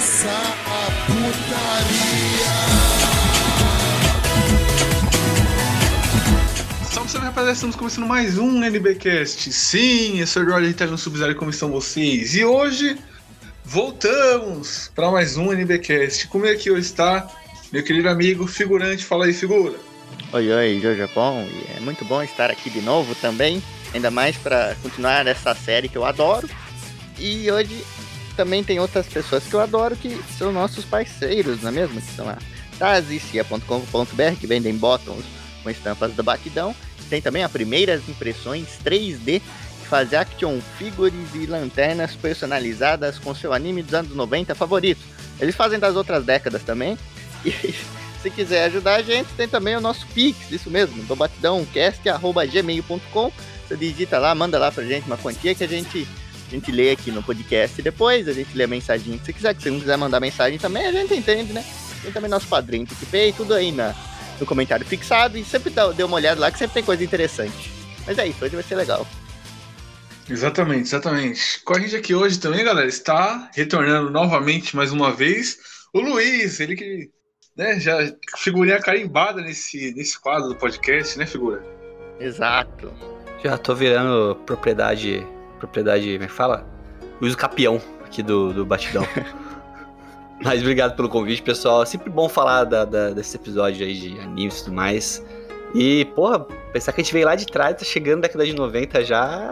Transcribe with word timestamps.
começar 0.00 0.56
a 0.64 0.90
putaria. 1.04 2.46
Salve, 6.90 7.10
salve 7.10 7.26
rapaziada, 7.26 7.52
estamos 7.52 7.76
começando 7.76 8.06
mais 8.06 8.38
um 8.38 8.64
NBcast. 8.64 9.52
Sim, 9.52 10.18
eu 10.20 10.26
sou 10.26 10.40
o 10.40 10.46
Eduardo 10.46 10.66
Ritalino 10.66 10.96
Subzero, 10.96 11.34
como 11.34 11.50
estão 11.50 11.70
vocês? 11.70 12.34
E 12.34 12.42
hoje 12.42 12.96
voltamos 13.62 14.90
para 14.94 15.10
mais 15.10 15.36
um 15.36 15.52
NBcast. 15.52 16.28
Comigo 16.28 16.54
aqui 16.54 16.70
hoje 16.70 16.86
está 16.86 17.28
meu 17.70 17.84
querido 17.84 18.08
amigo 18.08 18.46
figurante. 18.46 19.04
Fala 19.04 19.26
aí, 19.26 19.34
figura. 19.34 19.76
Oi, 20.32 20.50
oi, 20.50 20.80
Jojo 20.82 20.96
Japão. 20.96 21.46
E 21.46 21.76
é 21.76 21.80
muito 21.80 22.06
bom 22.06 22.22
estar 22.22 22.50
aqui 22.50 22.70
de 22.70 22.80
novo 22.80 23.14
também. 23.16 23.62
Ainda 23.92 24.10
mais 24.10 24.34
para 24.34 24.74
continuar 24.82 25.26
essa 25.26 25.54
série 25.54 25.90
que 25.90 25.98
eu 25.98 26.06
adoro. 26.06 26.48
E 27.18 27.50
hoje 27.50 27.84
também 28.40 28.64
tem 28.64 28.80
outras 28.80 29.06
pessoas 29.06 29.44
que 29.44 29.52
eu 29.52 29.60
adoro 29.60 29.94
que 29.94 30.18
são 30.38 30.50
nossos 30.50 30.82
parceiros, 30.82 31.60
não 31.60 31.68
é 31.68 31.72
mesmo? 31.72 32.00
Que 32.00 32.16
são 32.16 32.26
a 32.26 32.38
tazicia.com.br, 32.78 34.40
que 34.40 34.46
vendem 34.46 34.74
bottoms 34.74 35.26
com 35.62 35.68
estampas 35.68 36.14
da 36.14 36.22
Batidão. 36.22 36.74
Tem 37.10 37.20
também 37.20 37.44
a 37.44 37.50
Primeiras 37.50 38.08
Impressões 38.08 38.78
3D, 38.82 39.42
que 39.42 39.86
faz 39.86 40.14
action 40.14 40.58
figures 40.78 41.34
e 41.34 41.44
lanternas 41.44 42.16
personalizadas 42.16 43.18
com 43.18 43.34
seu 43.34 43.52
anime 43.52 43.82
dos 43.82 43.92
anos 43.92 44.16
90 44.16 44.54
favorito. 44.54 45.02
Eles 45.38 45.54
fazem 45.54 45.78
das 45.78 45.94
outras 45.94 46.24
décadas 46.24 46.62
também. 46.62 46.96
E 47.42 47.74
se 48.22 48.30
quiser 48.30 48.64
ajudar 48.64 48.96
a 48.96 49.02
gente, 49.02 49.28
tem 49.34 49.48
também 49.48 49.74
o 49.76 49.80
nosso 49.80 50.06
Pix, 50.08 50.50
isso 50.50 50.70
mesmo, 50.70 51.02
do 51.04 51.16
batidãocast.gmail.com. 51.16 53.32
Você 53.66 53.76
digita 53.76 54.18
lá, 54.18 54.34
manda 54.34 54.58
lá 54.58 54.70
pra 54.70 54.84
gente 54.84 55.06
uma 55.06 55.16
quantia 55.16 55.54
que 55.54 55.64
a 55.64 55.66
gente, 55.66 56.06
a 56.50 56.54
gente 56.54 56.72
lê 56.72 56.90
aqui 56.90 57.12
no 57.12 57.22
podcast 57.22 57.80
depois, 57.80 58.26
a 58.26 58.32
gente 58.32 58.56
lê 58.56 58.64
a 58.64 58.68
mensagem 58.68 59.20
se 59.24 59.32
quiser, 59.32 59.54
que 59.54 59.62
se 59.62 59.70
não 59.70 59.78
quiser 59.78 59.96
mandar 59.96 60.18
mensagem 60.18 60.58
também, 60.58 60.84
a 60.84 60.92
gente 60.92 61.14
entende, 61.14 61.52
né? 61.52 61.64
Tem 62.02 62.10
também 62.10 62.28
nosso 62.28 62.48
padrinho 62.48 62.86
PicPay, 62.86 63.32
tudo 63.32 63.54
aí 63.54 63.70
na, 63.70 63.94
no 64.40 64.44
comentário 64.44 64.84
fixado 64.84 65.38
e 65.38 65.44
sempre 65.44 65.70
dá, 65.70 65.92
dê 65.92 66.02
uma 66.02 66.16
olhada 66.16 66.40
lá 66.40 66.50
que 66.50 66.58
sempre 66.58 66.74
tem 66.74 66.82
coisa 66.82 67.04
interessante. 67.04 67.70
Mas 68.04 68.18
é 68.18 68.26
isso, 68.26 68.44
hoje 68.44 68.56
vai 68.56 68.64
ser 68.64 68.74
legal. 68.74 69.06
Exatamente, 70.28 70.82
exatamente. 70.82 71.60
Com 71.64 71.76
a 71.76 71.80
gente 71.80 71.94
aqui 71.94 72.14
hoje 72.14 72.40
também, 72.40 72.64
galera, 72.64 72.88
está 72.88 73.48
retornando 73.54 74.10
novamente 74.10 74.74
mais 74.74 74.90
uma 74.90 75.12
vez 75.12 75.58
o 75.92 76.00
Luiz, 76.00 76.58
ele 76.58 76.74
que 76.74 77.10
né, 77.56 77.78
já 77.78 77.96
figurinha 78.38 78.80
carimbada 78.80 79.40
nesse, 79.40 79.92
nesse 79.94 80.20
quadro 80.20 80.48
do 80.48 80.56
podcast, 80.56 81.16
né, 81.16 81.26
figura? 81.26 81.62
Exato. 82.18 82.92
Já 83.44 83.56
tô 83.56 83.74
virando 83.74 84.34
propriedade. 84.46 85.24
Propriedade, 85.60 86.12
como 86.12 86.24
é 86.24 86.26
que 86.26 86.32
fala? 86.32 86.66
Uso 87.20 87.36
capião 87.36 87.80
aqui 88.04 88.22
do, 88.22 88.52
do 88.52 88.66
Batidão. 88.66 89.06
Mas 90.42 90.60
obrigado 90.60 90.96
pelo 90.96 91.08
convite, 91.08 91.42
pessoal. 91.42 91.82
É 91.82 91.86
sempre 91.86 92.10
bom 92.10 92.28
falar 92.28 92.64
da, 92.64 92.84
da, 92.84 93.10
desse 93.10 93.36
episódio 93.36 93.86
aí 93.86 93.94
de 93.94 94.18
animes 94.20 94.60
e 94.60 94.64
tudo 94.64 94.74
mais. 94.74 95.24
E, 95.74 96.06
porra, 96.16 96.40
pensar 96.72 96.92
que 96.92 97.00
a 97.00 97.04
gente 97.04 97.12
veio 97.12 97.26
lá 97.26 97.34
de 97.34 97.46
trás, 97.46 97.76
tá 97.76 97.84
chegando 97.84 98.16
na 98.16 98.22
década 98.22 98.46
de 98.46 98.54
90 98.54 99.04
já. 99.04 99.50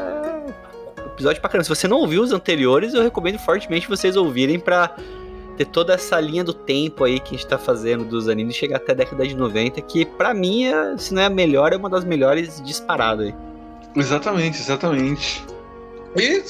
Episódio 1.07 1.41
pra 1.41 1.51
caramba. 1.51 1.65
Se 1.65 1.69
você 1.69 1.87
não 1.87 1.99
ouviu 1.99 2.23
os 2.23 2.33
anteriores, 2.33 2.95
eu 2.95 3.03
recomendo 3.03 3.39
fortemente 3.39 3.87
vocês 3.87 4.17
ouvirem 4.17 4.59
pra 4.59 4.97
ter 5.59 5.67
toda 5.67 5.93
essa 5.93 6.19
linha 6.21 6.45
do 6.45 6.55
tempo 6.55 7.05
aí 7.05 7.19
que 7.21 7.35
a 7.35 7.39
gente 7.39 7.47
tá 7.47 7.59
fazendo 7.59 8.05
dos 8.05 8.29
animes 8.29 8.55
chegar 8.55 8.77
até 8.77 8.93
a 8.93 8.95
década 8.95 9.27
de 9.27 9.37
90, 9.37 9.81
que 9.83 10.07
pra 10.07 10.33
mim, 10.33 10.67
é, 10.67 10.97
se 10.97 11.13
não 11.13 11.21
é 11.21 11.27
a 11.27 11.31
melhor, 11.31 11.73
é 11.73 11.77
uma 11.77 11.91
das 11.91 12.05
melhores 12.05 12.63
disparado 12.65 13.23
aí. 13.23 13.35
Exatamente, 13.95 14.61
exatamente. 14.61 15.45
E 16.21 16.43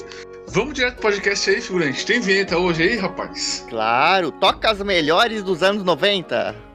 vamos 0.49 0.75
direto 0.75 0.95
pro 0.95 1.03
podcast 1.03 1.51
aí, 1.51 1.61
figurante. 1.61 2.07
Tem 2.07 2.21
vinheta 2.21 2.57
hoje 2.57 2.83
aí, 2.83 2.97
rapaz? 2.97 3.67
Claro, 3.69 4.33
toca 4.33 4.71
as 4.71 4.81
melhores 4.83 5.43
dos 5.43 5.63
anos 5.63 5.85
90. 5.85 6.69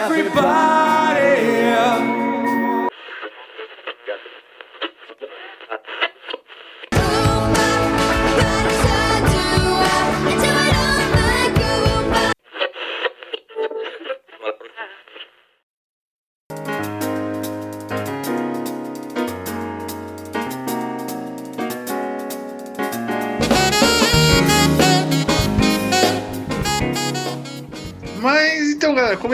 Mas 0.00 0.85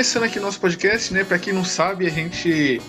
começando 0.02 0.24
aqui 0.24 0.40
nosso 0.40 0.58
podcast, 0.58 1.14
né? 1.14 1.22
Pra 1.22 1.38
quem 1.38 1.52
não 1.52 1.64
sabe, 1.64 2.08
a 2.08 2.10
gente. 2.10 2.82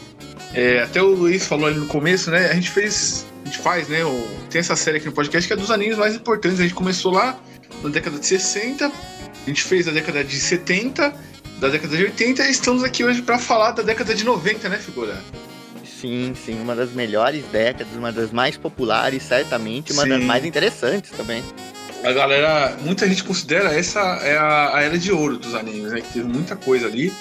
é, 0.51 0.81
até 0.81 0.99
o 0.99 1.09
Luiz 1.09 1.45
falou 1.45 1.67
ali 1.67 1.77
no 1.79 1.85
começo, 1.85 2.31
né? 2.31 2.49
A 2.49 2.55
gente 2.55 2.71
fez. 2.71 3.23
A 3.43 3.45
gente 3.45 3.59
faz, 3.59 3.87
né? 3.87 4.03
o- 4.03 4.27
tem 4.49 4.59
essa 4.59 4.75
série 4.75 4.97
aqui 4.97 5.05
no 5.05 5.11
podcast 5.11 5.45
que 5.47 5.53
é 5.53 5.55
dos 5.55 5.69
animes 5.69 5.95
mais 5.95 6.15
importantes. 6.15 6.59
A 6.59 6.63
gente 6.63 6.73
começou 6.73 7.11
lá 7.11 7.39
na 7.83 7.89
década 7.91 8.17
de 8.17 8.25
60, 8.25 8.87
a 8.87 8.91
gente 9.45 9.61
fez 9.61 9.87
a 9.87 9.91
década 9.91 10.23
de 10.23 10.39
70, 10.39 11.13
da 11.59 11.69
década 11.69 11.95
de 11.95 12.03
80 12.03 12.47
e 12.47 12.49
estamos 12.51 12.83
aqui 12.83 13.03
hoje 13.03 13.21
pra 13.21 13.37
falar 13.37 13.71
da 13.73 13.83
década 13.83 14.15
de 14.15 14.23
90, 14.23 14.67
né, 14.69 14.77
figura? 14.79 15.15
Sim, 16.01 16.33
sim, 16.33 16.59
uma 16.59 16.75
das 16.75 16.93
melhores 16.93 17.43
décadas, 17.51 17.93
uma 17.95 18.11
das 18.11 18.31
mais 18.31 18.57
populares, 18.57 19.21
certamente, 19.21 19.93
uma 19.93 20.01
Sim. 20.03 20.09
das 20.09 20.23
mais 20.23 20.43
interessantes 20.45 21.11
também. 21.11 21.43
A 22.03 22.11
galera, 22.11 22.77
muita 22.81 23.07
gente 23.07 23.23
considera 23.23 23.73
essa 23.73 23.99
é 24.23 24.35
a, 24.37 24.75
a 24.75 24.81
era 24.83 24.97
de 24.97 25.11
ouro 25.11 25.37
dos 25.37 25.55
animes, 25.55 25.91
né? 25.91 26.01
Que 26.01 26.13
teve 26.13 26.25
muita 26.25 26.55
coisa 26.55 26.87
ali. 26.87 27.13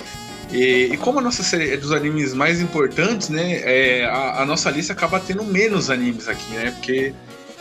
E, 0.50 0.91
e 0.93 0.97
como 0.97 1.19
a 1.19 1.22
nossa 1.22 1.43
série 1.43 1.72
é 1.72 1.76
dos 1.76 1.93
animes 1.93 2.34
mais 2.34 2.60
importantes, 2.60 3.28
né? 3.31 3.60
é, 3.65 4.04
a, 4.04 4.42
a 4.42 4.47
nossa 4.47 4.71
lista 4.71 4.92
acaba 4.92 5.19
tendo 5.21 5.44
menos 5.44 5.88
animes 5.88 6.28
aqui, 6.28 6.53
né? 6.53 6.72
Porque 6.72 7.15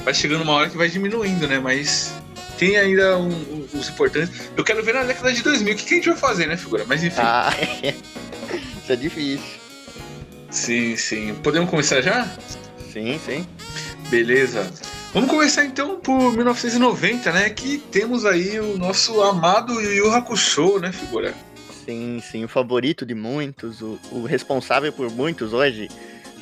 vai 0.03 0.13
chegando 0.13 0.41
uma 0.41 0.53
hora 0.53 0.69
que 0.69 0.75
vai 0.77 0.89
diminuindo, 0.89 1.47
né? 1.47 1.59
Mas 1.59 2.11
tem 2.57 2.75
ainda 2.77 3.17
um- 3.17 3.29
um- 3.29 3.67
os 3.73 3.87
importantes. 3.87 4.41
Eu 4.57 4.63
quero 4.63 4.83
ver 4.83 4.93
na 4.95 5.03
década 5.03 5.31
de 5.31 5.41
2000 5.41 5.73
o 5.73 5.77
que, 5.77 5.85
que 5.85 5.93
a 5.93 5.97
gente 5.97 6.09
vai 6.09 6.17
fazer, 6.17 6.47
né, 6.47 6.57
figura? 6.57 6.83
Mas 6.87 7.03
enfim. 7.03 7.21
Ah, 7.21 7.53
isso 8.83 8.91
é 8.91 8.95
difícil. 8.95 9.45
Sim, 10.49 10.97
sim. 10.97 11.33
Podemos 11.35 11.69
começar 11.69 12.01
já? 12.01 12.27
Sim, 12.91 13.19
sim. 13.25 13.47
Beleza. 14.09 14.69
Vamos 15.13 15.29
começar 15.29 15.65
então 15.65 15.99
por 15.99 16.33
1990, 16.33 17.31
né? 17.33 17.49
Que 17.49 17.77
temos 17.77 18.25
aí 18.25 18.59
o 18.59 18.77
nosso 18.77 19.21
amado 19.21 19.73
Yu 19.81 19.93
Yu 20.05 20.11
Hakusho, 20.13 20.79
né, 20.79 20.91
figura? 20.91 21.33
Sim, 21.85 22.21
sim, 22.31 22.45
o 22.45 22.47
favorito 22.47 23.05
de 23.05 23.13
muitos, 23.13 23.81
o, 23.81 23.99
o 24.11 24.23
responsável 24.23 24.93
por 24.93 25.11
muitos 25.11 25.51
hoje 25.51 25.89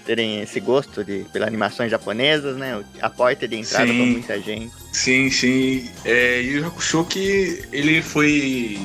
terem 0.05 0.41
esse 0.41 0.59
gosto 0.59 1.03
de, 1.03 1.25
pelas 1.31 1.47
animações 1.47 1.89
japonesas, 1.89 2.57
né? 2.57 2.77
o- 2.77 2.83
A 3.01 3.09
porta 3.09 3.47
de 3.47 3.55
entrada 3.55 3.87
Sim. 3.87 3.97
para 3.97 4.05
muita 4.05 4.39
gente. 4.41 4.71
Sim, 4.91 5.29
sim. 5.31 5.89
É, 6.05 6.39
Yu 6.41 6.59
Yu 6.59 6.67
Hakusho 6.67 7.03
que 7.05 7.63
ele 7.71 8.01
foi... 8.01 8.79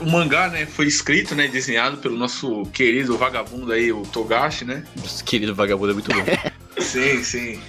O 0.00 0.06
mangá, 0.10 0.48
né, 0.48 0.64
foi 0.66 0.86
escrito, 0.86 1.34
né, 1.34 1.48
desenhado 1.48 1.98
pelo 1.98 2.16
nosso 2.16 2.64
querido 2.66 3.16
vagabundo 3.18 3.72
aí, 3.72 3.92
o 3.92 4.02
Togashi, 4.02 4.64
né? 4.64 4.84
Nosso 4.96 5.24
querido 5.24 5.54
vagabundo 5.54 5.90
é 5.90 5.94
muito 5.94 6.10
bom. 6.12 6.22
Sim, 6.80 7.22
sim. 7.22 7.60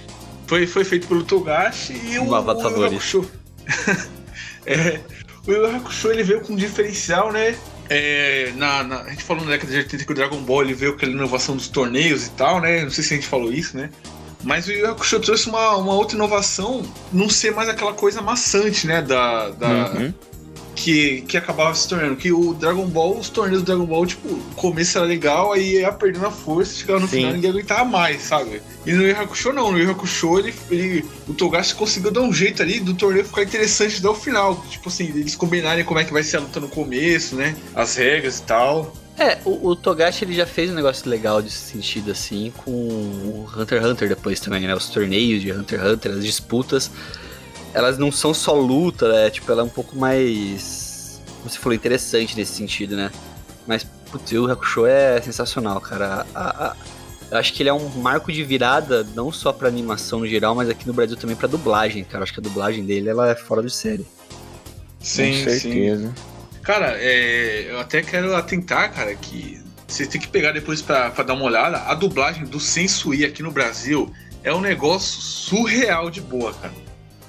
Foi, 0.46 0.66
foi 0.66 0.84
feito 0.84 1.06
pelo 1.08 1.22
Togashi 1.24 1.94
e 2.06 2.18
o, 2.18 2.24
o. 2.68 2.70
Hakusho. 2.96 3.30
é, 4.66 5.00
o 5.46 5.52
Yu 5.52 5.66
Hakusho 5.76 6.10
ele 6.10 6.22
veio 6.22 6.40
com 6.40 6.52
um 6.52 6.56
diferencial, 6.56 7.32
né? 7.32 7.56
É, 7.88 8.52
na, 8.56 8.82
na- 8.82 9.00
a 9.02 9.10
gente 9.10 9.22
falou 9.22 9.44
na 9.44 9.50
década 9.50 9.70
de 9.72 9.78
80 9.78 10.04
que 10.04 10.12
o 10.12 10.14
Dragon 10.14 10.38
Ball 10.42 10.62
ele 10.62 10.74
veio 10.74 10.92
com 10.92 10.96
aquela 10.98 11.12
inovação 11.12 11.54
dos 11.56 11.68
torneios 11.68 12.26
e 12.26 12.30
tal, 12.30 12.60
né? 12.60 12.82
Não 12.82 12.90
sei 12.90 13.04
se 13.04 13.12
a 13.14 13.16
gente 13.16 13.26
falou 13.28 13.52
isso, 13.52 13.76
né? 13.76 13.90
Mas 14.42 14.66
o 14.66 14.72
Yu 14.72 14.86
Hakusho 14.90 15.20
trouxe 15.20 15.48
uma, 15.48 15.76
uma 15.76 15.94
outra 15.94 16.16
inovação, 16.16 16.82
não 17.12 17.28
ser 17.30 17.52
mais 17.54 17.68
aquela 17.68 17.92
coisa 17.94 18.20
maçante, 18.20 18.86
né? 18.86 19.00
Da, 19.02 19.50
da, 19.50 19.68
Uhum. 19.90 20.14
Que, 20.74 21.22
que 21.22 21.36
acabava 21.36 21.74
se 21.74 21.88
tornando. 21.88 22.16
Que 22.16 22.32
o 22.32 22.54
Dragon 22.54 22.86
Ball, 22.86 23.18
os 23.18 23.28
torneios 23.28 23.62
do 23.62 23.66
Dragon 23.66 23.86
Ball, 23.86 24.06
tipo, 24.06 24.28
o 24.28 24.54
começo 24.54 24.98
era 24.98 25.06
legal, 25.06 25.52
aí 25.52 25.80
ia 25.80 25.92
perdendo 25.92 26.26
a 26.26 26.30
força, 26.30 26.74
chegava 26.74 27.00
no 27.00 27.08
Sim. 27.08 27.16
final 27.16 27.30
e 27.30 27.34
ninguém 27.34 27.50
aguentava 27.50 27.84
mais, 27.84 28.22
sabe? 28.22 28.60
E 28.86 28.92
no 28.92 29.06
Yu 29.06 29.18
Hakusho 29.18 29.52
não, 29.52 29.72
no 29.72 29.78
Yu 29.78 29.90
Hakusho 29.90 30.38
ele, 30.38 30.54
ele, 30.70 31.04
o 31.26 31.32
Togashi 31.32 31.74
conseguiu 31.74 32.10
dar 32.10 32.20
um 32.20 32.32
jeito 32.32 32.62
ali 32.62 32.80
do 32.80 32.94
torneio 32.94 33.24
ficar 33.24 33.42
interessante 33.42 33.98
até 33.98 34.08
o 34.08 34.14
final. 34.14 34.62
Tipo 34.68 34.88
assim, 34.88 35.08
eles 35.08 35.34
combinarem 35.34 35.84
como 35.84 36.00
é 36.00 36.04
que 36.04 36.12
vai 36.12 36.22
ser 36.22 36.38
a 36.38 36.40
luta 36.40 36.60
no 36.60 36.68
começo, 36.68 37.36
né? 37.36 37.56
As 37.74 37.96
regras 37.96 38.38
e 38.38 38.42
tal. 38.42 38.94
É, 39.16 39.38
o, 39.44 39.68
o 39.68 39.76
Togashi 39.76 40.24
ele 40.24 40.34
já 40.34 40.44
fez 40.44 40.70
um 40.70 40.74
negócio 40.74 41.08
legal 41.08 41.40
desse 41.40 41.72
sentido, 41.72 42.10
assim, 42.10 42.52
com 42.56 42.70
o 42.70 43.48
Hunter 43.56 43.80
x 43.80 43.86
Hunter 43.90 44.08
depois 44.08 44.40
também, 44.40 44.66
né? 44.66 44.74
Os 44.74 44.88
torneios 44.88 45.40
de 45.40 45.52
Hunter 45.52 45.80
x 45.80 45.92
Hunter, 45.92 46.12
as 46.12 46.24
disputas, 46.24 46.90
elas 47.74 47.98
não 47.98 48.10
são 48.12 48.32
só 48.32 48.54
luta, 48.54 49.12
né? 49.12 49.30
Tipo, 49.30 49.50
ela 49.52 49.62
é 49.62 49.64
um 49.64 49.68
pouco 49.68 49.96
mais, 49.96 51.20
como 51.38 51.50
você 51.50 51.58
falou, 51.58 51.74
interessante 51.74 52.36
nesse 52.36 52.52
sentido, 52.54 52.96
né? 52.96 53.10
Mas, 53.66 53.84
putz, 54.10 54.32
o 54.32 54.50
Hakusho 54.50 54.86
é 54.86 55.20
sensacional, 55.20 55.80
cara. 55.80 56.24
A- 56.34 56.66
a- 56.68 56.76
eu 57.30 57.38
acho 57.38 57.52
que 57.52 57.62
ele 57.62 57.68
é 57.70 57.72
um 57.74 57.88
marco 58.00 58.30
de 58.32 58.44
virada, 58.44 59.04
não 59.14 59.32
só 59.32 59.52
pra 59.52 59.66
animação 59.66 60.20
no 60.20 60.26
geral, 60.26 60.54
mas 60.54 60.68
aqui 60.70 60.86
no 60.86 60.92
Brasil 60.92 61.16
também 61.16 61.34
pra 61.34 61.48
dublagem, 61.48 62.04
cara. 62.04 62.18
Eu 62.18 62.22
acho 62.22 62.32
que 62.32 62.40
a 62.40 62.42
dublagem 62.42 62.84
dele, 62.84 63.08
ela 63.08 63.28
é 63.30 63.34
fora 63.34 63.62
de 63.62 63.70
série. 63.70 64.06
Sim, 65.00 65.42
Com 65.44 65.50
certeza. 65.50 66.14
Cara, 66.62 66.96
é, 66.98 67.70
eu 67.70 67.78
até 67.80 68.00
quero 68.02 68.34
atentar, 68.36 68.92
cara, 68.94 69.14
que 69.14 69.60
vocês 69.86 70.08
têm 70.08 70.20
que 70.20 70.28
pegar 70.28 70.52
depois 70.52 70.80
pra, 70.80 71.10
pra 71.10 71.24
dar 71.24 71.34
uma 71.34 71.44
olhada. 71.44 71.78
A 71.78 71.94
dublagem 71.94 72.44
do 72.44 72.58
Sensui 72.60 73.24
aqui 73.24 73.42
no 73.42 73.50
Brasil 73.50 74.10
é 74.42 74.54
um 74.54 74.60
negócio 74.60 75.20
surreal 75.20 76.08
de 76.10 76.20
boa, 76.20 76.54
cara. 76.54 76.72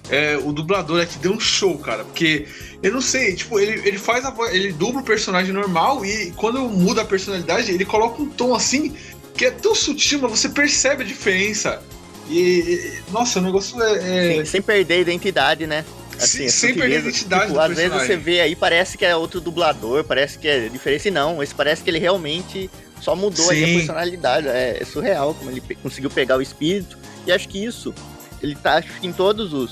É, 0.09 0.37
o 0.37 0.51
dublador 0.51 1.01
aqui 1.01 1.17
deu 1.17 1.31
um 1.33 1.39
show, 1.39 1.77
cara, 1.79 2.03
porque 2.03 2.45
eu 2.83 2.91
não 2.91 3.01
sei, 3.01 3.33
tipo, 3.35 3.59
ele, 3.59 3.87
ele 3.87 3.97
faz 3.97 4.23
a 4.23 4.29
voz, 4.29 4.53
ele 4.53 4.71
dubla 4.71 5.01
o 5.01 5.03
personagem 5.03 5.51
normal 5.51 6.05
e 6.05 6.31
quando 6.35 6.59
muda 6.69 7.01
a 7.01 7.05
personalidade, 7.05 7.71
ele 7.71 7.83
coloca 7.85 8.21
um 8.21 8.27
tom 8.29 8.53
assim 8.53 8.93
que 9.35 9.45
é 9.45 9.51
tão 9.51 9.73
sutil, 9.73 10.19
mas 10.21 10.31
você 10.31 10.49
percebe 10.49 11.03
a 11.03 11.05
diferença. 11.05 11.81
E, 12.29 12.99
nossa, 13.11 13.39
o 13.39 13.41
negócio 13.41 13.81
é. 13.81 13.93
é- 13.93 14.35
Sem, 14.35 14.45
sem 14.45 14.61
perder 14.61 14.93
a 14.95 14.97
identidade, 14.99 15.67
né? 15.67 15.83
Sem- 16.17 16.45
a 16.45 16.49
sem 16.49 16.73
perder 16.73 16.95
a 16.97 16.99
identidade 16.99 17.47
Tipo, 17.47 17.59
às 17.59 17.67
vezes 17.69 17.83
personagem. 17.83 18.07
você 18.07 18.17
vê 18.17 18.41
aí, 18.41 18.55
parece 18.55 18.97
que 18.97 19.05
é 19.05 19.15
outro 19.15 19.41
dublador, 19.41 20.03
parece 20.03 20.37
que 20.39 20.47
é 20.47 20.69
diferente. 20.69 21.11
Não, 21.11 21.43
esse 21.43 21.53
parece 21.53 21.83
que 21.83 21.89
ele 21.89 21.99
realmente 21.99 22.69
só 23.01 23.15
mudou 23.15 23.49
aí 23.49 23.63
a 23.63 23.67
Sim. 23.67 23.73
personalidade. 23.77 24.47
É, 24.47 24.77
é 24.81 24.85
surreal 24.85 25.33
como 25.33 25.51
ele 25.51 25.61
pe- 25.61 25.75
conseguiu 25.75 26.09
pegar 26.09 26.37
o 26.37 26.41
espírito. 26.41 26.97
E 27.27 27.31
acho 27.31 27.49
que 27.49 27.63
isso, 27.63 27.93
ele 28.41 28.55
tá 28.55 28.75
acho 28.75 28.87
que 28.99 29.05
em 29.05 29.11
todos 29.11 29.51
os, 29.53 29.71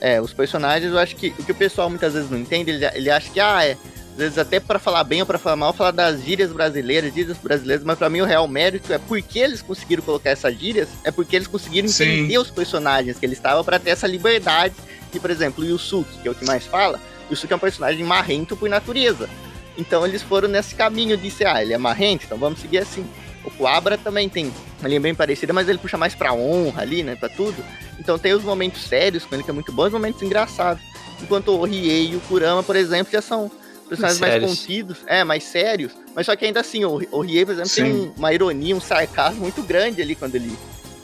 é, 0.00 0.20
os 0.20 0.32
personagens, 0.32 0.92
eu 0.92 0.98
acho 0.98 1.16
que 1.16 1.34
o 1.38 1.44
que 1.44 1.52
o 1.52 1.54
pessoal 1.54 1.88
muitas 1.88 2.14
vezes 2.14 2.30
não 2.30 2.38
entende, 2.38 2.70
ele, 2.70 2.84
ele 2.94 3.10
acha 3.10 3.30
que, 3.30 3.40
ah, 3.40 3.64
é. 3.64 3.76
Às 4.12 4.22
vezes 4.22 4.38
até 4.38 4.58
pra 4.58 4.78
falar 4.78 5.04
bem 5.04 5.20
ou 5.20 5.26
pra 5.26 5.38
falar 5.38 5.56
mal, 5.56 5.74
falar 5.74 5.90
das 5.90 6.24
gírias 6.24 6.50
brasileiras, 6.50 7.12
gírias 7.12 7.36
brasileiras, 7.36 7.84
mas 7.84 7.98
pra 7.98 8.08
mim 8.08 8.22
o 8.22 8.24
real 8.24 8.48
mérito 8.48 8.90
é 8.90 8.96
porque 8.96 9.38
eles 9.38 9.60
conseguiram 9.60 10.02
colocar 10.02 10.30
essas 10.30 10.58
gírias, 10.58 10.88
é 11.04 11.10
porque 11.10 11.36
eles 11.36 11.46
conseguiram 11.46 11.86
Sim. 11.86 12.20
entender 12.20 12.38
os 12.38 12.50
personagens 12.50 13.18
que 13.18 13.26
eles 13.26 13.36
estavam 13.36 13.62
pra 13.62 13.78
ter 13.78 13.90
essa 13.90 14.06
liberdade 14.06 14.74
que, 15.12 15.20
por 15.20 15.30
exemplo, 15.30 15.62
o 15.62 15.66
Yusuke, 15.66 16.18
que 16.22 16.28
é 16.28 16.30
o 16.30 16.34
que 16.34 16.46
mais 16.46 16.64
fala, 16.64 16.98
o 17.28 17.32
Yusuke 17.34 17.52
é 17.52 17.56
um 17.56 17.58
personagem 17.58 18.02
marrento 18.04 18.56
por 18.56 18.70
natureza. 18.70 19.28
Então 19.76 20.06
eles 20.06 20.22
foram 20.22 20.48
nesse 20.48 20.74
caminho 20.74 21.16
de 21.18 21.30
ser, 21.30 21.46
ah, 21.46 21.60
ele 21.60 21.74
é 21.74 21.78
marrento, 21.78 22.24
então 22.24 22.38
vamos 22.38 22.60
seguir 22.60 22.78
assim. 22.78 23.06
O 23.46 23.50
Coabra 23.52 23.96
também 23.96 24.28
tem 24.28 24.52
uma 24.80 24.88
linha 24.88 25.00
bem 25.00 25.14
parecida, 25.14 25.52
mas 25.52 25.68
ele 25.68 25.78
puxa 25.78 25.96
mais 25.96 26.14
pra 26.14 26.32
honra 26.34 26.82
ali, 26.82 27.02
né, 27.02 27.14
pra 27.16 27.28
tudo. 27.28 27.64
Então 27.98 28.18
tem 28.18 28.34
os 28.34 28.42
momentos 28.42 28.82
sérios 28.82 29.24
com 29.24 29.34
ele 29.34 29.44
que 29.44 29.50
é 29.50 29.52
muito 29.54 29.72
bom, 29.72 29.84
e 29.84 29.86
os 29.86 29.92
momentos 29.92 30.20
engraçados. 30.20 30.82
Enquanto 31.22 31.52
o 31.52 31.64
Riei 31.64 32.10
e 32.12 32.16
o 32.16 32.20
Kurama, 32.20 32.62
por 32.62 32.76
exemplo, 32.76 33.10
já 33.12 33.22
são 33.22 33.50
personagens 33.88 34.20
mais 34.20 34.42
contidos, 34.44 34.98
é, 35.06 35.22
mais 35.24 35.44
sérios. 35.44 35.92
Mas 36.14 36.26
só 36.26 36.34
que 36.34 36.44
ainda 36.44 36.60
assim, 36.60 36.84
o, 36.84 37.00
o 37.12 37.20
Riei, 37.20 37.46
por 37.46 37.52
exemplo, 37.52 37.70
tem 37.70 37.84
Sim. 37.86 37.92
um- 37.92 38.12
uma 38.18 38.34
ironia, 38.34 38.74
um 38.76 38.80
sarcasmo 38.80 39.40
muito 39.40 39.62
grande 39.62 40.02
ali 40.02 40.14
quando 40.16 40.34
ele, 40.34 40.52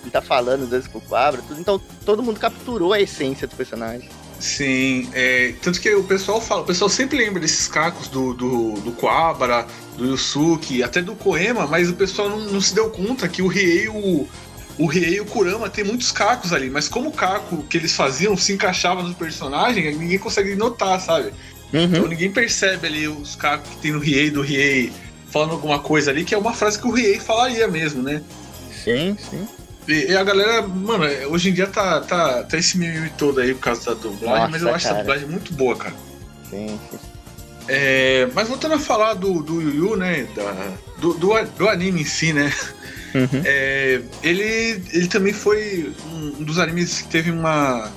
ele 0.02 0.10
tá 0.10 0.20
falando, 0.20 0.64
às 0.64 0.68
vezes, 0.70 0.88
com 0.88 0.98
o 0.98 1.00
Coabra, 1.00 1.40
tudo. 1.46 1.60
Então 1.60 1.80
todo 2.04 2.22
mundo 2.22 2.40
capturou 2.40 2.92
a 2.92 3.00
essência 3.00 3.46
do 3.46 3.54
personagem. 3.56 4.08
Sim, 4.42 5.08
é, 5.14 5.54
tanto 5.62 5.80
que 5.80 5.94
o 5.94 6.02
pessoal 6.02 6.40
fala, 6.40 6.62
o 6.62 6.64
pessoal 6.64 6.90
sempre 6.90 7.16
lembra 7.16 7.38
desses 7.38 7.68
cacos 7.68 8.08
do, 8.08 8.34
do, 8.34 8.72
do 8.80 8.90
Coabra, 8.90 9.64
do 9.96 10.04
Yusuke, 10.04 10.82
até 10.82 11.00
do 11.00 11.14
Koema, 11.14 11.64
mas 11.68 11.88
o 11.88 11.94
pessoal 11.94 12.28
não, 12.28 12.40
não 12.40 12.60
se 12.60 12.74
deu 12.74 12.90
conta 12.90 13.28
que 13.28 13.40
o 13.40 13.46
Riei, 13.46 13.86
o, 13.88 14.28
o 14.76 14.86
Riei 14.86 15.14
e 15.14 15.20
o 15.20 15.24
Kurama 15.26 15.70
tem 15.70 15.84
muitos 15.84 16.10
cacos 16.10 16.52
ali, 16.52 16.68
mas 16.70 16.88
como 16.88 17.10
o 17.10 17.12
caco 17.12 17.62
que 17.70 17.76
eles 17.76 17.94
faziam 17.94 18.36
se 18.36 18.52
encaixava 18.52 19.00
no 19.04 19.14
personagem, 19.14 19.96
ninguém 19.96 20.18
consegue 20.18 20.56
notar, 20.56 21.00
sabe? 21.00 21.32
Então 21.98 22.08
ninguém 22.08 22.32
percebe 22.32 22.88
ali 22.88 23.06
os 23.06 23.36
cacos 23.36 23.70
que 23.70 23.76
tem 23.76 23.92
no 23.92 24.00
Riei, 24.00 24.28
do 24.28 24.42
Riei 24.42 24.92
falando 25.30 25.52
alguma 25.52 25.78
coisa 25.78 26.10
ali, 26.10 26.24
que 26.24 26.34
é 26.34 26.38
uma 26.38 26.52
frase 26.52 26.80
que 26.80 26.86
o 26.88 26.90
Riei 26.90 27.20
falaria 27.20 27.68
mesmo, 27.68 28.02
né? 28.02 28.20
Sim, 28.72 29.16
sim. 29.30 29.46
E, 29.88 30.12
e 30.12 30.16
a 30.16 30.22
galera, 30.22 30.62
mano, 30.62 31.04
é, 31.04 31.26
hoje 31.26 31.50
em 31.50 31.52
dia 31.52 31.66
tá, 31.66 32.00
tá, 32.00 32.44
tá 32.44 32.56
esse 32.58 32.78
mimimi 32.78 33.10
todo 33.18 33.40
aí 33.40 33.52
por 33.54 33.60
causa 33.60 33.94
da 33.94 34.00
dublagem, 34.00 34.38
Nossa, 34.38 34.48
mas 34.50 34.62
eu 34.62 34.68
acho 34.68 34.76
essa 34.76 34.88
cara. 34.90 35.00
dublagem 35.00 35.28
muito 35.28 35.52
boa, 35.54 35.76
cara. 35.76 35.94
Sim, 36.48 36.78
sim. 36.90 36.98
É, 37.68 38.28
mas 38.34 38.48
voltando 38.48 38.74
a 38.74 38.78
falar 38.78 39.14
do, 39.14 39.42
do 39.42 39.60
Yu 39.60 39.74
Yu, 39.74 39.96
né? 39.96 40.26
da- 40.34 40.72
do, 40.98 41.14
do, 41.14 41.32
a- 41.34 41.42
do 41.42 41.68
anime 41.68 42.02
em 42.02 42.04
si, 42.04 42.32
né? 42.32 42.52
Uhum. 43.14 43.42
É, 43.44 44.00
ele, 44.22 44.82
ele 44.92 45.06
também 45.06 45.32
foi 45.32 45.92
um, 46.06 46.42
dos 46.44 46.58
animes 46.58 47.02
que 47.02 47.08
teve 47.08 47.30
uma. 47.30 47.90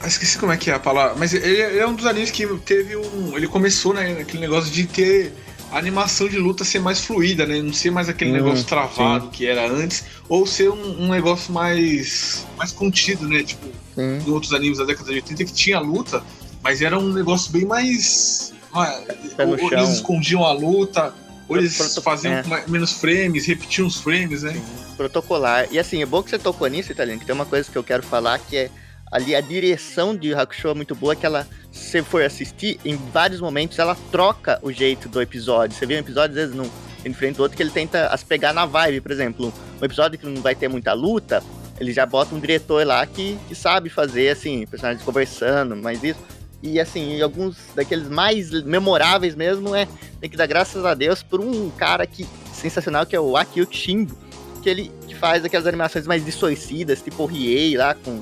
Ah, 0.00 0.06
esqueci 0.06 0.36
como 0.38 0.52
é 0.52 0.56
que 0.56 0.70
é 0.70 0.74
a 0.74 0.78
palavra. 0.78 1.14
Mas 1.16 1.32
ele, 1.32 1.46
ele 1.46 1.78
é 1.78 1.86
um 1.86 1.94
dos 1.94 2.06
animes 2.06 2.30
que 2.30 2.46
teve 2.64 2.96
um. 2.96 3.36
Ele 3.36 3.46
começou 3.46 3.94
né, 3.94 4.14
naquele 4.14 4.40
negócio 4.40 4.70
de 4.70 4.86
ter 4.86 5.32
a 5.70 5.78
animação 5.78 6.28
de 6.28 6.38
luta 6.38 6.64
ser 6.64 6.78
mais 6.80 7.00
fluida, 7.04 7.46
né? 7.46 7.60
Não 7.60 7.72
ser 7.72 7.90
mais 7.90 8.08
aquele 8.08 8.30
Hum, 8.30 8.34
negócio 8.34 8.64
travado 8.64 9.28
que 9.28 9.46
era 9.46 9.66
antes, 9.70 10.04
ou 10.28 10.46
ser 10.46 10.70
um, 10.70 11.02
um 11.04 11.08
negócio 11.10 11.52
mais, 11.52 12.46
mais 12.56 12.72
contido, 12.72 13.28
né? 13.28 13.42
Tipo, 13.42 13.68
sim. 13.94 14.18
em 14.26 14.30
outros 14.30 14.52
animes 14.54 14.78
da 14.78 14.84
década 14.84 15.10
de 15.10 15.16
80 15.16 15.44
que 15.44 15.52
tinha 15.52 15.78
luta, 15.78 16.22
mas 16.62 16.80
era 16.82 16.98
um 16.98 17.12
negócio 17.12 17.52
bem 17.52 17.64
mais. 17.64 18.52
ah, 18.72 19.00
ou, 19.38 19.48
ou 19.64 19.72
eles 19.72 19.88
escondiam 19.90 20.44
a 20.44 20.52
luta, 20.52 21.12
ou 21.48 21.56
eles 21.58 21.76
Proto- 21.76 22.02
faziam 22.02 22.34
é. 22.34 22.42
menos 22.66 22.92
frames, 22.92 23.46
repetiam 23.46 23.86
os 23.86 23.96
frames, 23.96 24.42
né? 24.42 24.60
protocolar. 24.96 25.68
E 25.70 25.78
assim, 25.78 26.02
é 26.02 26.06
bom 26.06 26.22
que 26.22 26.30
você 26.30 26.38
tocou 26.38 26.66
nisso, 26.66 26.90
Italiano, 26.92 27.20
que 27.20 27.26
tem 27.26 27.34
uma 27.34 27.46
coisa 27.46 27.70
que 27.70 27.78
eu 27.78 27.84
quero 27.84 28.02
falar 28.02 28.38
que 28.38 28.56
é 28.56 28.70
ali 29.12 29.34
a 29.34 29.40
direção 29.40 30.14
de 30.14 30.34
Hakusho 30.34 30.68
é 30.68 30.74
muito 30.74 30.94
boa, 30.94 31.14
que 31.14 31.24
ela, 31.24 31.46
você 31.78 32.02
for 32.02 32.22
assistir, 32.22 32.78
em 32.84 32.96
vários 32.96 33.40
momentos 33.40 33.78
ela 33.78 33.96
troca 34.10 34.58
o 34.62 34.72
jeito 34.72 35.08
do 35.08 35.20
episódio. 35.20 35.76
Você 35.76 35.86
vê 35.86 35.96
um 35.96 36.00
episódio, 36.00 36.30
às 36.30 36.34
vezes, 36.34 36.54
num 36.54 36.70
em 37.04 37.12
frente 37.12 37.36
do 37.36 37.42
outro, 37.42 37.56
que 37.56 37.62
ele 37.62 37.70
tenta 37.70 38.08
as 38.08 38.22
pegar 38.22 38.52
na 38.52 38.66
vibe, 38.66 39.00
por 39.00 39.10
exemplo. 39.12 39.52
Um 39.80 39.84
episódio 39.84 40.18
que 40.18 40.26
não 40.26 40.42
vai 40.42 40.54
ter 40.54 40.68
muita 40.68 40.92
luta, 40.92 41.42
ele 41.80 41.92
já 41.92 42.04
bota 42.04 42.34
um 42.34 42.40
diretor 42.40 42.84
lá 42.86 43.06
que, 43.06 43.38
que 43.48 43.54
sabe 43.54 43.88
fazer, 43.88 44.30
assim, 44.30 44.66
personagens 44.66 45.04
conversando, 45.04 45.76
mas 45.76 46.02
isso. 46.02 46.20
E 46.62 46.80
assim, 46.80 47.20
alguns 47.22 47.56
daqueles 47.74 48.08
mais 48.08 48.50
memoráveis 48.64 49.34
mesmo 49.36 49.74
é 49.76 49.86
tem 50.20 50.28
que 50.28 50.36
dar 50.36 50.46
graças 50.46 50.84
a 50.84 50.92
Deus 50.92 51.22
por 51.22 51.40
um 51.40 51.70
cara 51.70 52.04
que 52.04 52.26
sensacional 52.52 53.06
que 53.06 53.14
é 53.14 53.20
o 53.20 53.36
Akio 53.36 53.66
Shimbo, 53.70 54.18
que 54.60 54.68
ele 54.68 54.90
que 55.06 55.14
faz 55.14 55.44
aquelas 55.44 55.68
animações 55.68 56.04
mais 56.04 56.24
distorcidas, 56.24 57.00
tipo 57.00 57.22
o 57.22 57.26
Riei 57.26 57.76
lá 57.76 57.94
com 57.94 58.20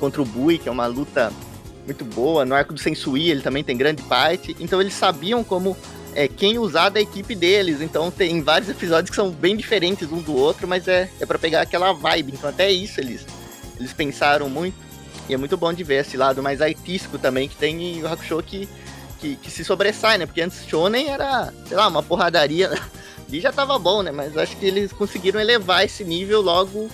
contra 0.00 0.20
o 0.20 0.24
Bui, 0.24 0.58
que 0.58 0.68
é 0.68 0.72
uma 0.72 0.86
luta 0.86 1.32
muito 1.86 2.04
boa. 2.04 2.44
No 2.44 2.54
arco 2.54 2.74
do 2.74 2.80
Sensui 2.80 3.30
ele 3.30 3.40
também 3.40 3.64
tem 3.64 3.76
grande 3.76 4.02
parte. 4.02 4.54
Então 4.60 4.80
eles 4.80 4.92
sabiam 4.92 5.42
como 5.42 5.76
é, 6.14 6.28
quem 6.28 6.58
usar 6.58 6.88
da 6.88 7.00
equipe 7.00 7.34
deles. 7.34 7.80
Então 7.80 8.10
tem 8.10 8.42
vários 8.42 8.68
episódios 8.68 9.08
que 9.08 9.16
são 9.16 9.30
bem 9.30 9.56
diferentes 9.56 10.10
um 10.10 10.20
do 10.20 10.34
outro, 10.34 10.66
mas 10.66 10.86
é, 10.88 11.08
é 11.20 11.24
para 11.24 11.38
pegar 11.38 11.62
aquela 11.62 11.92
vibe. 11.92 12.32
Então 12.34 12.50
até 12.50 12.70
isso 12.70 13.00
eles, 13.00 13.24
eles 13.78 13.92
pensaram 13.92 14.48
muito. 14.50 14.76
E 15.28 15.34
é 15.34 15.36
muito 15.36 15.56
bom 15.56 15.72
de 15.72 15.82
ver 15.82 16.02
esse 16.02 16.16
lado 16.16 16.42
mais 16.42 16.60
artístico 16.60 17.18
também 17.18 17.48
que 17.48 17.56
tem 17.56 17.98
em 17.98 18.02
o 18.02 18.06
Hakusho 18.06 18.42
que, 18.42 18.68
que, 19.18 19.36
que 19.36 19.50
se 19.50 19.64
sobressai, 19.64 20.18
né? 20.18 20.26
Porque 20.26 20.40
antes 20.40 20.66
Shonen 20.66 21.08
era, 21.08 21.52
sei 21.66 21.76
lá, 21.76 21.88
uma 21.88 22.02
porradaria. 22.02 22.70
E 23.28 23.40
já 23.40 23.50
tava 23.50 23.76
bom, 23.76 24.04
né? 24.04 24.12
Mas 24.12 24.36
acho 24.36 24.56
que 24.56 24.64
eles 24.64 24.92
conseguiram 24.92 25.40
elevar 25.40 25.84
esse 25.84 26.04
nível 26.04 26.40
logo, 26.40 26.88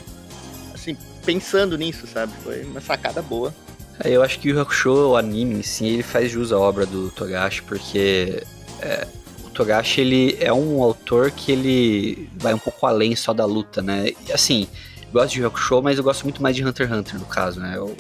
assim, 0.73 0.97
pensando 1.27 1.77
nisso, 1.77 2.07
sabe? 2.07 2.33
Foi 2.43 2.63
uma 2.65 2.81
sacada 2.81 3.21
boa. 3.21 3.55
É, 4.01 4.11
Eu 4.11 4.23
acho 4.23 4.39
que 4.39 4.49
o 4.49 4.55
Yu 4.55 4.61
Hakusho, 4.61 5.11
o 5.11 5.17
anime 5.17 5.57
em 5.57 5.63
si, 5.63 5.87
ele 5.87 6.03
faz 6.03 6.31
jus 6.31 6.53
à 6.53 6.59
obra 6.59 6.87
do 6.87 7.11
Togashi, 7.11 7.63
porque 7.63 8.43
é, 8.81 9.07
o 9.45 9.51
Togashi 9.51 10.01
ele 10.01 10.37
é 10.41 10.53
um 10.53 10.83
autor 10.83 11.31
que 11.31 11.53
ele 11.53 12.29
vai 12.37 12.55
um 12.55 12.59
pouco 12.59 12.87
além 12.87 13.15
só 13.15 13.33
da 13.33 13.45
luta, 13.45 13.83
né? 13.83 14.11
E, 14.29 14.33
assim, 14.33 14.67
eu 15.03 15.13
gosto 15.13 15.35
de 15.35 15.45
Hakusho, 15.45 15.83
mas 15.83 15.99
eu 15.99 16.05
gosto 16.05 16.25
muito 16.25 16.43
mais 16.43 16.57
de 16.57 16.65
Hunter 16.65 16.89
x 16.89 16.97
Hunter, 16.97 17.19
no 17.19 17.27
caso, 17.27 17.61
né? 17.61 17.75
Eu, 17.77 17.95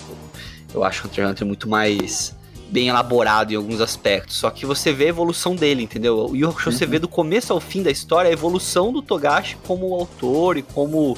eu 0.74 0.82
acho 0.82 1.06
Hunter 1.06 1.24
x 1.24 1.30
Hunter 1.30 1.46
muito 1.46 1.68
mais 1.68 2.34
bem 2.70 2.88
elaborado 2.88 3.52
em 3.52 3.56
alguns 3.56 3.82
aspectos, 3.82 4.36
só 4.36 4.48
que 4.48 4.64
você 4.64 4.94
vê 4.94 5.04
a 5.04 5.08
evolução 5.08 5.54
dele, 5.54 5.82
entendeu? 5.82 6.30
O 6.30 6.34
Yu 6.34 6.48
Hakusho 6.48 6.72
você 6.72 6.86
vê 6.86 6.98
do 6.98 7.06
começo 7.06 7.52
ao 7.52 7.60
fim 7.60 7.82
da 7.82 7.90
história 7.90 8.30
a 8.30 8.32
evolução 8.32 8.90
do 8.90 9.02
Togashi 9.02 9.58
como 9.66 9.94
autor 9.94 10.56
e 10.56 10.62
como 10.62 11.14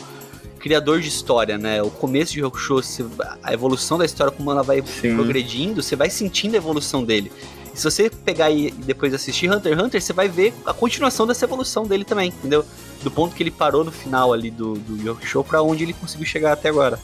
criador 0.65 0.99
de 0.99 1.09
história, 1.09 1.59
né? 1.59 1.83
O 1.83 1.91
começo 1.91 2.33
de 2.33 2.43
Hakusho, 2.43 2.77
você- 2.77 3.05
a 3.43 3.53
evolução 3.53 3.99
da 3.99 4.05
história, 4.07 4.33
como 4.33 4.51
ela 4.51 4.63
vai 4.63 4.83
Sim. 4.83 5.15
progredindo, 5.15 5.83
você 5.83 5.95
vai 5.95 6.09
sentindo 6.09 6.55
a 6.55 6.57
evolução 6.57 7.05
dele. 7.05 7.31
E 7.75 7.77
se 7.77 7.85
você 7.85 8.09
pegar 8.09 8.51
e 8.51 8.71
depois 8.71 9.13
assistir 9.13 9.51
Hunter 9.53 9.75
x 9.75 9.85
Hunter, 9.85 10.01
você 10.01 10.13
vai 10.15 10.27
ver 10.27 10.55
a 10.65 10.73
continuação 10.73 11.27
dessa 11.27 11.45
evolução 11.45 11.85
dele 11.87 12.03
também, 12.03 12.29
entendeu? 12.31 12.65
Do 13.03 13.11
ponto 13.11 13.37
que 13.37 13.43
ele 13.43 13.51
parou 13.51 13.85
no 13.85 13.93
final 13.93 14.33
ali 14.33 14.51
do, 14.51 14.73
do 14.77 15.19
Show 15.23 15.45
pra 15.45 15.61
onde 15.61 15.83
ele 15.85 15.93
conseguiu 15.93 16.25
chegar 16.27 16.53
até 16.53 16.71
agora. 16.71 16.99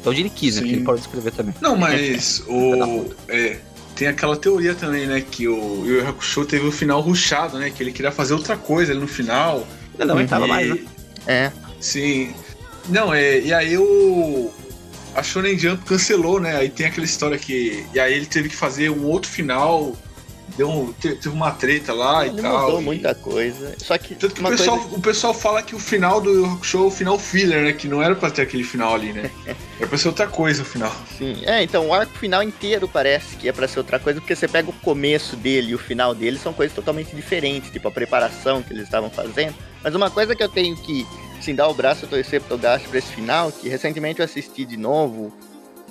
Então 0.00 0.12
onde 0.12 0.20
ele 0.22 0.30
quis, 0.30 0.54
né? 0.54 0.60
Sim. 0.60 0.66
Porque 0.66 0.76
ele 0.76 0.84
parou 0.84 1.00
de 1.00 1.04
escrever 1.06 1.32
também. 1.32 1.54
Não, 1.60 1.74
mas 1.74 2.44
o. 2.46 3.06
É, 3.26 3.58
tem 3.96 4.06
aquela 4.06 4.36
teoria 4.36 4.76
também, 4.76 5.08
né? 5.08 5.20
Que 5.28 5.48
o 5.48 5.84
Yu 5.84 5.96
Yu 5.98 6.08
Hakusho 6.08 6.44
teve 6.44 6.68
o 6.68 6.72
final 6.72 7.00
ruchado, 7.00 7.58
né? 7.58 7.68
Que 7.70 7.82
ele 7.82 7.90
queria 7.90 8.12
fazer 8.12 8.34
outra 8.34 8.56
coisa 8.56 8.92
ali 8.92 9.00
no 9.00 9.08
final. 9.08 9.66
Ele 9.98 10.04
não 10.06 10.14
aguentava 10.14 10.44
E- 10.44 10.48
mais, 10.48 10.68
né? 10.68 10.78
É. 11.26 11.52
Sim. 11.80 12.32
Não, 12.88 13.12
é. 13.12 13.40
E 13.40 13.52
aí 13.52 13.76
o. 13.78 14.50
A 15.14 15.22
Shonen 15.22 15.58
Jump 15.58 15.84
cancelou, 15.84 16.40
né? 16.40 16.56
Aí 16.56 16.70
tem 16.70 16.86
aquela 16.86 17.04
história 17.04 17.38
que. 17.38 17.84
E 17.94 18.00
aí 18.00 18.14
ele 18.14 18.26
teve 18.26 18.48
que 18.48 18.56
fazer 18.56 18.90
um 18.90 19.06
outro 19.06 19.30
final. 19.30 19.94
Deu 20.56 20.68
um, 20.68 20.92
te- 20.92 21.14
teve 21.14 21.30
uma 21.30 21.50
treta 21.52 21.94
lá 21.94 22.26
Ele 22.26 22.38
e 22.38 22.42
tal. 22.42 22.60
mudou 22.66 22.80
e- 22.82 22.84
muita 22.84 23.14
coisa. 23.14 23.74
Só 23.78 23.96
que, 23.96 24.14
Tanto 24.14 24.34
que 24.34 24.44
o 24.44 24.48
pessoal, 24.50 24.78
coisa... 24.78 24.96
o 24.96 25.00
pessoal 25.00 25.32
fala 25.32 25.62
que 25.62 25.74
o 25.74 25.78
final 25.78 26.20
do 26.20 26.30
Yu 26.30 26.44
Hakusho 26.44 26.76
é 26.76 26.80
o 26.82 26.90
final 26.90 27.18
filler, 27.18 27.62
né? 27.62 27.72
Que 27.72 27.88
não 27.88 28.02
era 28.02 28.14
pra 28.14 28.30
ter 28.30 28.42
aquele 28.42 28.62
final 28.64 28.94
ali, 28.94 29.14
né? 29.14 29.30
Era 29.78 29.86
pra 29.88 29.96
ser 29.96 30.08
outra 30.08 30.26
coisa 30.26 30.60
o 30.62 30.64
final. 30.66 30.94
Sim. 31.16 31.38
É, 31.46 31.62
então 31.62 31.86
o 31.88 31.94
arco 31.94 32.12
final 32.18 32.42
inteiro 32.42 32.86
parece 32.86 33.36
que 33.36 33.48
é 33.48 33.52
pra 33.52 33.66
ser 33.66 33.78
outra 33.78 33.98
coisa, 33.98 34.20
porque 34.20 34.36
você 34.36 34.46
pega 34.46 34.68
o 34.68 34.74
começo 34.74 35.36
dele 35.36 35.70
e 35.70 35.74
o 35.74 35.78
final 35.78 36.14
dele 36.14 36.38
são 36.38 36.52
coisas 36.52 36.74
totalmente 36.74 37.16
diferentes, 37.16 37.70
tipo 37.70 37.88
a 37.88 37.90
preparação 37.90 38.62
que 38.62 38.74
eles 38.74 38.84
estavam 38.84 39.08
fazendo. 39.08 39.54
Mas 39.82 39.94
uma 39.94 40.10
coisa 40.10 40.36
que 40.36 40.42
eu 40.42 40.50
tenho 40.50 40.76
que, 40.76 41.06
assim, 41.42 41.54
dar 41.54 41.68
o 41.68 41.74
braço 41.74 42.04
a 42.04 42.08
torcer 42.08 42.40
pro 42.40 42.56
Togashi 42.56 42.86
pra 42.88 42.98
esse 42.98 43.08
final, 43.12 43.50
que 43.50 43.68
recentemente 43.68 44.20
eu 44.20 44.24
assisti 44.24 44.64
de 44.64 44.76
novo 44.76 45.32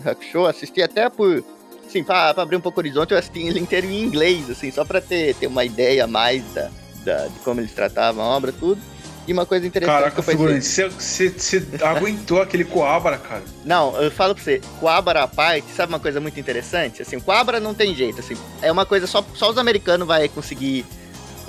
o 0.04 0.10
Hakusho, 0.10 0.46
assisti 0.46 0.82
até 0.82 1.10
por, 1.10 1.44
assim, 1.86 2.04
pra, 2.04 2.34
pra 2.34 2.44
abrir 2.44 2.56
um 2.56 2.62
pouco 2.62 2.80
o 2.80 2.82
horizonte, 2.82 3.12
eu 3.12 3.18
assisti 3.18 3.40
ele 3.40 3.60
inteiro 3.60 3.86
em 3.88 4.02
inglês, 4.02 4.50
assim, 4.50 4.72
só 4.72 4.84
pra 4.86 5.02
ter, 5.02 5.36
ter 5.36 5.48
uma 5.48 5.64
ideia 5.66 6.08
mais 6.08 6.42
da, 6.54 6.70
da- 7.04 7.28
de 7.28 7.40
como 7.40 7.60
eles 7.60 7.74
tratavam 7.74 8.24
a 8.24 8.28
obra, 8.36 8.52
tudo. 8.52 8.82
E 9.28 9.34
uma 9.34 9.46
coisa 9.46 9.68
interessante 9.68 9.96
que 9.96 10.02
Caraca, 10.04 10.24
figurante, 10.24 10.66
você, 10.66 10.90
você, 10.90 11.30
você 11.30 11.64
aguentou 11.86 12.42
aquele 12.42 12.64
Coabra, 12.66 13.18
cara. 13.20 13.44
Não, 13.64 13.96
eu 14.02 14.10
falo 14.10 14.34
pra 14.34 14.44
você, 14.44 14.60
Coabra 14.80 15.22
à 15.24 15.28
parte, 15.28 15.68
sabe 15.76 15.94
uma 15.94 16.00
coisa 16.00 16.20
muito 16.20 16.40
interessante? 16.40 17.02
Assim, 17.04 17.20
Coabra 17.20 17.60
não 17.60 17.74
tem 17.74 17.94
jeito, 17.94 18.20
assim, 18.20 18.36
é 18.64 18.72
uma 18.72 18.86
coisa 18.86 19.06
só, 19.06 19.24
só 19.36 19.52
os 19.52 19.58
americanos 19.60 20.08
vai 20.08 20.28
conseguir 20.28 20.84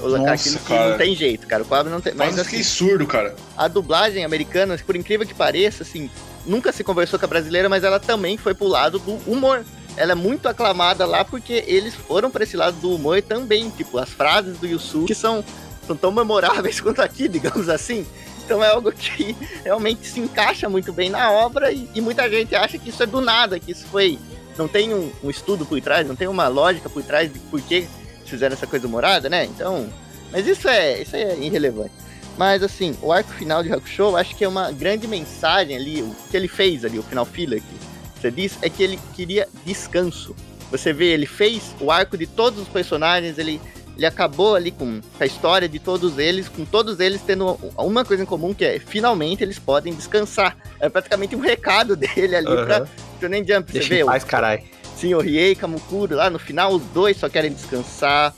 Nossa, 0.09 0.33
aquilo 0.33 0.59
que 0.59 0.69
cara. 0.69 0.91
não 0.91 0.99
tem 0.99 1.15
jeito, 1.15 1.47
cara. 1.47 1.63
O 1.63 1.67
Coabra 1.67 1.91
não 1.91 2.01
tem. 2.01 2.15
Mas 2.15 2.29
Mas 2.29 2.39
eu 2.39 2.45
fiquei 2.45 2.61
assim, 2.61 2.69
surdo, 2.69 3.07
cara. 3.07 3.35
a 3.57 3.69
dublagem 3.69 4.25
americana, 4.25 4.79
por 4.85 4.97
incrível 4.97 5.27
que 5.27 5.35
pareça, 5.35 5.83
assim, 5.83 6.11
nunca 6.47 6.73
se 6.73 6.83
conversou 6.85 7.19
com 7.19 7.25
a 7.25 7.29
brasileira, 7.29 7.69
mas 7.69 7.85
ela 7.85 8.01
também 8.01 8.37
foi 8.37 8.55
pro 8.55 8.67
lado 8.67 8.99
do 8.99 9.13
humor. 9.31 9.65
Ela 9.97 10.13
é 10.13 10.15
muito 10.15 10.49
aclamada 10.49 11.05
lá 11.05 11.25
porque 11.25 11.65
eles 11.67 11.95
foram 11.95 12.31
pra 12.31 12.45
esse 12.45 12.57
lado 12.57 12.77
do 12.81 12.95
humor 12.95 13.21
também. 13.23 13.71
Tipo, 13.71 13.99
as 13.99 14.09
frases 14.09 14.57
do 14.59 14.67
Yusu 14.67 15.05
que 15.05 15.15
são, 15.15 15.45
são 15.87 15.97
tão 15.97 16.11
memoráveis 16.11 16.81
quanto 16.83 17.03
aqui, 17.03 17.29
digamos 17.29 17.69
assim. 17.69 18.07
Então 18.45 18.63
é 18.63 18.69
algo 18.69 18.91
que 18.91 19.37
realmente 19.63 20.07
se 20.07 20.19
encaixa 20.21 20.69
muito 20.69 20.93
bem 20.93 21.11
na 21.11 21.31
obra 21.31 21.71
e, 21.71 21.89
e 21.95 22.01
muita 22.01 22.29
gente 22.29 22.55
acha 22.55 22.79
que 22.79 22.91
isso 22.91 23.03
é 23.03 23.07
do 23.07 23.21
nada, 23.21 23.59
que 23.61 23.73
isso 23.73 23.87
foi. 23.87 24.19
Não 24.57 24.69
tem 24.69 24.93
um, 24.93 25.11
um 25.23 25.31
estudo 25.31 25.65
por 25.65 25.81
trás, 25.81 26.07
não 26.07 26.17
tem 26.17 26.29
uma 26.29 26.49
lógica 26.49 26.89
por 26.89 27.03
trás 27.03 27.33
de 27.33 27.39
por 27.39 27.61
que 27.63 27.87
fizeram 28.33 28.55
essa 28.55 28.67
coisa 28.67 28.87
humorada, 28.87 29.29
né? 29.29 29.45
Então. 29.45 29.89
Mas 30.33 30.47
isso 30.47 30.67
é, 30.69 31.03
isso 31.03 31.15
é 31.15 31.37
irrelevante. 31.37 31.93
Mas 32.39 32.63
assim, 32.63 32.97
o 33.03 33.13
arco 33.13 33.31
final 33.35 33.63
de 33.63 33.71
Hakusho, 33.71 34.03
eu 34.03 34.17
acho 34.17 34.35
que 34.35 34.43
é 34.43 34.49
uma 34.49 34.73
grande 34.73 35.07
mensagem 35.07 35.77
ali, 35.77 36.01
o 36.03 36.15
que 36.31 36.37
ele 36.37 36.49
fez 36.49 36.85
ali, 36.85 36.99
o 36.99 37.03
final 37.03 37.27
filler 37.27 37.61
que 37.61 38.21
você 38.21 38.31
disse, 38.31 38.57
é 38.63 38.71
que 38.71 38.83
ele 38.83 38.99
queria 39.15 39.47
descanso. 39.67 40.35
Você 40.71 40.93
vê, 40.95 41.09
ele 41.13 41.27
fez 41.27 41.75
o 41.79 41.91
arco 41.91 42.17
de 42.17 42.27
todos 42.27 42.59
os 42.63 42.69
personagens, 42.69 43.37
ele, 43.37 43.61
ele 43.95 44.07
acabou 44.07 44.55
ali 44.55 44.71
com 44.71 45.03
a 45.21 45.27
história 45.27 45.69
de 45.69 45.79
todos 45.79 46.17
eles, 46.19 46.49
com 46.49 46.65
todos 46.65 46.99
eles 46.99 47.21
tendo 47.21 47.59
uma 47.77 48.03
coisa 48.07 48.23
em 48.23 48.27
comum, 48.27 48.55
que 48.55 48.65
é, 48.65 48.79
finalmente 48.79 49.45
eles 49.45 49.59
podem 49.59 49.93
descansar. 49.93 50.57
É 50.81 50.89
praticamente 50.89 51.37
um 51.37 51.41
recado 51.41 51.95
dele 51.97 52.35
ali 52.37 52.47
pra 52.65 52.77
Aham. 52.79 52.89
Shonen 53.21 53.47
Jump, 53.47 53.67
você 53.71 53.79
Deixa 53.81 53.89
vê? 53.91 54.01
em 54.01 54.03
o- 54.05 54.07
paz, 54.07 54.25
o 54.25 54.27
Riei 54.27 54.72
e 55.05 55.55
Kamukuro 55.55 56.17
lá 56.17 56.31
no 56.31 56.39
final, 56.39 56.73
os 56.73 56.83
dois 56.87 57.17
só 57.17 57.29
querem 57.29 57.53
descansar. 57.53 58.35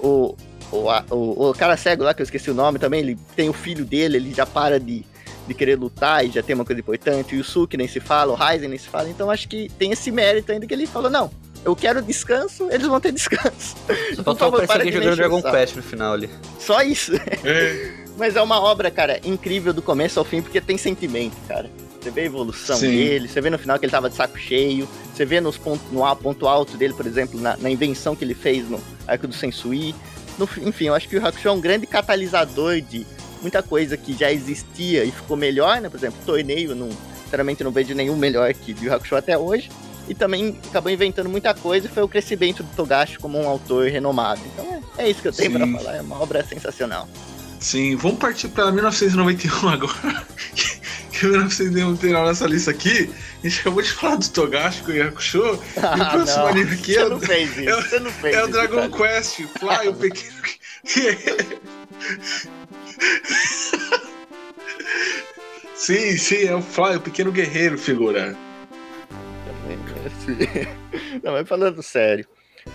O, 0.00 0.36
o, 0.70 0.88
o, 1.10 1.50
o 1.50 1.54
cara 1.54 1.76
cego 1.76 2.04
lá, 2.04 2.14
que 2.14 2.22
eu 2.22 2.24
esqueci 2.24 2.50
o 2.50 2.54
nome 2.54 2.78
também, 2.78 3.00
ele 3.00 3.18
tem 3.34 3.48
o 3.48 3.52
filho 3.52 3.84
dele, 3.84 4.16
ele 4.16 4.34
já 4.34 4.44
para 4.44 4.78
de, 4.78 5.04
de 5.46 5.54
querer 5.54 5.76
lutar 5.76 6.24
e 6.24 6.30
já 6.30 6.42
tem 6.42 6.54
uma 6.54 6.64
coisa 6.64 6.80
importante. 6.80 7.34
O 7.34 7.38
Yusuke 7.38 7.76
nem 7.76 7.88
se 7.88 8.00
fala, 8.00 8.32
o 8.32 8.34
Ryzen 8.34 8.68
nem 8.68 8.78
se 8.78 8.88
fala. 8.88 9.08
Então 9.08 9.30
acho 9.30 9.48
que 9.48 9.70
tem 9.78 9.92
esse 9.92 10.10
mérito 10.10 10.52
ainda 10.52 10.66
que 10.66 10.74
ele 10.74 10.86
falou: 10.86 11.10
não, 11.10 11.30
eu 11.64 11.74
quero 11.74 12.02
descanso, 12.02 12.68
eles 12.70 12.86
vão 12.86 13.00
ter 13.00 13.12
descanso. 13.12 13.76
Só 14.14 14.22
faltou 14.24 14.50
favor, 14.50 14.64
aparecer 14.64 14.66
para 14.66 15.00
alguém 15.00 15.10
de 15.10 15.16
jogando 15.16 15.38
o 15.38 15.42
Dragon. 15.42 15.58
Quest 15.58 15.76
no 15.76 15.82
final 15.82 16.12
ali. 16.12 16.30
Só 16.58 16.82
isso. 16.82 17.12
É, 17.44 18.04
Mas 18.16 18.36
é 18.36 18.42
uma 18.42 18.60
obra, 18.60 18.90
cara, 18.90 19.20
incrível 19.24 19.72
do 19.72 19.82
começo 19.82 20.18
ao 20.18 20.24
fim, 20.24 20.40
porque 20.40 20.60
tem 20.60 20.78
sentimento, 20.78 21.36
cara. 21.48 21.68
Você 22.04 22.10
vê 22.10 22.20
a 22.20 22.24
evolução 22.26 22.76
Sim. 22.76 22.90
dele, 22.90 23.26
você 23.28 23.40
vê 23.40 23.48
no 23.48 23.58
final 23.58 23.78
que 23.78 23.86
ele 23.86 23.90
tava 23.90 24.10
de 24.10 24.14
saco 24.14 24.38
cheio, 24.38 24.86
você 25.14 25.24
vê 25.24 25.40
nos 25.40 25.56
pontos, 25.56 25.90
no 25.90 26.04
ponto 26.16 26.46
alto 26.46 26.76
dele, 26.76 26.92
por 26.92 27.06
exemplo, 27.06 27.40
na, 27.40 27.56
na 27.56 27.70
invenção 27.70 28.14
que 28.14 28.22
ele 28.22 28.34
fez 28.34 28.68
no 28.68 28.78
arco 29.08 29.26
do 29.26 29.32
Sensui. 29.34 29.94
No 30.38 30.46
fi- 30.46 30.60
enfim, 30.68 30.88
eu 30.88 30.94
acho 30.94 31.08
que 31.08 31.16
o 31.16 31.26
Hakusho 31.26 31.48
é 31.48 31.50
um 31.50 31.60
grande 31.62 31.86
catalisador 31.86 32.78
de 32.82 33.06
muita 33.40 33.62
coisa 33.62 33.96
que 33.96 34.12
já 34.12 34.30
existia 34.30 35.02
e 35.02 35.10
ficou 35.10 35.34
melhor, 35.34 35.80
né? 35.80 35.88
Por 35.88 35.96
exemplo, 35.96 36.18
torneio, 36.26 36.74
não, 36.74 36.90
sinceramente 37.24 37.64
não 37.64 37.70
vejo 37.70 37.94
nenhum 37.94 38.16
melhor 38.16 38.52
que 38.52 38.72
o 38.86 38.92
Hakusho 38.92 39.16
até 39.16 39.38
hoje. 39.38 39.70
E 40.06 40.14
também 40.14 40.58
acabou 40.68 40.92
inventando 40.92 41.30
muita 41.30 41.54
coisa 41.54 41.86
e 41.86 41.90
foi 41.90 42.02
o 42.02 42.08
crescimento 42.08 42.62
do 42.62 42.76
Togashi 42.76 43.18
como 43.18 43.40
um 43.40 43.48
autor 43.48 43.88
renomado. 43.88 44.42
Então 44.52 44.82
é, 44.98 45.04
é 45.04 45.10
isso 45.10 45.22
que 45.22 45.28
eu 45.28 45.32
tenho 45.32 45.52
pra 45.52 45.66
falar, 45.66 45.96
é 45.96 46.02
uma 46.02 46.20
obra 46.20 46.44
sensacional. 46.44 47.08
sim, 47.58 47.96
vamos 47.96 48.18
partir 48.18 48.48
pra 48.48 48.70
1991 48.70 49.68
agora. 49.70 50.26
que 51.18 51.26
1991 51.26 52.26
nessa 52.26 52.46
lista 52.46 52.70
aqui, 52.70 53.10
a 53.42 53.48
gente 53.48 53.60
acabou 53.60 53.82
de 53.82 53.90
falar 53.92 54.16
do 54.16 54.28
Togashi 54.28 54.82
com 54.82 54.90
o 54.90 54.94
Yakusho. 54.94 55.38
E 55.38 55.78
o 55.78 55.80
próximo 56.10 56.38
não, 56.42 56.46
anime 56.48 56.74
aqui 56.74 56.92
você 56.94 57.00
é, 57.00 57.08
não 57.08 57.16
o- 57.16 57.20
fez 57.20 57.50
isso, 57.56 57.68
é 57.70 57.74
o- 57.76 57.82
você 57.82 58.00
não 58.00 58.10
fez 58.10 58.36
é 58.36 58.38
o 58.38 58.42
isso, 58.44 58.52
Dragon 58.52 58.90
cara. 58.90 59.20
Quest 59.20 59.40
Fly, 59.58 59.88
o 59.88 59.94
pequeno. 59.94 60.34
sim, 65.74 66.16
sim, 66.16 66.46
é 66.46 66.54
o 66.54 66.62
Fly, 66.62 66.96
o 66.96 67.00
pequeno 67.00 67.32
guerreiro, 67.32 67.78
figura. 67.78 68.36
Não, 71.22 71.32
mas 71.32 71.48
falando 71.48 71.82
sério, 71.82 72.26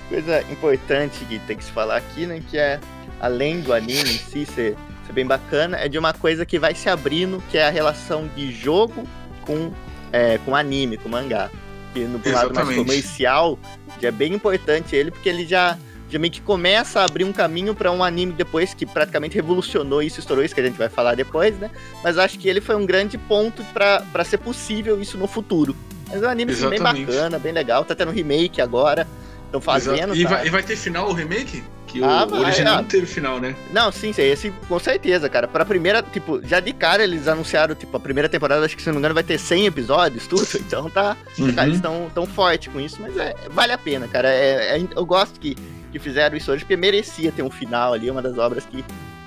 coisa 0.10 0.42
importante 0.52 1.24
que 1.26 1.40
tem 1.40 1.58
que 1.58 1.64
se 1.64 1.72
falar 1.72 1.98
aqui, 1.98 2.26
né, 2.26 2.42
que 2.50 2.58
é, 2.58 2.80
além 3.20 3.62
do 3.62 3.74
anime 3.74 4.10
em 4.10 4.18
si 4.18 4.46
ser, 4.46 4.76
ser 5.10 5.14
bem 5.14 5.26
bacana, 5.26 5.78
é 5.78 5.90
de 5.90 5.98
uma 5.98 6.14
coisa 6.14 6.46
que 6.46 6.60
vai 6.60 6.76
se 6.76 6.88
abrindo, 6.88 7.44
que 7.50 7.58
é 7.58 7.68
a 7.68 7.70
relação 7.70 8.30
de 8.36 8.52
jogo 8.52 9.08
com, 9.42 9.72
é, 10.12 10.38
com 10.46 10.56
anime, 10.56 10.98
com 10.98 11.10
mangá. 11.10 11.50
Que 11.94 12.02
no 12.02 12.22
lado 12.32 12.54
mais 12.54 12.76
comercial, 12.76 13.58
já 14.00 14.10
é 14.10 14.12
bem 14.12 14.34
importante 14.34 14.96
ele, 14.96 15.10
porque 15.10 15.28
ele 15.28 15.46
já, 15.46 15.76
já 16.08 16.20
meio 16.20 16.32
que 16.32 16.42
começa 16.42 17.02
a 17.02 17.06
abrir 17.06 17.24
um 17.24 17.34
caminho 17.34 17.74
para 17.74 17.92
um 17.92 18.04
anime 18.04 18.32
depois 18.34 18.76
que 18.76 18.86
praticamente 18.86 19.36
revolucionou 19.36 20.04
isso, 20.04 20.20
estourou 20.20 20.46
isso, 20.46 20.54
que 20.54 20.62
a 20.62 20.66
gente 20.66 20.78
vai 20.78 20.90
falar 20.90 21.16
depois, 21.16 21.58
né? 21.58 21.72
Mas 22.04 22.20
acho 22.20 22.38
que 22.38 22.48
ele 22.48 22.62
foi 22.62 22.76
um 22.76 22.86
grande 22.86 23.18
ponto 23.18 23.64
para 23.74 24.24
ser 24.24 24.38
possível 24.38 25.02
isso 25.02 25.18
no 25.18 25.28
futuro. 25.28 25.76
Mas 26.08 26.22
é 26.22 26.28
um 26.28 26.30
anime 26.30 26.52
assim, 26.52 26.70
bem 26.70 26.80
bacana, 26.80 27.40
bem 27.40 27.52
legal. 27.52 27.84
Tá 27.84 27.96
tendo 27.96 28.12
remake 28.12 28.62
agora. 28.62 29.08
Estão 29.46 29.62
fazendo. 29.62 30.16
E, 30.16 30.24
tá? 30.24 30.30
vai, 30.30 30.48
e 30.48 30.50
vai 30.52 30.62
ter 30.62 30.76
final 30.76 31.10
o 31.10 31.14
remake? 31.14 31.64
Que 31.90 32.04
Ah, 32.04 32.28
o 32.30 32.36
original 32.36 32.76
ah. 32.76 32.82
não 32.82 32.88
teve 32.88 33.06
final, 33.08 33.40
né? 33.40 33.56
Não, 33.72 33.92
sim, 33.92 34.14
sim, 34.14 34.22
esse 34.22 34.52
com 34.68 34.78
certeza, 34.80 35.28
cara. 35.28 35.48
Pra 35.48 35.66
primeira, 35.66 36.04
tipo, 36.04 36.40
já 36.46 36.60
de 36.60 36.72
cara 36.72 37.04
eles 37.04 37.28
anunciaram, 37.28 37.74
tipo, 37.74 37.98
a 37.98 38.00
primeira 38.00 38.30
temporada, 38.30 38.64
acho 38.64 38.76
que 38.76 38.82
se 38.82 38.88
não 38.88 38.94
me 38.94 39.00
engano, 39.00 39.16
vai 39.16 39.24
ter 39.24 39.38
100 39.40 39.66
episódios, 39.66 40.28
tudo. 40.28 40.48
Então 40.70 40.90
tá. 40.90 41.18
Uhum. 41.38 41.52
Cara, 41.54 41.68
eles 41.68 41.78
estão 41.78 42.10
tão 42.14 42.28
forte 42.28 42.70
com 42.70 42.80
isso, 42.80 42.98
mas 43.02 43.18
é, 43.18 43.34
vale 43.50 43.74
a 43.74 43.78
pena, 43.78 44.08
cara. 44.08 44.30
É, 44.30 44.78
é- 44.78 44.88
eu 44.96 45.06
gosto 45.06 45.40
que, 45.40 45.56
que 45.92 45.98
fizeram 45.98 46.38
isso 46.38 46.52
hoje, 46.52 46.64
porque 46.64 46.78
merecia 46.78 47.32
ter 47.32 47.42
um 47.42 47.50
final 47.50 47.94
ali, 47.94 48.10
uma 48.12 48.22
das 48.22 48.38
obras 48.38 48.66
que 48.66 48.86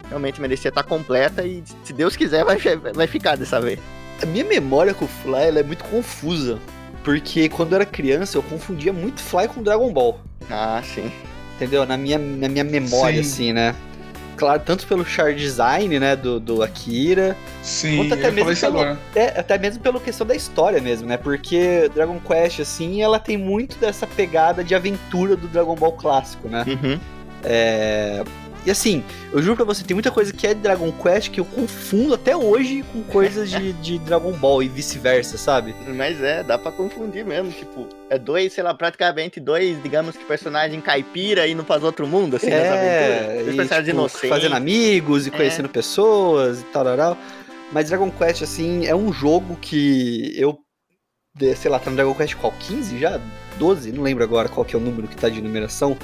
realmente 0.08 0.40
merecia 0.40 0.68
estar 0.68 0.84
completa 0.84 1.44
e, 1.44 1.64
se 1.82 1.92
Deus 1.92 2.14
quiser, 2.14 2.44
vai, 2.44 2.58
vai 2.94 3.06
ficar 3.08 3.36
dessa 3.36 3.60
vez. 3.60 3.80
A 4.22 4.26
minha 4.26 4.44
memória 4.44 4.94
com 4.94 5.04
o 5.04 5.08
Fly 5.08 5.42
ela 5.48 5.58
é 5.60 5.62
muito 5.64 5.82
confusa. 5.84 6.58
Porque 7.02 7.48
quando 7.48 7.72
eu 7.72 7.76
era 7.76 7.84
criança, 7.86 8.38
eu 8.38 8.42
confundia 8.44 8.92
muito 8.92 9.20
Fly 9.20 9.48
com 9.48 9.60
Dragon 9.62 9.92
Ball. 9.92 10.20
Ah, 10.48 10.80
sim. 10.84 11.10
Entendeu? 11.62 11.86
Na 11.86 11.96
minha, 11.96 12.18
na 12.18 12.48
minha 12.48 12.64
memória, 12.64 13.22
Sim. 13.22 13.28
assim, 13.30 13.52
né? 13.52 13.72
Claro, 14.36 14.60
tanto 14.66 14.84
pelo 14.88 15.04
char 15.04 15.32
design, 15.32 16.00
né, 16.00 16.16
do, 16.16 16.40
do 16.40 16.62
Akira, 16.64 17.36
Sim, 17.62 18.08
eu 18.08 18.12
até 18.14 18.30
mesmo 18.32 18.50
isso 18.50 18.62
pelo- 18.62 18.80
agora. 18.80 18.98
É, 19.14 19.38
até 19.38 19.56
mesmo 19.56 19.80
pela 19.80 20.00
questão 20.00 20.26
da 20.26 20.34
história 20.34 20.80
mesmo, 20.80 21.06
né? 21.06 21.16
Porque 21.16 21.88
Dragon 21.94 22.18
Quest, 22.18 22.58
assim, 22.58 23.00
ela 23.00 23.20
tem 23.20 23.36
muito 23.36 23.78
dessa 23.78 24.04
pegada 24.04 24.64
de 24.64 24.74
aventura 24.74 25.36
do 25.36 25.46
Dragon 25.46 25.76
Ball 25.76 25.92
clássico, 25.92 26.48
né? 26.48 26.64
Uhum. 26.66 26.98
É, 27.44 28.24
E 28.64 28.70
assim, 28.70 29.02
eu 29.32 29.42
juro 29.42 29.56
pra 29.56 29.64
você, 29.64 29.82
tem 29.82 29.92
muita 29.94 30.10
coisa 30.12 30.32
que 30.32 30.46
é 30.46 30.54
de 30.54 30.60
Dragon 30.60 30.92
Quest 30.92 31.30
que 31.30 31.40
eu 31.40 31.44
confundo 31.44 32.14
até 32.14 32.36
hoje 32.36 32.84
com 32.92 33.02
coisas 33.02 33.50
de, 33.50 33.72
de 33.82 33.98
Dragon 33.98 34.30
Ball 34.32 34.62
e 34.62 34.68
vice-versa, 34.68 35.36
sabe? 35.36 35.74
Mas 35.88 36.20
é, 36.22 36.44
dá 36.44 36.56
pra 36.56 36.70
confundir 36.70 37.24
mesmo. 37.24 37.50
Tipo, 37.50 37.88
é 38.08 38.16
dois, 38.18 38.52
sei 38.52 38.62
lá, 38.62 38.72
praticamente 38.72 39.40
dois, 39.40 39.82
digamos 39.82 40.16
que 40.16 40.24
personagem 40.24 40.80
caipira 40.80 41.48
indo 41.48 41.64
pra 41.64 41.76
outro 41.84 42.06
mundo, 42.06 42.36
assim, 42.36 42.50
nessa 42.50 42.72
aventura. 42.74 43.32
É, 43.32 43.44
e, 43.48 43.66
tipo, 43.82 43.90
inocentes. 43.90 44.28
fazendo 44.28 44.54
amigos 44.54 45.26
e 45.26 45.30
É. 45.30 45.32
conhecendo 45.32 45.68
pessoas 45.68 46.60
e 46.60 46.64
tal, 46.66 46.84
tal, 46.84 46.96
tal. 46.96 47.18
Mas 47.72 47.88
Dragon 47.88 48.10
Quest, 48.12 48.42
assim, 48.42 48.86
é 48.86 48.94
um 48.94 49.12
jogo 49.12 49.56
que 49.60 50.32
eu, 50.36 50.56
sei 51.56 51.68
lá, 51.68 51.80
tá 51.80 51.90
no 51.90 51.96
Dragon 51.96 52.14
Quest 52.14 52.36
qual? 52.36 52.52
15 52.60 52.96
já? 53.00 53.20
12? 53.58 53.90
Não 53.90 54.04
lembro 54.04 54.22
agora 54.22 54.48
qual 54.48 54.64
que 54.64 54.76
é 54.76 54.78
o 54.78 54.82
número 54.82 55.08
que 55.08 55.16
tá 55.16 55.28
de 55.28 55.40
numeração 55.42 55.96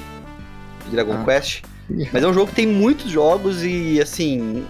de 0.85 0.91
Dragon 0.91 1.13
Ah. 1.13 1.23
Quest. 1.23 1.61
Mas 2.11 2.23
é 2.23 2.27
um 2.27 2.33
jogo 2.33 2.47
que 2.47 2.55
tem 2.55 2.67
muitos 2.67 3.11
jogos 3.11 3.63
e, 3.63 3.99
assim, 4.01 4.65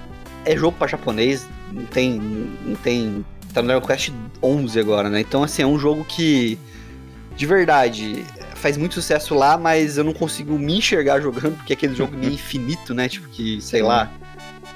é 0.45 0.55
jogo 0.55 0.77
pra 0.77 0.87
japonês, 0.87 1.45
não 1.71 1.85
tem, 1.85 2.19
não 2.65 2.75
tem, 2.75 3.25
tá 3.53 3.61
no 3.61 3.67
Dragon 3.67 3.85
Quest 3.85 4.11
11 4.41 4.79
agora, 4.79 5.09
né? 5.09 5.19
Então, 5.19 5.43
assim, 5.43 5.61
é 5.61 5.65
um 5.65 5.77
jogo 5.77 6.05
que, 6.05 6.57
de 7.35 7.45
verdade, 7.45 8.23
faz 8.55 8.77
muito 8.77 8.95
sucesso 8.95 9.35
lá, 9.35 9.57
mas 9.57 9.97
eu 9.97 10.03
não 10.03 10.13
consigo 10.13 10.57
me 10.57 10.77
enxergar 10.77 11.19
jogando, 11.19 11.55
porque 11.57 11.73
é 11.73 11.75
aquele 11.75 11.95
jogo 11.95 12.15
meio 12.15 12.31
infinito, 12.33 12.93
né? 12.93 13.09
Tipo 13.09 13.27
que, 13.29 13.61
sei 13.61 13.81
lá, 13.81 14.11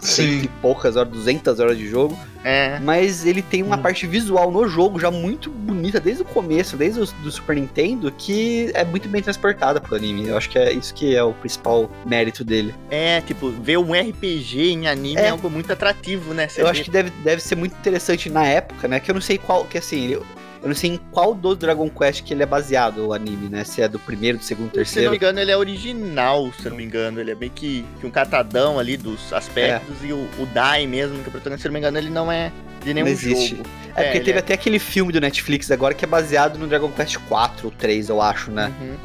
cento 0.07 0.27
e 0.27 0.41
Sim. 0.43 0.49
poucas 0.61 0.95
horas, 0.95 1.11
200 1.11 1.59
horas 1.59 1.77
de 1.77 1.87
jogo. 1.87 2.17
É. 2.45 2.77
Mas 2.81 3.25
ele 3.25 3.41
tem 3.41 3.63
uma 3.63 3.77
Hum. 3.77 3.81
parte 3.81 4.05
visual 4.05 4.51
no 4.51 4.67
jogo 4.67 4.99
já 4.99 5.09
muito 5.09 5.49
bonita 5.49 5.97
desde 5.99 6.23
o 6.23 6.25
começo, 6.25 6.75
desde 6.75 6.99
o 6.99 7.05
do 7.23 7.31
Super 7.31 7.55
Nintendo, 7.55 8.11
que 8.11 8.69
é 8.73 8.83
muito 8.83 9.07
bem 9.07 9.21
transportada 9.21 9.79
pro 9.79 9.95
anime. 9.95 10.27
Eu 10.27 10.35
acho 10.37 10.49
que 10.49 10.59
é 10.59 10.73
isso 10.73 10.93
que 10.93 11.15
é 11.15 11.23
o 11.23 11.31
principal 11.33 11.89
mérito 12.05 12.43
dele. 12.43 12.75
É, 12.91 13.21
tipo, 13.21 13.49
ver 13.49 13.77
um 13.77 13.93
RPG 13.93 14.71
em 14.73 14.87
anime 14.87 15.21
é, 15.21 15.27
É. 15.27 15.29
algo 15.29 15.49
muito 15.49 15.71
atrativo, 15.71 16.33
né? 16.33 16.49
Você 16.49 16.59
eu 16.61 16.65
vê- 16.65 16.71
acho 16.71 16.83
que 16.83 16.91
deve, 16.91 17.11
deve 17.23 17.41
ser 17.41 17.55
muito 17.55 17.77
interessante 17.77 18.29
na 18.29 18.45
época, 18.45 18.89
né? 18.89 18.99
Que 18.99 19.09
eu 19.09 19.15
não 19.15 19.21
sei 19.21 19.37
qual, 19.37 19.63
que 19.63 19.77
assim, 19.77 20.09
eu, 20.09 20.25
eu 20.63 20.69
não 20.69 20.75
sei 20.75 20.91
em 20.91 20.97
qual 21.11 21.35
do 21.35 21.55
Dragon 21.55 21.87
Quest 21.89 22.23
que 22.23 22.33
ele 22.33 22.41
é 22.41 22.45
baseado, 22.45 23.05
o 23.07 23.13
anime, 23.13 23.49
né? 23.49 23.63
Se 23.65 23.81
é 23.81 23.87
do 23.87 23.99
primeiro, 23.99 24.37
do 24.39 24.43
segundo, 24.43 24.69
Se 24.71 24.77
não 24.77 24.83
terceiro. 24.83 25.11
me 25.11 25.17
engano, 25.17 25.39
ele 25.39 25.51
é 25.51 25.57
original, 25.57 26.51
se 26.57 26.65
eu 26.65 26.69
não 26.71 26.77
me 26.77 26.83
engano. 26.85 27.19
Ele 27.19 27.31
é 27.31 27.35
bem 27.35 27.51
que, 27.53 27.85
que 27.99 28.07
um 28.07 28.09
catadão 28.09 28.79
ali 28.79 28.95
dos 28.97 29.31
aspectos. 29.33 29.97
E 30.03 30.11
o, 30.13 30.27
o 30.39 30.45
Dai 30.53 30.87
mesmo, 30.87 31.15
que 31.19 31.25
é 31.25 31.27
o 31.27 31.31
protagonista, 31.31 31.63
se 31.63 31.67
eu 31.67 31.69
não 31.69 31.73
me 31.73 31.79
engano, 31.79 31.97
ele 31.97 32.09
não 32.09 32.31
é 32.31 32.51
de 32.83 32.93
nenhum 32.93 33.05
Não 33.05 33.11
existe. 33.11 33.57
jogo. 33.57 33.69
É, 33.95 34.01
É, 34.01 34.03
porque 34.05 34.19
teve 34.21 34.37
é- 34.37 34.39
até 34.39 34.53
aquele 34.53 34.79
filme 34.79 35.11
do 35.11 35.19
Netflix 35.21 35.69
agora 35.69 35.93
que 35.93 36.05
é 36.05 36.07
baseado 36.07 36.57
no 36.57 36.65
Dragon 36.65 36.89
Quest 36.91 37.17
4 37.27 37.67
ou 37.67 37.71
3, 37.71 38.07
eu 38.09 38.21
acho, 38.21 38.49
né? 38.49 38.71
Uhum. 38.81 38.95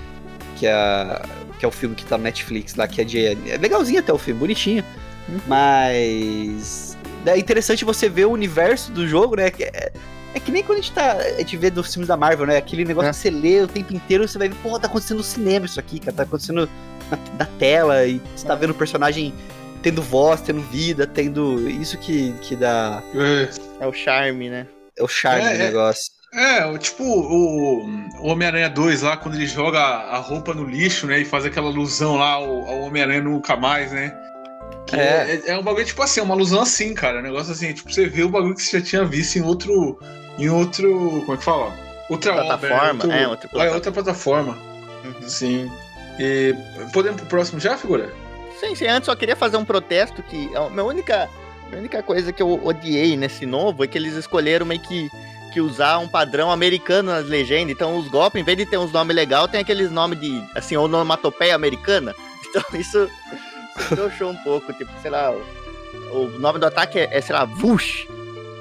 que 0.56 0.66
é, 0.66 1.22
que 1.58 1.64
é 1.64 1.68
o 1.68 1.72
filme 1.72 1.94
que 1.94 2.04
tá 2.04 2.16
no 2.16 2.24
Netflix 2.24 2.74
lá, 2.76 2.86
que 2.88 3.00
é 3.00 3.04
de. 3.04 3.26
É 3.26 3.56
legalzinho 3.60 3.98
até 4.00 4.12
o 4.12 4.18
filme, 4.18 4.38
bonitinho. 4.40 4.84
Uhum. 5.28 5.38
Mas. 5.46 6.96
É 7.26 7.36
interessante 7.36 7.84
você 7.84 8.08
ver 8.08 8.24
o 8.26 8.30
universo 8.30 8.90
do 8.92 9.06
jogo, 9.06 9.36
né? 9.36 9.50
É, 10.34 10.38
é 10.38 10.40
que 10.40 10.50
nem 10.50 10.62
quando 10.62 10.78
a 10.78 10.80
gente 10.82 10.92
tá. 10.92 11.12
A 11.12 11.38
gente 11.38 11.56
vê 11.56 11.70
dos 11.70 11.92
filmes 11.92 12.08
da 12.08 12.16
Marvel, 12.16 12.46
né? 12.46 12.56
Aquele 12.56 12.84
negócio 12.84 13.08
É. 13.08 13.12
que 13.12 13.18
você 13.18 13.30
lê 13.30 13.60
o 13.62 13.68
tempo 13.68 13.94
inteiro, 13.94 14.26
você 14.26 14.38
vai 14.38 14.48
ver, 14.48 14.56
pô, 14.62 14.78
tá 14.78 14.86
acontecendo 14.86 15.18
no 15.18 15.24
cinema 15.24 15.66
isso 15.66 15.78
aqui, 15.80 15.98
cara. 15.98 16.12
Tá 16.16 16.22
acontecendo 16.24 16.68
na, 17.10 17.18
na 17.38 17.46
tela, 17.58 18.04
e 18.06 18.20
você 18.36 18.46
tá 18.46 18.54
vendo 18.54 18.70
o 18.70 18.74
personagem 18.74 19.32
tendo 19.82 20.02
voz, 20.02 20.40
tendo 20.40 20.60
vida, 20.62 21.06
tendo. 21.06 21.68
Isso 21.68 21.96
que, 21.98 22.32
que 22.42 22.56
dá. 22.56 23.02
É, 23.14 23.48
É 23.84 23.86
o 23.86 23.92
charme, 23.92 24.48
né? 24.50 24.66
É 24.96 25.02
o 25.02 25.08
charme 25.08 25.44
É, 25.46 25.56
do 25.56 25.62
é. 25.62 25.66
negócio. 25.66 26.18
É, 26.34 26.76
tipo 26.76 27.02
o, 27.02 27.86
o 28.20 28.26
Homem-Aranha 28.26 28.68
2 28.68 29.00
lá, 29.00 29.16
quando 29.16 29.36
ele 29.36 29.46
joga 29.46 29.78
a 29.80 30.18
roupa 30.18 30.52
no 30.52 30.62
lixo, 30.64 31.06
né? 31.06 31.20
E 31.20 31.24
faz 31.24 31.46
aquela 31.46 31.68
alusão 31.68 32.16
lá 32.16 32.32
ao, 32.32 32.66
ao 32.66 32.80
Homem-Aranha 32.82 33.22
nunca 33.22 33.56
mais, 33.56 33.92
né? 33.92 34.14
Que 34.88 34.96
É. 34.96 35.40
é, 35.46 35.50
é 35.52 35.58
um 35.58 35.62
bagulho, 35.62 35.84
tipo 35.84 36.02
assim, 36.02 36.20
uma 36.20 36.34
alusão 36.34 36.62
assim, 36.62 36.94
cara. 36.94 37.18
Um 37.20 37.22
negócio 37.22 37.52
assim, 37.52 37.72
tipo, 37.72 37.92
você 37.92 38.06
vê 38.06 38.22
o 38.22 38.28
bagulho 38.28 38.54
que 38.54 38.62
você 38.62 38.80
já 38.80 38.84
tinha 38.84 39.04
visto 39.04 39.36
em 39.36 39.42
outro. 39.42 39.98
Em 40.38 40.48
outro. 40.48 41.22
Como 41.24 41.34
é 41.34 41.36
que 41.36 41.44
fala? 41.44 41.72
Outra 42.08 42.32
Plataforma, 42.32 43.04
obra, 43.04 43.16
é, 43.16 43.28
outro, 43.28 43.28
outra 43.28 43.46
é, 43.46 43.68
plataforma. 43.68 43.74
outra 43.74 43.92
plataforma. 43.92 44.58
Uhum. 45.04 45.28
Sim. 45.28 45.70
E 46.18 46.54
podemos 46.92 47.20
pro 47.20 47.28
próximo 47.30 47.60
já, 47.60 47.76
figura? 47.76 48.10
Sim, 48.58 48.74
sim, 48.74 48.86
antes 48.86 49.06
só 49.06 49.14
queria 49.14 49.36
fazer 49.36 49.56
um 49.56 49.64
protesto 49.64 50.22
que 50.22 50.50
a 50.56 50.68
minha 50.70 50.84
única, 50.84 51.28
a 51.72 51.76
única 51.76 52.02
coisa 52.02 52.32
que 52.32 52.42
eu 52.42 52.64
odiei 52.66 53.16
nesse 53.16 53.46
novo 53.46 53.84
é 53.84 53.86
que 53.86 53.96
eles 53.98 54.14
escolheram 54.14 54.66
meio 54.66 54.80
que, 54.80 55.08
que 55.52 55.60
usar 55.60 55.98
um 55.98 56.08
padrão 56.08 56.50
americano 56.50 57.12
nas 57.12 57.26
legendas. 57.26 57.70
Então 57.72 57.96
os 57.98 58.08
golpes, 58.08 58.40
em 58.40 58.44
vez 58.44 58.56
de 58.58 58.66
ter 58.66 58.78
uns 58.78 58.90
nomes 58.90 59.14
legais, 59.14 59.48
tem 59.50 59.60
aqueles 59.60 59.90
nomes 59.90 60.18
de, 60.18 60.42
assim, 60.54 60.76
onomatopeia 60.76 61.54
americana. 61.54 62.14
Então 62.50 62.64
isso 62.80 63.10
trouxou 63.88 64.30
um 64.30 64.36
pouco, 64.36 64.72
tipo, 64.72 64.90
sei 65.00 65.10
lá, 65.10 65.32
o, 65.32 65.42
o 66.12 66.38
nome 66.38 66.58
do 66.58 66.66
ataque 66.66 66.98
é, 66.98 67.08
é, 67.10 67.20
sei 67.20 67.34
lá, 67.34 67.44
Vush. 67.44 68.06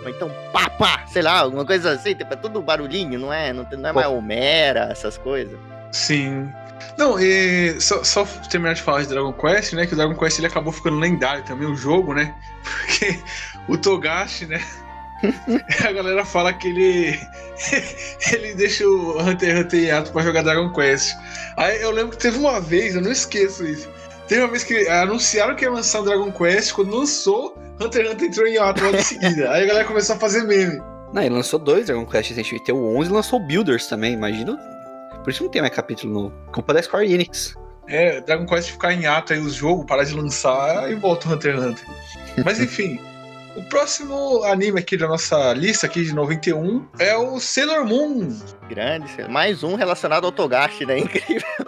Ou 0.03 0.09
então 0.09 0.31
Papa, 0.53 1.03
sei 1.07 1.21
lá, 1.21 1.39
alguma 1.39 1.65
coisa 1.65 1.91
assim, 1.91 2.15
tipo, 2.15 2.33
é 2.33 2.37
tudo 2.37 2.61
barulhinho, 2.61 3.19
não 3.19 3.33
é? 3.33 3.51
Não, 3.51 3.67
não 3.77 3.89
é 3.89 3.93
mais 3.93 4.07
Homera, 4.07 4.89
essas 4.91 5.17
coisas. 5.17 5.57
Sim. 5.91 6.51
Não, 6.97 7.19
e 7.19 7.79
só, 7.79 8.03
só 8.03 8.25
terminar 8.49 8.73
de 8.73 8.81
falar 8.81 9.01
de 9.01 9.09
Dragon 9.09 9.33
Quest, 9.33 9.73
né? 9.73 9.85
Que 9.85 9.93
o 9.93 9.97
Dragon 9.97 10.15
Quest 10.15 10.39
ele 10.39 10.47
acabou 10.47 10.71
ficando 10.71 10.99
lendário 10.99 11.43
também, 11.43 11.67
o 11.67 11.75
jogo, 11.75 12.13
né? 12.13 12.33
Porque 12.63 13.19
o 13.67 13.77
Togashi, 13.77 14.45
né? 14.45 14.61
a 15.85 15.91
galera 15.91 16.23
fala 16.25 16.53
que 16.53 16.67
ele. 16.67 17.19
ele 18.31 18.53
deixa 18.55 18.87
o 18.87 19.19
Hunter 19.19 19.49
x 19.49 19.59
Hunter 19.65 19.79
em 19.79 19.91
ato 19.91 20.11
pra 20.11 20.21
jogar 20.21 20.43
Dragon 20.43 20.71
Quest. 20.71 21.15
Aí 21.55 21.81
eu 21.81 21.91
lembro 21.91 22.15
que 22.15 22.21
teve 22.21 22.37
uma 22.37 22.59
vez, 22.61 22.95
eu 22.95 23.01
não 23.01 23.11
esqueço 23.11 23.65
isso. 23.65 23.89
Teve 24.27 24.41
uma 24.41 24.49
vez 24.49 24.63
que 24.63 24.87
anunciaram 24.89 25.55
que 25.55 25.63
ia 25.63 25.71
lançar 25.71 26.01
o 26.01 26.03
Dragon 26.03 26.31
Quest, 26.31 26.73
quando 26.73 26.95
lançou, 26.95 27.57
Hunter 27.79 28.05
x 28.05 28.11
Hunter 28.11 28.27
entrou 28.27 28.47
em 28.47 28.57
ato 28.57 28.83
logo 28.83 28.97
em 28.97 29.01
seguida. 29.01 29.51
Aí 29.51 29.63
a 29.63 29.67
galera 29.67 29.85
começou 29.85 30.15
a 30.15 30.19
fazer 30.19 30.43
meme. 30.43 30.81
Não, 31.13 31.21
ele 31.21 31.35
lançou 31.35 31.57
dois 31.57 31.85
Dragon 31.85 32.05
Quest 32.05 32.29
recentemente. 32.29 32.65
Tem 32.65 32.75
o 32.75 32.97
11 32.97 33.09
e 33.09 33.13
lançou 33.13 33.39
o 33.39 33.47
Builders 33.47 33.87
também, 33.87 34.13
imagina. 34.13 34.57
Por 35.23 35.29
isso 35.29 35.43
não 35.43 35.49
tem 35.49 35.61
mais 35.61 35.73
capítulo 35.73 36.13
novo. 36.13 36.35
Culpa 36.51 36.73
da 36.73 36.83
Square 36.83 37.11
Enix. 37.11 37.55
É, 37.87 38.19
Dragon 38.19 38.45
Quest 38.45 38.71
ficar 38.71 38.93
em 38.93 39.05
ato 39.05 39.31
aí 39.31 39.39
os 39.39 39.53
jogos, 39.53 39.85
parar 39.85 40.03
de 40.03 40.13
lançar 40.13 40.91
e 40.91 40.95
volta 40.95 41.29
o 41.29 41.31
Hunter 41.31 41.55
x 41.55 41.63
Hunter. 41.63 41.85
Mas 42.43 42.59
enfim, 42.59 42.99
o 43.55 43.63
próximo 43.63 44.43
anime 44.43 44.79
aqui 44.79 44.97
da 44.97 45.07
nossa 45.07 45.53
lista 45.53 45.87
aqui 45.87 46.03
de 46.03 46.13
91 46.13 46.85
é 46.99 47.15
o 47.15 47.39
Sailor 47.39 47.85
Moon. 47.85 48.29
Grande, 48.69 49.27
mais 49.29 49.63
um 49.63 49.75
relacionado 49.75 50.25
ao 50.25 50.31
Togashi, 50.31 50.85
né? 50.85 50.99
Incrível. 50.99 51.65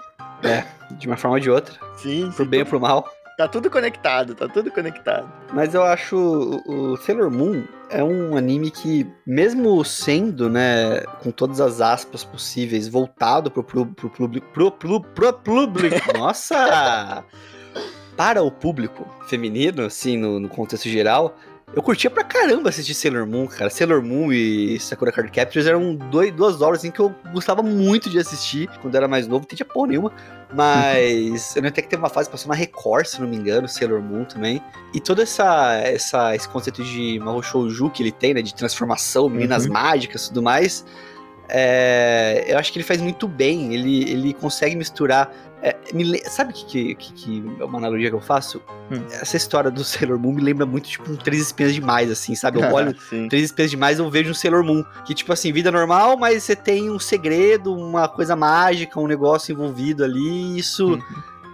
De 0.92 1.08
uma 1.08 1.18
forma 1.18 1.38
ou 1.38 1.40
de 1.40 1.50
outra. 1.50 1.76
Sim, 1.98 2.32
Pro 2.36 2.46
bem 2.46 2.62
ou 2.62 2.66
pro 2.66 2.80
mal. 2.80 3.08
Tá 3.38 3.48
tudo 3.48 3.70
conectado, 3.70 4.36
tá 4.36 4.50
tudo 4.50 4.70
conectado. 4.70 5.32
Mas 5.54 5.74
eu 5.74 5.82
acho 5.84 6.18
o, 6.18 6.92
o 6.92 6.98
Sailor 6.98 7.32
Moon 7.32 7.64
é 7.90 8.04
um 8.04 8.36
anime 8.36 8.70
que, 8.70 9.08
mesmo 9.26 9.82
sendo, 9.86 10.50
né, 10.50 11.00
com 11.24 11.32
todas 11.32 11.62
as 11.62 11.80
aspas 11.80 12.24
possíveis, 12.26 12.90
voltado 12.90 13.50
pro, 13.50 13.64
pro, 13.64 13.86
pro 13.86 14.10
público. 14.10 14.48
Pro, 14.52 14.72
pro, 14.72 15.02
pro 15.02 15.34
público. 15.34 16.12
Nossa! 16.18 17.24
Para 18.18 18.44
o 18.44 18.52
público 18.52 19.08
feminino, 19.30 19.86
assim, 19.86 20.18
no, 20.18 20.38
no 20.38 20.50
contexto 20.50 20.90
geral, 20.90 21.38
eu 21.76 21.82
curtia 21.82 22.10
pra 22.10 22.24
caramba 22.24 22.70
assistir 22.70 22.94
Sailor 22.94 23.26
Moon, 23.28 23.48
cara. 23.48 23.70
Sailor 23.70 24.02
Moon 24.02 24.32
e 24.34 24.80
Sakura 24.80 25.12
Card 25.12 25.32
Captors 25.32 25.66
eram 25.68 25.96
dois, 25.96 26.34
duas 26.34 26.62
assim, 26.62 26.92
que 26.92 27.00
eu 27.00 27.14
gostava 27.32 27.62
muito 27.62 28.10
de 28.10 28.18
assistir 28.20 28.68
quando 28.82 28.96
era 28.96 29.08
mais 29.08 29.28
novo, 29.28 29.46
não 29.50 29.56
tinha 29.56 29.66
porra 29.66 29.88
nenhuma. 29.88 30.12
Mas 30.54 31.56
eu 31.56 31.62
lembro 31.62 31.70
até 31.70 31.82
que 31.82 31.88
teve 31.90 32.02
uma 32.02 32.10
fase 32.10 32.28
que 32.28 32.32
passou 32.32 32.50
na 32.50 32.56
Record, 32.56 33.06
se 33.06 33.22
não 33.22 33.28
me 33.28 33.36
engano, 33.36 33.68
Sailor 33.68 34.02
Moon 34.02 34.26
também. 34.26 34.62
E 34.94 35.00
todo 35.00 35.22
essa, 35.22 35.76
essa, 35.84 36.36
esse 36.36 36.50
conceito 36.50 36.84
de 36.84 37.20
Mahou 37.20 37.42
Shouju 37.44 37.90
que 37.92 38.02
ele 38.04 38.12
tem, 38.12 38.34
né? 38.34 38.42
De 38.42 38.54
transformação, 38.56 39.30
meninas 39.30 39.66
Uhum. 39.66 39.74
mágicas 39.74 40.26
e 40.26 40.28
tudo 40.30 40.42
mais. 40.42 40.84
É, 41.50 42.46
eu 42.48 42.58
acho 42.58 42.72
que 42.72 42.78
ele 42.78 42.86
faz 42.86 43.02
muito 43.02 43.28
bem. 43.28 43.74
Ele, 43.74 44.10
ele 44.10 44.34
consegue 44.34 44.76
misturar. 44.76 45.32
é, 45.62 45.76
me 45.94 46.20
sabe 46.26 46.52
o 46.52 46.56
que, 46.56 46.96
que, 46.96 47.14
que, 47.14 47.44
é 47.60 47.66
uma 47.66 47.80
analogia 47.80 48.10
que 48.10 48.16
eu 48.16 48.22
faço? 48.22 48.62
Hum. 48.92 49.04
Essa 49.12 49.36
história 49.36 49.70
do 49.72 49.84
Sailor 49.84 50.20
Moon 50.20 50.34
me 50.34 50.42
lembra 50.42 50.66
muito, 50.66 50.88
tipo, 50.88 51.12
um 51.12 51.16
Três 51.16 51.42
Espinhas 51.42 51.74
Demais, 51.74 52.10
assim, 52.12 52.36
sabe? 52.36 52.62
Eu 52.62 52.70
olho. 52.74 52.96
Três 53.30 53.46
Espinhas 53.46 53.72
Demais, 53.72 54.00
eu 54.00 54.10
vejo 54.10 54.32
um 54.32 54.36
Sailor 54.36 54.64
Moon. 54.64 54.84
Que, 55.06 55.14
tipo 55.14 55.34
assim, 55.34 55.52
vida 55.52 55.72
normal, 55.72 56.18
mas 56.18 56.44
você 56.44 56.56
tem 56.56 56.90
um 56.90 57.00
segredo, 57.00 57.76
uma 57.76 58.08
coisa 58.08 58.36
mágica, 58.36 59.00
um 59.00 59.08
negócio 59.08 59.52
envolvido 59.52 60.04
ali. 60.04 60.20
E 60.20 60.60
isso 60.60 60.94
Uhum. 60.94 61.02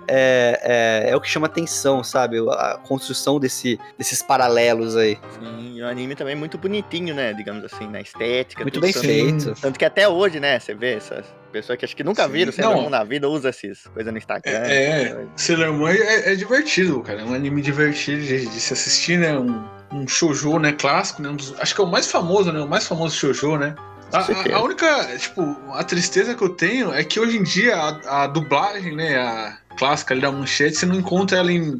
É, 0.08 1.04
é, 1.08 1.10
é 1.12 1.15
o 1.15 1.22
que 1.22 1.30
chama 1.30 1.48
atenção, 1.48 2.04
sabe? 2.04 2.38
A 2.52 2.80
construção 2.88 3.39
desse, 3.39 3.80
desses 3.98 4.22
paralelos 4.22 4.96
aí. 4.96 5.18
Sim, 5.39 5.74
e 5.76 5.82
o 5.82 5.88
anime 5.88 6.15
também 6.15 6.34
é 6.34 6.36
muito 6.36 6.58
bonitinho, 6.58 7.13
né? 7.15 7.34
Digamos 7.34 7.63
assim, 7.63 7.88
na 7.88 8.02
estética. 8.02 8.63
Muito 8.63 8.76
tudo 8.76 8.84
bem 8.84 8.94
tanto, 8.94 9.06
feito. 9.06 9.54
Tanto 9.62 9.80
que 9.80 9.86
até 9.86 10.08
hoje, 10.08 10.39
né? 10.39 10.60
Você 10.60 10.74
vê 10.74 10.94
essas 10.96 11.26
pessoas 11.52 11.78
que 11.80 11.86
acho 11.86 11.96
que 11.96 12.04
nunca 12.04 12.26
Sim, 12.26 12.32
viram 12.32 12.52
Sailor 12.52 12.74
não. 12.76 12.82
Moon 12.84 12.89
na 12.89 13.04
vida, 13.04 13.30
usa 13.30 13.50
essas 13.50 13.88
coisas 13.88 14.12
no 14.12 14.18
Instagram. 14.18 14.52
É, 14.65 15.10
coisas. 15.10 15.28
Sailor 15.38 15.74
Moon 15.74 15.88
é, 15.88 16.32
é 16.32 16.36
divertido, 16.36 17.02
cara. 17.02 17.22
É 17.22 17.24
um 17.24 17.34
anime 17.34 17.62
divertido 17.62 18.22
de, 18.22 18.46
de 18.46 18.60
se 18.60 18.74
assistir, 18.74 19.18
né? 19.18 19.38
Um, 19.38 19.63
um 19.94 20.08
shoujo, 20.08 20.60
né? 20.60 20.72
Clássico, 20.74 21.22
né? 21.22 21.30
Um 21.30 21.36
dos- 21.36 21.56
acho 21.60 21.74
que 21.74 21.82
é 21.82 21.84
o 21.84 21.88
mais 21.88 22.10
famoso, 22.12 22.52
né? 22.52 22.60
O 22.60 22.68
mais 22.68 22.86
famoso 22.88 23.15
shoujo, 23.15 23.58
né? 23.58 23.74
A- 24.13 24.56
a 24.58 24.62
única, 24.62 25.18
tipo, 25.18 25.58
a 25.74 25.84
tristeza 25.84 26.36
que 26.36 26.41
eu 26.44 26.50
tenho 26.50 26.94
é 26.94 27.04
que 27.04 27.20
hoje 27.20 27.38
em 27.38 27.44
dia 27.44 27.76
a, 27.76 28.24
a 28.24 28.28
dublagem, 28.28 28.96
né? 28.96 29.18
A 29.18 29.58
clássica 29.76 30.14
ali 30.14 30.22
da 30.22 30.32
manchete, 30.32 30.78
você 30.78 30.86
não 30.86 30.96
encontra 30.96 31.38
ela 31.38 31.52
em, 31.52 31.78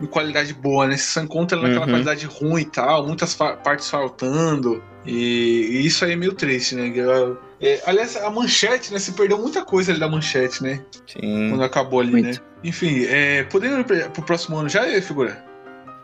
em 0.00 0.06
qualidade 0.06 0.52
boa, 0.54 0.86
né? 0.86 0.96
Você 0.96 1.04
só 1.04 1.20
encontra 1.20 1.56
ela 1.58 1.66
naquela 1.68 1.86
Uhum. 1.86 1.92
qualidade 1.92 2.26
ruim 2.26 2.62
e 2.62 2.66
tal, 2.66 3.06
muitas 3.06 3.34
fa- 3.34 3.56
partes 3.56 3.88
faltando. 3.90 4.82
E, 5.06 5.12
e 5.80 5.86
isso 5.86 6.04
aí 6.04 6.12
é 6.12 6.16
meio 6.16 6.32
triste, 6.32 6.74
né? 6.74 6.92
É, 7.60 7.82
aliás, 7.86 8.16
a 8.16 8.30
manchete, 8.30 8.92
né? 8.92 8.98
Se 8.98 9.12
perdeu 9.12 9.38
muita 9.38 9.64
coisa 9.64 9.92
ali 9.92 10.00
da 10.00 10.08
manchete, 10.08 10.62
né? 10.62 10.82
Sim. 11.06 11.50
Quando 11.50 11.62
acabou 11.64 12.00
ali, 12.00 12.10
Muito. 12.12 12.26
né? 12.40 12.46
Enfim, 12.62 13.04
é, 13.06 13.42
podendo 13.44 13.80
ir 13.80 13.84
pra- 13.84 14.08
pro 14.10 14.22
próximo 14.22 14.56
ano 14.56 14.68
já, 14.68 14.82
figura? 15.02 15.44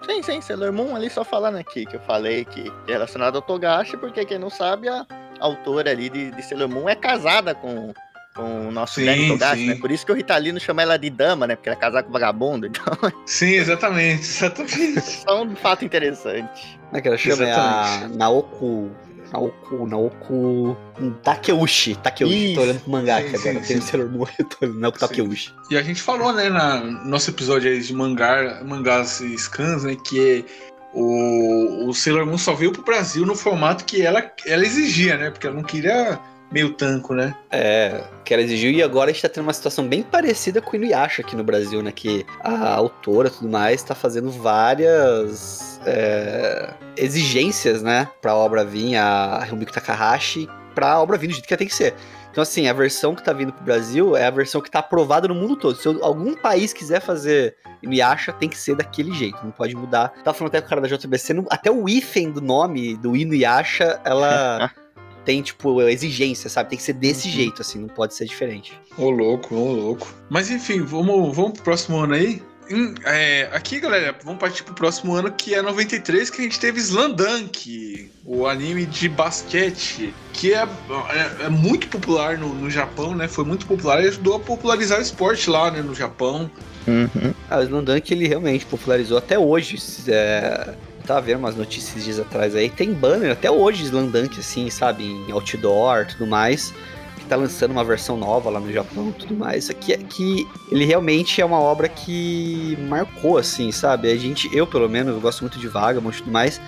Sim, 0.07 0.23
sim, 0.23 0.41
Sailor 0.41 0.73
Moon 0.73 0.97
ali 0.97 1.11
só 1.11 1.23
falando 1.25 1.57
aqui, 1.59 1.85
que 1.85 1.97
eu 1.97 2.01
falei 2.01 2.45
que 2.45 2.71
é 2.89 2.93
relacionado 2.93 3.37
ao 3.37 3.43
Togashi, 3.43 3.97
porque 3.99 4.25
quem 4.25 4.39
não 4.39 4.49
sabe, 4.49 4.89
a 4.89 5.07
autora 5.41 5.91
ali 5.91 6.09
de, 6.09 6.31
de 6.31 6.43
Sailor 6.43 6.69
Moon 6.71 6.89
é 6.89 6.95
casada 6.95 7.55
com, 7.55 7.93
com 8.35 8.69
o 8.69 8.71
nosso 8.71 8.95
Sim, 8.97 9.05
grande 9.05 9.29
Togashi, 9.29 9.67
né? 9.67 9.75
Por 9.77 9.91
isso 9.91 10.07
que 10.07 10.13
o 10.13 10.15
Ritalino 10.15 10.61
chama 10.61 10.83
ela 10.83 10.97
de 10.97 11.11
dama, 11.11 11.47
né? 11.47 11.57
Porque 11.57 11.69
ela 11.69 11.77
é 11.77 11.81
casada 11.81 12.03
com 12.03 12.13
vagabundo, 12.13 12.67
então 12.67 12.85
Sim, 13.27 13.53
exatamente, 13.55 14.23
exatamente. 14.23 15.01
só 15.27 15.43
um 15.43 15.57
fato 15.57 15.85
interessante. 15.85 16.79
Como 16.87 16.97
é 16.97 17.01
que 17.01 17.09
ela 17.09 17.19
chama? 17.19 17.45
É 17.45 17.53
a 17.53 17.85
Exatamente. 17.87 18.19
Naoko. 18.19 18.91
Naoko. 19.33 19.87
Naoko. 19.87 20.77
Takeuchi. 21.23 21.95
Takeuchi. 21.97 22.47
Isso. 22.47 22.55
Tô 22.55 22.63
olhando 22.63 22.81
pro 22.81 22.91
mangá 22.91 23.19
Sim, 23.21 23.27
aqui 23.27 23.37
agora. 23.37 23.65
sim, 23.65 23.75
Tem. 23.75 23.81
Sailor 23.81 24.11
Moon 24.11 24.27
eu 24.39 24.45
tô 24.45 24.57
olhando. 24.63 24.81
Naoko 24.81 24.99
Sim. 24.99 25.07
Takeuchi. 25.07 25.55
E 25.71 25.77
a 25.77 25.83
gente 25.83 26.03
falou, 26.03 26.33
né, 26.33 26.49
na 26.49 26.81
no 26.81 27.05
nosso 27.07 27.31
episódio 27.31 27.71
aí 27.71 27.81
de 27.81 27.93
mangá, 27.95 28.61
mangás 28.65 29.21
e 29.21 29.37
scans, 29.39 29.85
né, 29.85 29.97
que 30.05 30.45
o, 30.93 31.89
o 31.89 31.95
Sailor 31.95 32.27
Moon 32.27 32.39
só 32.39 32.55
veio 32.55 32.73
pro 32.73 32.83
Brasil 32.83 33.25
no 33.25 33.37
formato 33.37 33.85
que 33.85 34.03
ela, 34.03 34.33
ela 34.47 34.65
exigia, 34.65 35.17
né, 35.17 35.31
porque 35.31 35.47
ela 35.47 35.57
não 35.57 35.63
queria 35.63 36.19
meio 36.51 36.73
tanco, 36.75 37.15
né. 37.15 37.35
É, 37.51 38.03
que 38.25 38.35
ela 38.35 38.43
exigiu. 38.43 38.71
E 38.71 38.83
agora 38.83 39.11
a 39.11 39.13
gente 39.13 39.23
tá 39.23 39.29
tendo 39.29 39.45
uma 39.45 39.53
situação 39.53 39.87
bem 39.87 40.03
parecida 40.03 40.61
com 40.61 40.73
o 40.73 40.77
Inuyasha 40.77 41.23
aqui 41.23 41.37
no 41.37 41.45
Brasil, 41.45 41.83
né? 41.83 41.93
Que 41.93 42.27
a 42.43 42.75
autora 42.75 43.29
e 43.29 43.31
tudo 43.31 43.49
mais 43.49 43.83
tá 43.83 43.95
fazendo 43.95 44.31
várias 44.31 45.81
é, 45.87 46.71
exigências, 46.97 47.83
né? 47.83 48.09
Pra 48.21 48.35
obra 48.35 48.65
vir, 48.65 48.97
a 48.97 49.45
Rumiko 49.45 49.73
Takahashi, 49.73 50.49
pra 50.75 51.01
obra 51.01 51.17
vir 51.17 51.29
do 51.29 51.33
jeito 51.35 51.47
que 51.47 51.55
ela 51.55 51.59
tem 51.59 51.69
que 51.69 51.75
ser. 51.75 51.95
Então, 52.31 52.43
assim, 52.43 52.69
a 52.69 52.73
versão 52.73 53.15
que 53.15 53.25
tá 53.25 53.33
vindo 53.33 53.53
pro 53.53 53.65
Brasil 53.65 54.17
é 54.17 54.25
a 54.27 54.31
versão 54.31 54.61
que 54.61 54.71
tá 54.71 54.79
aprovada 54.79 55.27
no 55.27 55.35
mundo 55.35 55.57
todo. 55.57 55.75
Se 55.77 55.89
algum 56.01 56.33
país 56.37 56.73
quiser 56.73 57.01
fazer 57.01 57.57
Inuyasha, 57.83 58.33
tem 58.33 58.49
que 58.49 58.57
ser 58.57 58.77
daquele 58.77 59.13
jeito, 59.13 59.39
não 59.43 59.51
pode 59.51 59.75
mudar. 59.75 60.11
Tava 60.23 60.37
falando 60.39 60.51
até 60.51 60.61
com 60.61 60.67
o 60.67 60.69
cara 60.71 60.81
da 60.81 60.87
JBC, 60.89 61.35
não- 61.35 61.47
até 61.51 61.73
o 61.73 61.89
hífen 61.89 62.31
do 62.31 62.41
nome 62.41 62.97
do 62.97 63.17
Inuyasha, 63.17 64.01
ela 64.05 64.71
tem, 65.25 65.43
tipo, 65.43 65.81
exigência, 65.83 66.49
sabe? 66.51 66.71
Tem 66.71 66.79
que 66.79 66.83
ser 66.85 66.95
desse 66.95 67.29
Uhum. 67.29 67.35
jeito, 67.35 67.63
assim, 67.63 67.79
não 67.79 67.89
pode 67.89 68.15
ser 68.15 68.25
diferente. 68.27 68.73
Ô 68.97 69.11
louco, 69.11 69.55
ô 69.55 69.73
louco. 69.73 70.13
Mas 70.29 70.51
enfim, 70.51 70.81
vamos, 70.83 71.35
vamos 71.37 71.53
pro 71.53 71.63
próximo 71.63 71.99
ano 71.99 72.15
aí. 72.15 72.43
Hum, 72.73 72.95
é, 73.05 73.49
aqui, 73.53 73.81
galera, 73.81 74.15
vamos 74.25 74.39
partir 74.39 74.63
pro 74.63 74.73
próximo 74.75 75.13
ano, 75.15 75.33
que 75.33 75.55
é 75.57 75.61
93, 75.61 76.31
que 76.31 76.41
a 76.41 76.45
gente 76.45 76.61
teve 76.61 76.79
Slandunk, 76.79 78.09
o 78.25 78.47
anime 78.47 78.87
de 78.87 79.09
basquete, 79.09 80.15
que 80.33 80.55
é, 80.55 80.63
é, 80.63 81.47
é 81.47 81.49
muito 81.49 81.89
popular 81.89 82.39
no, 82.39 82.55
no 82.55 82.71
Japão, 82.71 83.15
né? 83.15 83.27
Foi 83.27 83.45
muito 83.45 83.67
popular 83.67 84.03
e 84.05 84.07
ajudou 84.07 84.37
a 84.37 84.41
popularizar 84.41 85.01
o 85.01 85.03
esporte 85.03 85.51
lá, 85.51 85.69
né, 85.73 85.83
no 85.83 85.97
Japão. 85.97 86.49
Uhum. 86.87 87.35
Ah, 87.51 87.59
o 87.59 87.63
Slandunk, 87.63 88.13
ele 88.15 88.29
realmente 88.29 88.65
popularizou 88.67 89.19
até 89.19 89.37
hoje. 89.37 89.77
É... 90.09 90.75
Tava 91.11 91.23
vendo 91.23 91.41
umas 91.41 91.57
notícias 91.57 92.05
dias 92.05 92.21
atrás 92.21 92.55
aí, 92.55 92.71
tem 92.71 92.93
banner 92.93 93.33
até 93.33 93.51
hoje 93.51 93.83
Slandunk, 93.83 94.39
assim, 94.39 94.71
sabe? 94.71 95.03
Em 95.07 95.33
outdoor 95.33 96.07
tudo 96.07 96.25
mais. 96.25 96.73
Que 97.19 97.25
tá 97.25 97.35
lançando 97.35 97.73
uma 97.73 97.83
versão 97.83 98.17
nova 98.17 98.49
lá 98.49 98.61
no 98.61 98.73
Japão 98.73 99.11
tudo 99.11 99.35
mais. 99.35 99.69
Aqui 99.69 99.93
é 99.93 99.97
que 99.97 100.47
ele 100.71 100.85
realmente 100.85 101.41
é 101.41 101.45
uma 101.45 101.59
obra 101.59 101.89
que 101.89 102.79
marcou, 102.89 103.39
assim, 103.39 103.73
sabe? 103.73 104.09
A 104.09 104.17
gente, 104.17 104.49
eu 104.57 104.69
pelo 104.69 104.89
menos, 104.89 105.13
eu 105.13 105.21
gosto 105.21 105.41
muito 105.41 105.59
de 105.59 105.67
Vagabond 105.67 106.17
e 106.17 106.21
tudo 106.21 106.31
mais. 106.31 106.61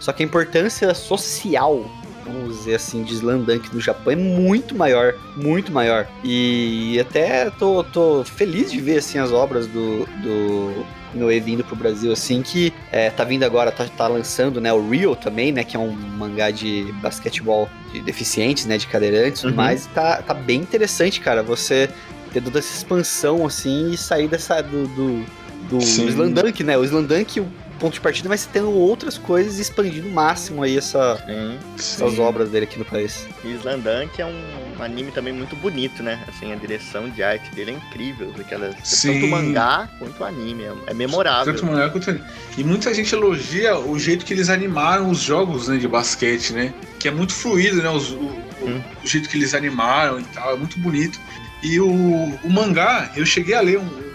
Só 0.00 0.10
que 0.10 0.22
a 0.22 0.26
importância 0.26 0.94
social, 0.94 1.84
vamos 2.24 2.56
dizer 2.56 2.76
assim, 2.76 3.02
de 3.02 3.12
Slandunk 3.12 3.74
no 3.74 3.80
Japão 3.80 4.14
é 4.14 4.16
muito 4.16 4.74
maior, 4.74 5.12
muito 5.36 5.70
maior. 5.70 6.08
E 6.24 6.98
até 6.98 7.50
tô, 7.50 7.84
tô 7.84 8.24
feliz 8.24 8.72
de 8.72 8.80
ver, 8.80 9.00
assim, 9.00 9.18
as 9.18 9.32
obras 9.32 9.66
do, 9.66 10.06
do 10.22 11.01
Inoue 11.14 11.40
vindo 11.40 11.62
pro 11.64 11.76
Brasil, 11.76 12.12
assim, 12.12 12.42
que 12.42 12.72
é, 12.90 13.10
tá 13.10 13.24
vindo 13.24 13.42
agora, 13.44 13.70
tá, 13.70 13.86
tá 13.86 14.06
lançando, 14.06 14.60
né, 14.60 14.72
o 14.72 14.88
Real 14.88 15.14
também, 15.14 15.52
né, 15.52 15.64
que 15.64 15.76
é 15.76 15.78
um 15.78 15.92
mangá 15.92 16.50
de 16.50 16.92
basquetebol 17.02 17.68
de 17.92 18.00
deficientes, 18.02 18.64
né, 18.66 18.78
de 18.78 18.86
cadeirantes 18.86 19.44
Uhum. 19.44 19.54
mais. 19.54 19.86
Tá, 19.94 20.22
tá 20.22 20.34
bem 20.34 20.60
interessante, 20.60 21.20
cara, 21.20 21.42
você 21.42 21.88
ter 22.32 22.42
toda 22.42 22.58
essa 22.58 22.74
expansão, 22.74 23.44
assim, 23.46 23.90
e 23.90 23.96
sair 23.96 24.26
dessa, 24.28 24.62
do, 24.62 24.86
do, 24.88 25.24
do 25.68 25.80
Sim. 25.82 26.06
Slandunk, 26.06 26.64
né, 26.64 26.78
o 26.78 26.84
Slandunk, 26.84 27.40
o 27.40 27.46
ponto 27.82 27.94
de 27.94 28.00
partida 28.00 28.34
ser 28.36 28.48
tendo 28.52 28.70
outras 28.70 29.18
coisas 29.18 29.58
e 29.58 29.62
expandindo 29.62 30.06
o 30.06 30.12
máximo 30.12 30.62
aí 30.62 30.78
essa, 30.78 31.16
Sim. 31.26 31.58
essas 31.76 32.16
obras 32.16 32.48
dele 32.48 32.64
aqui 32.64 32.78
no 32.78 32.84
país. 32.84 33.26
E 33.44 33.48
Slandunk 33.54 34.22
é 34.22 34.24
um 34.26 34.80
anime 34.80 35.10
também 35.10 35.32
muito 35.32 35.56
bonito, 35.56 36.00
né? 36.00 36.22
Assim, 36.28 36.52
a 36.52 36.54
direção 36.54 37.10
de 37.10 37.24
arte 37.24 37.52
dele 37.56 37.72
é 37.72 37.74
incrível. 37.74 38.32
Aquelas, 38.38 38.76
Sim. 38.84 39.14
tanto 39.14 39.26
o 39.26 39.30
mangá 39.30 39.88
quanto 39.98 40.20
o 40.20 40.24
anime. 40.24 40.62
é- 40.62 40.72
É 40.86 40.94
memorável. 40.94 41.52
Tanto 41.52 41.66
mangá 41.66 41.90
quanto 41.90 42.08
anime. 42.10 42.24
E 42.56 42.62
muita 42.62 42.94
gente 42.94 43.12
elogia 43.12 43.76
o 43.76 43.98
jeito 43.98 44.24
que 44.24 44.32
eles 44.32 44.48
animaram 44.48 45.10
os 45.10 45.18
jogos 45.20 45.66
né, 45.66 45.76
de 45.76 45.88
basquete, 45.88 46.52
né? 46.52 46.72
Que 47.00 47.08
é 47.08 47.10
muito 47.10 47.32
fluido, 47.34 47.82
né? 47.82 47.90
os- 47.90 48.10
o, 48.12 48.30
Hum. 48.62 48.80
o 49.02 49.06
jeito 49.08 49.28
que 49.28 49.36
eles 49.36 49.54
animaram 49.54 50.20
e 50.20 50.24
tal, 50.24 50.52
é 50.52 50.56
muito 50.56 50.78
bonito. 50.78 51.18
E 51.64 51.80
o, 51.80 51.90
o 51.90 52.48
mangá, 52.50 53.10
eu 53.16 53.26
cheguei 53.26 53.54
a 53.56 53.60
ler 53.60 53.80
um 53.80 54.11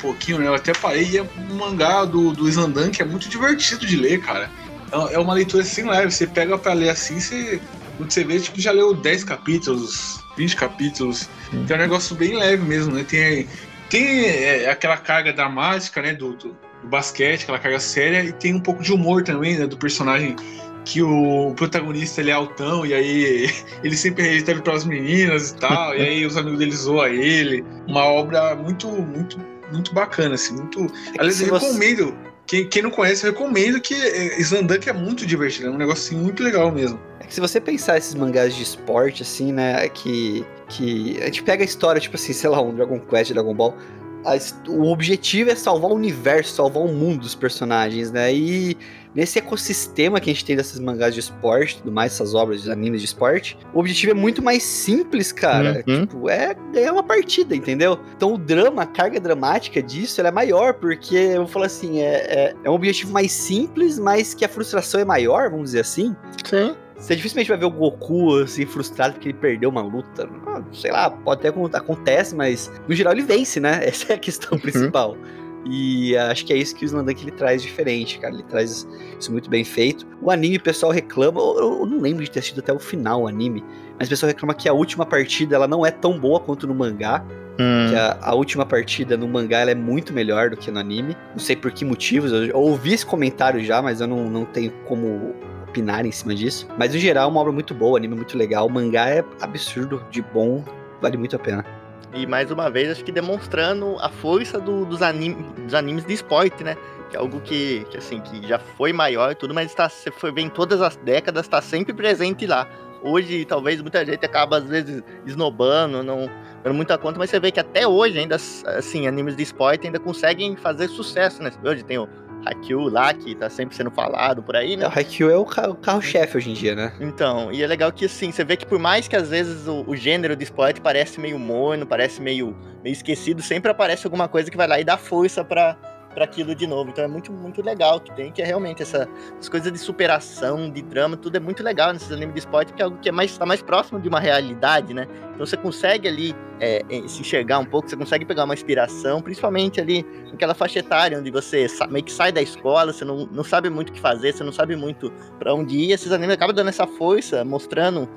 pouquinho, 0.00 0.38
né? 0.38 0.46
Eu 0.46 0.54
até 0.54 0.72
parei, 0.72 1.04
e 1.04 1.18
é 1.18 1.22
um 1.22 1.54
mangá 1.54 2.04
do, 2.04 2.32
do 2.32 2.48
Slandan 2.48 2.90
que 2.90 3.02
é 3.02 3.04
muito 3.04 3.28
divertido 3.28 3.86
de 3.86 3.96
ler, 3.96 4.20
cara. 4.20 4.50
É- 4.92 5.14
É 5.14 5.18
uma 5.18 5.34
leitura 5.34 5.62
assim 5.62 5.84
leve, 5.88 6.10
você 6.10 6.26
pega 6.26 6.56
pra 6.58 6.72
ler 6.72 6.88
assim, 6.90 7.20
você. 7.20 7.60
Quando 7.96 8.10
você 8.12 8.24
vê, 8.24 8.40
tipo, 8.40 8.58
já 8.60 8.72
leu 8.72 8.94
10 8.94 9.22
capítulos, 9.24 10.18
20 10.36 10.56
capítulos. 10.56 11.28
Hum. 11.52 11.62
Então 11.62 11.76
é 11.76 11.80
um 11.80 11.82
negócio 11.82 12.16
bem 12.16 12.34
leve 12.34 12.64
mesmo, 12.64 12.94
né? 12.94 13.04
Tem, 13.04 13.46
tem 13.90 14.24
é, 14.26 14.70
aquela 14.70 14.96
carga 14.96 15.32
dramática, 15.32 16.00
né? 16.00 16.14
Do, 16.14 16.32
do, 16.34 16.56
do 16.82 16.88
basquete, 16.88 17.42
aquela 17.42 17.58
carga 17.58 17.78
séria, 17.78 18.24
e 18.24 18.32
tem 18.32 18.54
um 18.54 18.60
pouco 18.60 18.82
de 18.82 18.92
humor 18.92 19.22
também, 19.22 19.58
né? 19.58 19.66
Do 19.66 19.76
personagem 19.76 20.34
que 20.82 21.02
o 21.02 21.52
protagonista 21.54 22.22
ele 22.22 22.30
é 22.30 22.32
altão, 22.32 22.86
e 22.86 22.94
aí 22.94 23.50
ele 23.84 23.94
sempre 23.96 24.22
rejeita 24.22 24.54
para 24.62 24.72
as 24.74 24.84
meninas 24.86 25.50
e 25.50 25.56
tal, 25.56 25.94
e 25.94 26.00
aí 26.00 26.24
os 26.24 26.38
amigos 26.38 26.58
dele 26.58 26.72
zoam 26.74 27.06
ele. 27.06 27.62
Uma 27.86 28.04
obra 28.04 28.56
muito, 28.56 28.88
muito, 28.88 29.36
muito 29.72 29.92
bacana, 29.94 30.34
assim, 30.34 30.54
muito. 30.54 30.86
Aliás, 31.18 31.36
se 31.36 31.44
eu 31.44 31.48
você- 31.50 31.66
recomendo. 31.66 32.14
Quem, 32.46 32.68
quem 32.68 32.82
não 32.82 32.90
conhece, 32.90 33.24
eu 33.24 33.30
recomendo 33.30 33.80
que 33.80 33.94
é, 33.94 34.40
Slandunk 34.40 34.88
é 34.88 34.92
muito 34.92 35.24
divertido, 35.24 35.68
é 35.68 35.70
um 35.70 35.76
negócio 35.78 36.08
assim, 36.08 36.20
muito 36.20 36.42
legal 36.42 36.72
mesmo. 36.72 36.98
É 37.20 37.24
que 37.24 37.32
se 37.32 37.40
você 37.40 37.60
pensar 37.60 37.96
esses 37.96 38.12
mangás 38.14 38.56
de 38.56 38.62
esporte, 38.64 39.22
assim, 39.22 39.52
né, 39.52 39.88
que, 39.90 40.44
que 40.68 41.16
a 41.22 41.26
gente 41.26 41.44
pega 41.44 41.62
a 41.62 41.64
história, 41.64 42.00
tipo 42.00 42.16
assim, 42.16 42.32
sei 42.32 42.50
lá, 42.50 42.60
um 42.60 42.74
Dragon 42.74 42.98
Quest, 42.98 43.32
Dragon 43.32 43.54
Ball, 43.54 43.76
a 44.24 44.36
o 44.68 44.90
objetivo 44.90 45.50
é 45.50 45.54
salvar 45.54 45.92
o 45.92 45.94
universo, 45.94 46.56
salvar 46.56 46.82
o 46.82 46.88
mundo 46.88 47.20
dos 47.20 47.36
personagens, 47.36 48.10
né, 48.10 48.34
e 48.34 48.76
nesse 49.14 49.38
ecossistema 49.38 50.20
que 50.20 50.30
a 50.30 50.32
gente 50.32 50.44
tem 50.44 50.56
dessas 50.56 50.78
mangás 50.78 51.14
de 51.14 51.20
esporte, 51.20 51.78
tudo 51.78 51.90
mais, 51.92 52.12
essas 52.12 52.34
obras 52.34 52.62
de 52.62 52.70
animes 52.70 53.00
de 53.00 53.06
esporte, 53.06 53.58
o 53.74 53.80
objetivo 53.80 54.12
é 54.12 54.14
muito 54.14 54.42
mais 54.42 54.62
simples, 54.62 55.32
cara, 55.32 55.82
Uhum. 55.86 56.06
tipo, 56.06 56.28
é 56.30 56.54
ganhar 56.72 56.92
uma 56.92 57.02
partida, 57.02 57.54
entendeu? 57.54 57.98
Então 58.16 58.34
o 58.34 58.38
drama, 58.38 58.82
a 58.82 58.86
carga 58.86 59.18
dramática 59.20 59.82
disso, 59.82 60.20
ela 60.20 60.28
é 60.28 60.32
maior, 60.32 60.74
porque, 60.74 61.16
eu 61.16 61.38
vou 61.42 61.48
falar 61.48 61.66
assim, 61.66 62.00
é, 62.00 62.14
é, 62.14 62.54
é 62.64 62.70
um 62.70 62.74
objetivo 62.74 63.12
mais 63.12 63.32
simples, 63.32 63.98
mas 63.98 64.34
que 64.34 64.44
a 64.44 64.48
frustração 64.48 65.00
é 65.00 65.04
maior, 65.04 65.50
vamos 65.50 65.66
dizer 65.66 65.80
assim, 65.80 66.14
Sim. 66.44 66.74
você 66.96 67.16
dificilmente 67.16 67.48
vai 67.48 67.58
ver 67.58 67.64
o 67.64 67.70
Goku 67.70 68.36
assim, 68.42 68.64
frustrado 68.66 69.14
porque 69.14 69.28
ele 69.30 69.38
perdeu 69.38 69.70
uma 69.70 69.82
luta. 69.82 70.28
Sei 70.72 70.90
lá, 70.92 71.10
pode 71.10 71.40
até 71.40 71.48
acon- 71.48 71.70
acontece, 71.72 72.34
mas 72.36 72.70
no 72.86 72.94
geral 72.94 73.12
ele 73.14 73.22
vence, 73.22 73.58
né? 73.58 73.80
Essa 73.88 74.12
é 74.12 74.16
a 74.16 74.18
questão 74.18 74.58
principal. 74.58 75.16
E 75.64 76.16
acho 76.16 76.46
que 76.46 76.52
é 76.52 76.56
isso 76.56 76.74
que 76.74 76.84
o 76.84 76.86
Slandank 76.86 77.22
ele 77.22 77.30
traz 77.30 77.62
diferente, 77.62 78.18
cara. 78.18 78.34
Ele 78.34 78.42
traz 78.44 78.86
isso 79.18 79.30
muito 79.30 79.50
bem 79.50 79.64
feito. 79.64 80.06
O 80.22 80.30
anime, 80.30 80.56
o 80.56 80.62
pessoal 80.62 80.90
reclama. 80.90 81.40
Eu, 81.40 81.80
eu 81.80 81.86
não 81.86 82.00
lembro 82.00 82.24
de 82.24 82.30
ter 82.30 82.38
assistido 82.38 82.60
até 82.60 82.72
o 82.72 82.78
final 82.78 83.22
o 83.22 83.28
anime. 83.28 83.62
Mas 83.98 84.08
o 84.08 84.10
pessoal 84.10 84.28
reclama 84.28 84.54
que 84.54 84.68
a 84.68 84.72
última 84.72 85.04
partida 85.04 85.56
ela 85.56 85.68
não 85.68 85.84
é 85.84 85.90
tão 85.90 86.18
boa 86.18 86.40
quanto 86.40 86.66
no 86.66 86.74
mangá. 86.74 87.24
Hum. 87.58 87.88
Que 87.90 87.96
a, 87.96 88.18
a 88.22 88.34
última 88.34 88.64
partida 88.64 89.16
no 89.16 89.28
mangá 89.28 89.58
ela 89.58 89.70
é 89.70 89.74
muito 89.74 90.14
melhor 90.14 90.50
do 90.50 90.56
que 90.56 90.70
no 90.70 90.78
anime. 90.78 91.16
Não 91.32 91.38
sei 91.40 91.56
por 91.56 91.70
que 91.70 91.84
motivos. 91.84 92.32
Eu, 92.32 92.46
eu 92.46 92.58
ouvi 92.58 92.94
esse 92.94 93.04
comentário 93.04 93.62
já, 93.62 93.82
mas 93.82 94.00
eu 94.00 94.06
não, 94.06 94.30
não 94.30 94.44
tenho 94.46 94.72
como 94.86 95.34
opinar 95.68 96.06
em 96.06 96.12
cima 96.12 96.34
disso. 96.34 96.66
Mas 96.78 96.92
no 96.92 96.98
geral, 96.98 97.28
é 97.28 97.30
uma 97.30 97.40
obra 97.40 97.52
muito 97.52 97.74
boa, 97.74 97.98
anime 97.98 98.14
muito 98.14 98.36
legal. 98.36 98.66
O 98.66 98.70
mangá 98.70 99.08
é 99.08 99.24
absurdo 99.40 100.04
de 100.10 100.22
bom, 100.22 100.64
vale 101.00 101.16
muito 101.16 101.36
a 101.36 101.38
pena. 101.38 101.79
E 102.12 102.26
mais 102.26 102.50
uma 102.50 102.68
vez, 102.70 102.90
acho 102.90 103.04
que 103.04 103.12
demonstrando 103.12 103.96
a 104.00 104.08
força 104.08 104.58
do- 104.58 104.84
dos, 104.84 105.00
anime, 105.00 105.42
dos 105.64 105.74
animes 105.74 106.04
de 106.04 106.12
esporte, 106.12 106.64
né? 106.64 106.76
Que 107.08 107.16
é 107.16 107.20
algo 107.20 107.40
que, 107.40 107.84
que, 107.90 107.96
assim, 107.98 108.20
que 108.20 108.46
já 108.46 108.58
foi 108.58 108.92
maior 108.92 109.30
e 109.30 109.34
tudo, 109.34 109.54
mas 109.54 109.70
está, 109.70 109.88
você 109.88 110.10
foi 110.10 110.32
ver 110.32 110.42
em 110.42 110.48
todas 110.48 110.82
as 110.82 110.96
décadas, 110.96 111.46
está 111.46 111.60
sempre 111.62 111.92
presente 111.92 112.46
lá. 112.46 112.68
Hoje, 113.02 113.44
talvez 113.44 113.80
muita 113.80 114.04
gente 114.04 114.24
acaba, 114.26 114.58
às 114.58 114.64
vezes, 114.64 115.02
esnobando, 115.24 116.02
não, 116.02 116.28
dando 116.62 116.74
muita 116.74 116.98
conta, 116.98 117.18
mas 117.18 117.30
você 117.30 117.40
vê 117.40 117.50
que 117.50 117.58
até 117.60 117.86
hoje 117.86 118.18
ainda, 118.18 118.36
assim, 118.36 119.06
animes 119.06 119.36
de 119.36 119.42
esporte 119.42 119.86
ainda 119.86 119.98
conseguem 119.98 120.56
fazer 120.56 120.88
sucesso, 120.88 121.42
né? 121.42 121.50
Hoje 121.64 121.82
tem 121.84 121.98
o 121.98 122.08
Haikyuu 122.46 122.88
lá, 122.88 123.12
que 123.12 123.34
tá 123.34 123.48
sempre 123.50 123.74
sendo 123.76 123.90
falado 123.90 124.42
por 124.42 124.56
aí, 124.56 124.76
né? 124.76 124.84
É, 124.84 124.88
o 124.88 124.90
Haikyuu 124.94 125.30
é 125.30 125.36
o, 125.36 125.44
ca- 125.44 125.68
o 125.70 125.74
carro-chefe 125.74 126.36
hoje 126.38 126.50
em 126.50 126.54
dia, 126.54 126.74
né? 126.74 126.92
Então, 127.00 127.52
e 127.52 127.62
é 127.62 127.66
legal 127.66 127.92
que 127.92 128.06
assim, 128.06 128.32
você 128.32 128.42
vê 128.44 128.56
que 128.56 128.66
por 128.66 128.78
mais 128.78 129.06
que 129.08 129.16
às 129.16 129.28
vezes 129.30 129.66
o, 129.66 129.84
o 129.86 129.94
gênero 129.96 130.34
do 130.36 130.42
esporte 130.42 130.80
parece 130.80 131.20
meio 131.20 131.38
morno, 131.38 131.86
parece 131.86 132.20
meio, 132.20 132.56
meio 132.82 132.92
esquecido, 132.92 133.42
sempre 133.42 133.70
aparece 133.70 134.06
alguma 134.06 134.28
coisa 134.28 134.50
que 134.50 134.56
vai 134.56 134.66
lá 134.66 134.80
e 134.80 134.84
dá 134.84 134.96
força 134.96 135.44
pra, 135.44 135.76
pra 136.14 136.24
aquilo 136.24 136.54
de 136.54 136.66
novo. 136.66 136.90
Então 136.90 137.04
é 137.04 137.08
muito, 137.08 137.32
muito 137.32 137.62
legal 137.62 138.00
que 138.00 138.12
tem, 138.14 138.32
que 138.32 138.42
é 138.42 138.44
realmente 138.44 138.82
essa, 138.82 139.08
essas 139.34 139.48
coisas 139.48 139.72
de 139.72 139.78
superação, 139.78 140.70
de 140.70 140.82
drama, 140.82 141.16
tudo 141.16 141.36
é 141.36 141.40
muito 141.40 141.62
legal 141.62 141.92
nesses 141.92 142.10
animes 142.10 142.34
de 142.34 142.40
esporte, 142.40 142.68
porque 142.68 142.82
é 142.82 142.84
algo 142.84 142.98
que 142.98 143.08
é 143.08 143.12
mais, 143.12 143.36
tá 143.36 143.46
mais 143.46 143.62
próximo 143.62 144.00
de 144.00 144.08
uma 144.08 144.20
realidade, 144.20 144.92
né? 144.92 145.06
Então 145.34 145.46
você 145.46 145.56
consegue 145.56 146.08
ali 146.08 146.34
é, 146.60 146.82
é, 146.90 147.08
se 147.08 147.20
enxergar 147.20 147.58
um 147.58 147.64
pouco, 147.64 147.88
você 147.88 147.96
consegue 147.96 148.24
pegar 148.24 148.44
uma 148.44 148.54
inspiração, 148.54 149.22
principalmente 149.22 149.80
ali 149.80 150.04
naquela 150.30 150.54
faixa 150.54 150.80
etária, 150.80 151.18
onde 151.18 151.30
você 151.30 151.66
meio 151.88 152.04
que 152.04 152.12
sai 152.12 152.32
da 152.32 152.42
escola, 152.42 152.92
você 152.92 153.04
não, 153.04 153.26
não 153.26 153.44
sabe 153.44 153.70
muito 153.70 153.90
o 153.90 153.92
que 153.92 154.00
fazer, 154.00 154.32
você 154.32 154.44
não 154.44 154.52
sabe 154.52 154.76
muito 154.76 155.10
pra 155.38 155.54
onde 155.54 155.76
ir, 155.76 155.92
esses 155.92 156.12
animes 156.12 156.34
acabam 156.34 156.54
dando 156.54 156.68
essa 156.68 156.86
força, 156.86 157.44
mostrando 157.44 158.08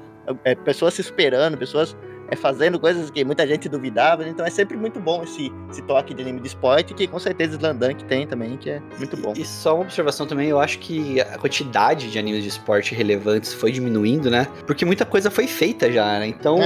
é, 0.44 0.56
pessoas 0.56 0.94
se 0.94 1.04
superando, 1.04 1.58
pessoas 1.58 1.96
é, 2.34 2.36
fazendo 2.36 2.80
coisas 2.80 3.10
que 3.10 3.24
muita 3.24 3.48
gente 3.48 3.69
duvidava, 3.69 4.28
então 4.28 4.46
é 4.46 4.50
sempre 4.50 4.76
muito 4.76 5.00
bom 5.00 5.24
esse, 5.24 5.52
esse 5.69 5.82
toque 5.84 6.13
de 6.13 6.22
anime 6.22 6.39
de 6.39 6.48
esporte, 6.48 6.93
que 6.93 7.08
com 7.08 7.19
certeza 7.19 7.56
Slandank 7.56 8.04
tem 8.06 8.26
também, 8.28 8.58
que 8.58 8.69
é 8.69 8.82
muito 8.98 9.15
bom. 9.17 9.34
E 9.38 9.46
só 9.46 9.76
uma 9.76 9.84
observação 9.84 10.26
também, 10.26 10.50
eu 10.50 10.60
acho 10.60 10.80
que 10.80 11.22
a 11.22 11.38
quantidade 11.38 12.12
de 12.12 12.19
animes 12.19 12.43
de 12.43 12.50
esporte 12.50 12.93
relevantes 12.96 13.54
foi 13.54 13.72
diminuindo, 13.72 14.30
né? 14.30 14.48
Porque 14.65 14.84
muita 14.86 15.06
coisa 15.06 15.30
foi 15.32 15.48
feita 15.48 15.91
já, 15.91 16.19
né? 16.19 16.28
Então, 16.28 16.60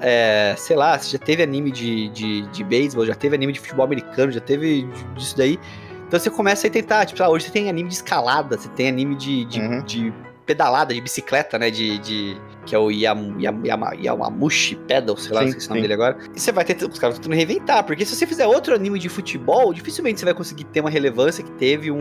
é, 0.00 0.54
sei 0.56 0.76
lá, 0.76 0.98
você 0.98 1.10
já 1.10 1.18
teve 1.18 1.42
anime 1.42 1.70
de, 1.70 2.08
de, 2.10 2.42
de 2.48 2.64
beisebol, 2.64 3.04
já 3.04 3.14
teve 3.14 3.34
anime 3.34 3.52
de 3.52 3.60
futebol 3.60 3.84
americano, 3.84 4.30
já 4.32 4.40
teve 4.40 4.82
disso 5.16 5.36
daí. 5.36 5.58
Então 6.06 6.18
você 6.18 6.30
começa 6.30 6.66
a 6.66 6.70
tentar, 6.70 7.04
tipo, 7.04 7.22
ah, 7.22 7.28
hoje 7.28 7.46
você 7.46 7.52
tem 7.52 7.68
anime 7.68 7.88
de 7.88 7.96
escalada, 7.96 8.56
você 8.56 8.68
tem 8.70 8.88
anime 8.88 9.14
de, 9.14 9.44
de, 9.44 9.60
Uhum. 9.60 9.82
de 9.82 10.12
pedalada, 10.48 10.94
de 10.94 11.00
bicicleta, 11.00 11.58
né? 11.58 11.70
De, 11.70 11.98
de, 11.98 12.36
que 12.64 12.74
é 12.74 12.78
o 12.78 12.90
Yam, 12.90 13.36
Yam, 13.38 13.60
Yama- 13.64 13.94
Yamamushi 13.94 14.76
Pedal, 14.76 15.16
sei 15.16 15.32
lá, 15.34 15.42
Sim, 15.42 15.48
esqueci 15.48 15.66
o 15.66 15.70
nome 15.70 15.80
sim. 15.80 15.82
dele 15.82 15.94
agora. 15.94 16.16
E 16.34 16.40
você 16.40 16.50
vai 16.50 16.64
ter, 16.64 16.82
os 16.84 16.98
caras 16.98 17.16
tentando 17.18 17.34
reinventar, 17.36 17.84
porque 17.84 18.04
se 18.06 18.16
você 18.16 18.26
fizer 18.26 18.46
outro 18.46 18.74
anime 18.74 18.98
de 18.98 19.08
futebol, 19.10 19.72
dificilmente 19.74 20.18
você 20.18 20.24
vai 20.24 20.34
conseguir 20.34 20.64
ter 20.64 20.80
uma 20.80 20.90
relevância 20.90 21.44
que 21.44 21.50
teve 21.52 21.90
um. 21.90 21.98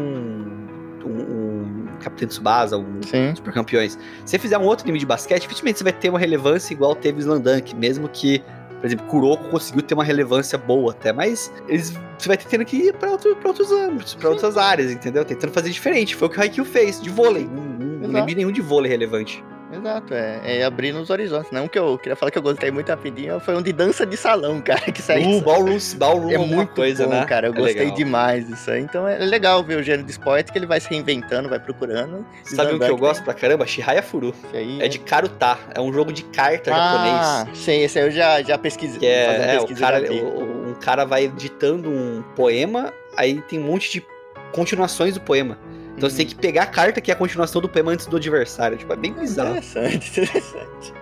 um, 1.05 1.09
um 1.09 1.87
Capitão 1.99 2.27
Tsubasa, 2.27 2.77
um 2.77 3.01
Sim. 3.03 3.35
Super 3.35 3.53
Campeões. 3.53 3.93
Se 4.23 4.31
você 4.31 4.39
fizer 4.39 4.57
um 4.57 4.63
outro 4.63 4.85
anime 4.85 4.99
de 4.99 5.05
basquete, 5.05 5.41
dificilmente 5.41 5.79
você 5.79 5.83
vai 5.83 5.93
ter 5.93 6.09
uma 6.09 6.19
relevância 6.19 6.73
igual 6.73 6.95
teve 6.95 7.17
o 7.17 7.21
Slandunk, 7.21 7.75
mesmo 7.75 8.07
que, 8.07 8.39
por 8.79 8.85
exemplo, 8.85 9.05
Kuroko 9.07 9.49
conseguiu 9.49 9.81
ter 9.81 9.95
uma 9.95 10.03
relevância 10.03 10.57
boa 10.59 10.91
até, 10.91 11.11
mas 11.11 11.51
eles, 11.67 11.91
você 12.17 12.27
vai 12.27 12.37
ter 12.37 12.45
tendo 12.47 12.63
que 12.65 12.77
ir 12.77 12.93
pra, 12.93 13.09
outro, 13.11 13.35
pra 13.37 13.47
outros 13.49 13.71
âmbitos, 13.71 14.13
pra 14.13 14.29
outras 14.29 14.57
áreas, 14.57 14.91
entendeu? 14.91 15.25
Tentando 15.25 15.51
fazer 15.51 15.71
diferente. 15.71 16.15
Foi 16.15 16.27
o 16.27 16.31
que 16.31 16.37
o 16.37 16.41
Haikyuu 16.41 16.65
fez, 16.65 17.01
de 17.01 17.09
vôlei. 17.09 17.45
Não 17.51 17.76
Exato. 18.03 18.13
lembro 18.13 18.35
nenhum 18.35 18.51
de 18.51 18.61
vôlei 18.61 18.89
relevante. 18.91 19.43
Exato, 19.69 20.13
é, 20.13 20.59
é 20.59 20.63
abrir 20.63 20.93
nos 20.93 21.09
horizontes. 21.09 21.51
Não 21.51 21.67
que 21.67 21.77
eu 21.77 21.97
queria 21.97 22.15
falar 22.15 22.31
que 22.31 22.37
eu 22.37 22.41
gostei 22.41 22.71
muito 22.71 22.87
rapidinho, 22.87 23.37
foi 23.41 23.53
um 23.53 23.61
de 23.61 23.73
dança 23.73 24.05
de 24.05 24.15
salão, 24.15 24.61
cara, 24.63 24.79
que 24.79 25.01
saiu. 25.01 25.29
Uh, 25.39 25.41
ballroom, 25.41 25.77
ballroom 25.97 26.31
é 26.31 26.37
muito 26.37 26.73
coisa, 26.73 27.03
bom, 27.03 27.09
né? 27.11 27.25
cara. 27.25 27.47
Eu 27.47 27.53
É 27.53 27.55
gostei 27.57 27.79
legal. 27.81 27.95
demais 27.97 28.47
disso 28.47 28.71
aí. 28.71 28.81
Então 28.81 29.05
é 29.05 29.17
legal 29.17 29.61
ver 29.61 29.77
o 29.77 29.83
gênero 29.83 30.03
de 30.05 30.11
esporte 30.11 30.53
que 30.53 30.57
ele 30.57 30.65
vai 30.65 30.79
se 30.79 30.89
reinventando, 30.89 31.49
vai 31.49 31.59
procurando. 31.59 32.25
Sabe 32.45 32.75
o 32.75 32.77
que 32.79 32.85
eu 32.85 32.95
Slandunk 32.95 32.99
gosto 33.01 33.23
pra 33.25 33.33
caramba? 33.33 33.67
Shihaya 33.67 34.01
Furu. 34.01 34.33
Aí 34.53 34.81
É 34.81 34.87
de 34.87 34.99
Karuta. 34.99 35.57
É 35.75 35.81
um 35.81 35.91
jogo 35.91 36.13
de 36.13 36.23
carta 36.23 36.73
Ah, 36.73 37.39
japonês. 37.43 37.57
sei, 37.59 37.83
esse 37.83 37.99
aí 37.99 38.05
eu 38.05 38.11
já, 38.11 38.41
já 38.41 38.57
pesquisei. 38.57 38.99
Que 38.99 39.05
é, 39.05 39.55
é, 39.55 39.59
o 39.59 39.67
cara, 39.75 40.01
o- 40.13 40.69
um 40.69 40.73
cara 40.75 41.03
vai 41.03 41.27
ditando 41.27 41.89
um 41.89 42.23
poema, 42.37 42.93
aí 43.17 43.41
tem 43.41 43.59
um 43.59 43.63
monte 43.63 43.91
de 43.91 44.05
continuações 44.53 45.13
do 45.13 45.19
poema. 45.19 45.57
Então 45.97 46.09
você 46.09 46.17
tem 46.17 46.27
que 46.27 46.35
pegar 46.35 46.63
a 46.63 46.67
carta 46.67 47.01
que 47.01 47.09
é 47.09 47.13
a 47.13 47.17
continuação 47.17 47.59
do 47.61 47.67
poema 47.67 47.91
antes 47.91 48.05
do 48.05 48.17
adversário. 48.17 48.77
Tipo, 48.77 48.93
é 48.93 48.95
bem 48.95 49.13
bizarro. 49.13 49.57
Interessante, 49.57 50.09
interessante. 50.21 50.93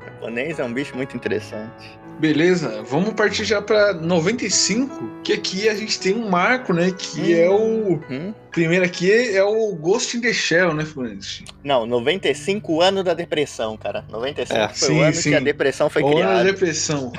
O 0.00 0.04
japonês 0.04 0.58
é 0.58 0.64
um 0.64 0.72
bicho 0.72 0.96
muito 0.96 1.16
interessante. 1.16 1.96
Beleza, 2.18 2.82
vamos 2.82 3.12
partir 3.12 3.44
já 3.44 3.60
pra 3.60 3.92
95, 3.92 5.20
que 5.22 5.34
aqui 5.34 5.68
a 5.68 5.74
gente 5.74 6.00
tem 6.00 6.14
um 6.14 6.30
marco, 6.30 6.72
né? 6.72 6.90
Que 6.96 7.38
é 7.38 7.48
o. 7.50 8.00
Hum? 8.10 8.32
Primeiro 8.50 8.86
aqui 8.86 9.12
é 9.36 9.44
o 9.44 9.74
Ghost 9.74 10.16
in 10.16 10.22
the 10.22 10.32
Shell, 10.32 10.72
né, 10.72 10.84
Fluminense? 10.86 11.44
Não, 11.62 11.84
95 11.84 12.80
anos 12.80 13.04
da 13.04 13.12
depressão, 13.12 13.76
cara. 13.76 14.02
95 14.10 14.58
É, 14.58 14.68
foi 14.68 14.88
sim, 14.88 14.98
o 14.98 15.02
ano 15.02 15.14
sim. 15.14 15.28
que 15.30 15.36
a 15.36 15.40
depressão 15.40 15.90
foi 15.90 16.02
na 16.02 16.10
criada. 16.10 16.44
depressão. 16.44 17.12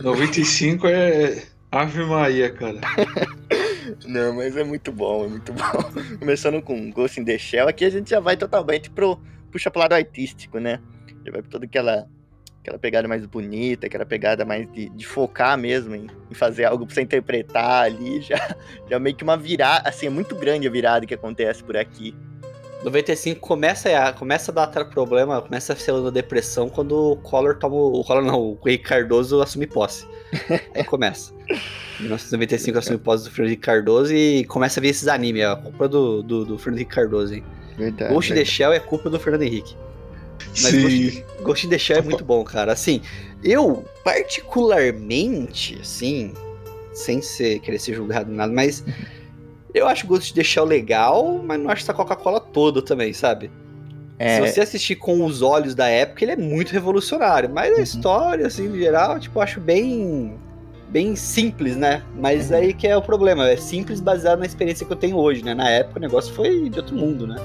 95 0.00 0.86
é. 0.86 1.42
Ave 1.70 2.04
Maria, 2.04 2.50
cara. 2.50 2.80
Não, 4.06 4.34
mas 4.34 4.56
é 4.56 4.64
muito 4.64 4.90
bom, 4.92 5.24
é 5.24 5.28
muito 5.28 5.52
bom. 5.52 5.62
Começando 6.18 6.62
com 6.62 6.90
Ghost 6.90 7.20
in 7.20 7.24
the 7.24 7.38
Shell, 7.38 7.68
aqui 7.68 7.84
a 7.84 7.90
gente 7.90 8.10
já 8.10 8.20
vai 8.20 8.36
totalmente 8.36 8.90
pro 8.90 9.18
puxa 9.50 9.70
pro 9.70 9.80
lado 9.80 9.94
artístico, 9.94 10.58
né? 10.58 10.80
Já 11.24 11.32
vai 11.32 11.42
pra 11.42 11.50
toda 11.50 11.64
aquela 11.66 12.08
aquela 12.60 12.78
pegada 12.78 13.08
mais 13.08 13.24
bonita, 13.24 13.86
aquela 13.86 14.04
pegada 14.04 14.44
mais 14.44 14.70
de, 14.72 14.90
de 14.90 15.06
focar 15.06 15.56
mesmo 15.56 15.94
em, 15.94 16.06
em 16.30 16.34
fazer 16.34 16.64
algo 16.64 16.84
pra 16.84 16.94
você 16.94 17.00
interpretar 17.00 17.84
ali, 17.84 18.20
já, 18.22 18.56
já 18.88 18.98
meio 18.98 19.16
que 19.16 19.24
uma 19.24 19.36
virada, 19.36 19.88
assim, 19.88 20.06
é 20.06 20.10
muito 20.10 20.34
grande 20.36 20.66
a 20.66 20.70
virada 20.70 21.06
que 21.06 21.14
acontece 21.14 21.62
por 21.64 21.76
aqui. 21.76 22.14
95 22.84 23.40
começa 23.40 23.88
a, 23.96 24.12
começa 24.12 24.52
a 24.52 24.54
dar 24.54 24.64
até 24.64 24.84
problema, 24.84 25.40
começa 25.42 25.72
a 25.72 25.76
ser 25.76 25.92
uma 25.92 26.12
depressão 26.12 26.68
quando 26.68 27.12
o 27.12 27.16
Collor 27.16 27.58
toma. 27.58 27.74
O 27.74 28.04
Collor 28.04 28.22
não, 28.22 28.40
o 28.40 28.58
Henrique 28.66 28.84
Cardoso 28.84 29.40
assume 29.42 29.66
posse. 29.66 30.06
Aí 30.74 30.84
começa. 30.84 31.32
Em 31.98 32.02
1995 32.02 32.78
assume 32.78 32.98
posse 32.98 33.24
do 33.24 33.30
Fernando 33.30 33.48
Henrique 33.48 33.62
Cardoso 33.62 34.14
e 34.14 34.44
começa 34.44 34.78
a 34.78 34.82
ver 34.82 34.88
esses 34.88 35.08
animes. 35.08 35.42
É 35.42 35.46
a 35.46 35.56
culpa 35.56 35.88
do, 35.88 36.22
do, 36.22 36.44
do 36.44 36.58
Fernando 36.58 36.78
Henrique 36.78 36.94
Cardoso, 36.94 37.34
hein? 37.34 37.44
Verdade. 37.76 38.12
Ghost 38.12 38.32
in 38.32 38.34
the 38.36 38.44
Shell 38.44 38.72
é 38.72 38.80
culpa 38.80 39.10
do 39.10 39.18
Fernando 39.18 39.42
Henrique. 39.42 39.76
Mas 40.62 40.70
Sim. 40.70 41.24
Ghost 41.42 41.66
in 41.66 41.70
the 41.70 41.78
Shell 41.78 41.98
é 41.98 42.02
muito 42.02 42.24
bom, 42.24 42.44
cara. 42.44 42.72
Assim, 42.72 43.00
eu, 43.42 43.84
particularmente, 44.04 45.78
assim, 45.80 46.32
sem 46.92 47.22
ser, 47.22 47.60
querer 47.60 47.78
ser 47.78 47.94
julgado 47.94 48.30
nada, 48.32 48.52
mas 48.52 48.84
eu 49.78 49.88
acho 49.88 50.06
Ghost 50.06 50.32
in 50.32 50.34
the 50.34 50.44
Shell 50.44 50.64
legal, 50.64 51.40
mas 51.44 51.60
não 51.60 51.70
acho 51.70 51.82
essa 51.82 51.94
Coca-Cola 51.94 52.40
toda 52.40 52.80
também, 52.82 53.12
sabe? 53.12 53.50
É, 54.18 54.40
Se 54.42 54.52
você 54.52 54.60
assistir 54.60 54.96
com 54.96 55.24
os 55.24 55.42
olhos 55.42 55.74
da 55.74 55.86
época, 55.88 56.24
ele 56.24 56.32
é 56.32 56.36
muito 56.36 56.70
revolucionário. 56.72 57.48
Mas 57.48 57.72
a 57.72 57.76
Uhum. 57.76 57.82
história, 57.82 58.46
assim, 58.46 58.68
no 58.68 58.76
geral, 58.76 59.18
tipo, 59.20 59.38
eu 59.38 59.42
acho 59.42 59.60
bem. 59.60 60.34
Bem 60.90 61.14
simples, 61.16 61.76
né? 61.76 62.02
Mas 62.18 62.50
Uhum. 62.50 62.56
aí 62.56 62.72
que 62.72 62.86
é 62.86 62.96
o 62.96 63.02
problema. 63.02 63.48
É 63.48 63.56
simples 63.58 64.00
baseado 64.00 64.38
na 64.38 64.46
experiência 64.46 64.86
que 64.86 64.92
eu 64.92 64.96
tenho 64.96 65.16
hoje, 65.16 65.44
né? 65.44 65.52
Na 65.54 65.68
época 65.68 65.98
o 65.98 66.00
negócio 66.00 66.32
foi 66.34 66.68
de 66.70 66.78
outro 66.78 66.96
mundo, 66.96 67.26
né? 67.26 67.36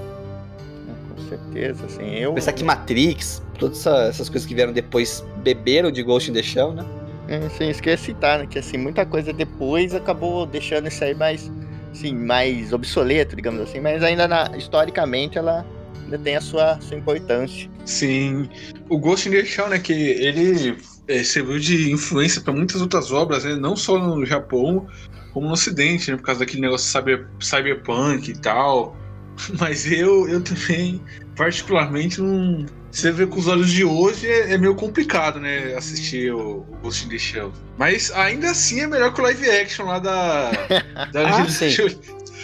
com 1.16 1.22
certeza, 1.30 1.86
assim, 1.86 2.10
eu... 2.16 2.34
Pensar 2.34 2.54
que 2.54 2.64
Matrix, 2.64 3.42
todas 3.60 3.80
essa- 3.80 4.04
essas 4.06 4.30
coisas 4.30 4.48
que 4.48 4.54
vieram 4.56 4.72
depois 4.74 5.24
beberam 5.38 5.92
de 5.92 6.02
Ghost 6.04 6.30
in 6.30 6.34
the 6.34 6.42
Shell, 6.44 6.74
né? 6.74 6.84
É, 7.28 7.40
sim, 7.50 7.72
que 7.82 7.90
eu 7.90 7.92
ia 7.92 7.98
citar, 7.98 8.40
né? 8.40 8.48
Que 8.48 8.60
assim, 8.60 8.78
muita 8.78 9.06
coisa 9.06 9.32
depois 9.32 9.94
acabou 9.96 10.46
deixando 10.46 10.88
isso 10.88 11.04
aí 11.04 11.14
mais, 11.16 11.50
assim, 11.94 12.14
mais 12.14 12.74
obsoleto, 12.74 13.36
digamos 13.36 13.62
assim, 13.62 13.80
mas 13.80 14.04
ainda 14.04 14.28
na- 14.28 14.52
historicamente 14.58 15.38
ela 15.38 15.66
ainda 16.04 16.18
tem 16.18 16.36
a 16.36 16.42
sua, 16.42 16.80
sua 16.82 16.98
importância. 16.98 17.70
Sim. 17.86 18.50
O 18.90 18.98
Ghost 18.98 19.28
in 19.30 19.32
the 19.32 19.46
Shell, 19.46 19.70
né? 19.70 19.80
Que 19.80 19.94
ele 19.94 20.78
é, 21.08 21.24
serviu 21.24 21.60
de 21.60 21.92
influência 21.92 22.42
para 22.42 22.54
muitas 22.54 22.82
outras 22.82 23.12
obras, 23.12 23.44
né? 23.46 23.56
Não 23.56 23.76
só 23.76 23.98
no 23.98 24.26
Japão, 24.26 24.88
como 25.34 25.48
no 25.48 25.54
Ocidente, 25.54 26.12
né? 26.12 26.18
Por 26.18 26.24
causa 26.24 26.42
daquele 26.42 26.62
negócio 26.62 26.88
cyber, 26.92 27.28
cyberpunk 27.40 28.30
e 28.32 28.38
tal. 28.38 28.96
Mas 29.60 29.92
eu, 29.92 30.28
eu 30.28 30.42
também, 30.42 31.02
particularmente, 31.36 32.22
não. 32.22 32.66
Você 32.92 33.12
vê 33.12 33.26
com 33.26 33.40
os 33.40 33.48
olhos 33.48 33.72
de 33.72 33.84
hoje 33.84 34.28
é, 34.28 34.54
é 34.54 34.58
meio 34.58 34.76
complicado, 34.76 35.40
né? 35.40 35.74
Assistir 35.76 36.32
o, 36.32 36.60
o 36.60 36.78
Ghost 36.82 37.06
in 37.06 37.10
the 37.10 37.18
Shell. 37.18 37.52
Mas 37.78 38.12
ainda 38.12 38.52
assim 38.52 38.82
é 38.82 38.88
melhor 38.88 39.12
que 39.14 39.20
o 39.20 39.24
live 39.24 39.50
action 39.50 39.86
lá 39.86 40.00
da. 40.00 40.52
da 41.12 41.38
Ah, 41.38 41.50
sim. 41.50 41.76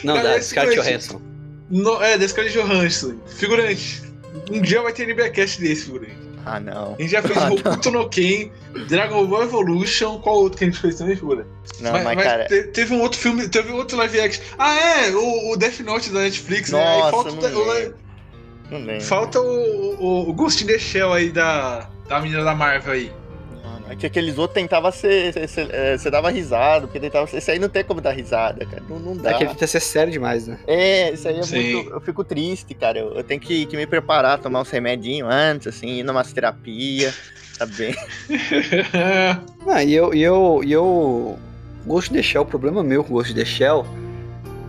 Não, 0.04 0.15
Cara, 0.15 0.30
da 0.30 0.38
esse 0.38 0.49
Scarlett 0.49 0.82
Johansson. 0.82 1.21
No, 1.69 2.02
é, 2.02 2.17
da 2.17 2.28
Scarlett 2.28 2.58
Johansson. 2.58 3.15
Figurante. 3.28 4.02
Um 4.49 4.62
dia 4.62 4.82
vai 4.82 4.91
ter 4.91 5.08
NBcast 5.08 5.62
desse, 5.62 5.86
figurante. 5.86 6.28
Ah, 6.51 6.59
não. 6.59 6.95
A 6.97 7.01
gente 7.01 7.12
já 7.12 7.21
fez 7.21 7.38
Ah. 7.38 7.49
Hokuto 7.51 7.91
no 7.91 8.09
Ken, 8.09 8.49
Dragon 8.88 9.25
Ball 9.27 9.43
Evolution, 9.43 10.19
qual 10.19 10.35
outro 10.38 10.57
que 10.57 10.63
a 10.65 10.67
gente 10.67 10.79
fez 10.79 10.95
também, 10.95 11.15
figura? 11.15 11.45
Não, 11.79 11.91
mas, 12.03 12.21
cara, 12.23 12.45
te- 12.45 12.63
teve 12.63 12.93
um 12.93 13.01
outro 13.01 13.19
filme, 13.19 13.47
teve 13.47 13.71
outro 13.71 13.97
live 13.97 14.19
action. 14.21 14.43
Ah, 14.57 14.75
é, 14.75 15.12
o, 15.12 15.51
o 15.51 15.57
Death 15.57 15.79
Note 15.81 16.09
da 16.09 16.21
Netflix, 16.21 16.71
né? 16.71 16.81
Aí 16.83 16.99
nossa, 16.99 17.12
falta, 17.12 17.49
não 17.49 17.59
o, 17.59 17.63
o- 17.67 17.71
lembro. 17.73 17.95
Não 18.71 18.77
lembro. 18.79 19.01
falta 19.01 19.39
o, 19.41 19.95
o, 19.99 20.29
o 20.29 20.33
Ghost 20.33 20.63
in 20.63 20.67
the 20.67 20.77
Shell 20.79 21.12
aí 21.13 21.29
da, 21.31 21.89
da 22.07 22.19
menina 22.19 22.43
da 22.43 22.53
Marvel 22.55 22.93
aí. 22.93 23.12
É 23.89 23.95
que 23.95 24.06
aqueles 24.06 24.38
outros 24.38 24.54
tentavam 24.54 24.91
ser. 24.91 25.34
Você 25.34 26.12
dava 26.12 26.30
risada, 26.30 26.86
porque 26.86 26.99
tentava 26.99 27.25
ser. 27.28 27.38
Isso 27.38 27.52
aí 27.52 27.60
não 27.60 27.69
tem 27.69 27.84
como 27.84 27.99
dar 27.99 28.12
risada, 28.12 28.65
cara. 28.65 28.84
Não, 28.88 28.99
não 28.99 29.17
dá. 29.17 29.32
É 29.32 29.34
que 29.34 29.43
ele 29.43 29.49
tenta 29.52 29.67
ser 29.67 29.80
sério 29.80 30.12
demais, 30.12 30.47
né? 30.47 30.60
É, 30.67 31.12
isso 31.12 31.28
aí 31.28 31.39
é 31.39 31.43
Sim. 31.43 31.73
muito. 31.73 31.89
Eu 31.91 32.02
fico 32.02 32.23
triste, 32.23 32.73
cara. 32.73 32.99
Eu, 32.99 33.15
eu 33.15 33.23
tenho 33.23 33.41
que, 33.41 33.65
que 33.65 33.75
me 33.75 33.88
preparar, 33.88 34.38
tomar 34.38 34.62
uns 34.62 34.69
remedinhos 34.69 35.28
antes, 35.32 35.67
assim, 35.67 35.99
ir 35.99 36.04
numa 36.04 36.23
terapia, 36.23 37.13
tá 37.58 37.65
bem? 37.65 37.95
Ah, 39.67 39.84
e 39.84 39.93
eu, 39.93 40.13
e 40.13 40.21
eu, 40.21 40.62
e 40.63 40.71
eu. 40.71 41.38
Ghost 41.86 42.12
in 42.12 42.15
the 42.15 42.23
Shell, 42.23 42.43
o 42.43 42.45
problema 42.45 42.84
meu 42.84 43.04
com 43.04 43.13
Ghost 43.13 43.32
in 43.32 43.36
the 43.36 43.45
Shell 43.45 43.86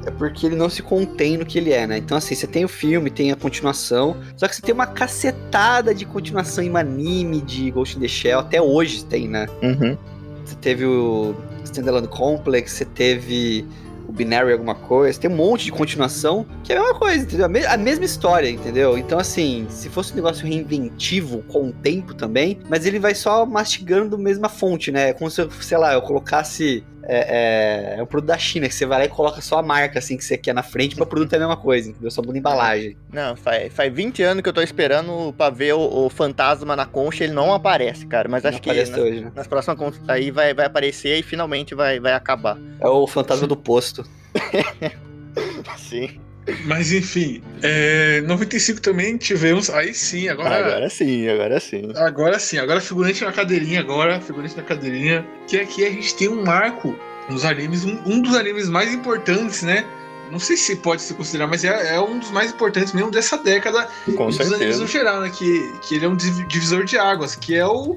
é 0.06 0.10
porque 0.10 0.46
ele 0.46 0.56
não 0.56 0.68
se 0.70 0.82
contém 0.82 1.36
no 1.36 1.44
que 1.44 1.58
ele 1.58 1.72
é, 1.72 1.86
né? 1.86 1.98
Então, 1.98 2.16
assim, 2.16 2.34
você 2.34 2.46
tem 2.46 2.64
o 2.64 2.68
filme, 2.68 3.10
tem 3.10 3.30
a 3.32 3.36
continuação, 3.36 4.16
só 4.36 4.48
que 4.48 4.56
você 4.56 4.62
tem 4.62 4.74
uma 4.74 4.86
cacetada 4.86 5.94
de 5.94 6.04
continuação 6.04 6.64
em 6.64 6.74
anime 6.76 7.40
de 7.40 7.70
Ghost 7.70 7.96
in 7.96 8.00
the 8.00 8.08
Shell, 8.08 8.38
até 8.40 8.60
hoje 8.60 9.04
tem, 9.04 9.28
né? 9.28 9.46
Uhum. 9.62 9.96
Você 10.44 10.54
teve 10.56 10.84
o 10.86 11.34
Standalone 11.64 12.08
Complex, 12.08 12.72
você 12.72 12.84
teve 12.84 13.64
o 14.08 14.12
Binary 14.12 14.52
alguma 14.52 14.74
coisa, 14.74 15.20
tem 15.20 15.30
um 15.30 15.36
monte 15.36 15.66
de 15.66 15.70
continuação 15.72 16.44
que 16.64 16.72
é 16.72 16.76
a 16.76 16.80
mesma 16.80 16.98
coisa, 16.98 17.22
entendeu? 17.22 17.46
A, 17.46 17.48
me- 17.48 17.64
a 17.66 17.76
mesma 17.76 18.04
história, 18.04 18.50
entendeu? 18.50 18.98
Então, 18.98 19.18
assim, 19.20 19.66
se 19.68 19.88
fosse 19.88 20.12
um 20.12 20.16
negócio 20.16 20.44
reinventivo 20.44 21.44
com 21.46 21.68
o 21.68 21.72
tempo 21.72 22.12
também, 22.14 22.58
mas 22.68 22.86
ele 22.86 22.98
vai 22.98 23.14
só 23.14 23.46
mastigando 23.46 24.16
a 24.16 24.18
mesma 24.18 24.48
fonte, 24.48 24.90
né? 24.90 25.10
É 25.10 25.12
Como 25.12 25.30
se, 25.30 25.40
eu, 25.42 25.50
sei 25.60 25.78
lá, 25.78 25.92
eu 25.94 26.02
colocasse. 26.02 26.82
É, 27.02 27.94
é, 27.94 27.98
é 27.98 28.02
um 28.02 28.06
produto 28.06 28.28
da 28.28 28.38
China, 28.38 28.68
que 28.68 28.74
você 28.74 28.86
vai 28.86 28.98
lá 28.98 29.04
e 29.04 29.08
coloca 29.08 29.40
só 29.40 29.58
a 29.58 29.62
marca, 29.62 29.98
assim, 29.98 30.16
que 30.16 30.24
você 30.24 30.36
quer 30.36 30.54
na 30.54 30.62
frente, 30.62 30.96
mas 30.96 31.06
o 31.06 31.08
produto 31.08 31.32
é 31.32 31.36
a 31.36 31.40
mesma 31.40 31.56
coisa, 31.56 31.90
entendeu? 31.90 32.10
Só 32.10 32.22
muda 32.22 32.38
embalagem. 32.38 32.96
Não, 33.12 33.36
faz, 33.36 33.72
faz 33.72 33.92
20 33.92 34.22
anos 34.22 34.42
que 34.42 34.48
eu 34.48 34.52
tô 34.52 34.60
esperando 34.60 35.32
pra 35.36 35.50
ver 35.50 35.74
o, 35.74 36.06
o 36.06 36.10
fantasma 36.10 36.76
na 36.76 36.86
concha, 36.86 37.24
ele 37.24 37.32
não 37.32 37.52
aparece, 37.52 38.06
cara. 38.06 38.28
Mas 38.28 38.42
Não 38.42 38.50
acho 38.50 38.60
que 38.60 38.70
até 38.70 39.00
hoje, 39.00 39.20
né? 39.22 39.32
nas 39.34 39.46
próximas 39.46 39.78
contas 39.78 40.00
aí 40.08 40.30
vai, 40.30 40.54
vai 40.54 40.66
aparecer 40.66 41.18
e 41.18 41.22
finalmente 41.22 41.74
vai, 41.74 41.98
vai 41.98 42.12
acabar. 42.12 42.58
É 42.80 42.88
o 42.88 43.06
fantasma 43.06 43.46
do 43.46 43.56
posto. 43.56 44.04
Sim. 45.76 46.20
Mas 46.64 46.92
enfim, 46.92 47.42
é, 47.62 48.20
95 48.22 48.80
também 48.80 49.16
tivemos. 49.16 49.70
Aí 49.70 49.92
sim, 49.94 50.28
agora. 50.28 50.56
Agora 50.56 50.90
sim, 50.90 51.28
agora 51.28 51.60
sim. 51.60 51.92
Agora 51.96 52.38
sim, 52.38 52.58
agora 52.58 52.80
figurante 52.80 53.24
na 53.24 53.32
cadeirinha, 53.32 53.80
agora 53.80 54.20
figurante 54.20 54.56
na 54.56 54.62
cadeirinha. 54.62 55.24
Que 55.46 55.58
aqui 55.60 55.84
a 55.86 55.90
gente 55.90 56.14
tem 56.14 56.28
um 56.28 56.44
marco 56.44 56.98
nos 57.28 57.44
animes, 57.44 57.84
um, 57.84 57.98
um 58.06 58.20
dos 58.22 58.34
animes 58.34 58.68
mais 58.68 58.92
importantes, 58.92 59.62
né? 59.62 59.84
Não 60.30 60.38
sei 60.38 60.56
se 60.56 60.76
pode 60.76 61.02
se 61.02 61.12
considerar, 61.14 61.48
mas 61.48 61.64
é, 61.64 61.94
é 61.96 62.00
um 62.00 62.18
dos 62.18 62.30
mais 62.30 62.52
importantes 62.52 62.92
mesmo 62.92 63.10
dessa 63.10 63.36
década 63.36 63.88
Com 64.16 64.26
dos 64.28 64.52
animes 64.52 64.78
no 64.78 64.86
geral, 64.86 65.20
né? 65.20 65.30
Que, 65.36 65.72
que 65.82 65.96
ele 65.96 66.04
é 66.04 66.08
um 66.08 66.14
div- 66.16 66.46
divisor 66.46 66.84
de 66.84 66.96
águas, 66.96 67.34
que 67.34 67.56
é 67.56 67.66
o 67.66 67.96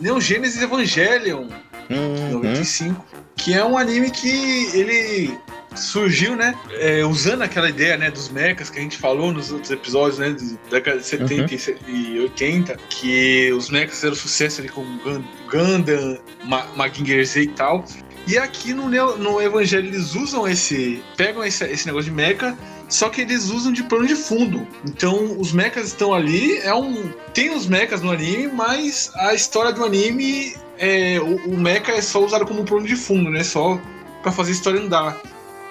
Neon 0.00 0.20
Genesis 0.20 0.62
Evangelion 0.62 1.46
Uhum. 1.90 2.30
95, 2.30 3.04
que 3.36 3.52
é 3.52 3.62
um 3.62 3.76
anime 3.76 4.10
que 4.10 4.70
ele 4.72 5.36
surgiu, 5.74 6.36
né, 6.36 6.54
é, 6.72 7.04
usando 7.04 7.42
aquela 7.42 7.68
ideia, 7.68 7.96
né, 7.96 8.10
dos 8.10 8.28
mechas 8.28 8.70
que 8.70 8.78
a 8.78 8.82
gente 8.82 8.96
falou 8.96 9.32
nos 9.32 9.50
outros 9.52 9.70
episódios, 9.70 10.18
né, 10.18 10.30
da 10.30 10.76
década 10.78 10.98
de 10.98 11.06
70 11.06 11.54
e 11.54 11.58
se- 11.58 11.76
e 11.88 12.18
80, 12.20 12.76
que 12.88 13.52
os 13.52 13.70
mechas 13.70 13.96
fizeram 13.96 14.14
sucesso 14.14 14.60
ali 14.60 14.68
com 14.68 14.82
Gun- 14.98 15.24
Gundam, 15.50 16.18
Ma 16.44 16.66
Mazinger 16.76 17.24
Z 17.26 17.42
e 17.42 17.48
tal. 17.48 17.84
E 18.26 18.38
aqui 18.38 18.72
no, 18.72 18.88
Neo- 18.88 19.16
no 19.18 19.40
Evangelho 19.40 19.86
eles 19.88 20.14
usam 20.14 20.48
esse, 20.48 21.02
pegam 21.16 21.44
esse, 21.44 21.64
esse 21.64 21.86
negócio 21.86 22.10
de 22.10 22.16
mecha, 22.16 22.56
só 22.88 23.08
que 23.10 23.20
eles 23.20 23.50
usam 23.50 23.70
de 23.72 23.82
plano 23.82 24.06
de 24.06 24.14
fundo. 24.16 24.66
Então 24.86 25.38
os 25.38 25.52
mechas 25.52 25.88
estão 25.88 26.14
ali, 26.14 26.56
é 26.58 26.74
um, 26.74 27.10
tem 27.34 27.54
os 27.54 27.66
mechas 27.66 28.00
no 28.00 28.10
anime, 28.10 28.48
mas 28.48 29.10
a 29.16 29.34
história 29.34 29.72
do 29.72 29.84
anime 29.84 30.54
é, 30.78 31.18
o, 31.20 31.50
o 31.50 31.56
mecha 31.58 31.92
é 31.92 32.00
só 32.00 32.24
usado 32.24 32.46
como 32.46 32.64
plano 32.64 32.86
de 32.86 32.96
fundo, 32.96 33.30
né? 33.30 33.44
Só 33.44 33.78
pra 34.22 34.32
fazer 34.32 34.52
a 34.52 34.54
história 34.54 34.80
andar. 34.80 35.20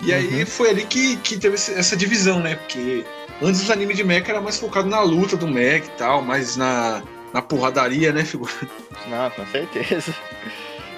E 0.01 0.13
aí 0.13 0.39
Uhum. 0.41 0.45
foi 0.45 0.69
ali 0.69 0.86
que, 0.86 1.15
que 1.17 1.38
teve 1.38 1.56
essa 1.56 1.95
divisão, 1.95 2.39
né? 2.39 2.56
Porque 2.56 3.06
antes 3.41 3.62
os 3.62 3.69
animes 3.69 3.95
de 3.97 4.03
mecha 4.03 4.32
era 4.32 4.41
mais 4.41 4.58
focado 4.58 4.89
na 4.89 5.01
luta 5.01 5.38
do 5.38 5.47
mecha 5.47 5.86
e 5.86 5.97
tal, 5.97 6.21
mais 6.21 6.58
na, 6.58 7.01
na 7.34 7.41
porradaria, 7.41 8.12
né, 8.12 8.25
figura? 8.25 8.51
Não, 9.08 9.29
com 9.32 9.45
certeza. 9.47 10.13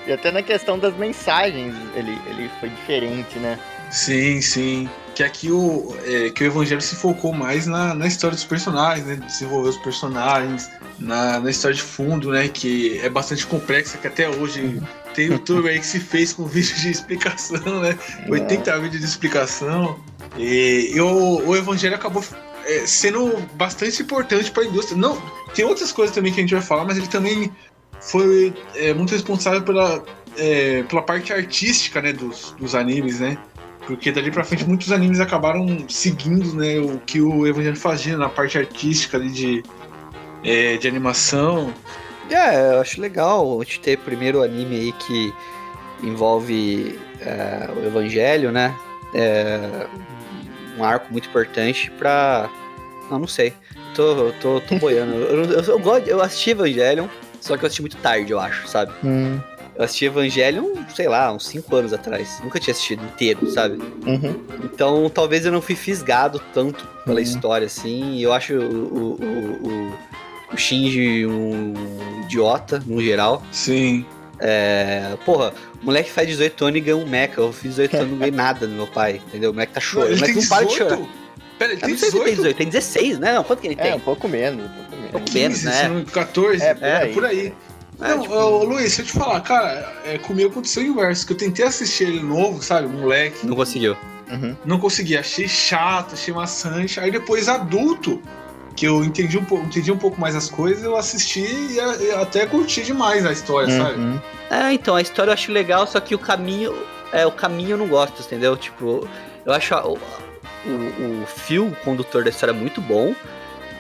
E 0.08 0.12
até 0.12 0.32
na 0.32 0.42
questão 0.42 0.78
das 0.78 0.96
mensagens, 0.96 1.74
ele, 1.96 2.18
ele 2.28 2.50
foi 2.60 2.70
diferente, 2.70 3.38
né? 3.40 3.60
Sim, 3.92 4.42
sim. 4.42 4.90
Que 5.14 5.24
aqui 5.24 5.52
o, 5.52 5.96
é, 6.06 6.30
que 6.30 6.44
o 6.44 6.48
Evangelho 6.48 6.82
se 6.82 6.96
focou 6.96 7.32
mais 7.32 7.66
na, 7.66 7.94
na 7.94 8.06
história 8.08 8.36
dos 8.36 8.44
personagens, 8.44 9.06
né? 9.06 9.16
Desenvolver 9.16 9.70
os 9.70 9.78
personagens, 9.78 10.70
na, 11.00 11.40
na 11.40 11.50
história 11.50 11.76
de 11.76 11.82
fundo, 11.82 12.32
né? 12.32 12.48
Que 12.48 13.00
é 13.00 13.10
bastante 13.10 13.46
complexa, 13.48 13.98
que 13.98 14.08
até 14.08 14.28
hoje 14.30 14.82
tem 15.16 15.28
youtuber 15.28 15.72
aí 15.72 15.80
que 15.80 15.86
se 15.86 16.00
fez 16.00 16.34
com 16.34 16.46
vídeo 16.46 16.76
de 16.76 16.92
explicação, 16.92 17.82
né? 17.82 17.98
80 18.30 18.80
vídeos 18.80 19.02
de 19.02 19.08
explicação. 19.08 20.00
E, 20.38 20.92
e 20.94 21.02
o, 21.02 21.48
o 21.48 21.56
Evangelho 21.56 21.96
acabou 21.96 22.24
é, 22.66 22.86
sendo 22.86 23.38
bastante 23.54 24.02
importante 24.02 24.52
para 24.52 24.64
a 24.64 24.66
indústria. 24.66 24.98
Não, 24.98 25.22
tem 25.54 25.64
outras 25.64 25.92
coisas 25.92 26.14
também 26.14 26.34
que 26.34 26.40
a 26.40 26.44
gente 26.44 26.54
vai 26.54 26.64
falar, 26.64 26.84
mas 26.84 26.98
ele 26.98 27.08
também 27.08 27.52
foi 28.02 28.54
é, 28.76 28.94
muito 28.94 29.12
responsável 29.12 29.62
pela, 29.62 30.04
é, 30.38 30.84
pela 30.84 31.02
parte 31.02 31.32
artística 31.32 32.02
né, 32.02 32.12
dos, 32.12 32.52
dos 32.60 32.76
animes, 32.76 33.20
né? 33.20 33.38
Porque 33.88 34.12
dali 34.12 34.32
pra 34.32 34.44
frente 34.44 34.66
muitos 34.66 34.92
animes 34.92 35.20
acabaram 35.20 35.86
seguindo 35.88 36.56
né, 36.56 36.80
o 36.80 37.00
que 37.00 37.22
o 37.22 37.46
Evangelho 37.46 37.76
fazia 37.76 38.18
na 38.18 38.28
parte 38.28 38.58
artística 38.58 39.16
ali 39.16 39.30
de, 39.30 39.64
é, 40.44 40.76
de 40.78 40.88
animação. 40.88 41.72
É, 42.30 42.74
eu 42.74 42.82
acho 42.82 43.00
legal 43.00 43.60
a 43.60 43.64
gente 43.64 43.80
ter 43.80 43.98
primeiro 44.00 44.42
anime 44.44 44.76
aí 44.76 44.92
que 44.94 45.34
envolve 46.04 47.00
é, 47.22 47.70
o 47.76 47.86
Evangelho, 47.86 48.52
né? 48.52 48.76
É, 49.14 49.88
um 50.78 50.84
arco 50.84 51.08
muito 51.12 51.28
importante 51.30 51.90
pra. 51.92 52.50
Não, 53.10 53.20
não 53.20 53.28
sei. 53.28 53.54
Tô, 53.96 54.32
tô, 54.42 54.60
tô 54.62 54.76
boiando. 54.76 55.14
Eu, 55.24 55.44
eu, 55.46 55.62
eu, 55.64 55.80
gosto, 55.80 56.08
eu 56.08 56.22
assisti 56.22 56.50
Evangelion, 56.50 57.08
só 57.40 57.56
que 57.56 57.64
eu 57.64 57.68
assisti 57.68 57.82
muito 57.82 57.98
tarde, 57.98 58.32
eu 58.32 58.40
acho, 58.40 58.68
sabe? 58.68 58.92
Hum, 59.04 59.40
Eu 59.76 59.86
assisti 59.86 60.06
Evangelion, 60.06 60.66
sei 60.94 61.08
lá, 61.08 61.32
uns 61.32 61.46
5 61.48 61.74
anos 61.76 61.94
atrás. 61.94 62.42
Nunca 62.44 62.60
tinha 62.60 62.74
assistido 62.74 63.04
inteiro, 63.06 63.48
sabe? 63.50 63.78
uhum. 64.06 64.36
Então 64.64 65.10
talvez 65.10 65.46
eu 65.46 65.52
não 65.52 65.62
fui 65.62 65.76
fisgado 65.76 66.42
tanto 66.54 66.86
pela 67.06 67.18
Uhum. 67.18 67.24
história, 67.24 67.68
assim. 67.68 68.16
e 68.16 68.24
Eu 68.24 68.34
acho 68.34 68.54
o, 68.56 68.60
o, 68.60 69.16
o, 69.22 69.68
o- 69.92 69.94
o 70.56 70.58
Shinji 70.58 71.26
um 71.26 71.74
idiota, 72.24 72.82
no 72.86 73.02
geral. 73.02 73.44
Sim. 73.52 74.06
É, 74.40 75.16
porra, 75.26 75.54
o 75.82 75.86
moleque 75.86 76.12
faz 76.12 76.28
18 76.28 76.66
anos 76.66 76.78
e 76.78 76.82
ganha 76.82 76.98
um 76.98 77.08
mecha. 77.08 77.34
Eu 77.40 77.54
fiz 77.54 77.72
18 77.76 77.96
anos 77.96 78.08
e 78.08 78.12
não 78.12 78.18
ganhei 78.20 78.32
nada 78.36 78.68
do 78.68 78.74
meu 78.74 78.88
pai, 78.88 79.22
entendeu? 79.28 79.52
O 79.52 79.54
moleque 79.54 79.74
tá 79.74 79.80
chorando. 79.80 80.10
O 80.10 80.12
ele 80.14 80.20
moleque 80.22 80.34
tem 80.40 80.42
não 80.44 80.50
para 80.50 80.66
de 80.66 80.74
chorar. 80.74 80.90
18? 80.96 81.10
Pera, 81.58 81.72
ele 81.72 81.82
tem 81.82 81.90
não 81.92 81.98
sei 81.98 82.10
se 82.10 82.16
ele 82.18 82.24
tem 82.26 82.34
18? 82.36 82.54
18, 82.56 82.58
tem 82.58 82.68
16, 82.68 83.20
né? 83.20 83.34
Não, 83.34 83.44
quanto 83.44 83.60
que 83.62 83.68
ele 83.68 83.76
É, 83.80 83.84
tem? 83.84 83.94
um 83.96 84.00
pouco 84.00 84.28
menos, 84.28 84.66
um 84.66 84.68
pouco 84.70 84.92
menos. 84.96 85.12
pouco 85.12 85.32
menos, 85.34 85.58
15, 85.60 85.66
né? 85.66 85.72
se 85.84 85.88
não- 85.88 86.04
14? 86.06 86.64
É, 86.64 86.74
por 86.74 86.84
É, 86.84 86.98
aí. 86.98 87.14
por 87.14 87.26
aí. 87.26 87.54
É, 88.02 88.08
não, 88.10 88.22
tipo- 88.24 88.34
ô, 88.36 88.64
Luiz, 88.66 88.92
se 88.92 89.02
eu 89.02 89.06
te 89.06 89.14
falar, 89.14 89.40
cara, 89.40 89.94
é, 90.06 90.18
comigo 90.18 90.50
aconteceu 90.50 90.84
o 90.84 90.86
inverso, 90.86 91.26
que 91.26 91.32
eu 91.32 91.38
tentei 91.38 91.64
assistir 91.66 92.04
ele 92.10 92.20
novo, 92.22 92.62
sabe, 92.62 92.88
moleque, 92.90 93.48
Não 93.48 93.56
conseguiu. 93.56 93.96
Uhum. 94.30 94.54
não 94.66 94.80
consegui, 94.80 95.16
achei 95.16 95.48
chato, 95.48 96.14
achei 96.16 96.34
maçante, 96.34 97.00
aí 97.00 97.10
depois 97.10 97.48
adulto, 97.48 98.22
que 98.76 98.86
eu 98.86 99.04
entendi 99.04 99.38
um, 99.38 99.46
pouco, 99.46 99.66
entendi 99.66 99.92
um 99.92 99.98
pouco 99.98 100.20
mais 100.20 100.36
as 100.36 100.50
coisas, 100.50 100.84
eu 100.84 100.96
assisti 100.98 101.42
e, 101.74 101.80
a- 101.80 101.96
e 101.96 102.12
até 102.12 102.46
curti 102.46 102.84
demais 102.84 103.26
a 103.26 103.32
história, 103.32 103.70
sabe? 103.76 103.98
Uhum. 104.00 104.20
É, 104.50 104.74
então, 104.74 104.96
a 104.96 105.02
história 105.02 105.30
eu 105.30 105.34
acho 105.34 105.52
legal, 105.52 105.88
só 105.88 106.00
que 106.00 106.14
o 106.14 106.20
caminho. 106.20 106.76
É, 107.14 107.26
o 107.26 107.32
caminho 107.32 107.72
eu 107.72 107.78
não 107.78 107.88
gosto, 107.88 108.22
entendeu? 108.22 108.58
Tipo, 108.58 109.08
eu 109.46 109.54
acho 109.54 109.74
a- 109.76 109.88
o, 109.88 109.94
o, 110.66 111.24
o 111.24 111.26
fio 111.28 111.76
condutor 111.84 112.24
da 112.24 112.30
história 112.30 112.54
muito 112.54 112.82
bom, 112.82 113.16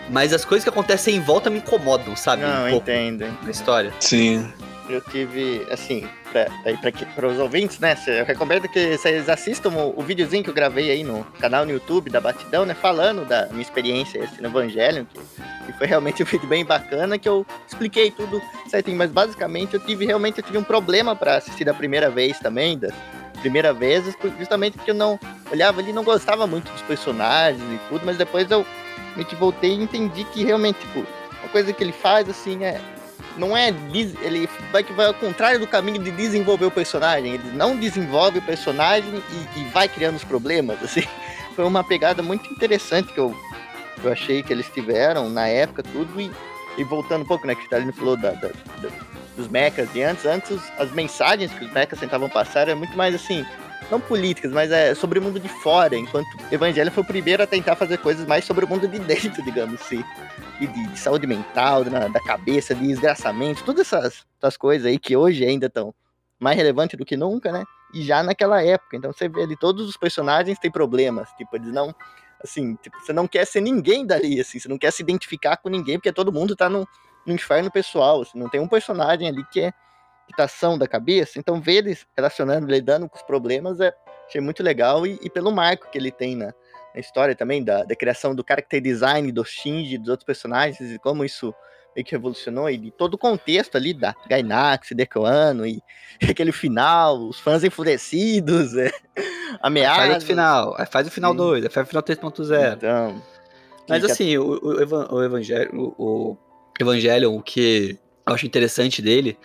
mas 0.10 0.32
as 0.32 0.46
coisas 0.46 0.64
que 0.64 0.70
acontecem 0.70 1.16
em 1.16 1.20
volta 1.20 1.50
me 1.50 1.58
incomodam, 1.58 2.16
sabe? 2.16 2.44
Não, 2.44 2.50
um 2.64 2.68
eu 2.68 2.72
pouco 2.72 2.90
entendo. 2.90 3.26
na 3.44 3.52
história. 3.52 3.94
Sim. 4.00 4.48
Eu 4.88 5.02
tive, 5.02 5.66
assim, 5.72 6.08
pra 7.16 7.28
os 7.28 7.40
ouvintes, 7.40 7.80
né? 7.80 7.98
Eu 8.08 8.24
recomendo 8.24 8.68
que 8.68 8.96
vocês 8.98 9.28
assistam 9.28 9.70
o, 9.72 10.00
o 10.00 10.04
videozinho 10.04 10.44
que 10.44 10.50
eu 10.50 10.54
gravei 10.54 10.92
aí 10.92 11.04
no 11.04 11.24
canal 11.40 11.66
no 11.66 11.72
YouTube 11.72 12.12
da 12.12 12.22
Batidão, 12.22 12.66
né? 12.66 12.76
Falando 12.76 13.26
da 13.26 13.48
minha 13.48 13.64
experiência 13.64 14.20
esse 14.20 14.40
no 14.42 14.48
Evangelho, 14.48 15.08
que, 15.12 15.20
que 15.66 15.74
foi 15.78 15.88
realmente 15.88 16.22
um 16.22 16.26
vídeo 16.26 16.48
bem 16.48 16.64
bacana, 16.64 17.18
que 17.18 17.28
eu 17.28 17.46
expliquei 17.68 18.12
tudo 18.12 18.40
certinho. 18.70 18.96
Mas 18.98 19.10
basicamente 19.12 19.74
eu 19.74 19.80
tive 19.80 20.06
realmente 20.06 20.38
eu 20.38 20.44
tive 20.44 20.58
um 20.60 20.64
problema 20.64 21.16
pra 21.16 21.38
assistir 21.38 21.64
da 21.66 21.74
primeira 21.74 22.10
vez 22.12 22.38
também, 22.38 22.78
das 22.78 22.94
primeiras 23.42 23.76
vezes, 23.76 24.16
por- 24.16 24.32
justamente 24.38 24.78
porque 24.78 24.92
eu 24.92 24.96
não 24.96 25.20
olhava 25.52 25.82
ali 25.82 25.92
não 25.94 26.04
gostava 26.04 26.46
muito 26.46 26.72
dos 26.72 26.82
personagens 26.84 27.62
e 27.64 27.80
tudo, 27.90 28.06
mas 28.06 28.18
depois 28.18 28.50
eu 28.52 28.64
que 29.30 29.36
voltei 29.36 29.72
e 29.72 29.82
entendi 29.82 30.26
que 30.26 30.44
realmente, 30.44 30.78
tipo, 30.80 31.00
uma 31.00 31.50
coisa 31.50 31.72
que 31.74 31.82
ele 31.84 31.94
faz 31.94 32.30
assim 32.30 32.64
é 32.66 32.80
não 33.38 33.56
é. 33.56 33.70
Ele 34.22 34.50
vai 34.72 34.84
vai 34.84 35.06
ao 35.08 35.14
contrário 35.14 35.60
do 35.60 35.68
caminho 35.68 36.02
de 36.04 36.12
desenvolver 36.12 36.66
o 36.66 36.72
personagem. 36.72 37.34
Ele 37.34 37.52
não 37.54 37.76
desenvolve 37.78 38.40
o 38.40 38.42
personagem 38.42 39.22
e, 39.56 39.60
e 39.60 39.64
vai 39.66 39.88
criando 39.88 40.16
os 40.16 40.24
problemas. 40.24 40.82
Assim. 40.84 41.04
Foi 41.56 41.66
uma 41.66 41.84
pegada 41.84 42.22
muito 42.22 42.52
interessante 42.52 43.14
que 43.14 43.20
eu, 43.20 43.34
eu 44.04 44.12
achei 44.12 44.44
que 44.44 44.52
eles 44.52 44.68
tiveram 44.74 45.30
na 45.30 45.48
época, 45.48 45.84
tudo. 45.84 46.20
E, 46.20 46.32
e 46.78 46.84
voltando 46.84 47.22
um 47.22 47.28
pouco, 47.28 47.48
né? 47.48 47.56
Que 47.56 47.62
o 47.62 47.64
Vitalino 47.64 47.94
falou 47.94 48.18
da, 48.18 48.32
da, 48.32 48.48
da- 48.50 48.90
dos 49.38 49.48
mechas 49.50 49.92
de 49.94 50.02
antes. 50.02 50.26
Antes, 50.26 50.60
as 50.78 50.92
mensagens 50.92 51.52
que 51.54 51.66
os 51.66 51.72
mechas 51.72 52.00
tentavam 52.00 52.30
passar 52.30 52.68
eram 52.68 52.78
muito 52.80 52.96
mais 52.98 53.14
assim, 53.16 53.46
não 53.90 54.00
políticas, 54.00 54.52
mas 54.52 54.72
é 54.72 54.96
sobre 54.96 55.20
o 55.20 55.22
mundo 55.22 55.40
de 55.40 55.48
fora, 55.48 55.96
enquanto 55.96 56.28
Evangelho 56.52 56.92
foi 56.92 57.04
o 57.04 57.08
primeiro 57.08 57.44
a 57.44 57.48
tentar 57.48 57.76
fazer 57.76 57.98
coisas 58.00 58.26
mais 58.26 58.44
sobre 58.46 58.66
o 58.66 58.68
mundo 58.68 58.88
de 58.88 59.00
dentro, 59.00 59.44
digamos 59.44 59.82
assim. 59.82 60.04
E 60.60 60.68
de, 60.68 60.88
de 60.88 61.00
saúde 61.00 61.28
mental, 61.28 61.84
da, 61.84 62.08
da 62.08 62.20
cabeça, 62.22 62.74
de 62.74 62.88
desgraçamento, 62.88 63.64
todas 63.64 63.82
essas, 63.82 64.26
essas 64.42 64.58
coisas 64.58 64.88
aí 64.88 64.98
que 64.98 65.16
hoje 65.16 65.46
ainda 65.46 65.68
estão 65.68 65.94
mais 66.40 66.58
relevantes 66.58 66.98
do 66.98 67.06
que 67.06 67.16
nunca, 67.16 67.52
né? 67.52 67.64
E 67.94 68.02
já 68.04 68.24
naquela 68.24 68.64
época. 68.64 68.98
Então 68.98 69.12
você 69.12 69.30
vê 69.30 69.44
ali, 69.44 69.58
todos 69.58 69.88
os 69.88 69.98
personagens 69.98 70.60
têm 70.60 70.72
problemas. 70.72 71.30
Tipo, 71.38 71.56
eles 71.56 71.72
não. 71.72 71.94
Assim, 72.44 72.76
tipo, 72.76 73.00
você 73.00 73.14
não 73.14 73.28
quer 73.28 73.46
ser 73.46 73.62
ninguém 73.62 74.06
dali, 74.06 74.40
assim, 74.40 74.60
você 74.60 74.68
não 74.68 74.78
quer 74.78 74.92
se 74.92 75.02
identificar 75.02 75.58
com 75.58 75.70
ninguém, 75.70 75.98
porque 75.98 76.12
todo 76.12 76.32
mundo 76.32 76.56
tá 76.56 76.70
no, 76.70 76.88
no 77.26 77.34
inferno 77.34 77.72
pessoal. 77.72 78.22
Assim, 78.22 78.38
não 78.38 78.50
tem 78.50 78.60
um 78.60 78.68
personagem 78.68 79.28
ali 79.28 79.44
que 79.52 79.62
é 79.62 79.74
quitação 80.28 80.78
da 80.78 80.88
cabeça. 80.88 81.40
Então, 81.40 81.62
ver 81.62 81.78
eles 81.78 82.06
relacionando, 82.16 82.68
lidando 82.68 83.08
com 83.08 83.16
os 83.16 83.24
problemas, 83.24 83.80
é, 83.80 83.94
achei 84.28 84.42
muito 84.42 84.64
legal. 84.64 85.06
E, 85.06 85.20
e 85.22 85.30
pelo 85.30 85.52
marco 85.52 85.90
que 85.90 85.98
ele 85.98 86.12
tem 86.12 86.36
na, 86.36 86.54
na 86.94 87.00
história 87.00 87.36
também, 87.36 87.64
da, 87.64 87.84
da, 87.84 87.96
criação 87.96 88.36
do 88.36 88.44
character 88.48 88.82
design 88.82 89.32
do 89.32 89.44
Shinji, 89.44 89.98
dos 89.98 90.10
outros 90.10 90.26
personagens, 90.26 90.80
e 90.80 91.00
como 91.00 91.24
isso 91.24 91.54
meio 91.96 92.06
que 92.06 92.12
revolucionou, 92.12 92.70
e 92.70 92.78
de 92.78 92.92
todo 92.92 93.14
o 93.14 93.18
contexto 93.18 93.78
ali 93.78 93.94
da 93.94 94.14
Gainax, 94.28 94.90
Decoano, 94.92 95.66
e, 95.66 95.82
e 96.22 96.26
aquele 96.32 96.52
final, 96.52 97.18
os 97.28 97.40
fãs 97.40 97.64
enfurecidos, 97.64 98.76
é, 98.76 98.92
ameaças. 99.62 100.08
Faz 100.08 100.24
o 100.24 100.26
final, 100.26 100.86
faz 100.88 101.08
o 101.08 101.12
final 101.12 101.34
2, 101.34 101.74
faz 101.74 101.86
o 101.86 101.90
final 101.90 102.04
3.0. 102.04 102.74
Então. 102.76 103.22
Mas 103.88 104.04
assim, 104.04 104.36
o, 104.38 104.44
o, 104.44 105.16
o 105.16 105.24
Evangelho, 105.24 105.70
o, 105.74 106.32
o 106.32 106.38
Evangelion, 106.82 107.36
o 107.36 107.42
que 107.42 108.00
eu 108.28 108.34
acho 108.34 108.46
interessante 108.46 109.02
dele 109.02 109.38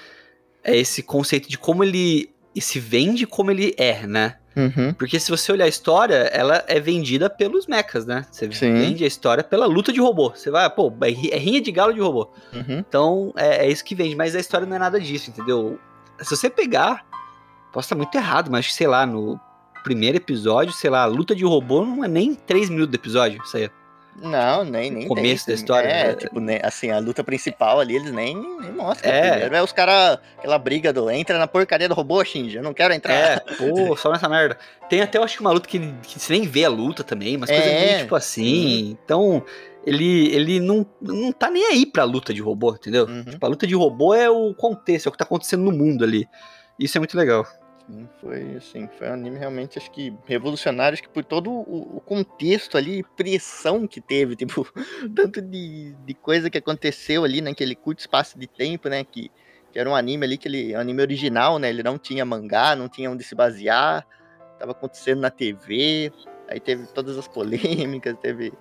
é 0.63 0.77
esse 0.77 1.03
conceito 1.03 1.49
de 1.49 1.59
como 1.59 1.83
ele 1.85 2.31
se 2.59 2.79
vende 2.79 3.27
como 3.27 3.51
ele 3.51 3.75
é, 3.79 4.07
né? 4.07 4.37
Uhum. 4.57 4.93
Porque 4.95 5.19
se 5.19 5.31
você 5.31 5.53
olhar 5.53 5.65
a 5.65 5.69
história, 5.69 6.15
ela 6.33 6.65
é 6.67 6.81
vendida 6.81 7.31
pelos 7.31 7.67
mechas, 7.67 8.05
né? 8.05 8.27
Você 8.31 8.51
Sim. 8.53 8.75
vende 8.75 9.05
a 9.05 9.07
história 9.07 9.45
pela 9.45 9.67
luta 9.67 9.93
de 9.93 10.01
robô. 10.01 10.31
Você 10.31 10.51
vai, 10.51 10.69
pô, 10.69 10.93
é, 11.03 11.35
é 11.35 11.39
rinha 11.39 11.61
de 11.61 11.71
galo 11.71 11.95
de 11.95 12.01
robô. 12.01 12.31
Uhum. 12.53 12.79
Então, 12.79 13.33
é, 13.37 13.67
é, 13.67 13.71
isso 13.71 13.85
que 13.85 13.95
vende. 13.95 14.17
Mas 14.17 14.35
a 14.35 14.41
história 14.41 14.67
não 14.67 14.77
é 14.77 14.79
nada 14.79 15.01
disso, 15.01 15.31
entendeu? 15.31 15.79
Se 16.21 16.37
você 16.37 16.51
pegar, 16.51 17.07
posso 17.73 17.87
estar 17.87 17.97
muito 17.97 18.15
errado, 18.15 18.51
mas 18.51 18.75
sei 18.75 18.87
lá, 18.87 19.07
no 19.07 19.41
primeiro 19.83 20.17
episódio, 20.17 20.73
sei 20.75 20.91
lá, 20.91 21.03
a 21.03 21.07
luta 21.07 21.35
de 21.35 21.45
robô 21.45 21.85
não 21.85 22.05
é 22.05 22.09
nem 22.09 22.35
3 22.35 22.69
minutos 22.69 22.91
do 22.91 22.97
episódio, 22.97 23.41
isso 23.43 23.57
aí. 23.57 23.71
Não, 24.17 24.65
nem, 24.65 24.91
nem. 24.91 25.09
começo 25.09 25.47
tem, 25.47 25.55
da 25.55 25.61
história. 25.61 25.89
É, 25.89 26.07
né? 26.09 26.15
tipo, 26.15 26.41
né, 26.41 26.61
assim, 26.63 26.91
a 26.91 26.99
luta 26.99 27.25
principal 27.25 27.81
ali, 27.81 27.97
eles 27.97 28.13
nem, 28.13 28.35
nem 28.35 28.73
mostram. 28.73 29.11
É. 29.11 29.49
É 29.51 29.63
os 29.63 29.73
caras, 29.73 30.19
aquela 30.37 30.59
briga 30.59 30.93
do 30.93 31.11
entra 31.11 31.39
na 31.39 31.47
porcaria 31.47 31.89
do 31.89 31.95
robô, 31.95 32.23
Shinji, 32.25 32.57
eu 32.57 32.63
não 32.63 32.75
quero 32.75 32.93
entrar. 32.93 33.15
É, 33.15 33.39
pô, 33.39 33.97
só 33.97 34.11
nessa 34.11 34.29
merda. 34.29 34.59
Tem 34.89 35.01
até, 35.01 35.19
eu 35.19 35.23
acho 35.23 35.37
que 35.37 35.41
uma 35.41 35.53
luta 35.53 35.69
que, 35.69 35.79
que 36.03 36.19
você 36.19 36.33
nem 36.33 36.47
vê 36.47 36.65
a 36.65 36.69
luta 36.69 37.03
também, 37.05 37.37
mas 37.37 37.49
é. 37.51 37.61
coisa 37.61 37.71
meio 37.71 37.99
tipo 38.01 38.15
assim. 38.15 38.85
Uhum. 38.85 38.99
Então, 39.05 39.45
ele, 39.87 40.35
ele 40.35 40.61
não, 40.61 40.87
não 41.01 41.33
tá 41.33 41.51
nem 41.51 41.65
aí 41.67 41.87
pra 41.87 42.05
luta 42.05 42.35
de 42.35 42.43
robô, 42.43 42.75
entendeu? 42.75 43.07
Uhum. 43.07 43.25
Tipo, 43.25 43.47
a 43.47 43.49
luta 43.49 43.67
de 43.67 43.75
robô 43.75 44.15
é 44.15 44.29
o 44.29 44.53
contexto, 44.55 45.07
é 45.07 45.09
o 45.09 45.13
que 45.13 45.19
tá 45.19 45.25
acontecendo 45.25 45.63
no 45.63 45.73
mundo 45.73 46.05
ali. 46.05 46.29
Isso 46.79 46.97
é 46.97 47.01
muito 47.01 47.17
legal. 47.17 47.47
Foi 48.21 48.57
assim, 48.57 48.89
foi 48.99 49.09
um 49.09 49.15
anime 49.15 49.39
realmente, 49.39 49.79
acho 49.79 49.91
que 49.91 50.13
revolucionário, 50.27 50.95
acho 50.95 51.03
que 51.03 51.09
por 51.09 51.25
todo 51.25 51.51
o, 51.51 51.97
o 51.97 52.01
contexto 52.01 52.77
ali, 52.77 53.03
pressão 53.17 53.87
que 53.87 54.01
teve, 54.01 54.37
tipo, 54.37 54.67
tanto 55.15 55.41
de, 55.41 55.95
de 56.05 56.15
coisa 56.15 56.51
que 56.51 56.59
aconteceu 56.59 57.25
ali 57.25 57.41
naquele 57.41 57.75
curto 57.75 58.01
espaço 58.01 58.39
de 58.39 58.47
tempo, 58.47 58.89
né, 58.89 59.05
que, 59.05 59.31
que 59.73 59.79
era 59.79 59.89
um 59.89 59.95
anime 59.95 60.25
ali, 60.25 60.39
que 60.39 60.49
ele, 60.49 60.77
um 60.77 60.81
anime 60.81 61.03
original, 61.03 61.59
né, 61.59 61.71
ele 61.71 61.83
não 61.83 61.99
tinha 61.99 62.25
mangá, 62.25 62.77
não 62.77 62.89
tinha 62.89 63.11
onde 63.11 63.25
se 63.25 63.35
basear, 63.35 64.07
tava 64.59 64.73
acontecendo 64.73 65.21
na 65.21 65.31
TV, 65.31 66.13
aí 66.49 66.61
teve 66.61 66.87
todas 66.89 67.17
as 67.17 67.27
polêmicas, 67.27 68.17
teve, 68.21 68.53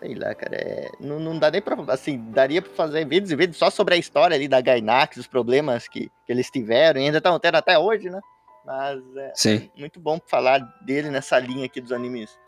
sei 0.00 0.14
lá, 0.14 0.34
cara, 0.34 0.56
é, 0.56 0.88
não, 0.98 1.20
não 1.20 1.38
dá 1.38 1.50
nem 1.50 1.60
pra, 1.60 1.76
assim, 1.88 2.18
daria 2.30 2.62
pra 2.62 2.72
fazer 2.72 3.06
vídeos 3.06 3.30
e 3.30 3.36
vídeos 3.36 3.58
só 3.58 3.68
sobre 3.68 3.94
a 3.94 3.98
história 3.98 4.34
ali 4.34 4.48
da 4.48 4.60
Gainax, 4.60 5.18
os 5.18 5.26
problemas 5.26 5.86
que, 5.86 6.10
que 6.24 6.32
eles 6.32 6.50
tiveram, 6.50 7.00
e 7.00 7.04
ainda 7.04 7.18
estão 7.18 7.38
tendo 7.38 7.56
até 7.56 7.78
hoje, 7.78 8.08
né, 8.08 8.20
mas 8.68 9.00
é 9.16 9.32
Sim. 9.34 9.70
muito 9.78 9.98
bom 9.98 10.20
falar 10.26 10.58
dele 10.82 11.08
nessa 11.08 11.38
linha 11.38 11.64
aqui 11.64 11.80
dos 11.80 11.90
animes 11.90 12.38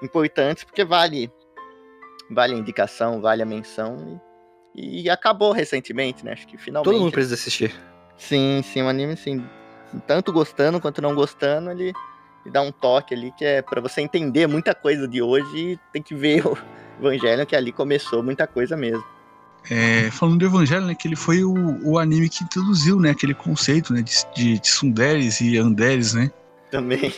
importantes, 0.00 0.62
porque 0.62 0.84
vale 0.84 1.28
vale 2.30 2.54
a 2.54 2.56
indicação, 2.56 3.20
vale 3.20 3.42
a 3.42 3.46
menção. 3.46 4.20
E, 4.72 5.02
e 5.02 5.10
acabou 5.10 5.50
recentemente, 5.50 6.24
né? 6.24 6.32
Acho 6.32 6.46
que 6.46 6.56
finalmente. 6.56 6.92
Todo 6.92 7.02
mundo 7.02 7.12
precisa 7.12 7.34
assistir. 7.34 7.74
Sim, 8.16 8.62
sim, 8.62 8.82
um 8.82 8.88
anime, 8.88 9.14
assim, 9.14 9.44
tanto 10.06 10.32
gostando 10.32 10.80
quanto 10.80 11.02
não 11.02 11.12
gostando, 11.12 11.72
ele, 11.72 11.92
ele 12.44 12.52
dá 12.52 12.62
um 12.62 12.70
toque 12.70 13.12
ali 13.12 13.32
que 13.32 13.44
é 13.44 13.60
para 13.60 13.80
você 13.80 14.00
entender 14.00 14.46
muita 14.46 14.76
coisa 14.76 15.08
de 15.08 15.20
hoje 15.20 15.72
e 15.72 15.78
tem 15.92 16.00
que 16.00 16.14
ver 16.14 16.46
o 16.46 16.56
Evangelho 17.00 17.44
que 17.44 17.56
ali 17.56 17.72
começou 17.72 18.22
muita 18.22 18.46
coisa 18.46 18.76
mesmo. 18.76 19.04
É, 19.70 20.10
falando 20.10 20.38
do 20.38 20.44
Evangelho, 20.44 20.84
né, 20.84 20.94
que 20.94 21.08
ele 21.08 21.16
foi 21.16 21.42
o, 21.42 21.54
o 21.82 21.98
anime 21.98 22.28
que 22.28 22.44
introduziu, 22.44 23.00
né, 23.00 23.10
aquele 23.10 23.34
conceito, 23.34 23.92
né, 23.92 24.02
de, 24.02 24.14
de 24.34 24.60
tsunderes 24.60 25.40
e 25.40 25.56
anderes, 25.56 26.12
né? 26.12 26.30
Também. 26.70 27.14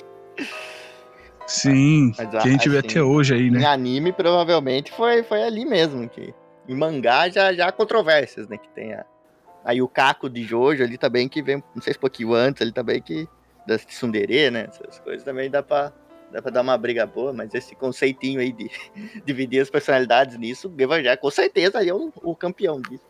Sim, 1.47 2.13
Mas, 2.17 2.29
que 2.29 2.37
a 2.37 2.53
gente 2.53 2.69
vê 2.69 2.79
assim, 2.79 2.89
até 2.89 3.03
hoje 3.03 3.35
aí, 3.35 3.51
né? 3.51 3.61
Em 3.61 3.65
anime, 3.65 4.13
provavelmente, 4.13 4.93
foi, 4.93 5.23
foi 5.23 5.43
ali 5.43 5.65
mesmo, 5.65 6.09
que 6.09 6.33
em 6.69 6.75
mangá 6.75 7.29
já, 7.29 7.53
já 7.53 7.69
há 7.69 7.73
controvérsias, 7.73 8.49
né, 8.49 8.57
que 8.57 8.69
tem 8.69 8.95
a, 8.95 9.05
aí 9.65 9.83
o 9.83 9.89
Caco 9.89 10.31
de 10.31 10.43
Jojo 10.45 10.85
ali 10.85 10.97
também, 10.97 11.29
que 11.29 11.43
vem, 11.43 11.63
não 11.75 11.83
sei 11.83 11.93
se 11.93 11.99
um 11.99 12.01
pouquinho 12.01 12.33
antes 12.33 12.63
ali 12.63 12.73
também, 12.73 13.03
que 13.03 13.29
das 13.67 13.85
tsundere, 13.85 14.51
né, 14.51 14.69
essas 14.69 15.01
coisas 15.01 15.25
também 15.25 15.51
dá 15.51 15.63
pra 15.63 15.93
dá 16.33 16.43
pra 16.43 16.51
dar 16.51 16.63
uma 16.63 16.77
briga 16.77 17.07
boa, 17.07 17.33
mas 17.33 17.55
esse 17.55 17.75
conceitinho 17.75 18.41
aí 18.41 18.53
de 18.53 18.71
dividir 19.25 19.61
as 19.61 19.71
personalidades 19.71 20.37
nisso, 20.39 20.73
o 20.77 20.81
Evangelho 20.81 21.19
com 21.19 21.31
certeza 21.31 21.85
é 21.85 21.93
o, 21.93 22.13
o 22.23 22.35
campeão 22.35 22.81
disso. 22.81 23.05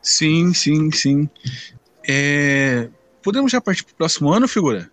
Sim, 0.00 0.52
sim, 0.52 0.90
sim. 0.90 1.28
É... 2.06 2.88
Podemos 3.22 3.52
já 3.52 3.60
partir 3.60 3.84
pro 3.84 3.94
próximo 3.94 4.32
ano, 4.32 4.48
figura? 4.48 4.90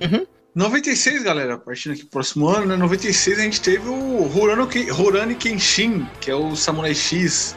Uhum. 0.00 0.26
96, 0.54 1.22
galera, 1.22 1.56
partindo 1.56 1.92
aqui 1.92 2.02
pro 2.02 2.10
próximo 2.10 2.48
ano, 2.48 2.66
né? 2.66 2.76
96 2.76 3.38
a 3.38 3.42
gente 3.42 3.60
teve 3.60 3.88
o 3.88 4.28
Horani 4.36 5.34
Kenshin, 5.34 6.06
que 6.20 6.30
é 6.30 6.34
o 6.34 6.54
Samurai 6.54 6.94
X, 6.94 7.56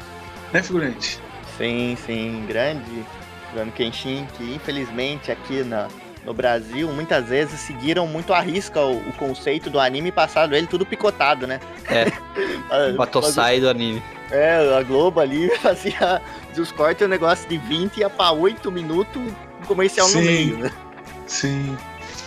né, 0.53 0.63
figurante? 0.63 1.19
Sim, 1.57 1.97
sim, 2.05 2.45
grande 2.47 3.05
Horani 3.51 3.71
Kenshin, 3.71 4.25
que 4.37 4.55
infelizmente 4.55 5.31
aqui 5.31 5.63
na, 5.63 5.89
no 6.25 6.33
Brasil, 6.33 6.91
muitas 6.91 7.27
vezes 7.27 7.59
seguiram 7.59 8.07
muito 8.07 8.33
à 8.33 8.39
risca 8.39 8.81
o, 8.81 8.97
o 8.97 9.13
conceito 9.13 9.69
do 9.69 9.79
anime 9.79 10.09
e 10.09 10.11
passaram 10.11 10.55
ele 10.55 10.67
tudo 10.67 10.85
picotado, 10.85 11.45
né? 11.45 11.59
É. 11.87 12.91
Batosai 12.97 13.59
do 13.59 13.69
anime. 13.69 14.01
É, 14.31 14.75
a 14.75 14.81
Globo 14.81 15.19
ali 15.19 15.49
fazia 15.61 16.21
os 16.57 16.71
cortes 16.71 17.05
um 17.05 17.09
negócio 17.09 17.47
de 17.47 17.57
20 17.57 17.97
ia 17.97 18.09
pra 18.09 18.31
8 18.31 18.71
minutos 18.71 19.21
comercial 19.67 20.07
Sim. 20.07 20.19
no 20.19 20.25
meio, 20.25 20.57
né? 20.57 20.71
Sim. 21.27 21.77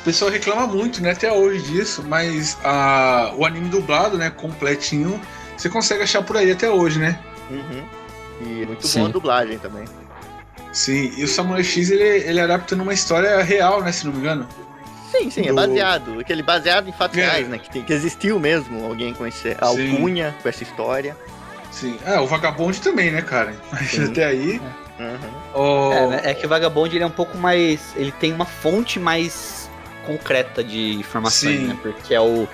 O 0.01 0.05
pessoal 0.05 0.31
reclama 0.31 0.67
muito, 0.67 1.03
né, 1.03 1.11
até 1.11 1.31
hoje 1.31 1.63
disso, 1.63 2.05
mas 2.07 2.57
a, 2.65 3.33
o 3.37 3.45
anime 3.45 3.69
dublado, 3.69 4.17
né, 4.17 4.31
completinho, 4.31 5.21
você 5.57 5.69
consegue 5.69 6.03
achar 6.03 6.23
por 6.23 6.37
aí 6.37 6.51
até 6.51 6.71
hoje, 6.71 6.99
né? 6.99 7.19
Uhum. 7.51 7.85
E 8.41 8.67
muito 8.67 8.87
Sim. 8.87 9.01
boa 9.01 9.09
a 9.09 9.13
dublagem 9.13 9.59
também. 9.59 9.85
Sim, 10.79 11.13
e 11.17 11.25
o 11.25 11.29
Samurai 11.29 11.65
X 11.65 11.91
ele, 11.91 12.05
ele 12.05 12.41
adapta 12.41 12.77
numa 12.77 12.95
história 12.95 13.43
real, 13.43 13.83
né? 13.83 13.91
Se 13.91 14.07
não 14.07 14.13
me 14.13 14.21
engano. 14.21 14.47
Sim, 15.11 15.29
sim, 15.29 15.41
é 15.41 15.45
Do... 15.47 15.51
é 15.51 15.67
baseado. 15.67 16.21
Aquele 16.21 16.41
baseado 16.41 16.89
em 16.89 16.93
fatos 16.93 17.19
é. 17.19 17.23
reais, 17.23 17.49
né? 17.49 17.59
Que, 17.59 17.83
que, 17.83 17.93
existiu 17.93 18.39
mesmo 18.39 18.85
alguém 18.85 19.13
com 19.13 19.27
esse 19.27 19.57
alcunha, 19.61 20.37
com 20.41 20.49
essa 20.49 20.63
história. 20.63 21.17
Sim. 21.73 21.99
É, 22.07 22.21
o 22.21 22.29
Vagabond 22.29 22.81
também, 22.81 23.11
né, 23.11 23.23
cara? 23.23 23.57
Mas 23.73 23.91
sim. 23.91 24.05
até 24.05 24.27
aí. 24.27 24.63
Uhum. 25.01 25.93
É, 25.93 26.07
né? 26.07 26.21
é, 26.27 26.35
que 26.35 26.47
o 26.47 26.49
Vagabond 26.49 26.95
ele 26.95 27.03
é 27.03 27.07
um 27.07 27.11
pouco 27.11 27.37
mais. 27.37 27.93
Ele 27.97 28.13
tem 28.13 28.33
uma 28.33 28.47
fonte 28.47 29.01
mais 29.01 29.69
concreta 30.07 30.63
de 30.63 30.95
informações, 30.95 31.59
sim. 31.59 31.67
né? 31.67 31.79
Porque 31.83 32.15
é 32.15 32.21
o. 32.21 32.47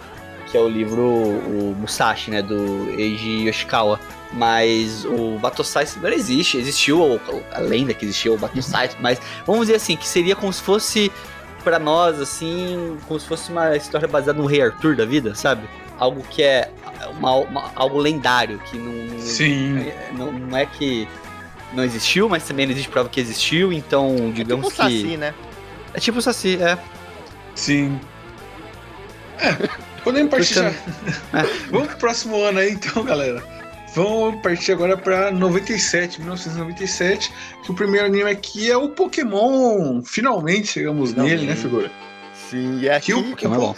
Que 0.47 0.57
é 0.57 0.61
o 0.61 0.69
livro 0.69 1.03
o 1.03 1.77
Musashi, 1.79 2.31
né? 2.31 2.41
Do 2.41 2.89
Eiji 2.99 3.47
Yoshikawa. 3.49 4.01
Mas 4.35 5.05
o 5.05 5.39
Batosai 5.39 5.87
não 6.03 6.11
existe. 6.11 6.59
Existiu 6.59 7.21
a 7.53 7.61
lenda 7.61 7.95
que 7.95 8.05
existiu 8.05 8.35
o 8.35 8.39
Batosai, 8.39 8.91
mas 9.01 9.21
vamos 9.47 9.67
dizer 9.67 9.77
assim, 9.77 9.97
que 9.97 10.07
seria 10.07 10.35
como 10.35 10.53
se 10.53 10.61
fosse 10.61 11.13
para 11.63 11.79
nós, 11.79 12.21
assim, 12.21 12.99
como 13.07 13.19
se 13.19 13.27
fosse 13.27 13.51
uma 13.51 13.77
história 13.77 14.07
baseada 14.07 14.39
no 14.39 14.47
Rei 14.47 14.63
Arthur 14.63 14.97
da 14.97 15.07
vida, 15.07 15.35
sabe? 15.35 15.69
Algo 15.99 16.23
que 16.29 16.43
é 16.43 16.71
uma, 17.17 17.37
uma, 17.37 17.73
algo 17.75 17.99
lendário, 17.99 18.59
que 18.59 18.77
não, 18.77 19.21
Sim. 19.21 19.79
É, 19.79 20.11
não, 20.13 20.33
não 20.33 20.59
é 20.59 20.67
que 20.67 21.09
não 21.73 21.85
existiu, 21.85 22.29
mas 22.29 22.45
também 22.45 22.67
não 22.67 22.73
existe 22.73 22.91
prova 22.91 23.09
que 23.09 23.21
existiu, 23.21 23.73
então 23.73 24.33
digamos 24.35 24.67
é 24.67 24.71
tipo 24.71 24.83
que. 24.83 25.03
Saci, 25.03 25.17
né? 25.17 25.35
É 25.95 26.01
tipo 26.01 26.19
o 26.19 26.23
Saci, 26.23 26.59
é. 26.61 26.79
Sim. 27.55 27.99
É, 29.39 29.69
podemos 30.03 30.31
partir 30.31 30.55
já. 30.55 30.71
É. 31.33 31.43
Vamos 31.71 31.89
pro 31.89 31.97
próximo 31.99 32.43
ano 32.43 32.59
aí 32.59 32.73
então, 32.73 33.03
galera. 33.05 33.43
Vamos 33.95 34.43
partir 34.43 34.73
agora 34.73 34.97
para 34.97 35.31
97, 35.31 36.21
1997, 36.21 37.33
que 37.63 37.71
o 37.71 37.75
primeiro 37.75 38.07
anime 38.07 38.29
aqui 38.29 38.69
é 38.69 38.77
o 38.77 38.89
Pokémon. 38.89 40.03
Finalmente 40.03 40.67
chegamos 40.67 41.11
Finalmente. 41.11 41.37
nele, 41.37 41.47
né, 41.47 41.55
figura? 41.55 41.91
Sim, 42.51 42.81
e 42.81 42.91
aqui. 42.91 43.07
Que 43.07 43.15
o, 43.15 43.23
Pokémon 43.31 43.55
é 43.55 43.59
bom. 43.59 43.77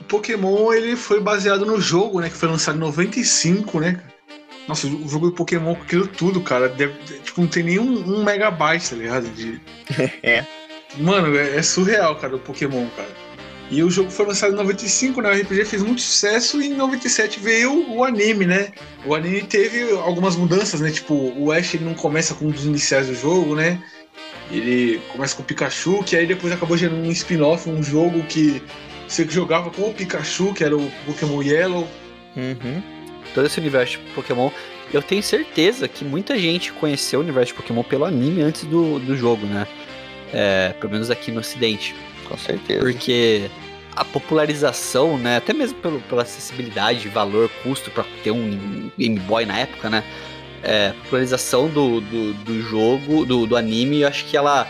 o 0.00 0.04
Pokémon 0.04 0.72
ele 0.72 0.94
foi 0.94 1.20
baseado 1.20 1.66
no 1.66 1.80
jogo, 1.80 2.20
né, 2.20 2.28
que 2.30 2.36
foi 2.36 2.48
lançado 2.48 2.76
em 2.76 2.80
95, 2.80 3.80
né? 3.80 4.00
Nossa, 4.68 4.86
o 4.86 5.08
jogo 5.08 5.26
do 5.26 5.32
Pokémon 5.32 5.74
com 5.74 5.82
aquilo 5.82 6.06
tudo, 6.06 6.40
cara, 6.40 6.68
deve, 6.68 6.92
tipo, 7.24 7.40
não 7.40 7.48
tem 7.48 7.64
nem 7.64 7.78
um, 7.80 8.18
um 8.18 8.22
megabyte, 8.22 8.90
tá 8.90 8.96
ligado? 8.96 9.28
De... 9.30 9.60
É. 10.22 10.44
Mano, 10.98 11.36
é, 11.36 11.56
é 11.56 11.62
surreal, 11.62 12.14
cara, 12.16 12.36
o 12.36 12.38
Pokémon, 12.38 12.86
cara. 12.96 13.27
E 13.70 13.82
o 13.82 13.90
jogo 13.90 14.10
foi 14.10 14.24
lançado 14.26 14.52
em 14.52 14.56
95, 14.56 15.20
né? 15.20 15.30
O 15.30 15.40
RPG 15.42 15.64
fez 15.66 15.82
muito 15.82 16.00
sucesso 16.00 16.60
e 16.62 16.68
em 16.68 16.74
97 16.74 17.38
veio 17.38 17.90
o 17.90 18.02
anime, 18.02 18.46
né? 18.46 18.72
O 19.04 19.14
anime 19.14 19.42
teve 19.42 19.92
algumas 19.92 20.36
mudanças, 20.36 20.80
né? 20.80 20.90
Tipo, 20.90 21.14
o 21.36 21.52
Ash 21.52 21.74
ele 21.74 21.84
não 21.84 21.94
começa 21.94 22.34
com 22.34 22.46
um 22.46 22.50
dos 22.50 22.64
iniciais 22.64 23.08
do 23.08 23.14
jogo, 23.14 23.54
né? 23.54 23.82
Ele 24.50 25.00
começa 25.12 25.36
com 25.36 25.42
o 25.42 25.44
Pikachu, 25.44 26.02
que 26.02 26.16
aí 26.16 26.26
depois 26.26 26.50
acabou 26.52 26.76
gerando 26.78 27.06
um 27.06 27.10
spin-off, 27.10 27.68
um 27.68 27.82
jogo 27.82 28.22
que 28.24 28.62
você 29.06 29.28
jogava 29.28 29.70
com 29.70 29.82
o 29.82 29.92
Pikachu, 29.92 30.54
que 30.54 30.64
era 30.64 30.74
o 30.74 30.90
Pokémon 31.04 31.42
Yellow. 31.42 31.86
Uhum. 32.34 32.82
Todo 33.34 33.46
esse 33.46 33.60
universo 33.60 33.98
de 33.98 34.04
Pokémon. 34.14 34.50
Eu 34.92 35.02
tenho 35.02 35.22
certeza 35.22 35.86
que 35.86 36.02
muita 36.04 36.38
gente 36.38 36.72
conheceu 36.72 37.20
o 37.20 37.22
universo 37.22 37.52
de 37.52 37.60
Pokémon 37.60 37.82
pelo 37.82 38.06
anime 38.06 38.40
antes 38.40 38.64
do, 38.64 38.98
do 38.98 39.14
jogo, 39.14 39.44
né? 39.46 39.66
É, 40.32 40.74
pelo 40.80 40.92
menos 40.92 41.10
aqui 41.10 41.30
no 41.30 41.40
ocidente. 41.40 41.94
Com 42.28 42.36
certeza. 42.36 42.80
Porque 42.80 43.50
a 43.96 44.04
popularização, 44.04 45.18
né, 45.18 45.38
até 45.38 45.52
mesmo 45.52 45.78
pelo, 45.80 46.00
pela 46.02 46.22
acessibilidade, 46.22 47.08
valor, 47.08 47.50
custo 47.62 47.90
para 47.90 48.04
ter 48.22 48.30
um 48.30 48.90
Game 48.96 49.18
Boy 49.20 49.44
na 49.44 49.58
época, 49.58 49.90
né, 49.90 50.04
é, 50.62 50.92
popularização 51.02 51.68
do, 51.68 52.00
do, 52.00 52.34
do 52.34 52.62
jogo, 52.62 53.24
do, 53.24 53.46
do 53.46 53.56
anime, 53.56 54.00
eu 54.00 54.08
acho 54.08 54.24
que 54.24 54.36
ela 54.36 54.68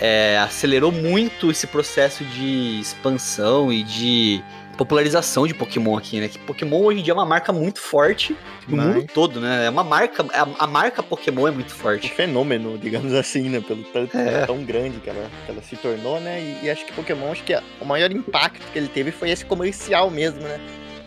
é, 0.00 0.38
acelerou 0.38 0.92
muito 0.92 1.50
esse 1.50 1.66
processo 1.66 2.24
de 2.24 2.80
expansão 2.80 3.72
e 3.72 3.82
de 3.82 4.42
popularização 4.78 5.46
de 5.46 5.52
Pokémon 5.52 5.98
aqui, 5.98 6.20
né? 6.20 6.28
Que 6.28 6.38
Pokémon 6.38 6.80
hoje 6.82 7.00
em 7.00 7.02
dia 7.02 7.12
é 7.12 7.14
uma 7.14 7.26
marca 7.26 7.52
muito 7.52 7.80
forte 7.80 8.34
no 8.66 8.76
Demais. 8.76 8.94
mundo 8.94 9.06
todo, 9.12 9.40
né? 9.40 9.66
É 9.66 9.70
uma 9.70 9.84
marca, 9.84 10.24
a, 10.32 10.64
a 10.64 10.66
marca 10.66 11.02
Pokémon 11.02 11.48
é 11.48 11.50
muito 11.50 11.74
um 11.74 11.76
forte. 11.76 12.08
fenômeno, 12.10 12.78
digamos 12.80 13.12
assim, 13.12 13.48
né? 13.50 13.60
Pelo 13.60 13.82
tanto 13.82 14.16
É. 14.16 14.46
tão 14.46 14.62
grande 14.64 15.00
que 15.00 15.10
ela, 15.10 15.28
que 15.44 15.52
ela 15.52 15.62
se 15.62 15.76
tornou, 15.76 16.20
né? 16.20 16.40
E, 16.40 16.66
e 16.66 16.70
acho 16.70 16.86
que 16.86 16.92
Pokémon, 16.92 17.30
acho 17.32 17.42
que 17.44 17.52
a- 17.52 17.62
o 17.80 17.84
maior 17.84 18.10
impacto 18.12 18.64
que 18.72 18.78
ele 18.78 18.88
teve 18.88 19.10
foi 19.10 19.30
esse 19.30 19.44
comercial 19.44 20.10
mesmo, 20.10 20.40
né? 20.40 20.60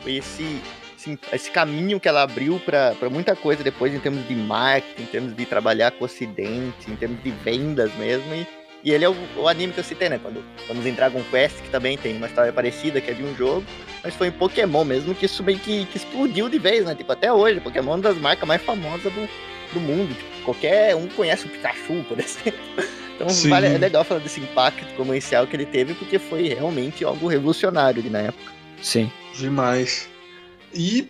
Foi 0.04 0.16
esse, 0.18 0.62
esse, 1.32 1.50
caminho 1.52 2.00
que 2.00 2.08
ela 2.08 2.24
abriu 2.24 2.60
pra 2.60 2.94
muita 3.10 3.36
coisa 3.36 3.64
depois 3.64 3.94
em 3.94 4.00
termos 4.00 4.28
de 4.28 4.36
marketing, 4.36 5.04
em 5.04 5.06
termos 5.06 5.36
de 5.36 5.46
trabalhar 5.46 5.92
com 5.92 6.04
o 6.04 6.06
ocidente, 6.06 6.90
em 6.92 6.96
termos 6.96 7.24
de 7.24 7.32
vendas 7.32 7.92
mesmo. 7.96 8.34
E, 8.36 8.46
e 8.84 8.92
ele 8.92 9.06
é 9.06 9.10
o, 9.10 9.16
o 9.38 9.48
anime 9.48 9.74
que 9.74 9.80
eu 9.80 9.84
citei, 9.84 10.10
né? 10.10 10.20
Quando 10.22 10.44
vamos 10.68 10.86
em 10.86 10.94
Dragon 10.94 11.24
Quest, 11.30 11.62
que 11.62 11.70
também 11.70 11.98
tem 11.98 12.18
uma 12.18 12.28
história 12.28 12.52
parecida, 12.52 13.00
que 13.00 13.12
é 13.12 13.14
de 13.14 13.24
um 13.24 13.36
jogo. 13.36 13.64
Mas 14.04 14.16
foi 14.16 14.28
em 14.28 14.32
Pokémon 14.32 14.84
mesmo 14.84 15.14
que 15.14 15.26
isso 15.26 15.44
meio 15.44 15.60
que, 15.60 15.86
que 15.86 15.98
explodiu 15.98 16.50
de 16.50 16.58
vez, 16.58 16.86
né? 16.86 16.96
Tipo, 16.96 17.12
até 17.12 17.32
hoje, 17.32 17.60
Pokémon 17.60 17.92
é 17.92 17.96
uma 17.96 18.02
das 18.02 18.18
marcas 18.18 18.48
mais 18.48 18.62
famosas 18.62 19.14
do, 19.14 19.30
do 19.74 19.80
mundo. 19.80 20.14
Tipo, 20.16 20.46
qualquer 20.46 20.96
um 20.96 21.08
conhece 21.10 21.46
o 21.46 21.50
Pikachu, 21.50 22.04
por 22.08 22.18
exemplo. 22.20 22.60
Então 23.16 23.28
vale, 23.50 23.68
é 23.68 23.78
legal 23.78 24.04
falar 24.04 24.20
desse 24.20 24.40
impacto 24.40 24.96
comercial 24.96 25.46
que 25.46 25.56
ele 25.56 25.66
teve, 25.66 25.94
porque 25.94 26.18
foi 26.18 26.48
realmente 26.48 27.06
algo 27.06 27.28
revolucionário 27.28 28.02
ali 28.02 28.10
na 28.10 28.20
época. 28.20 28.52
Sim. 28.82 29.12
Demais. 29.38 30.10
E 30.74 31.08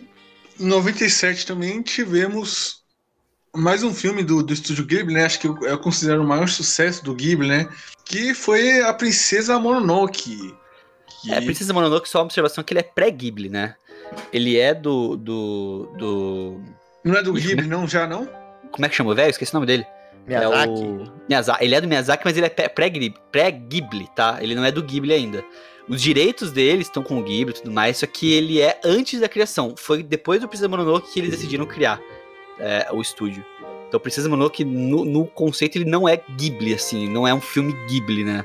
em 0.60 0.66
97 0.66 1.46
também 1.46 1.80
tivemos 1.80 2.81
mais 3.54 3.82
um 3.82 3.92
filme 3.92 4.22
do, 4.22 4.42
do 4.42 4.52
estúdio 4.52 4.84
Ghibli, 4.84 5.14
né? 5.14 5.24
Acho 5.24 5.38
que 5.38 5.46
eu, 5.46 5.58
eu 5.62 5.78
considero 5.78 6.22
o 6.22 6.26
maior 6.26 6.48
sucesso 6.48 7.04
do 7.04 7.14
Ghibli, 7.14 7.48
né? 7.48 7.68
Que 8.04 8.34
foi 8.34 8.80
a 8.80 8.92
Princesa 8.94 9.58
Mononoke. 9.58 10.54
Que... 11.22 11.32
É, 11.32 11.40
Princesa 11.40 11.72
Mononoke, 11.72 12.08
só 12.08 12.18
uma 12.18 12.24
observação 12.24 12.64
que 12.64 12.72
ele 12.72 12.80
é 12.80 12.82
pré-Ghibli, 12.82 13.48
né? 13.48 13.74
Ele 14.32 14.58
é 14.58 14.74
do, 14.74 15.16
do, 15.16 15.88
do... 15.98 16.60
Não 17.04 17.16
é 17.16 17.22
do 17.22 17.32
Ghibli, 17.32 17.66
não? 17.66 17.86
Já 17.86 18.06
não? 18.06 18.28
Como 18.70 18.86
é 18.86 18.88
que 18.88 18.94
chama 18.94 19.12
o 19.12 19.14
velho? 19.14 19.30
Esqueci 19.30 19.52
o 19.52 19.56
nome 19.56 19.66
dele. 19.66 19.86
Miyazaki. 20.26 20.82
É 20.82 20.86
o... 20.86 21.12
Miyazaki. 21.28 21.64
Ele 21.64 21.74
é 21.74 21.80
do 21.80 21.88
Miyazaki, 21.88 22.22
mas 22.24 22.36
ele 22.36 22.46
é 22.46 22.50
pré- 22.50 22.68
pré-Ghibli, 22.68 23.14
pré-Ghibli, 23.30 24.08
tá? 24.16 24.38
Ele 24.40 24.54
não 24.54 24.64
é 24.64 24.72
do 24.72 24.82
Ghibli 24.82 25.12
ainda. 25.12 25.44
Os 25.88 26.00
direitos 26.00 26.52
dele 26.52 26.82
estão 26.82 27.02
com 27.02 27.18
o 27.18 27.22
Ghibli 27.22 27.54
e 27.54 27.58
tudo 27.58 27.70
mais, 27.70 27.98
só 27.98 28.06
que 28.06 28.32
ele 28.32 28.60
é 28.60 28.80
antes 28.84 29.20
da 29.20 29.28
criação. 29.28 29.74
Foi 29.76 30.02
depois 30.02 30.40
do 30.40 30.48
Princesa 30.48 30.68
Mononoke 30.68 31.12
que 31.12 31.20
eles 31.20 31.32
decidiram 31.32 31.66
criar 31.66 32.00
é, 32.58 32.88
o 32.92 33.00
estúdio. 33.00 33.44
Então, 33.88 34.00
Princesa 34.00 34.28
Mononoke, 34.28 34.64
no, 34.64 35.04
no 35.04 35.26
conceito, 35.26 35.76
ele 35.76 35.84
não 35.84 36.08
é 36.08 36.20
Ghibli, 36.36 36.72
assim, 36.74 37.08
não 37.08 37.26
é 37.28 37.34
um 37.34 37.40
filme 37.40 37.72
Ghibli, 37.88 38.24
né? 38.24 38.44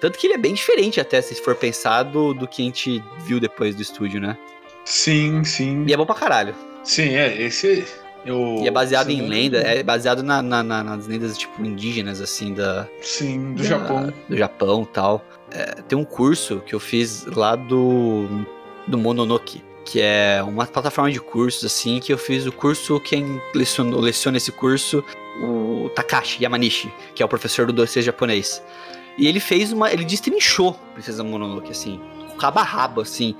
Tanto 0.00 0.18
que 0.18 0.26
ele 0.26 0.34
é 0.34 0.38
bem 0.38 0.54
diferente 0.54 1.00
até, 1.00 1.20
se 1.20 1.34
for 1.42 1.54
pensar, 1.56 2.02
do, 2.04 2.34
que 2.46 2.62
a 2.62 2.64
gente 2.66 3.02
viu 3.20 3.40
depois 3.40 3.74
do 3.74 3.82
estúdio, 3.82 4.20
né? 4.20 4.36
Sim, 4.84 5.42
sim. 5.42 5.84
E 5.88 5.92
é 5.92 5.96
bom 5.96 6.06
pra 6.06 6.14
caralho. 6.14 6.54
Sim, 6.84 7.14
é. 7.14 7.42
Esse. 7.42 7.84
Eu, 8.24 8.58
E 8.62 8.68
é 8.68 8.70
baseado 8.70 9.10
em 9.10 9.20
Sim. 9.20 9.26
lenda, 9.28 9.58
é 9.58 9.82
baseado 9.82 10.22
na, 10.22 10.42
na- 10.42 10.62
na- 10.62 10.82
nas 10.84 11.06
lendas, 11.06 11.36
tipo, 11.38 11.64
indígenas, 11.64 12.20
assim, 12.20 12.52
da, 12.54 12.86
Sim, 13.00 13.54
do 13.54 13.62
da- 13.62 13.68
Japão. 13.68 14.12
Do 14.28 14.36
Japão 14.36 14.82
e 14.82 14.86
tal. 14.86 15.24
É, 15.52 15.64
tem 15.88 15.96
um 15.98 16.04
curso 16.04 16.60
que 16.66 16.74
eu 16.74 16.80
fiz 16.80 17.24
lá 17.26 17.54
do, 17.56 18.26
do 18.86 18.98
Mononoke, 18.98 19.62
que 19.86 20.02
é 20.02 20.42
uma 20.42 20.66
plataforma 20.66 21.10
de 21.10 21.20
cursos, 21.20 21.64
assim, 21.64 22.00
que 22.00 22.12
eu 22.12 22.18
fiz 22.18 22.44
o 22.44 22.52
curso, 22.52 23.00
quem 23.00 23.40
lecionou, 23.54 24.00
leciona 24.00 24.36
esse 24.36 24.50
curso, 24.52 25.02
o 25.40 25.88
Takashi 25.94 26.42
Yamanishi, 26.42 26.92
que 27.14 27.22
é 27.22 27.26
o 27.26 27.28
professor 27.28 27.66
do 27.66 27.72
doce 27.72 28.02
japonês. 28.02 28.62
E 29.16 29.26
ele 29.26 29.40
fez 29.40 29.72
uma. 29.72 29.90
Ele 29.90 30.04
destrinchou 30.04 30.74
Princesa 30.92 31.24
Mononoke, 31.24 31.70
assim, 31.70 32.00
cabo 32.36 32.58
a 32.58 32.62
rabo, 32.62 33.00
assim. 33.00 33.34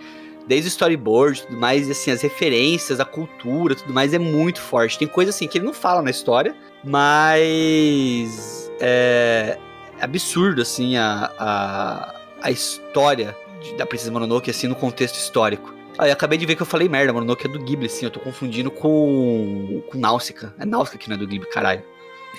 Desde 0.46 0.68
o 0.68 0.70
storyboard 0.70 1.42
tudo 1.42 1.58
mais, 1.58 1.88
e 1.88 1.90
assim, 1.90 2.12
as 2.12 2.22
referências, 2.22 3.00
a 3.00 3.04
cultura 3.04 3.74
tudo 3.74 3.92
mais 3.92 4.14
é 4.14 4.18
muito 4.18 4.60
forte. 4.60 4.96
Tem 4.96 5.08
coisa 5.08 5.30
assim 5.30 5.48
que 5.48 5.58
ele 5.58 5.66
não 5.66 5.74
fala 5.74 6.00
na 6.00 6.10
história, 6.10 6.54
mas 6.84 8.70
é 8.80 9.58
absurdo, 10.00 10.62
assim, 10.62 10.96
a, 10.96 11.32
a, 11.36 12.14
a 12.42 12.50
história 12.50 13.36
da 13.76 13.84
Princesa 13.84 14.12
Mononoke, 14.12 14.48
assim, 14.48 14.68
no 14.68 14.76
contexto 14.76 15.16
histórico. 15.16 15.75
Ah, 15.98 16.06
eu 16.06 16.12
acabei 16.12 16.38
de 16.38 16.46
ver 16.46 16.56
que 16.56 16.62
eu 16.62 16.66
falei 16.66 16.88
merda, 16.88 17.12
Mononoke 17.12 17.46
é 17.46 17.48
do 17.48 17.58
Ghibli, 17.58 17.86
assim, 17.86 18.04
eu 18.04 18.10
tô 18.10 18.20
confundindo 18.20 18.70
com, 18.70 19.82
com 19.90 19.98
Náusica. 19.98 20.54
É 20.58 20.66
Náusica 20.66 20.98
que 20.98 21.08
não 21.08 21.16
é 21.16 21.18
do 21.18 21.26
Ghibli, 21.26 21.48
caralho. 21.48 21.82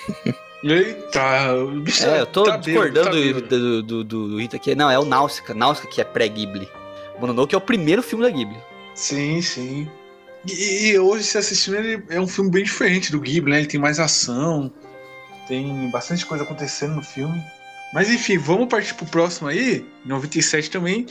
Eita, 0.62 1.54
o 1.54 1.80
bicho 1.80 2.04
É, 2.04 2.20
eu 2.20 2.26
tô 2.26 2.42
tá 2.42 2.58
bêbado, 2.58 2.90
discordando 2.90 3.42
tá 3.42 3.48
do, 3.48 3.82
do, 3.82 4.04
do, 4.04 4.28
do 4.28 4.38
Rita 4.38 4.56
aqui. 4.56 4.74
Não, 4.74 4.90
é 4.90 4.98
o 4.98 5.04
Náusica. 5.04 5.54
Náusica 5.54 5.86
que 5.88 6.00
é 6.00 6.04
pré-Ghibli. 6.04 6.68
Mononoke 7.20 7.54
é 7.54 7.58
o 7.58 7.60
primeiro 7.60 8.02
filme 8.02 8.24
da 8.24 8.30
Ghibli. 8.30 8.58
Sim, 8.94 9.40
sim. 9.40 9.88
E, 10.46 10.90
e 10.90 10.98
hoje, 10.98 11.24
se 11.24 11.38
assistindo, 11.38 11.76
ele 11.76 12.04
é 12.08 12.20
um 12.20 12.26
filme 12.26 12.50
bem 12.50 12.64
diferente 12.64 13.10
do 13.12 13.20
Ghibli, 13.20 13.52
né? 13.52 13.58
Ele 13.58 13.66
tem 13.66 13.80
mais 13.80 14.00
ação, 14.00 14.72
tem 15.46 15.90
bastante 15.90 16.26
coisa 16.26 16.44
acontecendo 16.44 16.94
no 16.94 17.02
filme. 17.02 17.42
Mas 17.92 18.10
enfim, 18.10 18.36
vamos 18.36 18.68
partir 18.68 18.94
pro 18.94 19.06
próximo 19.06 19.48
aí. 19.48 19.84
Em 20.04 20.08
97 20.08 20.70
também 20.70 21.06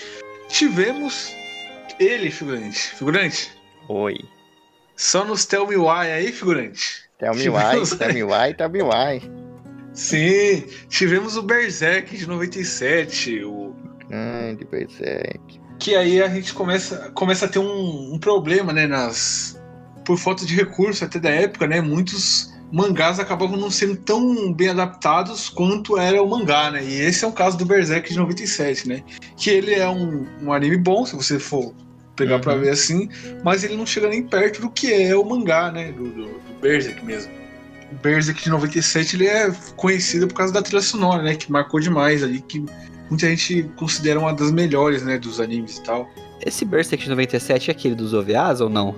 tivemos 0.50 1.34
ele, 2.00 2.32
figurante. 2.32 2.78
Figurante, 2.96 3.52
Oi. 3.90 4.18
só 4.96 5.24
nos 5.26 5.46
Tell 5.46 5.68
Me 5.68 5.76
Why 5.78 6.12
aí, 6.12 6.32
figurante. 6.32 7.08
Tell 7.20 7.34
me 7.34 7.42
Tivemos- 7.42 7.92
why, 7.92 7.98
tell 7.98 8.14
me 8.14 8.24
why, 8.24 8.54
tell 8.54 8.70
me 8.70 8.82
why. 8.84 9.32
Sim, 9.94 10.64
tivemos 10.90 11.36
o 11.38 11.42
Berserk 11.42 12.16
de 12.16 12.28
97, 12.28 13.44
o 13.44 13.76
Grande 14.08 14.64
Berserk. 14.66 15.60
que 15.80 15.96
aí 15.96 16.22
a 16.22 16.28
gente 16.28 16.54
começa, 16.54 17.10
começa 17.16 17.46
a 17.46 17.50
ter 17.50 17.60
um, 17.60 18.14
um 18.14 18.20
problema, 18.20 18.72
né, 18.72 18.86
nas 18.88 19.60
por 20.06 20.18
falta 20.18 20.46
de 20.46 20.56
recurso 20.56 21.04
até 21.04 21.20
da 21.20 21.30
época, 21.30 21.68
né, 21.68 21.82
muitos 21.82 22.54
mangás 22.72 23.20
acabavam 23.20 23.58
não 23.58 23.70
sendo 23.72 23.96
tão 23.98 24.54
bem 24.54 24.70
adaptados 24.70 25.50
quanto 25.50 25.98
era 25.98 26.22
o 26.22 26.30
mangá, 26.30 26.70
né, 26.72 26.84
e 26.84 27.02
esse 27.02 27.26
é 27.26 27.28
o 27.28 27.32
caso 27.34 27.58
do 27.58 27.66
Berserk 27.66 28.10
de 28.10 28.18
97, 28.18 28.88
né, 28.88 29.04
que 29.36 29.50
ele 29.50 29.74
é 29.74 29.88
um, 29.90 30.26
um 30.44 30.54
anime 30.54 30.78
bom, 30.78 31.06
se 31.06 31.16
você 31.16 31.40
for 31.40 31.74
pegar 32.18 32.40
pra 32.40 32.54
Uhum. 32.54 32.62
ver 32.62 32.70
assim, 32.72 33.08
mas 33.44 33.64
ele 33.64 33.78
não 33.78 33.86
chega 33.86 34.10
nem 34.10 34.24
perto 34.24 34.60
do 34.60 34.70
que 34.70 34.92
é 34.92 35.16
o 35.16 35.24
mangá, 35.24 35.72
né, 35.72 35.92
do, 35.94 36.04
do, 36.04 36.24
do 36.26 36.60
Berserk 36.62 37.06
mesmo. 37.06 37.32
O 37.92 37.96
Berserk 37.96 38.44
de 38.44 38.50
97 38.50 39.16
ele 39.16 39.28
é 39.28 39.50
conhecido 39.78 40.28
por 40.28 40.34
causa 40.34 40.52
da 40.52 40.62
trilha 40.62 40.82
sonora, 40.82 41.24
né, 41.24 41.36
que 41.36 41.50
marcou 41.52 41.80
demais 41.80 42.22
ali, 42.24 42.42
que 42.42 42.66
muita 43.10 43.28
gente 43.30 43.64
considera 43.78 44.20
uma 44.20 44.34
das 44.34 44.52
melhores, 44.52 45.04
né, 45.04 45.18
dos 45.18 45.40
animes 45.40 45.78
e 45.78 45.84
tal. 45.84 46.10
Esse 46.46 46.66
Berserk 46.66 47.04
de 47.04 47.10
97 47.10 47.70
é 47.70 47.74
aquele 47.74 47.96
dos 47.96 48.14
OVAs 48.14 48.60
ou 48.62 48.70
não? 48.70 48.90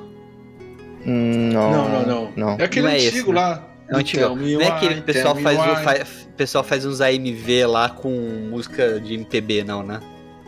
Hum, 1.06 1.50
Não, 1.54 1.72
Não, 1.72 1.90
não, 1.90 2.06
não. 2.06 2.32
não. 2.36 2.50
É 2.60 2.64
aquele 2.64 2.88
Não 2.88 2.94
é 2.94 2.98
esse, 2.98 3.08
antigo 3.10 3.34
né? 3.34 3.40
lá. 3.42 3.68
É 3.88 3.92
o 3.92 3.94
do 3.94 4.00
antigo. 4.00 4.36
Não 4.36 4.62
é 4.62 4.68
aquele 4.68 4.94
que 4.96 5.00
o 5.02 5.04
pessoal 5.04 5.36
faz, 5.36 5.58
o- 5.58 5.62
Why. 5.62 5.84
fa- 5.84 6.06
pessoal 6.38 6.64
faz 6.64 6.86
uns 6.86 7.02
AMV 7.02 7.66
lá 7.66 7.90
com 7.90 8.10
música 8.50 9.00
de 9.00 9.14
MPB, 9.14 9.64
não, 9.64 9.84
né? 9.84 10.00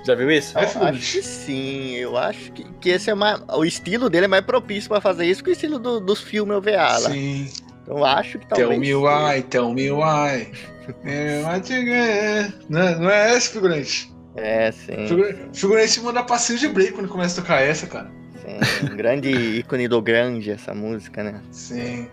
Já 0.06 0.16
viu 0.16 0.32
isso? 0.32 0.58
É 0.58 0.64
Eu 0.64 0.68
figurante. 0.68 0.98
acho 0.98 1.12
que 1.14 1.24
sim, 1.24 1.96
eu 1.96 2.18
acho 2.18 2.52
que, 2.54 2.64
que 2.80 2.90
esse 2.90 3.10
é 3.10 3.14
mais. 3.14 3.40
O 3.54 3.64
estilo 3.64 4.10
dele 4.10 4.26
é 4.26 4.28
mais 4.28 4.44
propício 4.44 4.90
pra 4.90 5.00
fazer 5.00 5.26
isso 5.26 5.44
que 5.44 5.50
o 5.50 5.54
estilo 5.54 5.78
do- 5.78 6.00
dos 6.00 6.22
filmes 6.22 6.56
OVA 6.58 6.72
lá. 6.98 7.00
Sim. 7.12 7.48
Então 7.84 7.98
eu 7.98 8.06
acho 8.06 8.40
que 8.40 8.48
talvez. 8.48 8.70
Tell 8.70 8.80
me 8.80 8.96
why, 8.96 9.42
tell 9.44 9.74
me 9.74 9.92
why. 9.92 10.52
É, 11.06 11.42
what 11.44 11.72
you 11.72 11.84
get? 11.86 12.54
Não, 12.68 13.00
não 13.00 13.10
é 13.10 13.38
esse 13.38 13.50
figurante. 13.50 14.12
É, 14.36 14.72
sim. 14.72 15.08
Figura- 15.08 15.38
Figurante 15.54 16.02
manda 16.02 16.24
passinho 16.24 16.58
de 16.58 16.68
break 16.68 16.94
quando 16.94 17.08
começa 17.08 17.40
a 17.40 17.44
tocar 17.44 17.62
essa, 17.62 17.86
cara. 17.86 18.12
sim. 18.42 18.92
Um 18.92 18.98
grande 18.98 19.30
ícone 19.60 19.88
do 19.88 20.02
grande 20.02 20.50
essa 20.52 20.74
música, 20.74 21.24
né? 21.24 21.40
Sim. 21.52 22.08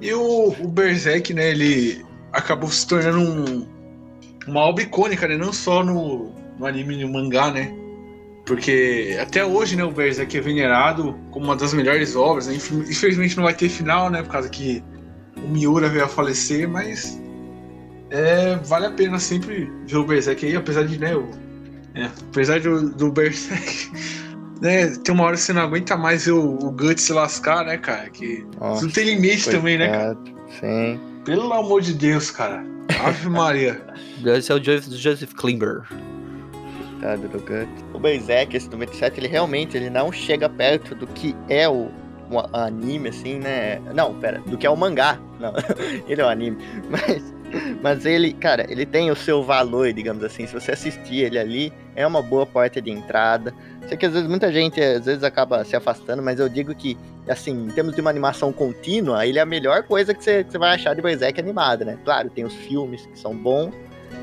E 0.00 0.12
o, 0.14 0.48
o 0.58 0.66
Berserk, 0.68 1.34
né, 1.34 1.50
ele 1.50 2.02
acabou 2.32 2.70
se 2.70 2.86
tornando 2.88 3.20
um, 3.20 3.68
uma 4.48 4.60
obra 4.60 4.82
icônica, 4.82 5.28
né? 5.28 5.36
Não 5.36 5.52
só 5.52 5.84
no, 5.84 6.32
no 6.58 6.66
anime 6.66 6.94
e 7.00 7.04
no 7.04 7.12
mangá, 7.12 7.50
né? 7.50 7.72
Porque 8.46 9.16
até 9.20 9.44
hoje, 9.44 9.76
né, 9.76 9.84
o 9.84 9.90
Berserk 9.90 10.36
é 10.36 10.40
venerado 10.40 11.14
como 11.30 11.44
uma 11.46 11.56
das 11.56 11.74
melhores 11.74 12.16
obras. 12.16 12.46
Né? 12.46 12.54
Infel- 12.54 12.80
Infelizmente 12.80 13.36
não 13.36 13.44
vai 13.44 13.54
ter 13.54 13.68
final, 13.68 14.08
né? 14.10 14.22
Por 14.22 14.30
causa 14.32 14.48
que 14.48 14.82
o 15.36 15.48
Miura 15.48 15.88
veio 15.88 16.04
a 16.04 16.08
falecer, 16.08 16.66
mas 16.68 17.20
é, 18.10 18.56
vale 18.64 18.86
a 18.86 18.90
pena 18.90 19.18
sempre 19.18 19.70
ver 19.86 19.96
o 19.96 20.04
Berserk 20.04 20.44
aí, 20.46 20.56
apesar 20.56 20.84
de, 20.84 20.98
né, 20.98 21.14
o, 21.14 21.28
é, 21.94 22.08
apesar 22.30 22.58
do, 22.60 22.88
do 22.90 23.12
Berserk, 23.12 23.90
né, 24.62 24.86
tem 25.04 25.14
uma 25.14 25.24
hora 25.24 25.36
que 25.36 25.42
você 25.42 25.52
não 25.52 25.62
aguenta 25.62 25.94
mais 25.96 26.24
ver 26.24 26.32
o, 26.32 26.54
o 26.56 26.70
Guts 26.72 27.02
se 27.02 27.12
lascar, 27.12 27.66
né, 27.66 27.76
cara? 27.76 28.08
Que 28.08 28.46
Nossa, 28.58 28.82
não 28.86 28.90
tem 28.90 29.04
limite 29.04 29.50
também, 29.50 29.76
né, 29.78 29.88
cara? 29.90 30.18
Sim. 30.58 30.98
Pelo 31.26 31.52
amor 31.52 31.82
de 31.82 31.92
Deus, 31.92 32.30
cara. 32.30 32.64
Ave 33.04 33.28
Maria. 33.28 33.78
Esse 34.24 34.50
é 34.50 34.54
o 34.54 34.64
Joseph, 34.64 34.90
Joseph 34.94 35.34
Klimber. 35.34 35.82
O 37.92 37.98
Berserk, 37.98 38.56
esse 38.56 38.68
97, 38.68 39.20
ele 39.20 39.28
realmente 39.28 39.76
ele 39.76 39.90
não 39.90 40.10
chega 40.10 40.48
perto 40.48 40.94
do 40.94 41.06
que 41.06 41.34
é 41.48 41.68
o, 41.68 41.88
anime, 42.52 43.08
assim, 43.08 43.38
né? 43.38 43.80
Não, 43.94 44.14
pera, 44.14 44.40
do 44.46 44.58
que 44.58 44.66
é 44.66 44.70
o 44.70 44.76
mangá. 44.76 45.18
Não, 45.40 45.54
ele 46.06 46.20
é 46.20 46.24
o 46.24 46.28
anime. 46.28 46.58
Mas, 46.90 47.34
mas 47.82 48.06
ele, 48.06 48.32
cara, 48.32 48.66
ele 48.70 48.84
tem 48.84 49.10
o 49.10 49.16
seu 49.16 49.42
valor, 49.42 49.92
digamos 49.92 50.22
assim. 50.22 50.46
Se 50.46 50.52
você 50.52 50.72
assistir 50.72 51.24
ele 51.24 51.38
ali, 51.38 51.72
é 51.96 52.06
uma 52.06 52.20
boa 52.20 52.44
porta 52.44 52.82
de 52.82 52.90
entrada. 52.90 53.54
Sei 53.88 53.96
que 53.96 54.06
às 54.06 54.12
vezes 54.12 54.28
muita 54.28 54.52
gente 54.52 54.80
às 54.80 55.06
vezes 55.06 55.24
acaba 55.24 55.64
se 55.64 55.74
afastando, 55.74 56.22
mas 56.22 56.38
eu 56.38 56.48
digo 56.48 56.74
que, 56.74 56.98
assim, 57.26 57.52
em 57.52 57.70
termos 57.70 57.94
de 57.94 58.00
uma 58.00 58.10
animação 58.10 58.52
contínua, 58.52 59.26
ele 59.26 59.38
é 59.38 59.42
a 59.42 59.46
melhor 59.46 59.82
coisa 59.84 60.12
que 60.12 60.22
você, 60.22 60.44
que 60.44 60.52
você 60.52 60.58
vai 60.58 60.74
achar 60.74 60.94
de 60.94 61.00
Berserk 61.00 61.40
animado, 61.40 61.84
né? 61.84 61.98
Claro, 62.04 62.28
tem 62.28 62.44
os 62.44 62.54
filmes 62.54 63.06
que 63.06 63.18
são 63.18 63.34
bons, 63.34 63.72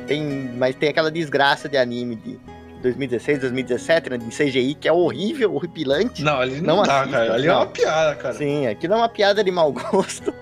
tem, 0.05 0.51
mas 0.55 0.76
tem 0.76 0.89
aquela 0.89 1.09
desgraça 1.09 1.67
de 1.67 1.78
anime 1.78 2.15
de 2.15 2.39
2016, 2.86 3.39
2017, 3.39 4.09
né, 4.11 4.17
de 4.17 4.25
CGI, 4.29 4.75
que 4.75 4.88
é 4.88 4.93
horrível, 4.93 5.53
horripilante. 5.55 6.23
Não, 6.23 6.39
ali 6.39 6.61
não, 6.61 6.77
Não 6.77 6.83
dá, 6.83 7.01
assista, 7.01 7.17
cara. 7.17 7.33
Ali 7.33 7.45
é 7.47 7.49
não. 7.49 7.57
uma 7.57 7.67
piada, 7.67 8.15
cara. 8.15 8.33
Sim, 8.36 8.67
aquilo 8.67 8.93
é 8.93 8.97
uma 8.97 9.09
piada 9.09 9.43
de 9.43 9.51
mau 9.51 9.71
gosto. 9.73 10.33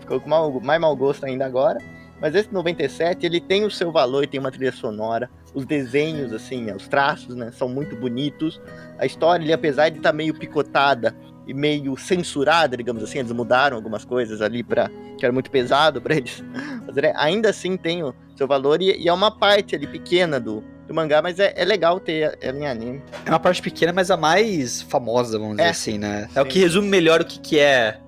Ficou 0.00 0.20
com 0.20 0.28
mau- 0.28 0.60
mais 0.60 0.80
mau 0.80 0.96
gosto 0.96 1.24
ainda 1.24 1.44
agora. 1.46 1.78
Mas 2.20 2.34
esse 2.36 2.52
97, 2.52 3.26
ele 3.26 3.40
tem 3.40 3.64
o 3.64 3.70
seu 3.70 3.90
valor, 3.90 4.26
tem 4.26 4.38
uma 4.38 4.50
trilha 4.50 4.70
sonora. 4.72 5.28
Os 5.54 5.66
desenhos, 5.66 6.32
assim, 6.32 6.62
né, 6.62 6.74
os 6.74 6.86
traços, 6.88 7.34
né, 7.34 7.50
são 7.52 7.68
muito 7.68 7.96
bonitos. 7.96 8.60
A 8.98 9.04
história, 9.04 9.42
ele, 9.44 9.52
apesar 9.52 9.88
de 9.90 9.96
estar 9.98 10.12
meio 10.12 10.32
picotada 10.32 11.14
e 11.46 11.52
meio 11.52 11.96
censurada, 11.96 12.76
digamos 12.76 13.02
assim, 13.02 13.18
eles 13.18 13.32
mudaram 13.32 13.76
algumas 13.76 14.04
coisas 14.04 14.40
ali 14.40 14.62
para 14.62 14.88
que 15.18 15.24
era 15.24 15.32
muito 15.32 15.50
pesado 15.50 16.00
para 16.00 16.14
eles. 16.16 16.42
fazerem, 16.86 17.12
ainda 17.16 17.50
assim 17.50 17.76
tem 17.76 18.02
o 18.04 18.14
seu 18.36 18.46
valor 18.46 18.80
e, 18.80 18.96
e 18.96 19.08
é 19.08 19.12
uma 19.12 19.30
parte 19.30 19.74
ali 19.74 19.86
pequena 19.88 20.38
do, 20.38 20.62
do 20.92 20.96
mangá, 20.96 21.22
mas 21.22 21.40
é, 21.40 21.52
é 21.56 21.64
legal 21.64 21.98
ter 21.98 22.36
ela 22.40 22.58
em 22.58 22.66
anime. 22.66 23.02
É 23.24 23.30
uma 23.30 23.40
parte 23.40 23.62
pequena, 23.62 23.92
mas 23.92 24.10
a 24.10 24.16
mais 24.16 24.82
famosa, 24.82 25.38
vamos 25.38 25.56
dizer 25.56 25.68
É. 25.68 25.70
assim, 25.70 25.98
né? 25.98 26.28
É 26.34 26.40
o 26.40 26.44
Sim. 26.44 26.50
que 26.50 26.58
resume 26.60 26.88
melhor 26.88 27.20
o 27.22 27.24
que, 27.24 27.38
que 27.40 27.58
é 27.58 27.98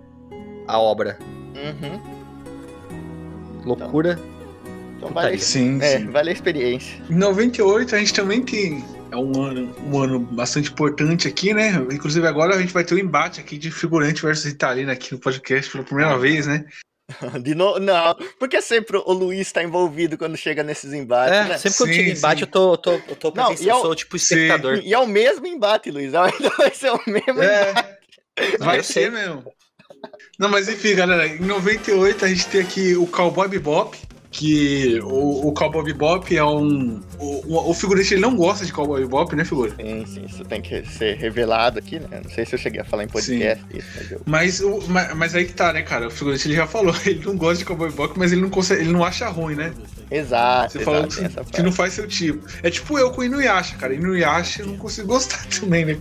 a 0.68 0.78
obra. 0.78 1.18
Uhum. 1.56 2.00
Loucura. 3.64 4.18
Então 4.96 5.08
Putaria. 5.08 5.30
vale, 5.30 5.38
Sim, 5.38 5.78
é, 5.82 5.98
sim. 5.98 6.06
vale 6.10 6.30
a 6.30 6.32
experiência. 6.32 7.02
Em 7.10 7.14
98 7.14 7.94
a 7.94 7.98
gente 7.98 8.14
também 8.14 8.42
tem. 8.42 8.84
É 9.10 9.16
um 9.16 9.42
ano, 9.42 9.74
um 9.86 9.98
ano 10.00 10.18
bastante 10.18 10.70
importante 10.70 11.28
aqui, 11.28 11.54
né? 11.54 11.70
Inclusive 11.92 12.26
agora 12.26 12.54
a 12.56 12.60
gente 12.60 12.72
vai 12.72 12.82
ter 12.84 12.94
um 12.94 12.98
embate 12.98 13.40
aqui 13.40 13.56
de 13.56 13.70
figurante 13.70 14.20
versus 14.22 14.46
Italina 14.50 14.92
aqui 14.92 15.12
no 15.12 15.20
podcast 15.20 15.70
pela 15.70 15.84
primeira 15.84 16.18
vez, 16.18 16.46
né? 16.46 16.64
De 17.42 17.54
novo, 17.54 17.78
não, 17.80 18.14
porque 18.38 18.60
sempre 18.62 18.96
o 18.96 19.12
Luiz 19.12 19.52
tá 19.52 19.62
envolvido 19.62 20.16
quando 20.16 20.36
chega 20.36 20.62
nesses 20.62 20.92
embates, 20.92 21.36
É, 21.38 21.44
né? 21.44 21.58
sempre 21.58 21.76
quando 21.78 21.90
Sim, 21.90 21.96
chega 21.96 22.10
embate, 22.18 22.40
sim. 22.40 22.44
eu 22.46 22.50
tô, 22.50 22.72
eu 22.72 22.78
tô, 22.78 22.92
eu 22.92 23.16
tô 23.16 23.32
Não, 23.34 23.52
e 23.52 23.68
é 23.68 23.72
eu 23.72 23.80
sou 23.80 23.94
tipo 23.94 24.18
Sim. 24.18 24.34
espectador. 24.34 24.80
E 24.82 24.92
é 24.94 24.98
o 24.98 25.06
mesmo 25.06 25.46
embate, 25.46 25.90
Luiz. 25.90 26.14
Ainda 26.14 26.48
vai 26.56 26.70
ser 26.74 26.90
o 26.90 27.00
mesmo 27.06 27.42
embate. 27.42 27.98
É, 28.36 28.56
vai 28.58 28.78
Eu 28.78 28.84
ser 28.84 29.10
mesmo. 29.12 29.44
Não, 30.38 30.48
mas 30.48 30.68
enfim, 30.68 30.94
galera, 30.96 31.26
em 31.26 31.40
98 31.40 32.24
a 32.24 32.28
gente 32.28 32.46
tem 32.48 32.60
aqui 32.62 32.96
o 32.96 33.06
Cowboy 33.06 33.48
Bebop, 33.48 33.96
que 34.34 35.00
o, 35.04 35.46
o 35.46 35.52
Cowboy 35.52 35.84
Bebop 35.84 36.36
é 36.36 36.44
um... 36.44 37.00
O, 37.20 37.70
o, 37.70 37.94
ele 37.94 38.20
não 38.20 38.34
gosta 38.34 38.66
de 38.66 38.72
Cowboy 38.72 39.02
Bebop, 39.02 39.34
né, 39.36 39.44
figura? 39.44 39.70
Sim, 39.76 40.04
sim, 40.06 40.24
isso 40.24 40.44
tem 40.44 40.60
que 40.60 40.84
ser 40.86 41.16
revelado 41.18 41.78
aqui, 41.78 42.00
né? 42.00 42.20
Não 42.20 42.28
sei 42.28 42.44
se 42.44 42.56
eu 42.56 42.58
cheguei 42.58 42.80
a 42.80 42.84
falar 42.84 43.04
em 43.04 43.08
podcast 43.08 43.64
isso, 43.72 43.86
mas 43.96 44.10
eu. 44.10 44.20
Mas, 44.26 44.60
o, 44.60 44.82
mas, 44.88 45.14
mas 45.14 45.34
aí 45.36 45.44
que 45.44 45.52
tá, 45.52 45.72
né, 45.72 45.82
cara? 45.82 46.08
O 46.08 46.10
figurante 46.10 46.48
ele 46.48 46.56
já 46.56 46.66
falou, 46.66 46.92
ele 47.06 47.24
não 47.24 47.36
gosta 47.36 47.58
de 47.58 47.64
Cowboy 47.64 47.90
Bebop, 47.90 48.18
mas 48.18 48.32
ele 48.32 48.40
não 48.40 48.50
consegue, 48.50 48.82
ele 48.82 48.92
não 48.92 49.04
acha 49.04 49.28
ruim, 49.28 49.54
né? 49.54 49.72
Exato, 50.10 50.72
Você 50.72 50.78
exato, 50.78 50.84
falou 50.84 51.08
que, 51.08 51.52
que 51.52 51.62
não 51.62 51.70
faz 51.70 51.92
seu 51.92 52.08
tipo. 52.08 52.44
É 52.64 52.70
tipo 52.70 52.98
eu 52.98 53.12
com 53.12 53.20
o 53.20 53.24
Inuyasha, 53.24 53.76
cara. 53.76 53.94
Inuyasha 53.94 54.62
eu 54.62 54.66
não 54.66 54.76
consigo 54.76 55.06
gostar 55.06 55.46
também, 55.60 55.84
né? 55.84 55.96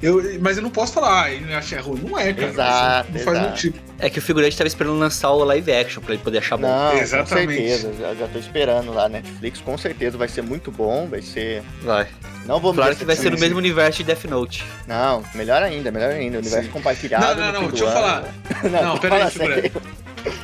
Eu, 0.00 0.22
mas 0.40 0.56
eu 0.56 0.62
não 0.62 0.70
posso 0.70 0.94
falar, 0.94 1.24
ah, 1.24 1.34
Inuyasha 1.34 1.76
é 1.76 1.80
ruim. 1.80 2.00
Não 2.00 2.18
é, 2.18 2.32
cara. 2.32 2.48
Exato, 2.48 3.12
não 3.12 3.20
faz 3.20 3.38
meu 3.38 3.48
exato. 3.48 3.60
tipo. 3.60 3.85
É 3.98 4.10
que 4.10 4.18
o 4.18 4.22
figurante 4.22 4.56
tava 4.56 4.68
esperando 4.68 4.98
lançar 4.98 5.30
o 5.30 5.42
live 5.44 5.72
action 5.72 6.02
pra 6.02 6.14
ele 6.14 6.22
poder 6.22 6.38
achar 6.38 6.56
bom. 6.56 6.66
Não, 6.68 6.92
Exatamente. 6.98 7.46
com 7.46 7.68
certeza. 7.68 7.94
Já, 7.98 8.14
já 8.14 8.28
tô 8.28 8.38
esperando 8.38 8.92
lá, 8.92 9.08
Netflix, 9.08 9.60
com 9.60 9.78
certeza 9.78 10.18
vai 10.18 10.28
ser 10.28 10.42
muito 10.42 10.70
bom, 10.70 11.06
vai 11.08 11.22
ser. 11.22 11.62
Vai. 11.82 12.06
Não 12.44 12.60
vou 12.60 12.74
Claro 12.74 12.94
que 12.94 13.04
vai 13.04 13.16
ser 13.16 13.30
no 13.30 13.38
mesmo 13.38 13.56
universo 13.58 13.98
de 13.98 14.04
Death 14.04 14.24
Note. 14.24 14.64
Não, 14.86 15.24
melhor 15.34 15.62
ainda, 15.62 15.90
melhor 15.90 16.10
ainda. 16.10 16.38
Universo 16.38 16.66
Sim. 16.66 16.72
compartilhado. 16.72 17.40
Não, 17.40 17.52
não, 17.52 17.62
não, 17.62 17.68
deixa 17.70 17.84
eu 17.84 17.88
ano. 17.88 17.96
falar. 17.96 18.34
não, 18.64 18.82
Não, 18.82 18.98
pera 18.98 19.24
aí, 19.24 19.30
sério. 19.30 19.72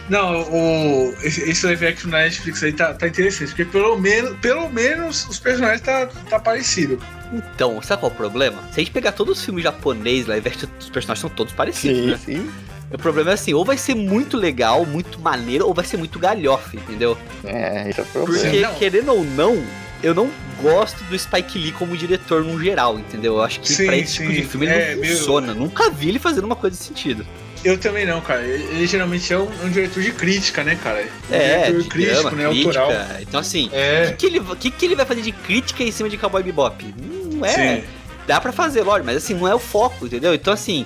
Não, 0.09 0.43
o, 0.43 1.15
esse, 1.23 1.49
esse 1.49 1.67
live 1.67 1.87
action 1.87 2.11
na 2.11 2.19
Netflix 2.19 2.63
aí 2.63 2.73
tá, 2.73 2.95
tá 2.95 3.07
interessante, 3.09 3.49
porque 3.49 3.65
pelo 3.65 3.99
menos, 3.99 4.39
pelo 4.39 4.69
menos 4.71 5.29
os 5.29 5.39
personagens 5.39 5.81
tá, 5.81 6.07
tá 6.29 6.39
parecido. 6.39 7.01
Então, 7.33 7.81
sabe 7.83 8.01
qual 8.01 8.11
é 8.11 8.15
o 8.15 8.17
problema? 8.17 8.63
Se 8.73 8.81
a 8.81 8.85
gente 8.85 8.93
pegar 8.93 9.13
todos 9.13 9.39
os 9.39 9.45
filmes 9.45 9.65
japoneses, 9.65 10.27
live 10.27 10.49
action, 10.49 10.69
os 10.79 10.89
personagens 10.91 11.21
são 11.21 11.31
todos 11.31 11.53
parecidos, 11.53 11.99
Sim, 11.99 12.07
né? 12.11 12.19
sim. 12.45 12.53
O 12.93 12.99
problema 12.99 13.31
é 13.31 13.35
assim, 13.35 13.55
ou 13.55 13.65
vai 13.65 13.77
ser 13.79 13.95
muito 13.95 14.37
legal, 14.37 14.85
muito 14.85 15.19
maneiro, 15.21 15.67
ou 15.67 15.73
vai 15.75 15.85
ser 15.85 15.97
muito 15.97 16.19
galhofe, 16.19 16.77
entendeu? 16.77 17.17
É, 17.45 17.89
esse 17.89 18.01
é 18.01 18.03
o 18.03 18.07
problema. 18.07 18.41
Porque, 18.45 18.61
Não. 18.61 18.75
querendo 18.75 19.13
ou 19.13 19.25
não, 19.25 19.63
eu 20.03 20.15
não 20.15 20.31
gosto 20.61 21.03
do 21.05 21.19
Spike 21.19 21.59
Lee 21.59 21.73
como 21.73 21.97
diretor 21.97 22.45
no 22.45 22.63
geral, 22.63 22.99
entendeu? 22.99 23.35
Eu 23.37 23.43
acho 23.43 23.61
que 23.61 23.73
Sim, 23.73 23.87
pra 23.87 23.97
esse 23.97 24.15
tipo 24.15 24.29
sim. 24.29 24.35
de 24.35 24.43
filme 24.45 24.67
ele 24.67 24.75
É, 24.75 24.95
não 24.97 25.05
funciona. 25.05 25.55
Nunca 25.55 25.91
vi 25.91 26.11
ele 26.11 26.19
fazendo 26.19 26.45
uma 26.45 26.57
coisa 26.57 26.77
desse 26.77 26.89
sentido. 26.89 27.27
Eu 27.65 27.79
também 27.79 28.05
não, 28.05 28.21
cara. 28.21 28.43
Ele, 28.43 28.85
geralmente 28.89 29.33
é 29.33 29.39
um, 29.39 29.49
um 29.65 29.71
diretor 29.71 30.03
de 30.03 30.11
crítica, 30.11 30.65
né, 30.65 30.77
cara? 30.83 31.07
Um 31.31 31.35
É, 31.35 31.59
diretor 31.67 31.83
de 31.83 31.89
crítico, 31.89 32.21
drama, 32.23 32.37
né? 32.37 32.49
crítica. 32.51 32.81
Autoral. 32.81 33.07
Então, 33.21 33.41
assim, 33.41 33.69
o 33.69 33.75
É. 33.75 34.07
que, 34.07 34.17
que, 34.17 34.27
ele, 34.27 34.41
que, 34.59 34.71
que 34.73 34.85
ele 34.85 34.97
vai 34.97 35.07
fazer 35.07 35.23
de 35.23 35.31
crítica 35.33 35.83
em 35.85 35.93
cima 35.93 36.09
de 36.11 36.19
Cowboy 36.19 36.43
Bebop? 36.43 36.85
Não 37.33 37.47
é. 37.47 37.77
Sim. 37.81 37.85
Dá 38.27 38.41
pra 38.41 38.53
fazer, 38.53 38.83
lógico, 38.83 39.07
mas 39.07 39.17
assim, 39.17 39.35
não 39.35 39.47
é 39.49 39.55
o 39.55 39.59
foco, 39.59 40.07
entendeu? 40.07 40.33
Então, 40.35 40.53
assim, 40.53 40.85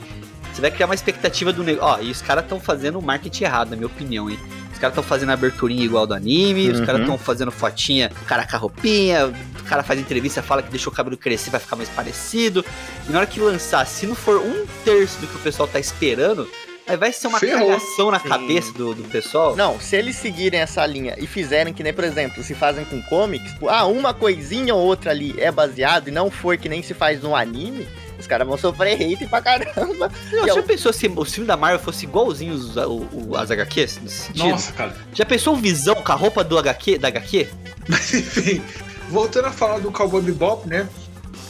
você 0.56 0.62
vai 0.62 0.70
criar 0.70 0.86
uma 0.86 0.94
expectativa 0.94 1.52
do 1.52 1.62
negócio. 1.62 1.86
Ó, 1.86 2.02
e 2.02 2.10
os 2.10 2.22
caras 2.22 2.44
estão 2.44 2.58
fazendo 2.58 2.98
o 2.98 3.02
marketing 3.02 3.44
errado, 3.44 3.70
na 3.70 3.76
minha 3.76 3.86
opinião, 3.86 4.30
hein? 4.30 4.38
Os 4.72 4.78
caras 4.78 4.92
estão 4.92 5.04
fazendo 5.04 5.30
aberturinha 5.32 5.84
igual 5.84 6.06
do 6.06 6.14
anime, 6.14 6.70
os 6.70 6.80
Uhum. 6.80 6.86
caras 6.86 7.00
estão 7.02 7.16
fazendo 7.18 7.50
fotinha, 7.50 8.10
o 8.22 8.24
cara 8.24 8.46
com 8.46 8.56
a 8.56 8.58
roupinha, 8.58 9.26
o 9.60 9.64
cara 9.64 9.82
faz 9.82 9.98
entrevista, 10.00 10.42
fala 10.42 10.62
que 10.62 10.70
deixou 10.70 10.92
o 10.92 10.96
cabelo 10.96 11.16
crescer, 11.16 11.50
vai 11.50 11.60
ficar 11.60 11.76
mais 11.76 11.88
parecido. 11.88 12.64
E 13.08 13.12
na 13.12 13.18
hora 13.18 13.26
que 13.26 13.38
lançar, 13.40 13.86
se 13.86 14.06
não 14.06 14.14
for 14.14 14.36
um 14.40 14.66
terço 14.84 15.18
do 15.20 15.26
que 15.26 15.36
o 15.36 15.38
pessoal 15.40 15.66
tá 15.68 15.78
esperando, 15.80 16.46
aí 16.86 16.96
vai 16.96 17.10
ser 17.12 17.26
uma 17.28 17.38
Ferrou. 17.40 17.68
cagação 17.68 18.10
na 18.10 18.20
Sim. 18.20 18.28
cabeça 18.28 18.72
do, 18.74 18.94
do 18.94 19.02
pessoal. 19.04 19.56
Não, 19.56 19.80
se 19.80 19.96
eles 19.96 20.16
seguirem 20.16 20.60
essa 20.60 20.84
linha 20.86 21.14
e 21.18 21.26
fizerem 21.26 21.72
que 21.72 21.82
nem, 21.82 21.92
por 21.94 22.04
exemplo, 22.04 22.42
se 22.44 22.54
fazem 22.54 22.84
com 22.84 23.00
comics, 23.02 23.50
tipo, 23.52 23.68
ah, 23.68 23.86
uma 23.86 24.12
coisinha 24.14 24.74
ou 24.74 24.80
outra 24.84 25.10
ali 25.10 25.34
é 25.38 25.50
baseado 25.50 26.08
e 26.08 26.10
não 26.10 26.30
for 26.30 26.56
que 26.58 26.68
nem 26.68 26.82
se 26.82 26.92
faz 26.94 27.22
no 27.22 27.34
anime, 27.34 27.86
os 28.18 28.26
caras 28.26 28.46
vão 28.46 28.56
sofrer 28.56 28.94
hate 28.94 29.26
pra 29.26 29.40
caramba. 29.42 30.10
Não, 30.32 30.46
já 30.46 30.54
eu- 30.56 30.62
pensou 30.62 30.92
se 30.92 31.06
o 31.08 31.24
filme 31.24 31.46
da 31.46 31.56
Marvel 31.56 31.78
fosse 31.80 32.04
igualzinho 32.04 32.54
os, 32.54 32.76
o- 32.76 33.06
o- 33.12 33.36
as 33.36 33.50
HQs? 33.50 34.00
Nesse 34.02 34.16
sentido? 34.26 34.48
Nossa, 34.48 34.72
cara. 34.72 34.94
Já 35.12 35.24
pensou 35.24 35.54
o 35.54 35.56
Visão 35.56 35.94
com 35.96 36.12
a 36.12 36.14
roupa 36.14 36.42
do 36.44 36.58
HQ, 36.58 36.98
da 36.98 37.08
HQ? 37.08 37.48
Mas 37.88 38.12
enfim, 38.14 38.62
voltando 39.10 39.46
a 39.46 39.52
falar 39.52 39.78
do 39.80 39.90
Cowboy 39.92 40.22
Bebop, 40.22 40.68
né? 40.68 40.88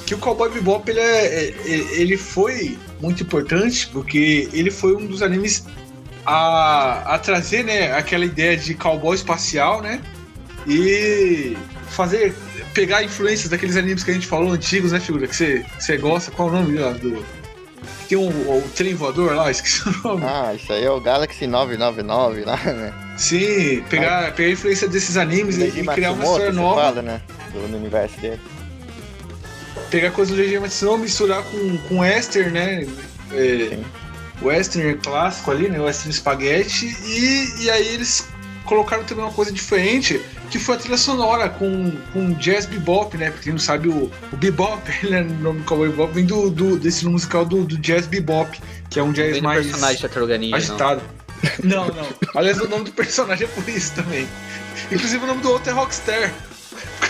Que 0.07 0.15
o 0.15 0.19
Cowboy 0.19 0.51
Bebop 0.51 0.89
ele, 0.91 1.01
é, 1.01 1.49
é- 1.49 1.55
ele 2.01 2.17
foi 2.17 2.79
muito 3.01 3.23
importante 3.23 3.89
porque 3.89 4.49
ele 4.53 4.71
foi 4.71 4.95
um 4.97 5.07
dos 5.07 5.23
animes 5.23 5.65
a, 6.25 7.15
a 7.15 7.19
trazer 7.19 7.63
né, 7.65 7.93
aquela 7.93 8.25
ideia 8.25 8.57
de 8.57 8.75
cowboy 8.75 9.15
espacial, 9.15 9.81
né? 9.81 10.01
E 10.67 11.57
fazer 11.89 12.35
pegar 12.77 13.03
influências 13.03 13.49
daqueles 13.49 13.75
animes 13.75 14.05
que 14.05 14.11
a 14.11 14.15
gente 14.15 14.27
falou 14.27 14.53
antigos, 14.53 14.93
né, 14.93 15.01
figura? 15.01 15.27
Que 15.27 15.35
você, 15.35 15.65
que 15.77 15.83
você 15.83 15.97
gosta. 15.97 16.31
Qual 16.31 16.49
o 16.49 16.53
nome 16.53 16.79
lá 16.79 16.93
do. 16.93 17.25
Tem 18.07 18.19
um, 18.19 18.29
o 18.29 18.63
trem 18.77 18.95
voador 18.95 19.35
lá, 19.35 19.51
esqueci 19.51 19.89
o 19.89 19.93
nome. 20.07 20.23
Ah, 20.25 20.55
isso 20.55 20.71
aí 20.71 20.85
é 20.85 20.91
o 20.91 21.01
Galaxy 21.01 21.47
999 21.47 22.45
lá, 22.45 22.57
né? 22.57 22.93
Sim, 23.17 23.83
pegar, 23.89 24.33
pegar 24.35 24.51
a 24.51 24.53
influência 24.53 24.87
desses 24.87 25.17
animes 25.17 25.57
e, 25.57 25.81
e 25.81 25.87
criar 25.87 26.13
uma 26.13 26.23
história 26.23 26.53
nova. 26.53 26.83
fala, 26.83 27.03
né? 27.03 27.23
Do, 27.53 27.77
universo 27.77 28.21
dele. 28.21 28.41
Pegar 29.91 30.11
coisa 30.11 30.33
do 30.33 30.37
Legião 30.37 30.61
Matsumoto, 30.61 30.99
misturar 30.99 31.43
com, 31.43 31.79
com 31.89 32.01
Western, 32.01 32.51
né? 32.51 32.87
É, 33.33 33.69
Sim. 33.71 33.85
Western 34.43 34.95
clássico 34.99 35.51
ali, 35.51 35.69
né? 35.69 35.81
Western 35.81 36.13
Spaghetti. 36.13 36.87
E, 37.05 37.65
e 37.65 37.71
aí 37.71 37.95
eles 37.95 38.29
colocaram 38.67 39.05
também 39.05 39.25
uma 39.25 39.33
coisa 39.33 39.51
diferente, 39.53 40.21
que 40.51 40.59
foi 40.59 40.75
a 40.75 40.79
trilha 40.79 40.99
sonora 40.99 41.49
com, 41.49 41.91
com 42.13 42.33
jazz 42.35 42.67
bebop, 42.67 43.17
né? 43.17 43.31
Pra 43.31 43.41
quem 43.41 43.53
não 43.53 43.59
sabe, 43.59 43.89
o, 43.89 44.11
o 44.33 44.37
bebop, 44.37 44.83
né? 45.09 45.23
O 45.23 45.43
nome 45.43 45.61
do 45.61 45.65
Cowboy 45.65 45.89
Bebop 45.89 46.13
vem 46.13 46.27
do, 46.27 46.51
do, 46.51 46.79
desse 46.79 47.07
musical 47.07 47.45
do, 47.45 47.65
do 47.65 47.79
jazz 47.79 48.07
bebop, 48.07 48.61
que 48.91 48.99
é 48.99 49.03
um 49.03 49.13
jazz 49.13 49.41
mais 49.41 49.67
personagem 49.67 50.01
Tartaruga 50.03 50.37
Ninja, 50.37 50.51
não. 50.51 50.59
agitado. 50.59 51.03
Não, 51.63 51.87
não. 51.89 52.09
Aliás, 52.35 52.59
o 52.59 52.67
nome 52.67 52.85
do 52.85 52.93
personagem 52.93 53.47
é 53.47 53.49
por 53.49 53.69
isso 53.69 53.95
também. 53.95 54.27
Inclusive 54.91 55.23
o 55.23 55.27
nome 55.27 55.43
do 55.43 55.51
outro 55.51 55.71
é 55.71 55.73
Rockstar. 55.75 56.33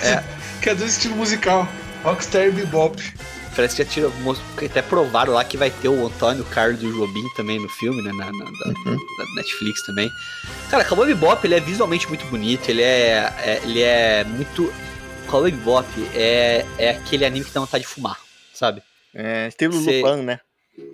É. 0.02 0.22
que 0.60 0.68
é 0.68 0.74
do 0.74 0.84
estilo 0.84 1.14
musical. 1.14 1.66
Rockstar 2.02 2.50
Bebop. 2.50 3.00
Parece 3.56 3.82
que 3.84 4.00
já 4.00 4.08
que 4.58 4.66
até 4.66 4.82
provaram 4.82 5.32
lá 5.32 5.42
que 5.42 5.56
vai 5.56 5.70
ter 5.70 5.88
o 5.88 6.06
Antônio 6.06 6.44
Carlos 6.44 6.78
do 6.78 6.92
Jobim 6.92 7.24
também 7.34 7.58
no 7.58 7.68
filme, 7.70 8.02
né? 8.02 8.12
Na, 8.12 8.26
na- 8.26 8.44
da, 8.44 8.68
Uhum. 8.68 8.96
da 8.96 9.24
Netflix 9.36 9.82
também. 9.86 10.10
Cara, 10.70 10.84
Cowboy 10.84 11.06
Bebop, 11.06 11.44
ele 11.46 11.54
é 11.54 11.60
visualmente 11.60 12.06
muito 12.06 12.26
bonito, 12.26 12.68
ele 12.68 12.82
é, 12.82 13.32
é- 13.42 13.60
ele 13.64 13.80
é 13.82 14.24
muito... 14.24 14.70
Cowboy 15.26 15.50
Bebop 15.50 15.86
é, 16.14 16.64
é 16.78 16.90
aquele 16.90 17.24
anime 17.24 17.44
que 17.46 17.50
dá 17.52 17.60
vontade 17.60 17.82
de 17.82 17.88
fumar, 17.88 18.20
sabe? 18.52 18.82
É, 19.14 19.48
estilo 19.48 19.72
Cê- 19.82 20.02
Lupin, 20.02 20.22
né? 20.22 20.40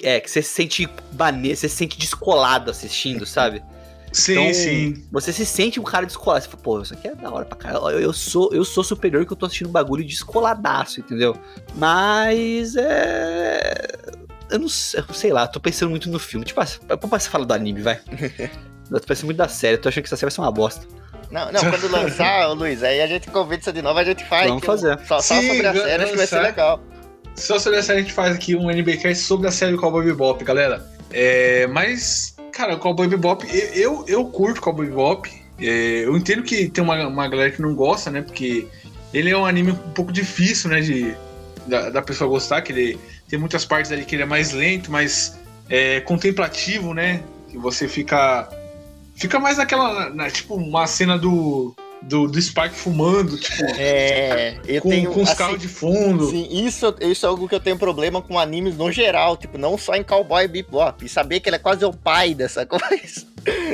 É, 0.01 0.21
que 0.21 0.31
você 0.31 0.41
se 0.41 0.51
sente 0.51 0.89
maneiro, 1.19 1.57
você 1.57 1.69
se 1.69 1.75
sente 1.77 1.99
descolado 1.99 2.71
assistindo, 2.71 3.27
sabe? 3.27 3.61
Sim, 4.13 4.33
Então, 4.33 4.55
sim. 4.55 5.05
Você 5.11 5.33
se 5.33 5.47
sente 5.47 5.81
um 5.81 5.83
cara 5.83 6.05
descolado. 6.05 6.45
Você 6.45 6.51
fala, 6.51 6.63
pô, 6.63 6.83
isso 6.83 6.93
aqui 6.93 7.09
é 7.09 7.15
da 7.15 7.31
hora 7.31 7.45
pra 7.45 7.57
caralho. 7.57 7.89
Eu, 7.91 8.01
eu 8.01 8.13
sou, 8.13 8.51
eu 8.53 8.65
sou 8.65 8.85
superior 8.85 9.25
que 9.25 9.33
eu 9.33 9.37
tô 9.37 9.47
assistindo 9.47 9.69
um 9.69 9.73
bagulho 9.73 10.05
descoladaço, 10.05 11.01
entendeu? 11.01 11.37
Mas 11.75 12.77
é. 12.77 13.87
Eu 14.51 14.59
não 14.59 14.69
sei, 14.69 15.01
eu 15.01 15.15
sei 15.15 15.33
lá, 15.33 15.47
tô 15.47 15.59
pensando 15.59 15.89
muito 15.89 16.11
no 16.11 16.19
filme. 16.19 16.45
Tipo, 16.45 16.61
vamos 17.01 17.27
falar 17.27 17.47
do 17.47 17.55
anime, 17.55 17.81
vai. 17.81 18.01
eu 18.91 19.01
tô 19.01 19.07
pensando 19.07 19.27
muito 19.27 19.39
da 19.39 19.49
série, 19.49 19.77
eu 19.77 19.81
tô 19.81 19.89
achando 19.89 20.03
que 20.03 20.09
essa 20.09 20.17
série 20.17 20.29
vai 20.29 20.35
ser 20.35 20.41
uma 20.43 20.53
bosta. 20.53 20.87
Não, 21.31 21.51
não, 21.51 21.61
quando 21.61 21.91
lançar, 21.91 22.53
Luiz, 22.53 22.83
aí 22.83 23.01
a 23.01 23.07
gente 23.07 23.31
convida 23.31 23.73
de 23.73 23.81
novo, 23.81 23.99
a 23.99 24.05
gente 24.05 24.23
faz. 24.27 24.49
Vamos 24.49 24.67
fazer. 24.67 24.99
Só, 25.07 25.19
só 25.19 25.41
Sim, 25.41 25.49
sobre 25.49 25.67
a 25.67 25.73
série, 25.73 26.03
acho 26.03 26.13
que 26.13 26.19
vai 26.19 26.27
ser 26.27 26.41
legal. 26.41 26.81
Só 27.35 27.59
sobre 27.59 27.79
essa 27.79 27.95
a 27.95 27.99
gente 27.99 28.13
faz 28.13 28.37
aqui 28.37 28.55
um 28.55 28.71
NBcast 28.71 29.25
sobre 29.25 29.49
a 29.49 29.51
série 29.51 29.75
Cowboy 29.79 30.05
Bebop, 30.05 30.45
galera. 30.45 30.87
É, 31.11 31.67
mas, 31.69 32.37
cara, 32.53 32.75
o 32.75 32.79
Cowboy 32.79 33.09
Bebop, 33.09 33.47
eu, 33.51 33.69
eu, 33.75 34.05
eu 34.07 34.25
curto 34.27 34.61
Cowboy 34.61 34.87
Bebop. 34.87 35.31
É, 35.59 36.05
eu 36.05 36.17
entendo 36.17 36.43
que 36.43 36.69
tem 36.69 36.83
uma, 36.83 37.07
uma 37.07 37.29
galera 37.29 37.51
que 37.51 37.63
não 37.63 37.75
gosta, 37.75 38.11
né? 38.11 38.23
Porque 38.23 38.67
ele 39.13 39.31
é 39.31 39.37
um 39.37 39.45
anime 39.47 39.73
um 39.73 39.93
pouco 39.93 40.13
difícil, 40.13 40.71
né? 40.71 40.81
De, 40.81 41.15
da, 41.67 41.91
da 41.91 42.03
pessoa 42.03 42.29
gostar, 42.29 42.63
que 42.63 42.73
ele 42.73 42.99
tem 43.29 43.39
muitas 43.39 43.65
partes 43.65 43.91
ali 43.93 44.05
que 44.05 44.15
ele 44.15 44.23
é 44.23 44.27
mais 44.27 44.53
lento, 44.53 44.91
mais 44.91 45.39
é, 45.69 46.01
contemplativo, 46.01 46.93
né? 46.95 47.23
Que 47.51 47.59
você 47.59 47.89
fica. 47.89 48.49
Fica 49.15 49.39
mais 49.39 49.59
naquela. 49.59 50.11
na- 50.11 50.31
tipo, 50.31 50.55
uma 50.55 50.87
cena 50.87 51.17
do. 51.19 51.75
Do, 52.09 52.27
do 52.27 52.41
Spike 52.43 52.75
fumando, 52.75 53.39
tipo, 53.39 53.63
É, 53.79 54.59
eu 54.67 54.83
com, 54.83 54.89
tenho. 54.91 55.11
com 55.13 55.23
os 55.23 55.29
assim, 55.29 55.39
carros 55.39 55.59
de 55.61 55.69
fundo. 55.69 56.27
Sim, 56.29 56.49
isso, 56.51 56.95
isso 57.01 57.25
é 57.25 57.29
algo 57.29 57.49
que 57.49 57.55
eu 57.55 57.61
tenho 57.61 57.79
problema 57.79 58.21
com 58.21 58.39
animes 58.39 58.77
no 58.77 58.91
geral, 58.91 59.37
tipo, 59.37 59.57
não 59.57 59.79
só 59.79 59.95
em 59.95 60.03
Cowboy 60.03 60.47
Bebop. 60.49 61.05
E 61.05 61.09
saber 61.09 61.41
que 61.41 61.49
ele 61.49 61.57
é 61.57 61.59
quase 61.61 61.85
o 61.85 61.93
pai 61.93 62.35
dessa 62.35 62.67
coisa. 62.67 63.27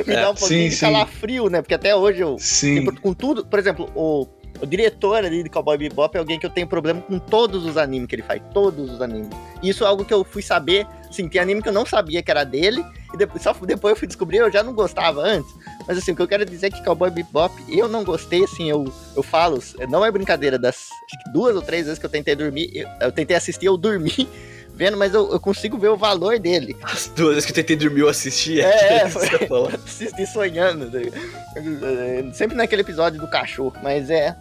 Me 0.05 0.13
É, 0.13 0.21
dá 0.21 0.29
um 0.31 0.35
pouquinho 0.35 0.63
sim, 0.63 0.69
de 0.69 0.75
sim. 0.75 0.79
calafrio, 0.81 1.49
né? 1.49 1.61
Porque 1.61 1.73
até 1.73 1.95
hoje 1.95 2.21
eu. 2.21 2.37
Sim. 2.39 2.79
tipo, 2.85 3.01
com 3.01 3.13
tudo, 3.13 3.45
por 3.45 3.57
exemplo, 3.59 3.89
o, 3.95 4.27
o 4.61 4.65
diretor 4.65 5.23
ali 5.25 5.43
de 5.43 5.49
Cowboy 5.49 5.77
Bebop 5.77 6.15
é 6.15 6.19
alguém 6.19 6.39
que 6.39 6.45
eu 6.45 6.49
tenho 6.49 6.67
problema 6.67 7.01
com 7.01 7.17
todos 7.19 7.65
os 7.65 7.77
animes 7.77 8.07
que 8.07 8.15
ele 8.15 8.23
faz. 8.23 8.41
Todos 8.53 8.91
os 8.91 9.01
animes. 9.01 9.29
Isso 9.61 9.83
é 9.83 9.87
algo 9.87 10.05
que 10.05 10.13
eu 10.13 10.23
fui 10.23 10.41
saber. 10.41 10.85
Assim, 11.09 11.27
tem 11.27 11.41
anime 11.41 11.61
que 11.61 11.69
eu 11.69 11.73
não 11.73 11.85
sabia 11.85 12.21
que 12.21 12.29
era 12.29 12.43
dele. 12.43 12.85
E 13.13 13.17
depois, 13.17 13.41
só 13.41 13.51
depois 13.53 13.91
eu 13.93 13.95
fui 13.97 14.07
descobrir, 14.07 14.37
eu 14.37 14.51
já 14.51 14.61
não 14.61 14.73
gostava 14.73 15.21
antes. 15.21 15.51
Mas 15.87 15.97
assim, 15.97 16.11
o 16.11 16.15
que 16.15 16.21
eu 16.21 16.27
quero 16.27 16.45
dizer 16.45 16.67
é 16.67 16.69
que 16.69 16.83
Cowboy 16.83 17.09
Bebop, 17.09 17.53
eu 17.67 17.87
não 17.87 18.03
gostei, 18.03 18.43
assim, 18.43 18.69
eu, 18.69 18.91
eu 19.15 19.23
falo, 19.23 19.59
não 19.89 20.05
é 20.05 20.11
brincadeira, 20.11 20.59
das 20.59 20.89
duas 21.33 21.55
ou 21.55 21.61
três 21.63 21.85
vezes 21.85 21.97
que 21.97 22.05
eu 22.05 22.09
tentei 22.09 22.35
dormir, 22.35 22.69
eu, 22.75 22.87
eu 23.01 23.11
tentei 23.11 23.35
assistir, 23.35 23.65
eu 23.65 23.75
dormi 23.75 24.29
vendo, 24.75 24.95
mas 24.97 25.13
eu, 25.15 25.31
eu 25.31 25.39
consigo 25.39 25.79
ver 25.79 25.87
o 25.89 25.97
valor 25.97 26.37
dele. 26.37 26.77
As 26.83 27.07
duas 27.07 27.29
vezes 27.33 27.45
que 27.45 27.51
eu 27.51 27.55
tentei 27.55 27.75
dormir, 27.75 28.01
eu 28.01 28.09
assisti. 28.09 28.61
É, 28.61 29.07
isso 29.09 29.19
foi-. 29.47 29.73
Assisti 29.73 30.27
sonhando. 30.27 30.85
né? 30.91 32.31
Sempre 32.33 32.55
naquele 32.55 32.81
episódio 32.83 33.19
do 33.19 33.27
cachorro, 33.27 33.73
mas 33.81 34.09
é. 34.11 34.35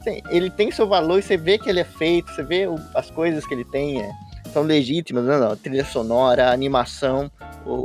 assim, 0.00 0.22
ele 0.30 0.50
tem 0.50 0.70
seu 0.70 0.86
valor 0.86 1.18
e 1.18 1.22
você 1.22 1.36
vê 1.36 1.58
que 1.58 1.68
ele 1.68 1.80
é 1.80 1.84
feito, 1.84 2.32
você 2.32 2.42
vê 2.44 2.66
o- 2.68 2.78
as 2.94 3.10
coisas 3.10 3.44
que 3.44 3.52
ele 3.52 3.64
tem 3.64 4.00
é, 4.00 4.10
são 4.52 4.62
legítimas, 4.62 5.24
né? 5.24 5.38
não, 5.38 5.52
a 5.52 5.56
trilha 5.56 5.84
sonora, 5.84 6.48
a 6.48 6.52
animação, 6.52 7.30
o, 7.64 7.84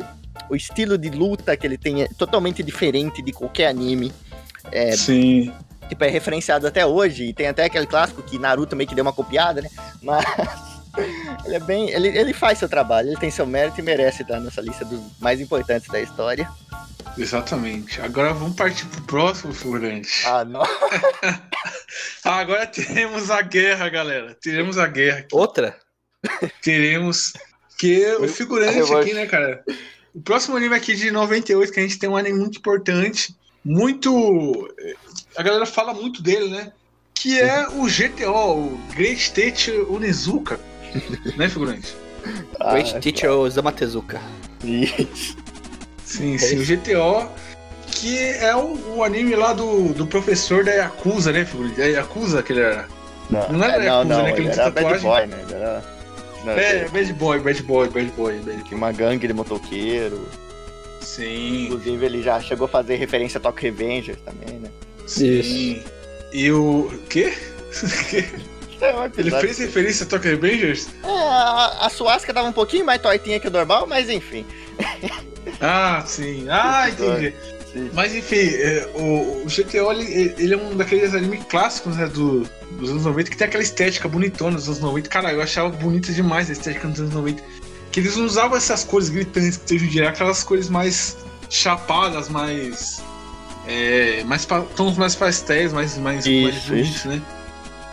o 0.49 0.55
estilo 0.55 0.97
de 0.97 1.09
luta 1.09 1.55
que 1.55 1.65
ele 1.65 1.78
tem 1.78 2.03
é 2.03 2.07
totalmente 2.18 2.61
diferente 2.61 3.22
de 3.22 3.32
qualquer 3.32 3.68
anime. 3.68 4.11
É, 4.72 4.95
Sim. 4.95 5.53
tipo, 5.88 6.03
é 6.03 6.09
referenciado 6.09 6.68
até 6.68 6.86
hoje, 6.86 7.26
e 7.26 7.34
tem 7.34 7.47
até 7.47 7.65
aquele 7.65 7.88
clássico 7.88 8.22
que 8.22 8.38
Naruto 8.38 8.76
meio 8.76 8.88
que 8.88 8.95
deu 8.95 9.03
uma 9.03 9.13
copiada, 9.13 9.61
né? 9.61 9.70
Mas 10.01 10.26
ele 11.45 11.55
é 11.55 11.59
bem. 11.59 11.89
Ele, 11.89 12.09
ele 12.09 12.34
faz 12.34 12.59
seu 12.59 12.68
trabalho, 12.68 13.09
ele 13.09 13.18
tem 13.18 13.32
seu 13.32 13.45
mérito 13.45 13.80
e 13.80 13.84
merece 13.84 14.24
estar 14.24 14.39
nessa 14.39 14.61
lista 14.61 14.84
dos 14.84 14.99
mais 15.20 15.39
importantes 15.39 15.88
da 15.88 16.01
história. 16.01 16.49
Exatamente. 17.18 17.99
Agora 18.01 18.34
vamos 18.34 18.55
partir 18.55 18.86
pro 18.86 19.01
próximo 19.03 19.53
figurante. 19.53 20.24
Ah, 20.26 20.45
não. 20.45 20.63
Ah, 22.24 22.39
agora 22.39 22.68
teremos 22.68 23.32
a 23.32 23.41
guerra, 23.41 23.88
galera. 23.88 24.36
Teremos 24.41 24.78
a 24.78 24.86
guerra. 24.86 25.26
Outra? 25.32 25.78
Teremos. 26.61 27.34
Que 27.78 28.15
o 28.15 28.28
figurante 28.28 28.91
aqui, 28.93 29.13
né, 29.13 29.26
cara? 29.28 29.63
O 30.13 30.22
próximo 30.22 30.57
anime 30.57 30.76
aqui 30.76 30.95
de 30.95 31.11
98, 31.11 31.72
que 31.72 31.80
a 31.80 31.84
gente 31.84 31.99
tem 31.99 32.09
um 32.09 32.18
anime 32.18 32.39
muito 32.39 32.57
importante. 32.57 33.36
Muito. 33.63 34.74
A 35.36 35.43
galera 35.43 35.65
fala 35.65 35.93
muito 35.93 36.24
dele, 36.24 36.49
né? 36.49 36.72
Que 37.13 37.39
é 37.39 37.68
o 37.68 37.86
GTO, 37.86 38.32
o 38.32 38.80
Great 38.95 39.22
State 39.22 39.72
Onizuka. 39.72 40.59
né, 41.36 41.47
figurante? 41.49 41.95
Great 42.72 42.95
Ah, 42.95 42.99
Teacher 42.99 43.32
Osamu 43.32 43.72
Tezuka. 43.72 44.22
Isso. 44.63 45.38
Sim, 46.03 46.38
sim, 46.38 46.59
o 46.59 46.65
GTO, 46.65 47.30
que 47.91 48.18
é 48.18 48.55
o, 48.55 48.95
o 48.95 49.03
anime 49.03 49.36
lá 49.36 49.53
do, 49.53 49.93
do 49.93 50.07
professor 50.07 50.63
da 50.63 50.72
Yakuza, 50.72 51.32
né, 51.32 51.45
figurante? 51.45 51.82
É 51.82 51.91
Yakuza 51.91 52.41
que 52.41 52.53
ele 52.53 52.61
era. 52.61 52.88
Não, 53.30 53.53
Não 53.53 53.63
era 53.63 53.84
é, 53.84 53.88
Yakuza, 53.88 54.03
não, 54.05 54.24
né, 54.24 54.34
ele 54.38 54.47
era 54.47 54.72
bad 54.72 54.99
boy, 54.99 55.26
né? 55.28 55.38
Ele 55.43 55.53
era. 55.53 55.96
Não, 56.47 56.53
É, 56.53 56.87
Bad 56.87 57.13
Boy, 57.13 57.39
Bad 57.39 57.63
Boy, 57.63 57.89
Bad 57.89 58.11
Boy, 58.11 58.39
Bad 58.39 58.63
tinha 58.63 58.77
uma 58.77 58.91
gangue 58.91 59.27
de 59.27 59.33
motoqueiro. 59.33 60.27
Sim, 61.01 61.65
Inclusive, 61.65 62.05
ele 62.05 62.21
já 62.23 62.39
chegou 62.39 62.65
a 62.65 62.67
fazer 62.67 62.95
referência 62.95 63.37
a 63.37 63.41
Talk 63.41 63.61
Revengers 63.61 64.19
também, 64.21 64.59
né? 64.59 64.69
sim. 65.05 65.83
E 66.33 66.51
o. 66.51 66.91
Quê? 67.09 67.33
É 68.79 68.95
um 68.95 69.05
Ele 69.17 69.31
fez 69.31 69.57
referência 69.57 70.05
a 70.05 70.07
Tokyo 70.07 70.29
Revengers? 70.31 70.87
É, 71.03 71.07
a, 71.07 71.85
a 71.87 71.89
suástica 71.89 72.31
tava 72.31 72.47
um 72.47 72.53
pouquinho 72.53 72.85
mais 72.85 73.01
tortinha 73.01 73.39
que 73.39 73.47
o 73.47 73.51
normal, 73.51 73.87
mas 73.87 74.07
enfim. 74.07 74.45
Ah, 75.59 76.03
sim. 76.05 76.45
Ah, 76.47 76.87
entendi. 76.87 77.33
Sim. 77.78 77.89
Mas 77.93 78.15
enfim, 78.15 78.36
é, 78.38 78.89
o, 78.95 79.45
GTO 79.45 79.91
ele, 79.91 80.34
ele 80.38 80.53
é 80.53 80.57
um 80.57 80.75
daqueles 80.75 81.13
animes 81.13 81.43
clássicos 81.45 81.95
né, 81.95 82.07
do, 82.07 82.41
dos 82.71 82.89
anos 82.89 83.05
90 83.05 83.30
que 83.30 83.38
tem 83.38 83.47
aquela 83.47 83.63
estética 83.63 84.07
bonitona 84.07 84.55
dos 84.57 84.67
anos 84.67 84.80
90. 84.80 85.09
Cara, 85.09 85.32
eu 85.32 85.41
achava 85.41 85.69
bonita 85.69 86.11
demais 86.11 86.49
a 86.49 86.53
estética 86.53 86.88
dos 86.88 86.99
anos 86.99 87.13
90. 87.13 87.43
Que 87.91 87.99
eles 87.99 88.15
não 88.17 88.25
usavam 88.25 88.57
essas 88.57 88.84
cores 88.84 89.09
gritantes 89.09 89.57
que 89.57 89.65
tem 89.65 89.78
hoje 89.78 89.86
em 89.86 89.89
dia, 89.89 90.09
aquelas 90.09 90.43
cores 90.43 90.69
mais 90.69 91.17
chapadas, 91.49 92.30
mais. 92.30 93.01
É, 93.67 94.23
mais 94.25 94.45
pa- 94.45 94.65
tons 94.75 94.97
mais 94.97 95.13
pastéis, 95.15 95.73
mais, 95.73 95.97
mais, 95.97 96.25
mais 96.25 96.69
isso. 96.69 97.07
né? 97.07 97.21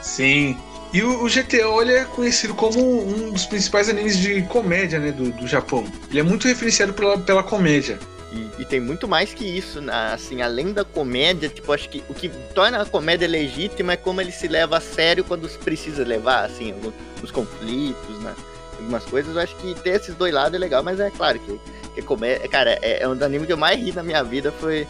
Sim. 0.02 0.56
E 0.92 1.02
o, 1.02 1.24
o 1.24 1.28
GTO 1.28 1.82
ele 1.82 1.92
é 1.92 2.04
conhecido 2.04 2.54
como 2.54 2.78
um 2.80 3.32
dos 3.32 3.46
principais 3.46 3.88
animes 3.88 4.16
de 4.16 4.42
comédia 4.42 5.00
né, 5.00 5.10
do, 5.10 5.32
do 5.32 5.46
Japão. 5.48 5.84
Ele 6.08 6.20
é 6.20 6.22
muito 6.22 6.46
referenciado 6.46 6.94
pela, 6.94 7.18
pela 7.18 7.42
comédia. 7.42 7.98
E, 8.34 8.62
e 8.62 8.64
tem 8.64 8.80
muito 8.80 9.06
mais 9.06 9.32
que 9.32 9.44
isso, 9.44 9.80
na- 9.80 10.12
assim, 10.14 10.42
além 10.42 10.72
da 10.72 10.84
comédia, 10.84 11.48
tipo, 11.48 11.72
acho 11.72 11.88
que 11.88 12.02
o 12.08 12.14
que 12.14 12.28
torna 12.52 12.82
a 12.82 12.84
comédia 12.84 13.28
legítima 13.28 13.92
é 13.92 13.96
como 13.96 14.20
ele 14.20 14.32
se 14.32 14.48
leva 14.48 14.78
a 14.78 14.80
sério 14.80 15.22
quando 15.22 15.48
se 15.48 15.56
precisa 15.58 16.02
levar, 16.04 16.44
assim, 16.44 16.72
alguns, 16.72 16.94
os 17.22 17.30
conflitos, 17.30 18.18
né? 18.20 18.34
Algumas 18.76 19.04
coisas, 19.04 19.36
eu 19.36 19.40
acho 19.40 19.54
que 19.56 19.72
ter 19.82 19.90
esses 20.00 20.14
dois 20.16 20.34
lados 20.34 20.54
é 20.54 20.58
legal, 20.58 20.82
mas 20.82 20.98
é 20.98 21.10
claro 21.10 21.38
que, 21.38 21.60
que 21.94 22.02
comédia. 22.02 22.48
Cara, 22.48 22.76
é, 22.82 23.02
é 23.02 23.08
um 23.08 23.12
dos 23.14 23.22
animes 23.22 23.46
que 23.46 23.52
eu 23.52 23.56
mais 23.56 23.78
ri 23.80 23.92
na 23.92 24.02
minha 24.02 24.24
vida 24.24 24.50
foi, 24.50 24.84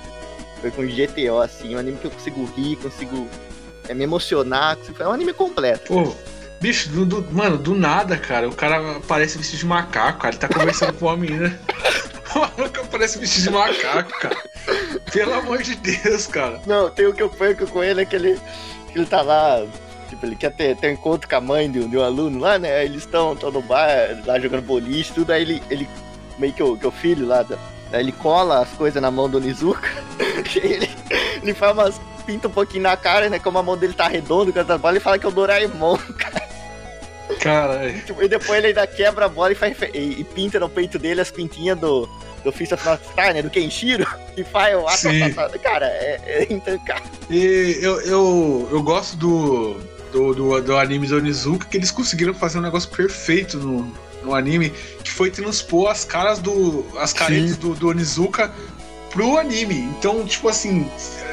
foi 0.63 0.71
com 0.71 0.83
GTO, 0.87 1.39
assim, 1.43 1.77
um 1.77 1.79
anime 1.79 1.99
que 1.99 2.07
eu 2.07 2.11
consigo 2.11 2.45
rir, 2.57 2.77
consigo 2.77 3.29
é 3.89 3.93
me 3.93 4.05
emocionar. 4.05 4.79
É 4.99 5.07
um 5.07 5.13
anime 5.13 5.35
completo. 5.35 5.93
Pô, 5.93 6.15
bicho, 6.63 6.89
do, 6.89 7.05
do- 7.05 7.31
mano, 7.31 7.59
do 7.59 7.75
nada, 7.75 8.17
cara, 8.17 8.49
o 8.49 8.55
cara 8.55 8.97
aparece 8.97 9.37
vestido 9.37 9.59
de 9.59 9.67
macaco, 9.67 10.21
cara. 10.21 10.33
Ele 10.35 10.41
tá 10.41 10.49
conversando 10.49 10.95
com 10.95 11.05
uma 11.05 11.17
menina. 11.19 11.61
O 12.35 12.39
maluco 12.41 12.81
aparece 12.81 13.19
vestido 13.19 13.45
de 13.45 13.51
macaco, 13.51 14.11
cara. 14.21 14.37
Pelo 15.13 15.35
amor 15.35 15.63
de 15.63 15.75
Deus, 15.77 16.27
cara. 16.27 16.61
Não, 16.67 16.89
tem 16.91 17.07
o 17.07 17.13
que 17.13 17.23
eu 17.23 17.29
perco 17.29 17.67
com 17.67 17.83
ele, 17.85 18.01
é 18.03 18.05
que 18.05 18.17
ele, 18.17 18.41
que 18.91 18.99
ele 18.99 19.07
tá 19.07 19.21
lá, 19.23 19.65
tipo, 20.09 20.25
ele 20.25 20.35
quer 20.37 20.51
ter, 20.53 20.77
ter 20.77 20.89
um 20.89 20.93
encontro 20.93 21.29
com 21.29 21.37
a 21.37 21.41
mãe 21.41 21.71
de, 21.71 21.81
um- 21.81 21.89
de 21.89 21.97
um 21.99 22.03
aluno 22.03 22.39
lá, 22.41 22.59
né? 22.59 22.85
Eles 22.85 23.03
estão 23.03 23.35
no 23.35 23.63
bar, 23.63 23.89
lá 24.27 24.39
jogando 24.41 24.63
boliche, 24.63 25.13
tudo, 25.13 25.33
aí 25.33 25.43
ele, 25.43 25.63
ele 25.71 25.89
meio 26.39 26.53
que 26.53 26.63
o, 26.63 26.77
que 26.77 26.87
o 26.87 26.91
filho 26.91 27.27
lá, 27.27 27.43
da- 27.43 27.59
aí 27.93 28.01
ele 28.01 28.13
cola 28.13 28.61
as 28.63 28.71
coisas 28.71 29.01
na 29.01 29.11
mão 29.11 29.29
do 29.29 29.39
Nizuka, 29.41 29.89
ele, 30.57 30.89
ele 31.43 31.55
faz 31.55 31.73
umas, 31.73 32.01
pinta 32.27 32.49
um 32.49 32.53
pouquinho 32.53 32.85
na 32.85 32.97
cara, 32.97 33.29
né? 33.29 33.39
Como 33.39 33.59
a 33.59 33.63
mão 33.63 33.77
dele 33.77 33.93
tá 33.93 34.09
redonda 34.09 34.51
com 34.51 34.59
essa 34.59 34.79
bola, 34.79 34.95
ele 34.95 35.01
fala 35.01 35.19
que 35.19 35.27
é 35.27 35.29
o 35.29 35.33
Doraemon, 35.33 35.99
Caralho. 37.41 38.01
tipo, 38.03 38.23
e 38.23 38.29
depois 38.29 38.59
ele 38.59 38.69
ainda 38.69 38.87
quebra 38.87 39.27
a 39.27 39.29
bola 39.29 39.53
e, 39.53 39.55
faz, 39.55 39.77
e, 39.93 40.21
e 40.21 40.25
pinta 40.25 40.59
no 40.61 40.69
peito 40.69 40.99
dele 40.99 41.21
as 41.21 41.31
pintinhas 41.31 41.79
do, 41.79 42.09
do 42.43 42.53
Fist 42.53 42.73
of 42.73 42.85
North 42.85 43.03
Star, 43.11 43.33
né? 43.33 43.43
Do 43.43 43.51
Kenshiro, 43.51 44.07
e 44.37 44.45
faz 44.45 44.77
o 44.77 44.87
ato 44.87 45.59
Cara, 45.63 45.87
é, 45.87 46.21
é 46.27 46.53
intancável. 46.53 47.11
E 47.31 47.79
eu, 47.81 48.01
eu, 48.03 48.69
eu 48.71 48.83
gosto 48.83 49.17
do, 49.17 49.81
do, 50.13 50.35
do, 50.35 50.61
do 50.61 50.77
anime 50.77 51.07
do 51.07 51.17
Onizuka, 51.17 51.67
que 51.67 51.77
eles 51.77 51.91
conseguiram 51.91 52.35
fazer 52.35 52.59
um 52.59 52.63
negócio 52.63 52.91
perfeito 52.91 53.59
no, 53.59 53.93
no 54.23 54.35
anime, 54.35 54.71
que 55.03 55.11
foi 55.11 55.31
transpor 55.31 55.91
as 55.91 56.05
caras 56.05 56.39
do. 56.39 56.85
as 56.99 57.13
caretas 57.13 57.57
do, 57.57 57.75
do 57.75 57.89
Onizuka 57.89 58.53
pro 59.11 59.39
anime. 59.39 59.79
Então, 59.99 60.25
tipo 60.27 60.49
assim, 60.49 60.89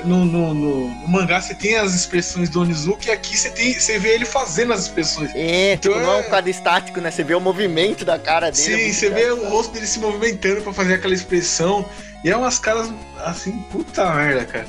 no, 0.06 0.26
no, 0.26 0.54
no- 0.54 0.90
no 0.90 1.08
mangá 1.08 1.42
você 1.42 1.54
tem 1.54 1.76
as 1.78 1.94
expressões 1.94 2.50
do 2.50 2.62
Onizuka 2.62 3.08
e 3.08 3.12
aqui 3.12 3.38
você, 3.38 3.50
tem, 3.52 3.74
você 3.80 3.98
vê 4.00 4.10
ele 4.16 4.26
fazendo 4.26 4.74
as 4.74 4.82
expressões. 4.82 5.32
É, 5.36 5.78
tipo, 5.78 5.96
Então 5.96 6.02
não 6.06 6.14
é 6.14 6.18
é- 6.20 6.22
um 6.22 6.30
quadro 6.30 6.50
estático, 6.50 7.00
né? 7.02 7.12
Você 7.12 7.24
vê 7.24 7.34
o 7.36 7.40
movimento 7.40 8.04
da 8.06 8.18
cara 8.20 8.52
dele. 8.52 8.74
é 8.74 8.78
Sim, 8.78 8.84
muito 8.84 8.96
você 8.96 9.10
vê 9.10 9.32
o 9.32 9.50
rosto 9.50 9.74
dele 9.74 9.88
se 9.88 10.00
movimentando 10.00 10.62
pra 10.62 10.74
fazer 10.74 10.96
aquela 10.96 11.14
expressão. 11.14 11.86
E 12.24 12.30
é 12.30 12.38
umas 12.38 12.60
caras 12.60 12.92
assim, 13.24 13.60
puta 13.72 14.06
merda, 14.14 14.46
cara. 14.46 14.68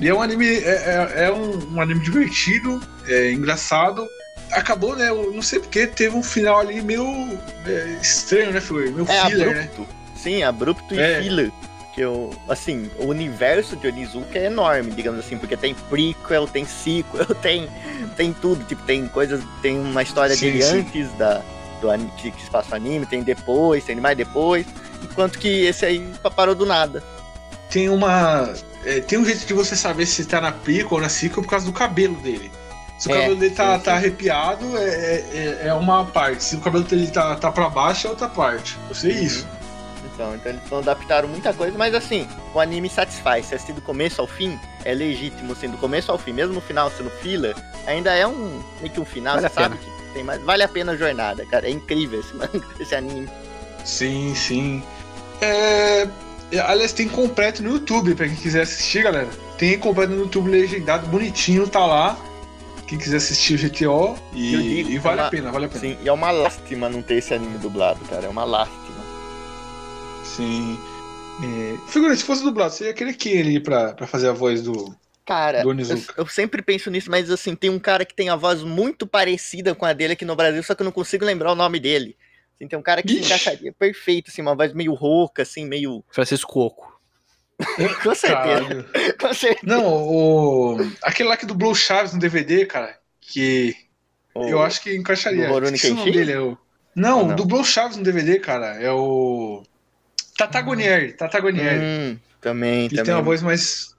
E 0.00 0.08
é 0.08 0.14
um 0.14 0.20
anime, 0.22 0.46
é, 0.48 1.10
é- 1.14 1.24
é 1.26 1.32
um, 1.32 1.74
um 1.74 1.80
anime 1.80 2.00
divertido, 2.00 2.80
é 3.06 3.32
engraçado. 3.32 4.06
Acabou, 4.52 4.96
né? 4.96 5.08
Eu 5.10 5.32
não 5.32 5.42
sei 5.42 5.60
porque 5.60 5.86
teve 5.86 6.16
um 6.16 6.22
final 6.22 6.58
ali 6.58 6.80
meio 6.82 7.04
é, 7.66 7.96
estranho, 8.02 8.50
né, 8.52 8.60
Figure? 8.60 8.90
Meio 8.90 9.06
É 9.08 9.26
filler, 9.26 9.54
né? 9.54 9.60
abrupto. 9.70 9.86
Sim, 10.16 10.42
abrupto 10.42 10.94
É. 10.98 11.20
e 11.20 11.22
filler. 11.22 11.50
Que 11.92 12.02
eu, 12.02 12.30
assim, 12.48 12.88
o 12.98 13.06
universo 13.06 13.76
de 13.76 13.88
Onizuka 13.88 14.38
é 14.38 14.46
enorme, 14.46 14.92
digamos 14.92 15.20
assim, 15.20 15.36
porque 15.38 15.56
tem 15.56 15.74
prequel, 15.74 16.46
tem 16.46 16.64
sequel, 16.64 17.26
tem, 17.42 17.68
tem 18.16 18.32
tudo, 18.32 18.64
tipo, 18.64 18.82
tem 18.84 19.08
coisas, 19.08 19.42
tem 19.60 19.78
uma 19.78 20.02
história 20.02 20.36
Sim, 20.36 20.52
dele 20.52 20.62
sim. 20.62 20.78
antes 20.78 21.12
da, 21.14 21.42
do 21.80 21.90
anime, 21.90 22.12
que, 22.16 22.30
se 22.42 22.50
passa 22.50 22.76
anime, 22.76 23.06
tem 23.06 23.22
depois, 23.24 23.84
tem 23.84 23.96
mais 23.96 24.16
depois, 24.16 24.66
enquanto 25.02 25.38
que 25.38 25.64
esse 25.66 25.84
aí 25.84 26.12
parou 26.36 26.54
do 26.54 26.64
nada. 26.64 27.02
Tem 27.68 27.88
uma. 27.88 28.52
é, 28.84 29.00
tem 29.00 29.18
um 29.18 29.24
jeito 29.24 29.46
de 29.46 29.52
você 29.54 29.76
saber 29.76 30.06
se 30.06 30.24
tá 30.26 30.40
na 30.40 30.52
pica 30.52 30.94
ou 30.94 31.00
na 31.00 31.08
sequel 31.08 31.42
por 31.42 31.50
causa 31.50 31.66
do 31.66 31.72
cabelo 31.72 32.16
dele. 32.20 32.50
Se 32.98 33.08
o 33.08 33.12
É, 33.12 33.14
cabelo 33.14 33.36
dele 33.36 33.54
tá, 33.54 33.78
sim, 33.78 33.84
tá 33.84 33.94
arrepiado, 33.94 34.76
é, 34.76 35.24
é, 35.32 35.60
é 35.68 35.74
uma 35.74 36.04
parte. 36.06 36.42
Se 36.44 36.56
o 36.56 36.60
cabelo 36.60 36.84
dele 36.84 37.10
tá, 37.10 37.36
tá 37.36 37.50
pra 37.52 37.68
baixo, 37.70 38.06
é 38.06 38.10
outra 38.10 38.28
parte. 38.28 38.78
Eu 38.88 38.94
sei 38.94 39.12
isso. 39.12 39.46
Então, 40.20 40.34
então 40.34 40.52
eles 40.52 40.70
não 40.70 40.78
adaptaram 40.78 41.28
muita 41.28 41.52
coisa, 41.54 41.76
mas 41.78 41.94
assim, 41.94 42.28
o 42.54 42.60
anime 42.60 42.90
satisfaz. 42.90 43.46
Se 43.46 43.54
assistir 43.54 43.72
do 43.72 43.80
começo 43.80 44.20
ao 44.20 44.26
fim, 44.26 44.58
é 44.84 44.92
legítimo, 44.92 45.52
assim, 45.52 45.68
do 45.68 45.78
começo 45.78 46.12
ao 46.12 46.18
fim. 46.18 46.32
Mesmo 46.32 46.52
no 46.54 46.60
final 46.60 46.90
sendo 46.90 47.08
filler, 47.10 47.56
ainda 47.86 48.12
é 48.14 48.26
um 48.26 48.62
meio 48.80 48.92
que 48.92 49.00
um 49.00 49.04
final, 49.04 49.36
Vale 49.36 49.48
você 49.48 49.58
a 49.58 49.62
sabe 49.62 49.76
que 49.78 50.12
tem 50.12 50.22
mais. 50.22 50.42
Vale 50.42 50.62
a 50.62 50.68
pena 50.68 50.92
a 50.92 50.96
jornada, 50.96 51.46
cara. 51.46 51.66
É 51.66 51.70
incrível 51.70 52.20
esse 52.20 52.34
manga, 52.36 52.62
esse 52.78 52.94
anime. 52.94 53.28
Sim, 53.84 54.34
sim. 54.34 54.82
É... 55.40 56.06
Aliás, 56.66 56.92
tem 56.92 57.08
completo 57.08 57.62
no 57.62 57.70
YouTube, 57.70 58.14
pra 58.14 58.26
quem 58.26 58.36
quiser 58.36 58.62
assistir, 58.62 59.04
galera. 59.04 59.28
Tem 59.56 59.78
completo 59.78 60.12
no 60.12 60.20
YouTube 60.22 60.50
legendado, 60.50 61.06
bonitinho, 61.06 61.66
tá 61.68 61.86
lá. 61.86 62.18
Quem 62.88 62.98
quiser 62.98 63.18
assistir 63.18 63.54
o 63.54 63.58
GTO 63.58 64.16
e, 64.34 64.50
digo, 64.56 64.90
e 64.90 64.98
vale 64.98 65.20
uma- 65.20 65.26
a 65.28 65.30
pena, 65.30 65.52
vale 65.52 65.66
a 65.66 65.68
pena. 65.68 65.80
Sim, 65.80 65.96
e 66.02 66.08
é 66.08 66.12
uma 66.12 66.32
lástima 66.32 66.88
não 66.88 67.00
ter 67.02 67.14
esse 67.18 67.32
anime 67.32 67.56
dublado, 67.58 68.00
cara. 68.06 68.26
É 68.26 68.28
uma 68.28 68.42
lástima. 68.42 68.89
Sim. 70.40 70.78
É... 71.42 71.90
Figura, 71.90 72.16
se 72.16 72.24
fosse 72.24 72.42
dublado, 72.42 72.72
você 72.72 72.86
ia 72.86 72.94
querer 72.94 73.14
que 73.14 73.28
ele 73.28 73.60
pra, 73.60 73.92
pra 73.92 74.06
fazer 74.06 74.28
a 74.28 74.32
voz 74.32 74.62
do. 74.62 74.94
Cara, 75.26 75.62
Do 75.62 75.70
eu, 75.70 76.02
eu 76.16 76.26
sempre 76.26 76.60
penso 76.60 76.90
nisso, 76.90 77.10
mas 77.10 77.30
assim, 77.30 77.54
tem 77.54 77.70
um 77.70 77.78
cara 77.78 78.04
que 78.04 78.14
tem 78.14 78.30
a 78.30 78.36
voz 78.36 78.62
muito 78.62 79.06
parecida 79.06 79.74
com 79.74 79.84
a 79.84 79.92
dele 79.92 80.14
aqui 80.14 80.24
no 80.24 80.34
Brasil, 80.34 80.60
só 80.62 80.74
que 80.74 80.82
eu 80.82 80.84
não 80.84 80.90
consigo 80.90 81.24
lembrar 81.24 81.52
o 81.52 81.54
nome 81.54 81.78
dele. 81.78 82.16
Assim, 82.56 82.66
tem 82.66 82.78
um 82.78 82.82
cara 82.82 83.00
que 83.00 83.10
se 83.10 83.16
Ixi. 83.16 83.26
encaixaria 83.26 83.72
perfeito, 83.72 84.30
assim, 84.30 84.42
uma 84.42 84.56
voz 84.56 84.72
meio 84.72 84.92
rouca, 84.92 85.42
assim, 85.42 85.64
meio. 85.64 86.02
Francisco 86.10 86.50
Coco. 86.50 87.00
Com 88.02 88.14
certeza, 88.14 88.86
com 89.20 89.34
certeza. 89.34 89.66
Não, 89.66 89.86
o. 89.86 90.78
Aquele 91.02 91.28
lá 91.28 91.36
que 91.36 91.44
dublou 91.44 91.72
o 91.72 91.74
Chaves 91.74 92.14
no 92.14 92.18
DVD, 92.18 92.64
cara. 92.64 92.98
Que 93.20 93.76
eu 94.34 94.62
acho 94.62 94.80
que 94.80 94.96
encaixaria. 94.96 95.52
o 95.52 95.60
nome 95.60 96.10
dele, 96.10 96.32
é 96.32 96.40
o. 96.40 96.56
Não, 96.94 97.20
Ou 97.20 97.26
não? 97.28 97.36
dublou 97.36 97.60
o 97.60 97.64
Chaves 97.64 97.96
no 97.96 98.02
DVD, 98.02 98.38
cara. 98.38 98.80
É 98.82 98.90
o. 98.90 99.62
Tatagonieri, 100.46 101.12
Tatagonieri. 101.12 101.78
Hum, 101.84 102.18
também, 102.40 102.80
Ele 102.80 102.88
também. 102.90 103.04
tem 103.04 103.14
uma 103.14 103.22
voz 103.22 103.42
mais. 103.42 103.94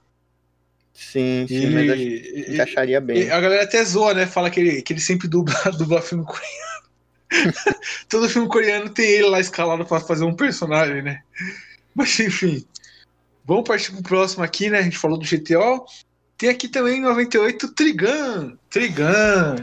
Sim, 0.94 1.46
sim, 1.48 1.54
Ele, 1.54 1.74
mas 1.74 1.90
acho 1.90 2.00
que 2.00 2.52
encaixaria 2.52 3.00
bem. 3.00 3.18
ele- 3.18 3.30
a 3.30 3.40
galera 3.40 3.64
até 3.64 3.84
zoa, 3.84 4.14
né? 4.14 4.26
Fala 4.26 4.50
que 4.50 4.60
ele, 4.60 4.82
que 4.82 4.92
ele 4.92 5.00
sempre 5.00 5.28
dubla, 5.28 5.54
dubla 5.78 6.00
filme 6.02 6.24
coreano. 6.24 6.82
Todo 8.08 8.28
filme 8.28 8.48
coreano 8.48 8.90
tem 8.90 9.06
ele 9.08 9.28
lá 9.28 9.40
escalado 9.40 9.84
pra 9.84 10.00
fazer 10.00 10.24
um 10.24 10.34
personagem, 10.34 11.02
né? 11.02 11.20
Mas 11.94 12.18
enfim. 12.20 12.64
Vamos 13.44 13.64
partir 13.66 13.90
pro 13.92 14.02
próximo 14.02 14.44
aqui, 14.44 14.70
né? 14.70 14.78
A 14.78 14.82
gente 14.82 14.98
falou 14.98 15.18
do 15.18 15.24
GTO. 15.26 15.84
Tem 16.38 16.48
aqui 16.48 16.68
também 16.68 16.98
em 16.98 17.02
98 17.02 17.68
Trigun. 17.74 18.56
Trigun. 18.70 19.56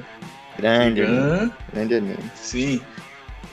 Grande, 0.58 1.02
Trigun. 1.04 1.52
grande 1.74 1.96
anime. 1.96 2.18
Sim. 2.36 2.82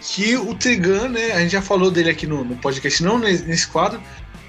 Que 0.00 0.36
o 0.36 0.54
Trigun, 0.54 1.08
né? 1.08 1.32
A 1.32 1.40
gente 1.40 1.52
já 1.52 1.62
falou 1.62 1.90
dele 1.90 2.10
aqui 2.10 2.26
no, 2.26 2.44
no 2.44 2.56
podcast, 2.56 3.02
não 3.02 3.18
nesse, 3.18 3.66
quadro. 3.66 4.00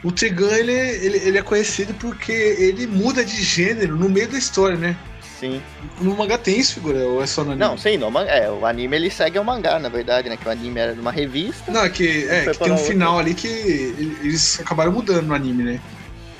O 0.03 0.11
Trigun, 0.11 0.49
ele, 0.49 0.71
ele, 0.71 1.17
ele 1.17 1.37
é 1.37 1.41
conhecido 1.41 1.93
porque 1.95 2.31
ele 2.31 2.85
muda 2.85 3.23
de 3.25 3.41
gênero 3.41 3.95
no 3.95 4.09
meio 4.09 4.27
da 4.27 4.37
história, 4.37 4.77
né? 4.77 4.95
Sim. 5.39 5.61
No 6.01 6.15
mangá 6.15 6.37
tem 6.37 6.59
isso, 6.59 6.75
figura? 6.75 6.99
Ou 7.05 7.21
é 7.21 7.27
só 7.27 7.43
no 7.43 7.51
anime? 7.51 7.67
Não, 7.67 7.77
sim, 7.77 7.95
no 7.97 8.07
é, 8.19 8.49
o 8.49 8.65
anime 8.65 8.95
ele 8.95 9.09
segue 9.11 9.37
o 9.37 9.43
mangá, 9.43 9.77
na 9.77 9.87
verdade, 9.87 10.29
né? 10.29 10.37
Que 10.37 10.47
o 10.47 10.51
anime 10.51 10.79
era 10.79 10.93
de 10.95 10.99
uma 10.99 11.11
revista. 11.11 11.71
Não, 11.71 11.83
é 11.83 11.89
que, 11.89 12.27
é, 12.27 12.45
que 12.45 12.57
tem 12.57 12.71
um 12.71 12.75
outra. 12.75 12.87
final 12.87 13.19
ali 13.19 13.35
que 13.35 13.47
eles 13.47 14.59
acabaram 14.59 14.91
mudando 14.91 15.27
no 15.27 15.35
anime, 15.35 15.63
né? 15.63 15.79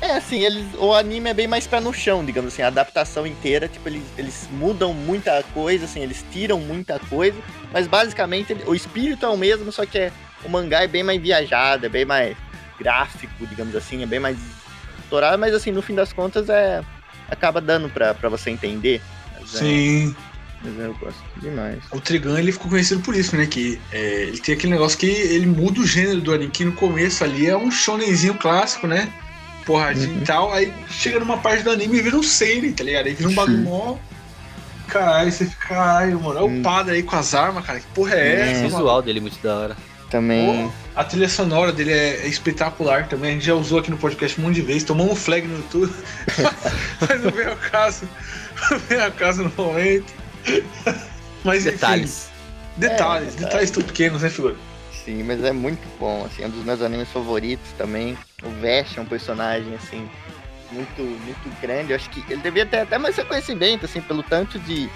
É, 0.08 0.16
assim, 0.16 0.40
eles, 0.40 0.66
o 0.80 0.94
anime 0.94 1.30
é 1.30 1.34
bem 1.34 1.48
mais 1.48 1.68
pé 1.68 1.82
no 1.82 1.94
chão, 1.94 2.24
digamos 2.24 2.54
assim, 2.54 2.62
a 2.62 2.68
adaptação 2.68 3.28
inteira, 3.28 3.68
tipo, 3.68 3.90
eles, 3.90 4.04
eles 4.18 4.48
mudam 4.54 4.94
muita 4.94 5.44
coisa, 5.54 5.84
assim, 5.84 6.00
eles 6.00 6.24
tiram 6.32 6.62
muita 6.62 6.98
coisa, 6.98 7.38
mas 7.74 7.88
basicamente 7.88 8.56
o 8.66 8.74
espírito 8.74 9.26
é 9.26 9.30
o 9.30 9.36
mesmo, 9.36 9.70
só 9.70 9.86
que 9.86 9.98
é, 9.98 10.12
o 10.46 10.50
mangá 10.50 10.82
é 10.82 10.88
bem 10.88 11.04
mais 11.04 11.22
viajado, 11.22 11.86
é 11.86 11.90
bem 11.90 12.06
mais 12.06 12.38
gráfico, 12.80 13.46
digamos 13.48 13.76
assim, 13.76 14.02
é 14.02 14.06
bem 14.06 14.18
mais 14.18 14.38
estourado, 15.04 15.38
mas 15.38 15.54
assim, 15.54 15.72
no 15.74 15.82
fim 15.82 15.94
das 15.94 16.14
contas 16.14 16.48
é 16.48 16.82
acaba 17.30 17.60
dando 17.60 17.90
pra, 17.90 18.14
pra 18.14 18.30
você 18.30 18.50
entender. 18.50 19.02
É, 19.36 19.46
Sim. 19.46 20.16
mas 20.64 20.80
eu 20.80 20.94
gosto 20.94 21.22
demais. 21.36 21.84
O 21.92 22.00
Trigun, 22.00 22.38
ele 22.38 22.54
ficou 22.54 22.70
conhecido 22.70 23.02
por 23.02 23.14
isso, 23.14 23.36
né? 23.36 23.46
Que 23.46 23.78
é, 23.92 24.24
ele 24.24 24.40
tem 24.40 24.56
aquele 24.56 24.72
negócio 24.72 24.98
que 24.98 25.06
ele 25.06 25.48
muda 25.48 25.82
o 25.82 25.86
gênero 25.86 26.22
do 26.22 26.34
anime, 26.34 26.50
que 26.50 26.64
no 26.64 26.72
começo 26.72 27.26
ali 27.26 27.48
é 27.48 27.58
um 27.58 27.70
shonenzinho 27.70 28.36
clássico, 28.36 28.88
né? 28.88 29.12
Porradinho 29.68 30.10
Uhum. 30.16 30.22
e 30.22 30.26
tal. 30.26 30.52
Aí 30.54 30.74
chega 30.90 31.20
numa 31.20 31.38
parte 31.38 31.62
do 31.64 31.70
anime 31.72 31.98
e 32.00 32.02
vira 32.02 32.18
um 32.18 32.24
seinen, 32.24 32.72
tá 32.74 32.84
ligado? 32.84 33.06
Aí 33.08 33.14
vira 33.14 33.30
um 33.30 33.36
bagulho 33.36 33.60
mó... 33.60 33.98
Caralho, 34.88 35.30
você 35.30 35.46
fica, 35.46 35.68
caralho, 35.68 36.20
mano. 36.22 36.40
Olha 36.40 36.46
Hum. 36.48 36.60
o 36.62 36.64
padre 36.64 36.96
aí 36.96 37.04
com 37.04 37.16
as 37.18 37.36
armas, 37.36 37.66
cara. 37.66 37.80
Que 37.82 37.86
porra 37.88 38.16
é 38.16 38.20
É, 38.20 38.38
O 38.38 38.40
essa, 38.44 38.54
mano? 38.64 38.70
visual 38.78 39.02
dele 39.02 39.20
é 39.20 39.22
muito 39.22 39.38
da 39.44 39.56
hora. 39.56 39.78
Também, 40.10 40.72
A 40.96 41.04
trilha 41.04 41.28
sonora 41.28 41.74
dele 41.74 41.92
é, 41.92 42.22
é 42.24 42.28
espetacular 42.28 43.10
também. 43.10 43.32
A 43.32 43.34
gente 43.34 43.46
já 43.46 43.54
usou 43.54 43.80
aqui 43.80 43.92
no 43.92 43.98
podcast 43.98 44.40
um 44.40 44.46
monte 44.46 44.56
de 44.56 44.62
vezes. 44.62 44.86
Tomamos 44.86 45.12
um 45.12 45.16
flag 45.18 45.46
no 45.46 45.58
YouTube. 45.58 45.92
Mas 47.10 47.22
não 47.22 47.32
veio 47.32 47.50
ao 47.50 47.58
caso. 47.58 48.08
Não 48.72 48.80
veio 48.80 49.04
ao 49.04 49.12
caso 49.12 49.44
no 49.44 49.52
momento. 49.58 50.14
Mas 51.44 51.66
enfim, 51.66 51.72
Detalhes. 51.76 52.30
detalhes. 52.78 53.36
É, 53.36 53.40
detalhes 53.40 53.72
tão 53.72 53.84
pequenos, 53.84 54.22
né, 54.22 54.30
figura? 54.30 54.56
Sim, 55.08 55.24
mas 55.24 55.42
é 55.42 55.54
muito 55.54 55.88
bom, 55.98 56.26
assim, 56.26 56.44
é 56.44 56.48
um 56.48 56.50
dos 56.50 56.66
meus 56.66 56.82
animes 56.82 57.10
favoritos 57.10 57.72
também. 57.78 58.18
O 58.44 58.50
Vesh 58.60 58.98
é 58.98 59.02
um 59.02 59.06
personagem, 59.06 59.74
assim, 59.74 60.10
muito, 60.70 61.02
muito 61.02 61.62
grande. 61.62 61.92
Eu 61.92 61.96
acho 61.96 62.10
que 62.10 62.22
ele 62.30 62.42
devia 62.42 62.66
ter 62.66 62.80
até 62.80 62.98
mais 62.98 63.16
reconhecimento, 63.16 63.86
assim, 63.86 64.02
pelo 64.02 64.22
tanto 64.22 64.60
de. 64.60 64.90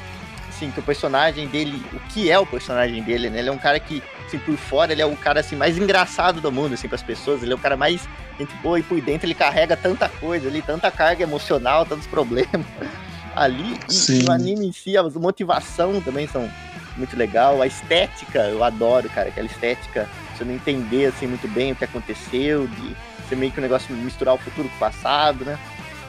Assim, 0.49 0.69
que 0.69 0.81
o 0.81 0.83
personagem 0.83 1.47
dele. 1.47 1.81
O 1.93 1.99
que 2.11 2.29
é 2.29 2.37
o 2.37 2.45
personagem 2.45 3.01
dele, 3.01 3.29
né? 3.29 3.39
Ele 3.39 3.47
é 3.47 3.51
um 3.51 3.57
cara 3.57 3.79
que, 3.79 4.03
assim, 4.25 4.37
por 4.37 4.57
fora, 4.57 4.91
ele 4.91 5.01
é 5.01 5.05
o 5.05 5.15
cara 5.15 5.39
assim, 5.39 5.55
mais 5.55 5.77
engraçado 5.77 6.41
do 6.41 6.51
mundo, 6.51 6.73
assim, 6.73 6.89
pras 6.89 7.01
pessoas. 7.01 7.41
Ele 7.41 7.53
é 7.53 7.55
o 7.55 7.59
cara 7.59 7.77
mais 7.77 8.07
gente 8.37 8.53
boa 8.55 8.77
e 8.77 8.83
por 8.83 8.99
dentro 8.99 9.25
ele 9.25 9.33
carrega 9.33 9.77
tanta 9.77 10.09
coisa 10.09 10.49
ali, 10.49 10.61
tanta 10.61 10.91
carga 10.91 11.23
emocional, 11.23 11.85
tantos 11.85 12.05
problemas. 12.05 12.65
ali. 13.33 13.79
E, 13.89 13.93
Sim. 13.93 14.27
o 14.27 14.31
anime 14.31 14.67
em 14.67 14.71
si, 14.73 14.97
a 14.97 15.03
motivação 15.03 16.01
também 16.01 16.27
são 16.27 16.51
muito 16.97 17.15
legal. 17.15 17.61
A 17.61 17.67
estética, 17.67 18.39
eu 18.39 18.63
adoro, 18.63 19.09
cara, 19.09 19.29
aquela 19.29 19.47
estética, 19.47 20.07
você 20.35 20.43
não 20.43 20.53
entender 20.53 21.05
assim 21.07 21.27
muito 21.27 21.47
bem 21.47 21.71
o 21.71 21.75
que 21.75 21.83
aconteceu, 21.83 22.67
de 22.67 22.95
ser 23.29 23.35
meio 23.35 23.51
que 23.51 23.59
um 23.59 23.63
negócio 23.63 23.95
misturar 23.95 24.35
o 24.35 24.37
futuro 24.37 24.67
com 24.69 24.75
o 24.75 24.79
passado, 24.79 25.45
né? 25.45 25.57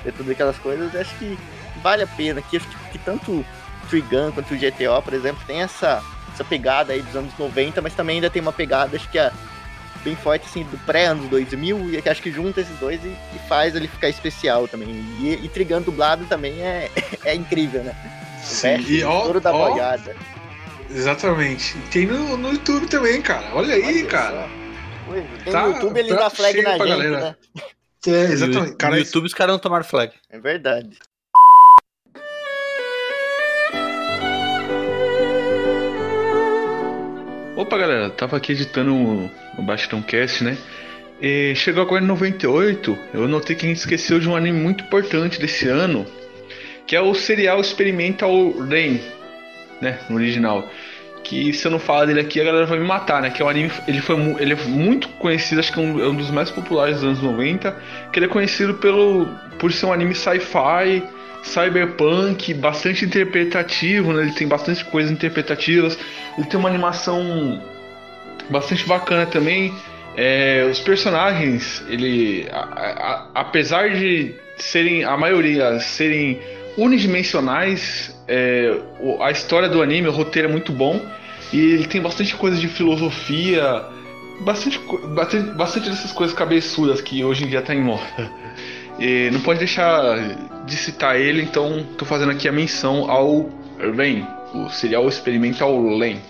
Ter 0.03 0.13
todas 0.13 0.33
aquelas 0.33 0.59
coisas, 0.59 0.95
acho 0.95 1.15
que 1.17 1.39
vale 1.83 2.03
a 2.03 2.07
pena. 2.07 2.43
Que, 2.43 2.57
acho 2.57 2.67
que, 2.91 2.99
tanto 2.99 3.31
o 3.31 3.47
Trigun 3.89 4.33
quanto 4.33 4.55
o 4.55 4.57
GTO, 4.57 5.03
por 5.03 5.15
exemplo, 5.15 5.43
tem 5.47 5.63
essa, 5.63 6.03
essa 6.33 6.45
pegada 6.45 6.93
aí 6.93 7.03
dos 7.03 7.15
anos 7.15 7.33
90, 7.39 7.81
mas 7.81 7.95
também 7.95 8.17
ainda 8.17 8.31
tem 8.31 8.43
uma 8.43 8.53
pegada, 8.53 8.97
acho 8.97 9.09
que 9.09 9.19
é 9.19 9.31
bem 10.03 10.17
forte, 10.17 10.47
assim, 10.47 10.65
do 10.65 10.79
pré-anos 10.79 11.29
2000, 11.29 11.95
e 11.95 12.03
que 12.03 12.09
acho 12.09 12.21
que 12.21 12.33
junta 12.33 12.61
esses 12.61 12.77
dois 12.79 13.05
e, 13.05 13.09
e 13.09 13.39
faz 13.49 13.75
ele 13.77 13.87
ficar 13.87 14.09
especial 14.09 14.67
também. 14.67 14.89
E, 15.21 15.39
e 15.45 15.49
Trigun 15.49 15.83
dublado 15.83 16.25
também 16.25 16.61
é, 16.61 16.91
é 17.25 17.35
incrível, 17.35 17.85
né? 17.85 17.95
O 18.43 18.45
Sim, 18.45 18.77
Veste, 18.79 18.93
e 18.95 19.05
ó, 19.05 19.33
da 19.39 19.55
ó, 19.55 19.71
boiada. 19.71 20.17
Exatamente. 20.95 21.77
E 21.77 21.81
Tem 21.91 22.07
no, 22.07 22.37
no 22.37 22.51
YouTube 22.53 22.87
também, 22.87 23.21
cara. 23.23 23.47
Olha 23.55 23.75
aí, 23.75 23.83
Olha 23.85 24.07
cara. 24.07 24.49
só. 24.49 24.63
Tem 25.45 25.53
Tá- 25.53 25.67
no 25.67 25.75
YouTube 25.75 25.99
eles 25.99 26.13
prato 26.13 26.23
dão 26.29 26.37
flag 26.37 26.63
na 26.63 26.71
gente, 26.73 26.89
galera. 26.89 27.21
né? 27.21 27.37
É, 28.05 28.11
exatamente. 28.33 28.71
No, 28.73 28.77
Cara, 28.79 28.95
no 28.95 28.99
YouTube 29.01 29.27
os 29.27 29.33
caras 29.35 29.53
não 29.53 29.61
tomaram 29.61 29.85
flag. 29.85 30.13
É 30.29 30.37
verdade. 30.41 30.99
Opa, 37.57 37.77
galera, 37.79 38.11
tava 38.11 38.37
aqui 38.37 38.53
editando 38.53 38.95
o, 38.95 39.31
o 39.59 39.63
Bastão 39.63 40.03
Cast, 40.03 40.43
né? 40.43 40.57
E 41.21 41.55
chegou 41.55 41.83
agora 41.83 42.03
em 42.03 42.07
98, 42.07 42.99
eu 43.15 43.29
notei 43.29 43.55
que 43.55 43.65
a 43.65 43.69
gente 43.69 43.79
esqueceu 43.79 44.19
de 44.19 44.29
um 44.29 44.35
anime 44.35 44.59
muito 44.59 44.83
importante 44.85 45.39
desse 45.39 45.69
ano, 45.69 46.05
que 46.87 46.97
é 46.97 47.01
o 47.01 47.15
serial 47.15 47.61
Experimental 47.61 48.33
Rain, 48.69 49.01
né, 49.83 49.99
no 50.09 50.17
original. 50.17 50.71
Que 51.25 51.53
se 51.53 51.67
eu 51.67 51.71
não 51.71 51.79
falar 51.79 52.07
dele 52.07 52.21
aqui, 52.21 52.41
a 52.41 52.45
galera 52.45 52.67
vai 52.67 52.79
me 52.79 52.87
matar, 52.87 53.23
né? 53.23 53.31
Que 53.31 53.43
é 53.43 53.45
um 53.45 53.49
anime, 53.49 53.71
ele, 53.87 54.01
foi, 54.01 54.17
ele 54.41 54.55
é 54.55 54.57
muito 54.67 55.09
conhecido, 55.11 55.61
acho 55.61 55.73
que 55.73 55.79
é 55.79 55.83
um, 55.83 56.01
é 56.03 56.09
um 56.09 56.15
dos 56.17 56.31
mais 56.31 56.51
populares 56.51 56.97
dos 56.97 57.05
anos 57.05 57.23
90, 57.23 57.77
que 58.13 58.19
ele 58.19 58.27
é 58.27 58.29
conhecido 58.29 58.75
pelo, 58.75 59.27
por 59.59 59.73
ser 59.73 59.87
um 59.87 59.93
anime 59.93 60.15
sci-fi, 60.15 61.03
cyberpunk, 61.45 62.55
bastante 62.55 63.05
interpretativo, 63.05 64.13
né? 64.13 64.23
Ele 64.23 64.33
tem 64.33 64.49
bastante 64.49 64.85
coisas 64.85 65.11
interpretativas, 65.13 65.99
ele 66.37 66.47
tem 66.47 66.59
uma 66.59 66.69
animação 66.69 67.63
bastante 68.51 68.87
bacana 68.87 69.25
também. 69.27 69.73
É, 70.17 70.67
os 70.71 70.81
personagens, 70.81 71.83
ele, 71.89 72.47
a- 72.51 72.59
a- 72.59 73.27
apesar 73.35 73.91
de 73.91 74.35
serem 74.59 75.05
a 75.05 75.17
maioria 75.17 75.79
serem 75.81 76.39
unidimensionais, 76.77 78.17
é, 78.27 78.75
a 79.21 79.31
história 79.31 79.69
do 79.69 79.83
anime, 79.83 80.09
o 80.09 80.13
roteiro 80.13 80.49
é 80.49 80.51
muito 80.51 80.73
bom 80.73 81.01
e 81.53 81.59
ele 81.59 81.87
tem 81.87 82.01
bastante 82.01 82.35
coisa 82.35 82.57
de 82.57 82.69
filosofia, 82.69 83.85
bastante, 84.41 84.79
bastante, 85.15 85.51
bastante 85.53 85.91
dessas 85.91 86.13
coisas 86.13 86.35
cabeçudas 86.35 87.01
que 87.01 87.25
hoje 87.25 87.45
em 87.45 87.49
dia 87.49 87.63
tá 87.63 87.75
em 87.75 87.83
moda. 87.83 88.33
E 88.99 89.31
não 89.31 89.41
pode 89.41 89.59
deixar 89.59 90.17
de 90.65 90.77
citar 90.77 91.19
ele, 91.19 91.43
então 91.43 91.85
tô 91.97 92.05
fazendo 92.05 92.31
aqui 92.31 92.49
a 92.49 92.53
menção 92.53 93.11
ao 93.11 93.51
Len, 93.79 94.27
o 94.55 94.69
serial 94.69 95.09
experimental 95.09 95.79
Len. 95.97 96.21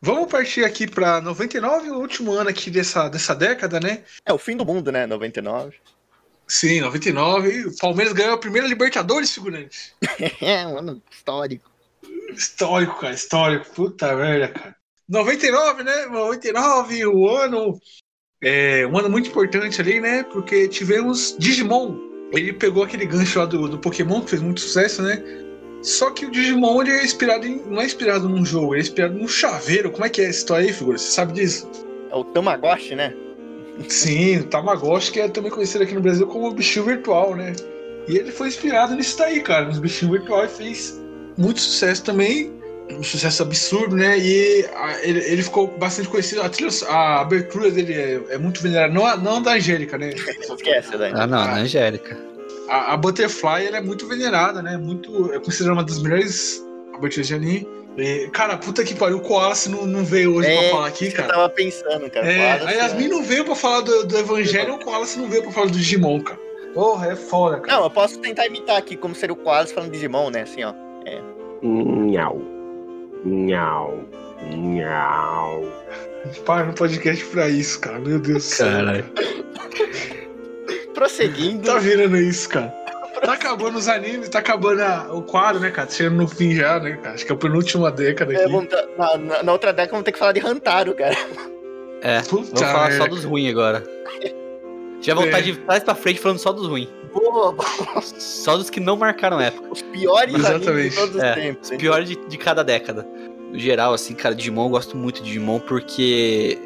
Vamos 0.00 0.30
partir 0.30 0.64
aqui 0.64 0.86
para 0.86 1.20
99, 1.20 1.90
o 1.90 1.98
último 1.98 2.32
ano 2.32 2.50
aqui 2.50 2.70
dessa, 2.70 3.08
dessa 3.08 3.34
década, 3.34 3.78
né? 3.78 4.02
É 4.26 4.32
o 4.32 4.38
fim 4.38 4.56
do 4.56 4.66
mundo, 4.66 4.90
né? 4.90 5.06
99. 5.06 5.76
Sim, 6.46 6.80
99. 6.80 7.66
O 7.66 7.76
Palmeiras 7.76 8.12
ganhou 8.12 8.34
a 8.34 8.38
primeira 8.38 8.66
Libertadores, 8.66 9.32
figurante. 9.32 9.94
É 10.40 10.66
um 10.66 10.78
ano 10.78 11.02
histórico. 11.10 11.70
Histórico, 12.34 13.00
cara, 13.00 13.14
histórico. 13.14 13.70
Puta 13.74 14.14
merda, 14.14 14.48
cara. 14.48 14.76
99, 15.08 15.82
né? 15.82 16.06
99, 16.06 17.06
o 17.06 17.28
ano. 17.28 17.78
É 18.42 18.86
um 18.86 18.98
ano 18.98 19.08
muito 19.08 19.28
importante 19.28 19.80
ali, 19.80 20.00
né? 20.00 20.24
Porque 20.24 20.66
tivemos 20.68 21.36
Digimon. 21.38 21.96
Ele 22.32 22.52
pegou 22.52 22.82
aquele 22.82 23.06
gancho 23.06 23.38
lá 23.38 23.44
do, 23.44 23.68
do 23.68 23.78
Pokémon, 23.78 24.22
que 24.22 24.30
fez 24.30 24.42
muito 24.42 24.60
sucesso, 24.60 25.02
né? 25.02 25.22
Só 25.82 26.10
que 26.10 26.24
o 26.24 26.30
Digimon 26.30 26.82
ele 26.82 26.92
é 26.92 27.04
inspirado 27.04 27.46
em, 27.46 27.56
não 27.66 27.80
é 27.80 27.84
inspirado 27.84 28.28
num 28.28 28.44
jogo, 28.44 28.74
ele 28.74 28.82
é 28.82 28.84
inspirado 28.84 29.14
num 29.14 29.28
chaveiro. 29.28 29.90
Como 29.90 30.04
é 30.04 30.08
que 30.08 30.20
é 30.20 30.24
essa 30.24 30.38
história 30.38 30.66
aí, 30.66 30.72
figura? 30.72 30.96
Você 30.96 31.10
sabe 31.10 31.32
disso? 31.34 31.68
É 32.10 32.14
o 32.14 32.24
Tamagotchi, 32.24 32.94
né? 32.94 33.14
Sim, 33.88 34.38
o 34.38 34.44
Tamagotchi, 34.44 35.12
que 35.12 35.20
é 35.20 35.28
também 35.28 35.50
conhecido 35.50 35.82
aqui 35.84 35.94
no 35.94 36.00
Brasil 36.00 36.26
como 36.26 36.50
bichinho 36.52 36.84
virtual, 36.84 37.34
né? 37.34 37.52
E 38.08 38.16
ele 38.16 38.30
foi 38.30 38.48
inspirado 38.48 38.94
nisso 38.94 39.16
daí, 39.18 39.40
cara, 39.40 39.66
nos 39.66 39.78
bichinhos 39.78 40.18
virtuais, 40.18 40.52
fez 40.56 41.00
muito 41.38 41.60
sucesso 41.60 42.02
também, 42.04 42.52
um 42.90 43.02
sucesso 43.02 43.42
absurdo, 43.42 43.96
né? 43.96 44.18
E 44.18 44.66
a- 44.74 44.98
ele, 45.02 45.20
ele 45.20 45.42
ficou 45.42 45.66
bastante 45.78 46.08
conhecido, 46.08 46.42
a, 46.42 46.48
trilha, 46.48 46.70
a 46.88 47.20
abertura 47.20 47.70
dele 47.70 47.94
é, 47.94 48.20
é 48.30 48.38
muito 48.38 48.60
venerada, 48.62 48.92
não, 48.92 49.06
a- 49.06 49.16
não 49.16 49.36
a 49.36 49.40
da 49.40 49.52
Angélica, 49.54 49.96
né? 49.96 50.10
Esquece, 50.40 50.96
né? 50.96 51.12
Ah, 51.14 51.26
não, 51.26 51.38
Ah. 51.38 51.46
na 51.46 51.56
Angélica. 51.58 52.16
A, 52.68 52.92
a 52.92 52.96
Butterfly 52.96 53.66
ela 53.66 53.78
é 53.78 53.80
muito 53.80 54.06
venerada, 54.06 54.60
né? 54.62 54.76
Muito, 54.76 55.32
é 55.32 55.38
considerada 55.38 55.74
uma 55.80 55.84
das 55.84 56.00
melhores 56.02 56.62
aberturas 56.94 57.26
de 57.28 57.34
anime. 57.34 57.68
E, 57.96 58.28
cara, 58.32 58.56
puta 58.56 58.82
que 58.84 58.94
pariu, 58.94 59.18
o 59.18 59.20
Koala 59.20 59.54
não, 59.68 59.86
não 59.86 60.04
veio 60.04 60.34
hoje 60.34 60.50
pra 60.50 60.70
falar 60.70 60.86
aqui, 60.86 61.08
É, 61.08 61.10
cara. 61.10 61.28
Eu 61.28 61.34
tava 61.34 61.48
pensando, 61.50 62.10
cara. 62.10 62.26
É, 62.26 62.58
Fala, 62.58 62.70
a 62.70 62.72
Yasmin 62.72 63.00
assim, 63.00 63.08
não 63.08 63.22
veio 63.22 63.44
pra 63.44 63.54
falar 63.54 63.80
do, 63.82 64.06
do 64.06 64.18
Evangelho, 64.18 64.74
o 64.74 64.78
Koala 64.78 65.06
não 65.16 65.28
veio 65.28 65.42
pra 65.42 65.52
falar 65.52 65.66
do 65.66 65.72
Digimon, 65.72 66.22
cara. 66.22 66.40
Porra, 66.72 67.12
é 67.12 67.16
foda, 67.16 67.60
cara. 67.60 67.76
Não, 67.76 67.84
eu 67.84 67.90
posso 67.90 68.18
tentar 68.18 68.46
imitar 68.46 68.78
aqui 68.78 68.96
como 68.96 69.14
seria 69.14 69.34
o 69.34 69.36
Quase 69.36 69.74
falando 69.74 69.90
Digimon, 69.92 70.30
né? 70.30 70.42
Assim, 70.42 70.64
ó. 70.64 70.72
Nhau. 71.62 72.40
Nhau. 73.24 74.04
Nhau. 74.50 75.62
Para 76.46 76.64
no 76.64 76.72
podcast 76.72 77.24
pra 77.26 77.48
isso, 77.48 77.78
cara. 77.78 77.98
Meu 77.98 78.18
Deus 78.18 78.38
do 78.38 78.40
céu. 78.40 78.66
Caralho. 78.68 79.04
Prosseguindo. 80.94 81.66
Tá 81.66 81.78
virando 81.78 82.16
isso, 82.16 82.48
cara. 82.48 82.72
Tá 83.24 83.34
acabando 83.34 83.78
os 83.78 83.88
animes, 83.88 84.28
tá 84.28 84.40
acabando 84.40 84.80
a- 84.82 85.08
o 85.12 85.22
quadro, 85.22 85.60
né, 85.60 85.70
cara? 85.70 85.86
Tá 85.86 85.94
Chegando 85.94 86.16
no 86.16 86.28
fim 86.28 86.54
já, 86.54 86.80
né, 86.80 86.96
cara? 87.02 87.14
Acho 87.14 87.24
que 87.24 87.32
é 87.32 87.34
a 87.34 87.38
penúltima 87.38 87.90
década 87.90 88.32
É, 88.34 88.42
aqui. 88.42 88.52
vamos 88.52 88.68
tá- 88.68 88.84
na, 88.98 89.16
na- 89.16 89.42
na 89.44 89.52
outra 89.52 89.72
década 89.72 89.92
vamos 89.92 90.04
ter 90.04 90.12
que 90.12 90.18
falar 90.18 90.32
de 90.32 90.40
Hantaro, 90.44 90.94
cara. 90.94 91.16
É, 92.02 92.20
Puta 92.22 92.42
vamos 92.46 92.60
falar 92.60 92.92
só 92.92 93.06
dos 93.06 93.24
ruins 93.24 93.48
agora. 93.50 93.84
Já 95.00 95.14
voltar 95.14 95.38
É. 95.38 95.42
de 95.42 95.56
trás 95.56 95.82
pra 95.84 95.94
frente 95.94 96.20
falando 96.20 96.38
só 96.38 96.52
dos 96.52 96.66
ruins. 96.66 96.88
Boa, 97.12 97.54
Só 98.02 98.56
dos 98.56 98.70
que 98.70 98.80
não 98.80 98.96
marcaram 98.96 99.40
época. 99.40 99.68
os 99.70 99.82
piores 99.82 100.34
animes 100.34 100.48
Exatamente. 100.48 100.90
de 100.90 100.96
todos 100.96 101.14
os 101.16 101.22
É, 101.22 101.34
tempos. 101.34 101.70
hein? 101.70 101.78
Pior 101.78 102.02
de, 102.04 102.16
de 102.16 102.38
cada 102.38 102.64
década. 102.64 103.06
No 103.52 103.58
geral, 103.58 103.92
assim, 103.92 104.14
cara, 104.14 104.34
Digimon, 104.34 104.64
eu 104.66 104.70
gosto 104.70 104.96
muito 104.96 105.16
de 105.22 105.24
Digimon 105.28 105.60
porque 105.60 106.58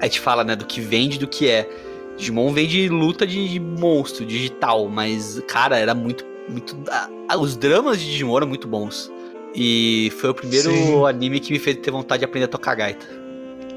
a 0.00 0.06
gente 0.06 0.20
fala, 0.20 0.42
né, 0.42 0.56
do 0.56 0.64
que 0.64 0.80
vende 0.80 1.16
e 1.16 1.18
do 1.18 1.28
que 1.28 1.48
é. 1.50 1.68
Digimon 2.16 2.52
vem 2.52 2.66
de 2.66 2.88
luta 2.88 3.26
de, 3.26 3.48
de 3.48 3.60
monstro, 3.60 4.24
digital, 4.24 4.88
mas, 4.88 5.40
cara, 5.48 5.78
era 5.78 5.94
muito. 5.94 6.24
muito 6.48 6.76
ah, 6.90 7.36
os 7.36 7.56
dramas 7.56 7.98
de 7.98 8.06
Digimon 8.06 8.36
eram 8.36 8.46
muito 8.46 8.68
bons. 8.68 9.10
E 9.54 10.12
foi 10.18 10.30
o 10.30 10.34
primeiro 10.34 10.70
Sim. 10.70 11.06
anime 11.06 11.38
que 11.38 11.52
me 11.52 11.58
fez 11.58 11.76
ter 11.76 11.90
vontade 11.90 12.20
de 12.20 12.24
aprender 12.24 12.46
a 12.46 12.48
tocar 12.48 12.74
gaita. 12.74 13.06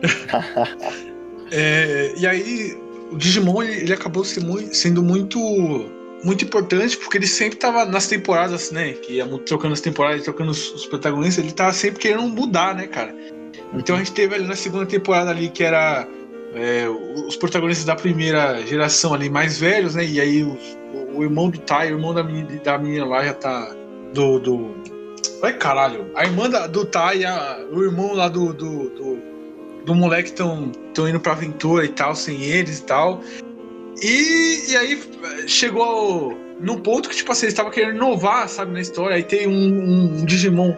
É, 1.49 2.13
e 2.17 2.27
aí, 2.27 2.77
o 3.09 3.15
Digimon 3.15 3.63
ele, 3.63 3.93
acabou 3.93 4.21
sendo 4.25 5.01
muito 5.01 5.39
muito 6.23 6.43
importante 6.43 6.97
porque 6.97 7.17
ele 7.17 7.27
sempre 7.27 7.57
tava 7.57 7.85
nas 7.85 8.07
temporadas, 8.07 8.71
né? 8.71 8.93
Que 8.93 9.13
ia 9.13 9.25
trocando 9.45 9.73
as 9.73 9.79
temporadas, 9.79 10.23
trocando 10.23 10.51
os, 10.51 10.73
os 10.73 10.85
protagonistas, 10.85 11.43
ele 11.43 11.53
tava 11.53 11.71
sempre 11.71 12.01
querendo 12.01 12.27
mudar, 12.27 12.75
né, 12.75 12.87
cara? 12.87 13.15
Então 13.73 13.95
a 13.95 13.99
gente 13.99 14.11
teve 14.11 14.35
ali 14.35 14.47
na 14.47 14.55
segunda 14.55 14.85
temporada 14.85 15.29
ali 15.29 15.49
que 15.49 15.63
era 15.63 16.07
é, 16.59 16.87
os 16.89 17.35
protagonistas 17.35 17.85
da 17.85 17.95
primeira 17.95 18.65
geração 18.65 19.13
ali 19.13 19.29
mais 19.29 19.57
velhos, 19.59 19.95
né? 19.95 20.03
E 20.05 20.19
aí 20.19 20.43
os- 20.43 20.77
o, 20.93 21.19
o 21.19 21.23
irmão 21.23 21.49
do 21.49 21.59
Tai, 21.59 21.91
o 21.91 21.95
irmão 21.97 22.13
da 22.13 22.23
menina, 22.23 22.49
da 22.63 22.77
menina 22.77 23.05
lá 23.05 23.23
já 23.25 23.33
tá 23.33 23.75
do. 24.13 24.39
do... 24.39 24.75
Ai 25.43 25.53
caralho, 25.53 26.07
a 26.15 26.23
irmã 26.25 26.49
da- 26.49 26.65
do 26.67 26.83
Tai, 26.85 27.23
a- 27.23 27.59
o 27.71 27.83
irmão 27.83 28.13
lá 28.13 28.27
do, 28.27 28.53
do, 28.53 28.89
do, 28.89 29.19
do 29.85 29.95
moleque 29.95 30.29
estão 30.29 30.71
tão 30.93 31.07
indo 31.07 31.19
pra 31.19 31.33
aventura 31.33 31.85
e 31.85 31.89
tal, 31.89 32.15
sem 32.15 32.41
eles 32.43 32.79
e 32.79 32.83
tal. 32.83 33.21
E, 34.01 34.71
e 34.71 34.77
aí 34.77 35.01
chegou 35.47 36.37
num 36.59 36.77
ponto 36.79 37.09
que, 37.09 37.15
tipo 37.15 37.31
assim, 37.31 37.45
eles 37.45 37.53
estavam 37.53 37.71
querendo 37.71 37.95
inovar, 37.95 38.47
sabe, 38.49 38.71
na 38.73 38.81
história. 38.81 39.15
Aí 39.15 39.23
tem 39.23 39.47
um, 39.47 39.51
um- 39.53 40.19
um 40.19 40.25
Digimon 40.25 40.73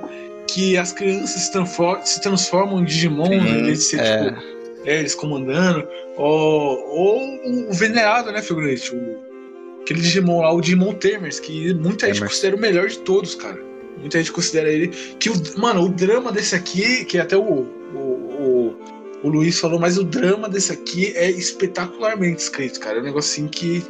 que 0.47 0.77
as 0.77 0.91
crianças 0.91 1.41
se 1.43 1.51
transformam, 1.51 2.05
se 2.05 2.21
transformam 2.21 2.79
em 2.81 2.85
Digimon, 2.85 3.25
Sim, 3.27 3.61
né, 3.61 3.75
ser, 3.75 3.99
é. 3.99 4.25
tipo, 4.31 4.41
eles 4.85 5.15
comandando. 5.15 5.87
Ou, 6.17 6.87
ou 6.89 7.69
o 7.69 7.73
venerado, 7.73 8.31
né, 8.31 8.41
figurante? 8.41 8.95
O, 8.95 9.17
aquele 9.81 10.01
Digimon 10.01 10.41
lá, 10.41 10.51
o 10.51 10.61
Digimon 10.61 10.93
Tamers, 10.93 11.39
que 11.39 11.73
muita 11.73 12.07
gente 12.07 12.17
Tamers. 12.17 12.33
considera 12.33 12.55
o 12.55 12.59
melhor 12.59 12.87
de 12.87 12.99
todos, 12.99 13.35
cara. 13.35 13.59
Muita 13.99 14.17
gente 14.17 14.31
considera 14.31 14.71
ele. 14.71 14.87
Que 15.19 15.29
o, 15.29 15.33
mano, 15.57 15.83
o 15.83 15.89
drama 15.89 16.31
desse 16.31 16.55
aqui, 16.55 17.05
que 17.05 17.17
até 17.17 17.35
o, 17.37 17.41
o, 17.43 17.97
o, 17.97 18.77
o 19.23 19.29
Luiz 19.29 19.59
falou, 19.59 19.79
mas 19.79 19.97
o 19.97 20.03
drama 20.03 20.47
desse 20.47 20.71
aqui 20.71 21.13
é 21.15 21.29
espetacularmente 21.29 22.41
escrito, 22.41 22.79
cara. 22.79 22.97
É 22.97 23.01
um 23.01 23.05
negocinho 23.05 23.49
que 23.49 23.83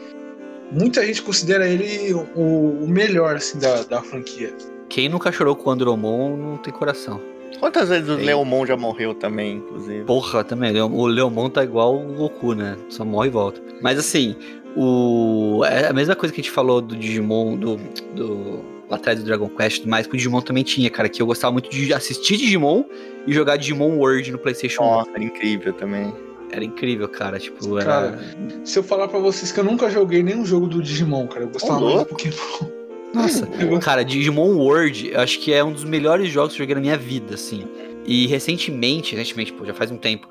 muita 0.72 1.06
gente 1.06 1.22
considera 1.22 1.68
ele 1.68 2.14
o, 2.14 2.84
o 2.84 2.88
melhor 2.88 3.36
assim, 3.36 3.60
da, 3.60 3.84
da 3.84 4.02
franquia. 4.02 4.54
Quem 4.90 5.08
nunca 5.08 5.32
chorou 5.32 5.56
com 5.56 5.70
o 5.70 5.74
Andromon 5.74 6.36
não 6.36 6.58
tem 6.58 6.74
coração. 6.74 7.22
Quantas 7.60 7.90
vezes 7.90 8.10
o. 8.10 8.16
Leomon 8.16 8.66
já 8.66 8.78
morreu 8.78 9.14
também, 9.14 9.58
inclusive? 9.58 10.04
Porra, 10.04 10.44
também. 10.44 10.80
O 10.82 11.08
Leomon 11.08 11.50
tá 11.50 11.64
igual 11.64 11.96
o 11.96 12.14
Goku, 12.14 12.54
né? 12.54 12.78
Só 12.90 13.04
morre 13.04 13.28
e 13.28 13.32
volta. 13.32 13.62
Mas 13.82 13.98
assim, 13.98 14.36
o. 14.76 15.64
É 15.66 15.88
a 15.88 15.94
mesma 15.94 16.16
coisa 16.16 16.34
que 16.34 16.42
a 16.42 16.44
gente 16.44 16.52
falou 16.52 16.82
do 16.82 16.96
Digimon, 16.96 17.56
do. 17.56 17.78
do 18.16 18.80
lá 18.90 18.96
atrás 18.96 19.20
do 19.20 19.26
Dragon 19.26 19.48
Quest 19.50 19.78
e 19.78 19.80
tudo 19.82 19.90
mais, 19.90 20.08
que 20.08 20.14
o 20.14 20.18
Digimon 20.18 20.42
também 20.42 20.64
tinha, 20.64 20.90
cara. 20.90 21.08
Que 21.08 21.22
eu 21.22 21.26
gostava 21.26 21.52
muito 21.52 21.70
de 21.70 21.94
assistir 21.94 22.38
Digimon 22.38 22.84
e 23.28 23.34
jogar 23.34 23.58
Digimon 23.58 23.98
World 23.98 24.32
no 24.32 24.38
PlayStation 24.38 24.84
1. 24.84 24.86
Nossa, 24.86 25.12
era 25.12 25.24
incrível 25.24 25.74
também. 25.74 26.14
Era 26.52 26.64
incrível, 26.64 27.08
cara. 27.08 27.38
Tipo, 27.40 27.78
era. 27.78 27.86
Cara, 27.86 28.20
se 28.64 28.80
eu 28.80 28.84
falar 28.84 29.08
pra 29.08 29.20
vocês 29.20 29.52
que 29.52 29.60
eu 29.60 29.64
nunca 29.64 29.90
joguei 29.90 30.24
nenhum 30.24 30.46
jogo 30.46 30.68
do 30.68 30.82
Digimon, 30.82 31.28
cara, 31.28 31.46
eu 31.46 31.50
gostava 31.50 31.80
Ô, 31.80 31.86
mais 31.86 32.00
do. 32.00 32.06
Pokémon. 32.06 32.79
Nossa, 33.14 33.48
cara, 33.82 34.04
Digimon 34.04 34.56
World, 34.56 35.10
eu 35.10 35.20
acho 35.20 35.40
que 35.40 35.54
é 35.54 35.64
um 35.64 35.72
dos 35.72 35.84
melhores 35.84 36.30
jogos 36.30 36.54
que 36.56 36.62
eu 36.62 36.64
joguei 36.64 36.76
na 36.76 36.82
minha 36.82 36.98
vida, 36.98 37.36
assim. 37.36 37.66
E 38.06 38.28
recentemente, 38.28 39.16
recentemente, 39.16 39.54
pô, 39.54 39.66
já 39.66 39.74
faz 39.74 39.92
um 39.92 39.98
tempo, 39.98 40.28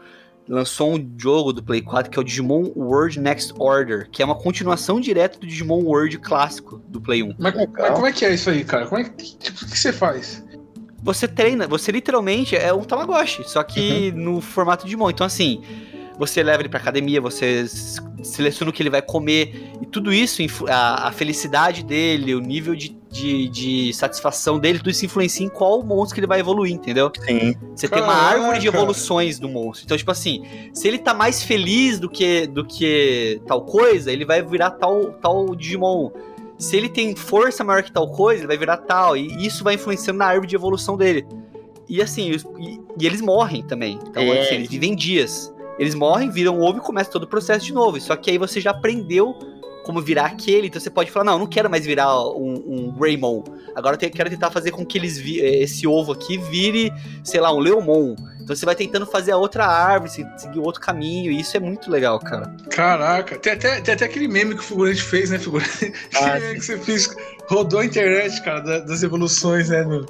lançou 0.49 0.95
um 0.95 1.11
jogo 1.19 1.53
do 1.53 1.63
Play 1.63 1.83
4 1.83 2.11
que 2.11 2.19
é 2.19 2.23
o 2.23 2.25
Digimon 2.25 2.73
World 2.75 3.21
Next 3.21 3.53
Order, 3.59 4.09
que 4.11 4.23
é 4.23 4.25
uma 4.25 4.35
continuação 4.35 4.99
direta 5.01 5.39
do 5.39 5.47
Digimon 5.47 5.83
World 5.83 6.19
clássico 6.19 6.81
do 6.89 7.01
Play 7.01 7.23
1. 7.23 7.35
Mas, 7.39 7.55
mas 7.55 7.91
como 7.93 8.07
é 8.07 8.13
que 8.13 8.25
é 8.25 8.33
isso 8.35 8.49
aí, 8.51 8.65
cara? 8.65 8.87
Como 8.87 9.01
é 9.01 9.05
que, 9.05 9.37
tipo, 9.37 9.65
o 9.65 9.69
que 9.69 9.79
você 9.79 9.93
faz? 9.93 10.43
Você 11.03 11.29
treina, 11.29 11.69
você 11.69 11.93
literalmente 11.93 12.57
é 12.57 12.73
um 12.73 12.83
Tamagotchi, 12.83 13.49
só 13.49 13.63
que 13.63 14.13
Uhum. 14.17 14.23
no 14.35 14.41
formato 14.41 14.85
de 14.85 14.89
Digimon. 14.89 15.11
Então, 15.11 15.27
assim, 15.27 15.63
você 16.19 16.43
leva 16.43 16.63
ele 16.63 16.69
pra 16.69 16.79
academia, 16.81 17.21
você 17.21 17.65
seleciona 18.23 18.71
o 18.71 18.73
que 18.73 18.83
ele 18.83 18.91
vai 18.91 19.01
comer, 19.01 19.71
e 19.81 19.87
tudo 19.87 20.13
isso, 20.13 20.43
a, 20.69 21.09
a 21.09 21.13
felicidade 21.13 21.85
dele, 21.85 22.35
o 22.35 22.41
nível 22.41 22.75
de, 22.75 22.89
de, 23.11 23.49
de 23.49 23.93
satisfação 23.95 24.59
dele, 24.59 24.79
tudo 24.79 24.91
isso 24.91 25.05
influencia 25.05 25.47
em 25.47 25.49
qual 25.49 25.83
monstro 25.85 26.15
que 26.15 26.21
ele 26.21 26.27
vai 26.27 26.41
evoluir, 26.41 26.73
entendeu? 26.75 27.11
Sim. 27.25 27.55
Você 27.75 27.89
tem 27.89 28.03
uma 28.03 28.13
Caraca. 28.13 28.35
árvore 28.35 28.59
de 28.59 28.67
evoluções 28.67 29.39
do 29.39 29.49
monstro. 29.49 29.85
Então, 29.85 29.97
tipo 29.97 30.11
assim, 30.11 30.43
se 30.75 30.89
ele 30.89 30.99
tá 30.99 31.15
mais 31.15 31.43
feliz 31.43 32.01
do 32.01 32.11
que, 32.11 32.47
do 32.49 32.65
que 32.65 33.41
tal 33.47 33.63
coisa, 33.65 34.11
ele 34.13 34.25
vai 34.25 34.43
virar 34.43 34.73
tal, 34.73 35.13
tal 35.13 35.55
Digimon. 35.55 36.11
Se 36.59 36.77
ele 36.77 36.89
tem 36.89 37.15
força 37.15 37.63
maior 37.63 37.85
que 37.85 37.93
tal 37.93 38.11
coisa, 38.11 38.41
ele 38.41 38.49
vai 38.49 38.59
virar 38.59 38.79
tal. 38.79 39.17
E 39.17 39.47
isso 39.47 39.63
vai 39.63 39.75
influenciando 39.75 40.19
na 40.19 40.27
árvore 40.27 40.49
de 40.49 40.57
evolução 40.57 40.97
dele. 40.97 41.25
E 41.89 42.03
assim, 42.03 42.33
e, 42.59 42.81
e 43.01 43.07
eles 43.07 43.21
morrem 43.21 43.63
também. 43.63 43.97
Então, 44.09 44.23
É. 44.25 44.41
assim, 44.41 44.57
eles 44.57 44.69
vivem 44.69 44.97
dias. 44.97 45.55
Eles 45.79 45.95
morrem, 45.95 46.31
viram 46.31 46.61
ovo 46.61 46.79
e 46.79 46.81
começa 46.81 47.11
todo 47.11 47.23
o 47.25 47.29
processo 47.29 47.65
de 47.65 47.73
novo. 47.73 48.01
Só 48.01 48.17
que 48.17 48.31
aí 48.31 48.39
você 48.39 48.61
já 48.61 48.71
aprendeu 48.71 49.35
como 49.85 50.01
virar 50.03 50.27
aquele. 50.27 50.67
Então 50.67 50.81
você 50.81 50.91
pode 50.91 51.11
falar, 51.11 51.25
não, 51.25 51.39
não 51.39 51.47
quero 51.47 51.71
mais 51.71 51.87
virar 51.87 52.21
um, 52.31 52.63
um. 52.67 52.95
Agora 53.75 53.97
eu 54.01 54.11
quero 54.11 54.29
tentar 54.29 54.51
fazer 54.51 54.71
com 54.71 54.85
que 54.85 54.99
eles 54.99 55.17
vi- 55.17 55.41
eh, 55.41 55.63
esse 55.63 55.87
ovo 55.87 56.13
aqui 56.13 56.37
vire, 56.37 56.93
sei 57.25 57.41
lá, 57.41 57.53
um 57.55 57.59
Leomon. 57.59 58.15
Então 58.49 58.57
você 58.57 58.65
vai 58.65 58.75
tentando 58.75 59.05
fazer 59.05 59.33
a 59.33 59.37
outra 59.37 59.67
árvore, 59.67 60.11
se- 60.11 60.27
seguir 60.39 60.59
outro 60.59 60.81
caminho. 60.81 61.31
E 61.31 61.39
isso 61.39 61.55
é 61.55 61.61
muito 61.61 61.91
legal, 61.91 62.19
cara. 62.19 62.51
Caraca, 62.71 63.39
tem 63.39 63.53
até, 63.53 63.79
tem 63.83 63.93
até 63.93 64.07
aquele 64.07 64.27
meme 64.27 64.55
que 64.55 64.61
o 64.61 64.65
figurante 64.65 65.03
fez, 65.03 65.29
né, 65.29 65.39
figurante? 65.39 65.93
Ah, 66.17 66.41
que 66.55 66.61
você 66.63 66.79
fez, 66.79 67.15
rodou 67.47 67.81
a 67.81 67.85
internet, 67.85 68.43
cara, 68.43 68.61
da- 68.61 68.79
das 68.79 69.03
evoluções, 69.03 69.69
né, 69.69 69.85
do... 69.85 70.07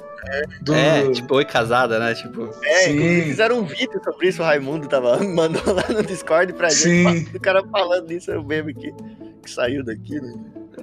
do- 0.61 0.73
É, 0.73 1.11
tipo, 1.11 1.35
oi 1.35 1.43
casada, 1.43 1.99
né? 1.99 2.15
Tipo, 2.15 2.49
É, 2.63 2.83
Sim. 2.83 2.91
inclusive 2.93 3.21
fizeram 3.23 3.59
um 3.59 3.65
vídeo 3.65 4.01
sobre 4.01 4.29
isso, 4.29 4.41
o 4.41 4.45
Raimundo 4.45 4.87
tava, 4.87 5.17
mandou 5.21 5.73
lá 5.73 5.83
no 5.89 6.01
Discord 6.01 6.53
pra 6.53 6.69
Sim. 6.69 7.03
gente. 7.09 7.35
O 7.35 7.39
cara 7.41 7.61
falando 7.69 8.09
isso, 8.09 8.31
era 8.31 8.39
o 8.39 8.45
meme 8.45 8.73
que, 8.73 8.93
que 9.43 9.51
saiu 9.51 9.83
daqui, 9.83 10.17
né? 10.21 10.33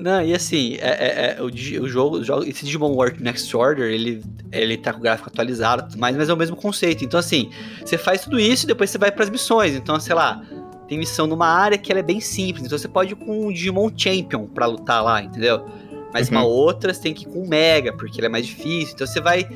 Não, 0.00 0.22
e 0.22 0.34
assim, 0.34 0.74
é, 0.74 0.88
é- 0.88 1.36
é, 1.38 1.42
o, 1.42 1.46
o 1.46 1.88
jogo, 1.88 2.16
o 2.18 2.24
jogo- 2.24 2.44
esse 2.44 2.64
Digimon 2.64 2.92
World 2.92 3.22
Next 3.22 3.56
Order, 3.56 3.90
ele, 3.90 4.22
ele 4.52 4.76
tá 4.76 4.92
com 4.92 4.98
o 4.98 5.02
gráfico 5.02 5.28
atualizado, 5.28 5.98
mais, 5.98 6.16
mas 6.16 6.28
é 6.28 6.32
o 6.32 6.36
mesmo 6.36 6.56
conceito. 6.56 7.04
Então, 7.04 7.18
assim, 7.20 7.50
você 7.84 7.96
faz 7.98 8.22
tudo 8.22 8.38
isso 8.38 8.64
e 8.64 8.66
depois 8.66 8.90
você 8.90 8.98
vai 8.98 9.10
pras 9.10 9.30
missões. 9.30 9.74
Então, 9.74 9.98
sei 10.00 10.14
lá, 10.14 10.42
tem 10.88 10.98
missão 10.98 11.26
numa 11.26 11.46
área 11.48 11.76
que 11.78 11.90
ela 11.90 12.00
é 12.00 12.02
bem 12.02 12.20
simples. 12.20 12.64
Então, 12.64 12.78
você 12.78 12.88
pode 12.88 13.12
ir 13.12 13.16
com 13.16 13.46
um 13.46 13.52
Digimon 13.52 13.90
Champion 13.96 14.46
pra 14.46 14.66
lutar 14.66 15.02
lá, 15.02 15.22
entendeu? 15.22 15.64
Mas 16.12 16.28
Uhum. 16.28 16.36
uma 16.36 16.44
outra 16.44 16.94
você 16.94 17.00
tem 17.02 17.12
que 17.14 17.24
ir 17.24 17.28
com 17.28 17.40
o 17.42 17.48
Mega, 17.48 17.92
porque 17.92 18.18
ele 18.20 18.26
é 18.26 18.30
mais 18.30 18.46
difícil. 18.46 18.94
Então, 18.94 19.06
você 19.06 19.20
vai 19.20 19.48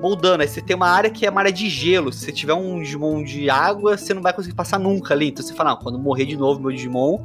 moldando. 0.00 0.42
Aí 0.42 0.48
você 0.48 0.60
tem 0.62 0.74
uma 0.76 0.88
área 0.88 1.10
que 1.10 1.26
é 1.26 1.30
uma 1.30 1.40
área 1.40 1.52
de 1.52 1.68
gelo. 1.68 2.12
Se 2.12 2.24
você 2.24 2.32
tiver 2.32 2.54
um 2.54 2.80
Digimon 2.80 3.22
de 3.22 3.50
água, 3.50 3.96
você 3.98 4.14
não 4.14 4.22
vai 4.22 4.32
conseguir 4.32 4.54
passar 4.54 4.78
nunca 4.78 5.12
ali. 5.12 5.28
Então, 5.28 5.44
você 5.44 5.52
fala, 5.54 5.70
não, 5.70 5.76
quando 5.76 5.98
morrer 5.98 6.24
de 6.24 6.36
novo 6.36 6.60
meu 6.60 6.70
Digimon, 6.72 7.18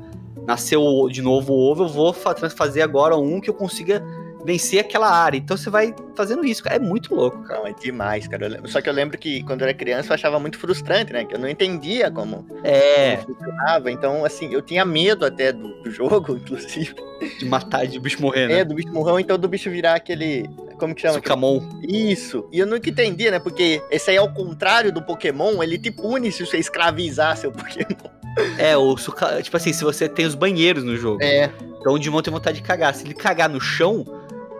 nasceu 0.45 1.07
de 1.09 1.21
novo 1.21 1.53
o 1.53 1.71
ovo, 1.71 1.83
eu 1.83 1.89
vou 1.89 2.13
fa- 2.13 2.35
fazer 2.49 2.81
agora 2.81 3.15
um 3.17 3.39
que 3.39 3.49
eu 3.49 3.53
consiga 3.53 4.03
vencer 4.45 4.79
aquela 4.79 5.09
área. 5.09 5.37
Então 5.37 5.55
você 5.55 5.69
vai 5.69 5.95
fazendo 6.15 6.43
isso, 6.43 6.61
cara. 6.61 6.75
É 6.75 6.79
muito 6.79 7.15
louco, 7.15 7.41
cara. 7.43 7.61
Não, 7.61 7.67
é 7.67 7.73
demais, 7.73 8.27
cara. 8.27 8.47
Lembro- 8.49 8.69
Só 8.69 8.81
que 8.81 8.89
eu 8.89 8.93
lembro 8.93 9.17
que 9.17 9.41
quando 9.43 9.61
eu 9.61 9.67
era 9.69 9.73
criança 9.77 10.09
eu 10.09 10.15
achava 10.15 10.37
muito 10.37 10.57
frustrante, 10.59 11.13
né? 11.13 11.23
Que 11.23 11.35
eu 11.35 11.39
não 11.39 11.47
entendia 11.47 12.11
como, 12.11 12.45
É, 12.61 13.15
como 13.17 13.35
funcionava. 13.37 13.89
Então, 13.89 14.25
assim, 14.25 14.53
eu 14.53 14.61
tinha 14.61 14.83
medo 14.83 15.25
até 15.25 15.53
do, 15.53 15.81
do 15.81 15.89
jogo, 15.89 16.35
inclusive. 16.35 16.93
de 17.39 17.45
matar, 17.45 17.87
de 17.87 17.97
bicho 17.99 18.21
morrer, 18.21 18.43
É, 18.43 18.47
né? 18.47 18.63
do 18.65 18.75
bicho 18.75 18.91
morrer, 18.91 19.21
então 19.21 19.37
do 19.37 19.47
bicho 19.47 19.69
virar 19.69 19.95
aquele. 19.95 20.49
Como 20.77 20.93
que 20.93 21.01
chama? 21.03 21.13
Sukamon. 21.13 21.61
Isso. 21.81 22.45
E 22.51 22.59
eu 22.59 22.67
nunca 22.67 22.89
entendia, 22.89 23.31
né? 23.31 23.39
Porque 23.39 23.81
esse 23.89 24.09
aí 24.09 24.17
é 24.17 24.21
o 24.21 24.33
contrário 24.33 24.91
do 24.91 25.01
Pokémon, 25.01 25.63
ele 25.63 25.77
te 25.77 25.89
pune 25.89 26.29
se 26.33 26.45
você 26.45 26.57
escravizar 26.57 27.37
seu 27.37 27.49
Pokémon. 27.49 28.11
É, 28.57 28.75
o 28.77 28.97
suka... 28.97 29.41
Tipo 29.41 29.57
assim, 29.57 29.73
se 29.73 29.83
você 29.83 30.07
tem 30.09 30.25
os 30.25 30.35
banheiros 30.35 30.83
no 30.83 30.97
jogo. 30.97 31.21
É. 31.21 31.51
Então 31.79 31.93
o 31.93 31.97
Digimon 31.99 32.21
tem 32.21 32.33
vontade 32.33 32.57
de 32.57 32.63
cagar. 32.63 32.93
Se 32.95 33.05
ele 33.05 33.13
cagar 33.13 33.49
no 33.49 33.59
chão, 33.59 34.05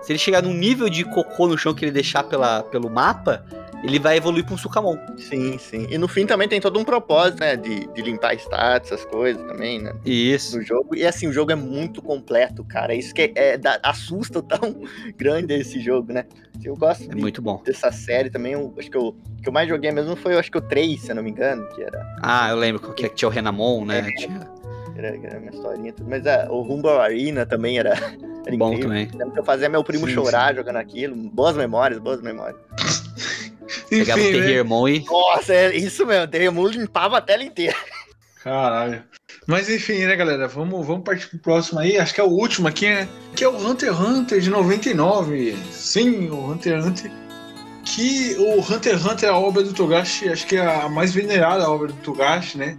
se 0.02 0.12
ele 0.12 0.20
chegar 0.20 0.42
num 0.42 0.54
nível 0.54 0.90
de 0.90 1.04
cocô 1.04 1.48
no 1.48 1.58
chão 1.58 1.74
que 1.74 1.86
ele 1.86 1.92
deixar 1.92 2.24
pela, 2.24 2.64
pelo 2.64 2.90
mapa, 2.90 3.46
ele 3.84 4.00
vai 4.00 4.18
evoluir 4.18 4.46
pra 4.46 4.54
um 4.56 4.58
Sukamon. 4.58 4.98
Sim, 5.18 5.58
sim. 5.58 5.88
E 5.90 5.98
no 5.98 6.08
fim 6.08 6.26
também 6.26 6.48
tem 6.48 6.62
todo 6.62 6.80
um 6.80 6.84
propósito, 6.84 7.40
né? 7.42 7.56
De, 7.56 7.86
de 7.88 8.02
limpar 8.02 8.34
status, 8.36 8.92
essas 8.92 9.06
coisas 9.06 9.46
também, 9.46 9.82
né? 9.82 9.94
Isso. 10.06 10.58
No 10.58 10.64
jogo. 10.64 10.96
E 10.96 11.06
assim, 11.06 11.28
o 11.28 11.34
jogo 11.34 11.52
é 11.52 11.56
muito 11.56 12.02
completo, 12.02 12.64
cara. 12.64 12.94
Isso 12.96 13.14
que 13.14 13.22
é, 13.24 13.32
é- 13.36 13.58
dá- 13.58 13.80
assusta 13.84 14.40
o 14.40 14.42
tão 14.44 14.76
grande 15.18 15.54
esse 15.54 15.80
jogo, 15.82 16.14
né? 16.14 16.26
Eu 16.64 16.76
gosto 16.78 17.04
É 17.04 17.14
de- 17.14 17.22
muito 17.22 17.42
bom. 17.42 17.62
dessa 17.66 17.92
série 17.92 18.30
também. 18.30 18.54
Eu, 18.54 18.74
acho 18.80 18.90
que 18.90 18.98
eu, 18.98 19.16
que 19.42 19.50
eu 19.50 19.54
mais 19.54 19.68
joguei 19.68 19.92
mesmo 19.92 20.16
foi, 20.16 20.34
eu 20.34 20.40
acho 20.40 20.50
que 20.50 20.58
o 20.58 20.62
3, 20.62 21.02
se 21.02 21.12
eu 21.12 21.16
não 21.16 21.24
me 21.24 21.30
engano, 21.32 21.68
que 21.70 21.82
era, 21.84 22.02
Ah, 22.22 22.50
eu 22.50 22.56
lembro 22.56 22.94
que 22.94 23.10
tinha 23.10 23.28
o 23.28 23.32
Renamon, 23.32 23.84
né? 23.86 24.00
É. 24.00 24.12
Tinha... 24.14 24.48
era, 24.96 25.08
era 25.10 25.40
uma 25.40 25.50
historinha 25.52 25.90
e 25.90 25.92
tudo. 25.92 26.10
Mas 26.10 26.26
ah, 26.26 26.48
o 26.50 26.62
Rumble 26.62 26.90
Arena 26.92 27.46
também 27.46 27.78
era, 27.78 27.90
era 28.48 28.56
Bom 28.58 28.74
incrível. 28.74 28.88
também. 29.12 29.34
Eu 29.36 29.44
fazia 29.44 29.68
meu 29.68 29.84
primo 29.84 30.08
Sim, 30.08 30.14
chorar 30.14 30.56
jogando 30.56 30.78
aquilo. 30.78 31.16
Boas 31.16 31.58
memórias, 31.58 32.00
boas 32.00 32.22
memórias. 32.22 32.56
Pegava 33.90 34.20
o 34.20 34.24
Enfim, 34.24 34.32
né? 34.34 34.40
Terriermon 34.42 34.88
e. 34.88 35.06
Nossa, 35.06 35.54
é 35.54 35.76
isso 35.76 36.06
mesmo. 36.06 36.24
O 36.24 36.28
Terremulo 36.28 36.70
limpava 36.70 37.18
a 37.18 37.22
tela 37.22 37.44
inteira. 37.44 37.76
Caralho. 38.44 39.04
Mas 39.48 39.70
enfim, 39.70 40.06
né, 40.06 40.16
galera? 40.16 40.48
Vamos, 40.48 40.86
vamos 40.86 41.04
partir 41.04 41.28
pro 41.28 41.40
próximo 41.40 41.80
aí. 41.80 41.98
Acho 41.98 42.14
que 42.14 42.22
é 42.22 42.24
o 42.24 42.28
último 42.30 42.68
aqui, 42.68 42.86
né? 42.88 43.08
Que 43.36 43.44
é 43.44 43.48
o 43.48 43.56
Hunter 43.58 43.90
x 43.90 44.00
Hunter 44.00 44.40
de 44.40 44.50
99. 44.50 45.58
Sim, 45.72 46.30
o 46.30 46.52
Hunter 46.52 46.78
x 46.78 46.86
Hunter. 46.86 47.12
Que 47.86 48.36
o 48.40 48.60
Hunter 48.62 48.94
x 48.94 49.06
Hunter 49.06 49.30
é 49.30 49.32
a 49.32 49.38
obra 49.38 49.64
do 49.64 49.74
Togashi, 49.74 50.30
acho 50.30 50.48
que 50.48 50.56
é 50.56 50.66
a 50.66 50.88
mais 50.90 51.14
venerada 51.14 51.70
obra 51.70 51.88
do 51.88 51.94
Togashi, 51.96 52.58
né? 52.58 52.78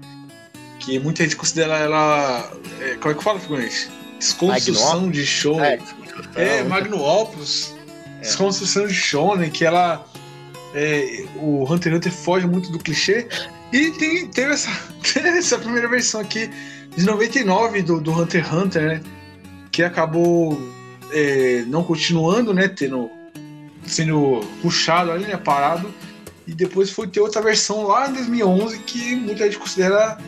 Que 0.80 0.98
muita 0.98 1.22
gente 1.22 1.36
considera 1.36 1.78
ela. 1.78 2.50
é, 2.80 2.94
como 2.96 3.12
é 3.12 3.14
que 3.16 3.24
fala, 3.24 3.38
figurante? 3.40 3.90
Desconstrução 4.18 5.10
de 5.10 5.24
show. 5.26 5.60
É, 5.62 5.78
É, 6.36 6.62
Magno 6.62 7.02
Opus, 7.02 7.74
É. 8.18 8.20
desconstrução 8.22 8.86
de 8.86 8.94
Shonen, 8.94 9.50
que 9.50 9.64
ela. 9.64 10.04
É, 10.74 11.24
o 11.36 11.64
Hunter 11.64 11.92
x 11.92 11.96
Hunter 11.96 12.12
foge 12.12 12.46
muito 12.46 12.70
do 12.70 12.78
clichê. 12.78 13.26
E 13.72 13.90
tem, 13.92 14.26
teve 14.26 14.52
essa, 14.52 14.70
essa 15.20 15.58
primeira 15.58 15.88
versão 15.88 16.20
aqui 16.20 16.50
de 16.96 17.04
99 17.06 17.82
do, 17.82 18.00
do 18.00 18.12
Hunter 18.12 18.44
x 18.44 18.52
Hunter, 18.52 18.82
né? 18.82 19.00
Que 19.70 19.82
acabou 19.82 20.60
é, 21.12 21.64
não 21.68 21.84
continuando, 21.84 22.52
né? 22.52 22.68
Tendo, 22.68 23.08
sendo 23.86 24.40
puxado 24.60 25.12
ali, 25.12 25.24
né? 25.24 25.36
Parado. 25.36 25.92
E 26.46 26.52
depois 26.52 26.90
foi 26.90 27.06
ter 27.06 27.20
outra 27.20 27.40
versão 27.40 27.84
lá 27.84 28.08
em 28.08 28.12
2011 28.12 28.78
que 28.80 29.14
muita 29.14 29.44
gente 29.44 29.58
considera. 29.58 30.18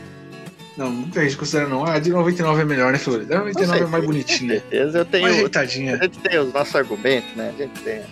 Não, 0.77 0.90
muita 0.90 1.23
gente 1.23 1.36
considera 1.36 1.68
não. 1.68 1.85
A 1.85 1.98
de 1.98 2.10
99 2.10 2.62
é 2.62 2.64
melhor, 2.64 2.93
né, 2.93 2.98
Flores? 2.98 3.31
A 3.31 3.39
99 3.39 3.78
é 3.78 3.86
mais 3.86 4.05
Com 4.05 4.12
bonitinha. 4.12 4.60
certeza 4.60 4.98
eu 4.98 5.05
tenho. 5.05 5.24
Mais 5.24 5.36
ajeitadinha. 5.36 5.97
A 5.97 6.02
gente 6.05 6.18
tem 6.18 6.39
os 6.39 6.52
nossos 6.52 6.74
argumentos, 6.74 7.35
né? 7.35 7.52
A 7.55 7.62
gente 7.62 7.81
tem. 7.81 8.02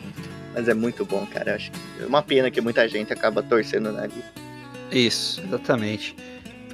Mas 0.55 0.69
é 0.69 0.75
muito 0.75 1.05
bom, 1.05 1.27
cara. 1.27 1.51
Eu 1.51 1.55
acho 1.57 1.71
que 1.71 1.79
é 2.03 2.07
uma 2.07 2.23
pena 2.23 2.51
que 2.51 2.61
muita 2.61 2.89
gente 2.89 3.13
acaba 3.13 3.43
torcendo 3.43 3.89
o 3.89 3.93
nariz. 3.93 4.25
Isso, 4.91 5.43
exatamente. 5.43 6.15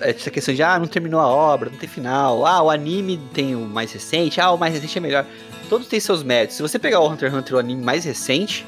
Essa 0.01 0.31
questão 0.31 0.55
de, 0.55 0.63
ah, 0.63 0.79
não 0.79 0.87
terminou 0.87 1.21
a 1.21 1.27
obra, 1.27 1.71
não 1.71 1.79
tem 1.79 1.89
final. 1.89 2.47
Ah, 2.47 2.63
o 2.63 2.71
anime 2.71 3.19
tem 3.33 3.55
o 3.55 3.61
mais 3.61 3.93
recente. 3.93 4.41
Ah, 4.41 4.51
o 4.51 4.59
mais 4.59 4.75
recente 4.75 4.99
é 4.99 5.01
melhor. 5.01 5.27
Todos 5.69 5.87
têm 5.87 6.01
seus 6.01 6.23
méritos. 6.23 6.57
Se 6.57 6.63
você 6.63 6.79
pegar 6.79 7.01
o 7.01 7.09
Hunter 7.09 7.31
x 7.31 7.39
Hunter, 7.39 7.55
o 7.55 7.59
anime 7.59 7.83
mais 7.83 8.05
recente, 8.05 8.67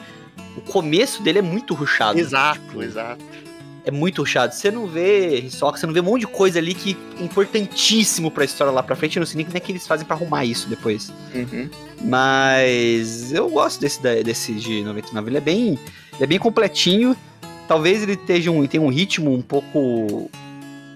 o 0.57 0.61
começo 0.61 1.23
dele 1.23 1.41
é 1.41 1.43
muito 1.43 1.75
ruchado. 1.75 2.19
Exato, 2.19 2.83
exato. 2.83 3.25
É 3.85 3.91
muito 3.91 4.21
rushado. 4.23 4.55
Você 4.55 4.71
não 4.71 4.87
vê 4.87 5.41
Hisoka, 5.41 5.77
você 5.79 5.87
não 5.87 5.93
vê 5.95 6.01
um 6.01 6.05
monte 6.05 6.21
de 6.21 6.27
coisa 6.29 6.59
ali 6.59 6.75
que 6.75 6.97
é 7.21 7.25
importantíssimo 7.25 8.31
pra 8.31 8.45
história 8.45 8.73
lá 8.73 8.83
pra 8.83 8.95
frente. 8.95 9.17
Eu 9.17 9.21
não 9.21 9.27
sei 9.27 9.37
nem 9.39 9.45
como 9.47 9.57
é 9.57 9.61
que 9.61 9.73
eles 9.73 9.87
fazem 9.87 10.07
pra 10.07 10.15
arrumar 10.17 10.45
isso 10.45 10.69
depois. 10.69 11.13
Uhum. 11.35 11.69
Mas 12.05 13.33
eu 13.33 13.49
gosto 13.49 13.81
desse, 13.81 14.03
da- 14.03 14.15
desse 14.23 14.53
de 14.55 14.83
99. 14.83 15.31
Ele 15.31 15.37
é 15.39 15.41
bem, 15.41 15.69
ele 15.69 15.79
é 16.21 16.27
bem 16.27 16.39
completinho. 16.39 17.17
Talvez 17.67 18.03
ele 18.03 18.13
esteja 18.13 18.51
um, 18.51 18.67
tenha 18.67 18.83
um 18.83 18.89
ritmo 18.89 19.33
um 19.33 19.43
pouco 19.43 20.31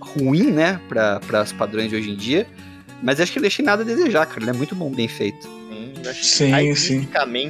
ruim, 0.00 0.50
né? 0.50 0.80
Para 0.88 1.42
os 1.42 1.52
padrões 1.52 1.90
de 1.90 1.96
hoje 1.96 2.10
em 2.10 2.16
dia. 2.16 2.46
Mas 3.02 3.20
acho 3.20 3.32
que 3.32 3.38
ele 3.38 3.44
deixa 3.44 3.62
nada 3.62 3.82
a 3.82 3.84
desejar, 3.84 4.26
cara. 4.26 4.40
Ele 4.42 4.50
é 4.50 4.52
muito 4.52 4.74
bom, 4.74 4.90
bem 4.90 5.08
feito. 5.08 5.42
Sim, 5.46 5.92
eu 6.02 6.10
acho 6.10 6.20
que 6.20 6.26
Sim, 6.26 6.74
sim. 6.74 7.08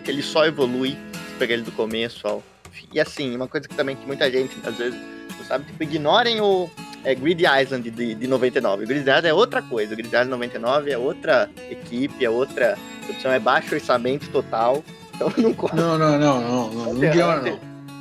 ele 0.09 0.23
só 0.23 0.47
evolui 0.47 0.91
se 0.91 1.35
pegar 1.39 1.55
ele 1.55 1.63
do 1.63 1.73
começo 1.73 2.27
ao 2.27 2.43
fim. 2.73 2.87
E 2.93 2.99
assim, 3.01 3.35
uma 3.37 3.47
coisa 3.47 3.69
que 3.69 3.75
também 3.75 3.95
que 3.97 4.07
muita 4.07 4.31
gente 4.31 4.55
às 4.65 4.77
vezes 4.77 4.99
não 5.39 5.45
sabe, 5.45 5.65
tipo, 5.67 5.83
ignorem 5.83 6.41
o 6.41 6.69
é, 7.05 7.15
Grid 7.15 7.43
Island 7.45 7.91
de, 7.91 8.15
de 8.15 8.27
99. 8.27 8.85
O 8.85 8.87
Grid 8.87 9.01
Island 9.01 9.27
é 9.27 9.35
outra 9.35 9.63
coisa. 9.63 9.93
O 9.93 9.97
Grid 9.97 10.09
Island 10.09 10.31
99 10.31 10.91
é 10.91 10.99
outra 10.99 11.51
equipe, 11.71 12.25
é 12.25 12.31
outra 12.31 12.77
produção, 13.05 13.33
é 13.33 13.39
baixo 13.39 13.75
orçamento 13.75 14.29
total. 14.31 14.83
Então 15.15 15.33
não 15.39 15.55
co- 15.55 15.71
Não, 15.75 15.97
não, 15.97 16.19
não, 16.19 16.41
não, 16.41 16.71
não, 16.71 16.95
não 16.95 17.01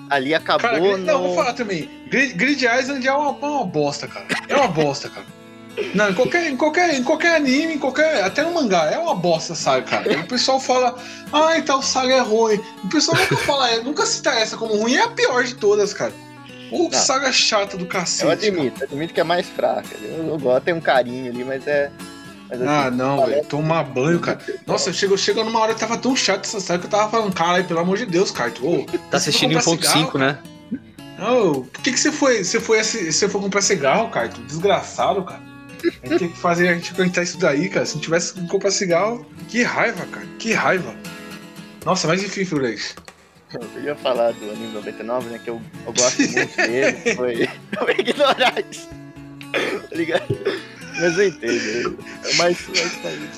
ali 0.10 0.34
acabou 0.34 0.62
Cara, 0.70 0.80
Grid, 0.80 1.00
não, 1.02 1.18
no... 1.20 1.28
vou 1.28 1.36
falar 1.36 1.54
também. 1.54 1.90
Grid, 2.10 2.34
Grid 2.34 2.66
Island 2.66 3.08
é 3.08 3.12
uma, 3.14 3.32
uma 3.32 3.66
bosta, 3.66 4.08
cara. 4.08 4.26
É 4.48 4.56
uma 4.56 4.68
bosta, 4.68 5.10
cara. 5.10 5.26
Não, 5.94 6.10
em 6.10 6.14
qualquer, 6.14 6.48
em, 6.50 6.56
qualquer, 6.56 6.94
em 6.96 7.04
qualquer 7.04 7.36
anime, 7.36 7.74
em 7.74 7.80
qualquer. 7.80 8.24
Até 8.24 8.44
no 8.44 8.54
mangá, 8.54 8.90
é 8.92 8.98
uma 8.98 9.14
bosta, 9.16 9.54
sabe, 9.56 9.86
cara? 9.86 10.20
O 10.20 10.28
pessoal 10.28 10.60
fala, 10.60 10.96
ai, 11.34 11.62
tal 11.64 11.82
saga 11.82 12.14
é 12.16 12.20
ruim. 12.22 12.62
O 12.84 12.88
pessoal 12.88 13.18
nunca 13.18 13.36
fala, 13.38 13.70
é, 13.72 13.82
nunca 13.82 14.06
cita 14.06 14.30
essa 14.32 14.56
como 14.56 14.76
ruim, 14.78 14.96
é 14.96 15.04
a 15.04 15.10
pior 15.10 15.44
de 15.44 15.56
todas, 15.56 15.94
cara. 15.94 16.14
Ô, 16.72 16.90
que 16.90 16.96
Não. 16.96 17.02
saga 17.04 17.32
chata 17.32 17.78
do 17.78 17.86
cacete. 17.86 18.24
Eu 18.26 18.32
admito, 18.32 18.82
eu 18.82 18.88
admito 18.88 19.14
que 19.14 19.20
é 19.20 19.24
mais 19.24 19.48
fraca. 19.48 19.88
Eu, 20.02 20.28
eu 20.28 20.38
gosto, 20.40 20.64
tem 20.66 20.74
um 20.74 20.82
carinho 20.82 21.32
ali, 21.32 21.44
mas 21.44 21.66
é. 21.68 21.92
Mas, 22.50 22.62
assim, 22.62 22.70
Ah, 22.70 22.92
não, 22.92 23.18
parece- 23.18 23.36
velho. 23.38 23.48
Tomar 23.48 23.84
banho, 23.84 24.20
cara. 24.20 24.40
Nossa, 24.68 24.94
chegou, 24.94 25.18
chegou 25.18 25.44
numa 25.44 25.60
hora 25.60 25.74
que 25.74 25.80
tava 25.80 25.98
tão 25.98 26.16
chato 26.16 26.46
essa 26.46 26.60
saga 26.60 26.80
que 26.80 26.86
eu 26.86 26.90
tava 26.92 27.10
falando, 27.10 27.34
caralho, 27.34 27.66
pelo 27.66 27.80
amor 27.80 27.98
de 27.98 28.06
Deus, 28.06 28.30
cara. 28.32 28.52
Ô, 28.62 28.86
Tá 29.10 29.18
assistindo 29.18 29.52
em 29.54 29.62
comprar 29.62 29.90
cigarro, 29.90 30.12
1.5, 30.12 30.18
né? 30.20 30.38
Ô, 31.20 31.62
por 31.62 31.82
que, 31.82 31.92
que 31.94 32.00
você 32.00 32.12
foi? 32.12 32.44
Você 32.44 32.60
foi, 32.60 32.84
você 32.84 33.30
foi 33.30 33.42
comprar 33.42 33.62
cigarro, 33.62 34.10
cara? 34.10 34.28
Tu 34.30 34.42
desgraçado, 34.42 35.24
cara. 35.24 35.42
A 36.04 36.08
gente 36.08 36.20
tem 36.20 36.30
que 36.30 36.38
fazer, 36.38 36.68
a 36.70 36.74
gente 36.74 36.86
tem 36.88 36.96
que 36.96 37.02
aguentar 37.02 37.24
isso 37.24 37.38
daí, 37.38 37.70
cara. 37.70 37.86
Se 37.86 37.96
não 37.96 38.02
tivesse 38.02 38.34
que 38.34 38.48
comprar 38.48 38.72
cigarro, 38.72 39.26
que 39.48 39.64
raiva, 39.64 40.06
cara. 40.08 40.26
Que 40.40 40.52
raiva. 40.54 40.94
Nossa, 41.86 42.08
mais 42.08 42.20
difícil, 42.22 42.58
Leis. 42.58 42.96
Eu 43.76 43.84
ia 43.84 43.96
falar 43.96 44.32
do 44.34 44.52
anime 44.52 44.74
99, 44.74 45.30
né? 45.30 45.40
Que 45.44 45.50
eu, 45.50 45.62
eu 45.86 45.94
gosto 45.94 46.20
muito 46.20 46.56
dele. 46.58 47.16
Foi. 47.16 47.36
Ia 47.46 48.00
ignorar 48.00 48.54
isso. 48.72 48.90
Tá 49.90 49.96
ligado? 49.96 50.26
Mas 51.00 51.18
eu 51.18 51.28
entendo. 51.28 52.00
É 52.24 52.34
mais. 52.36 52.68
mais 52.68 53.36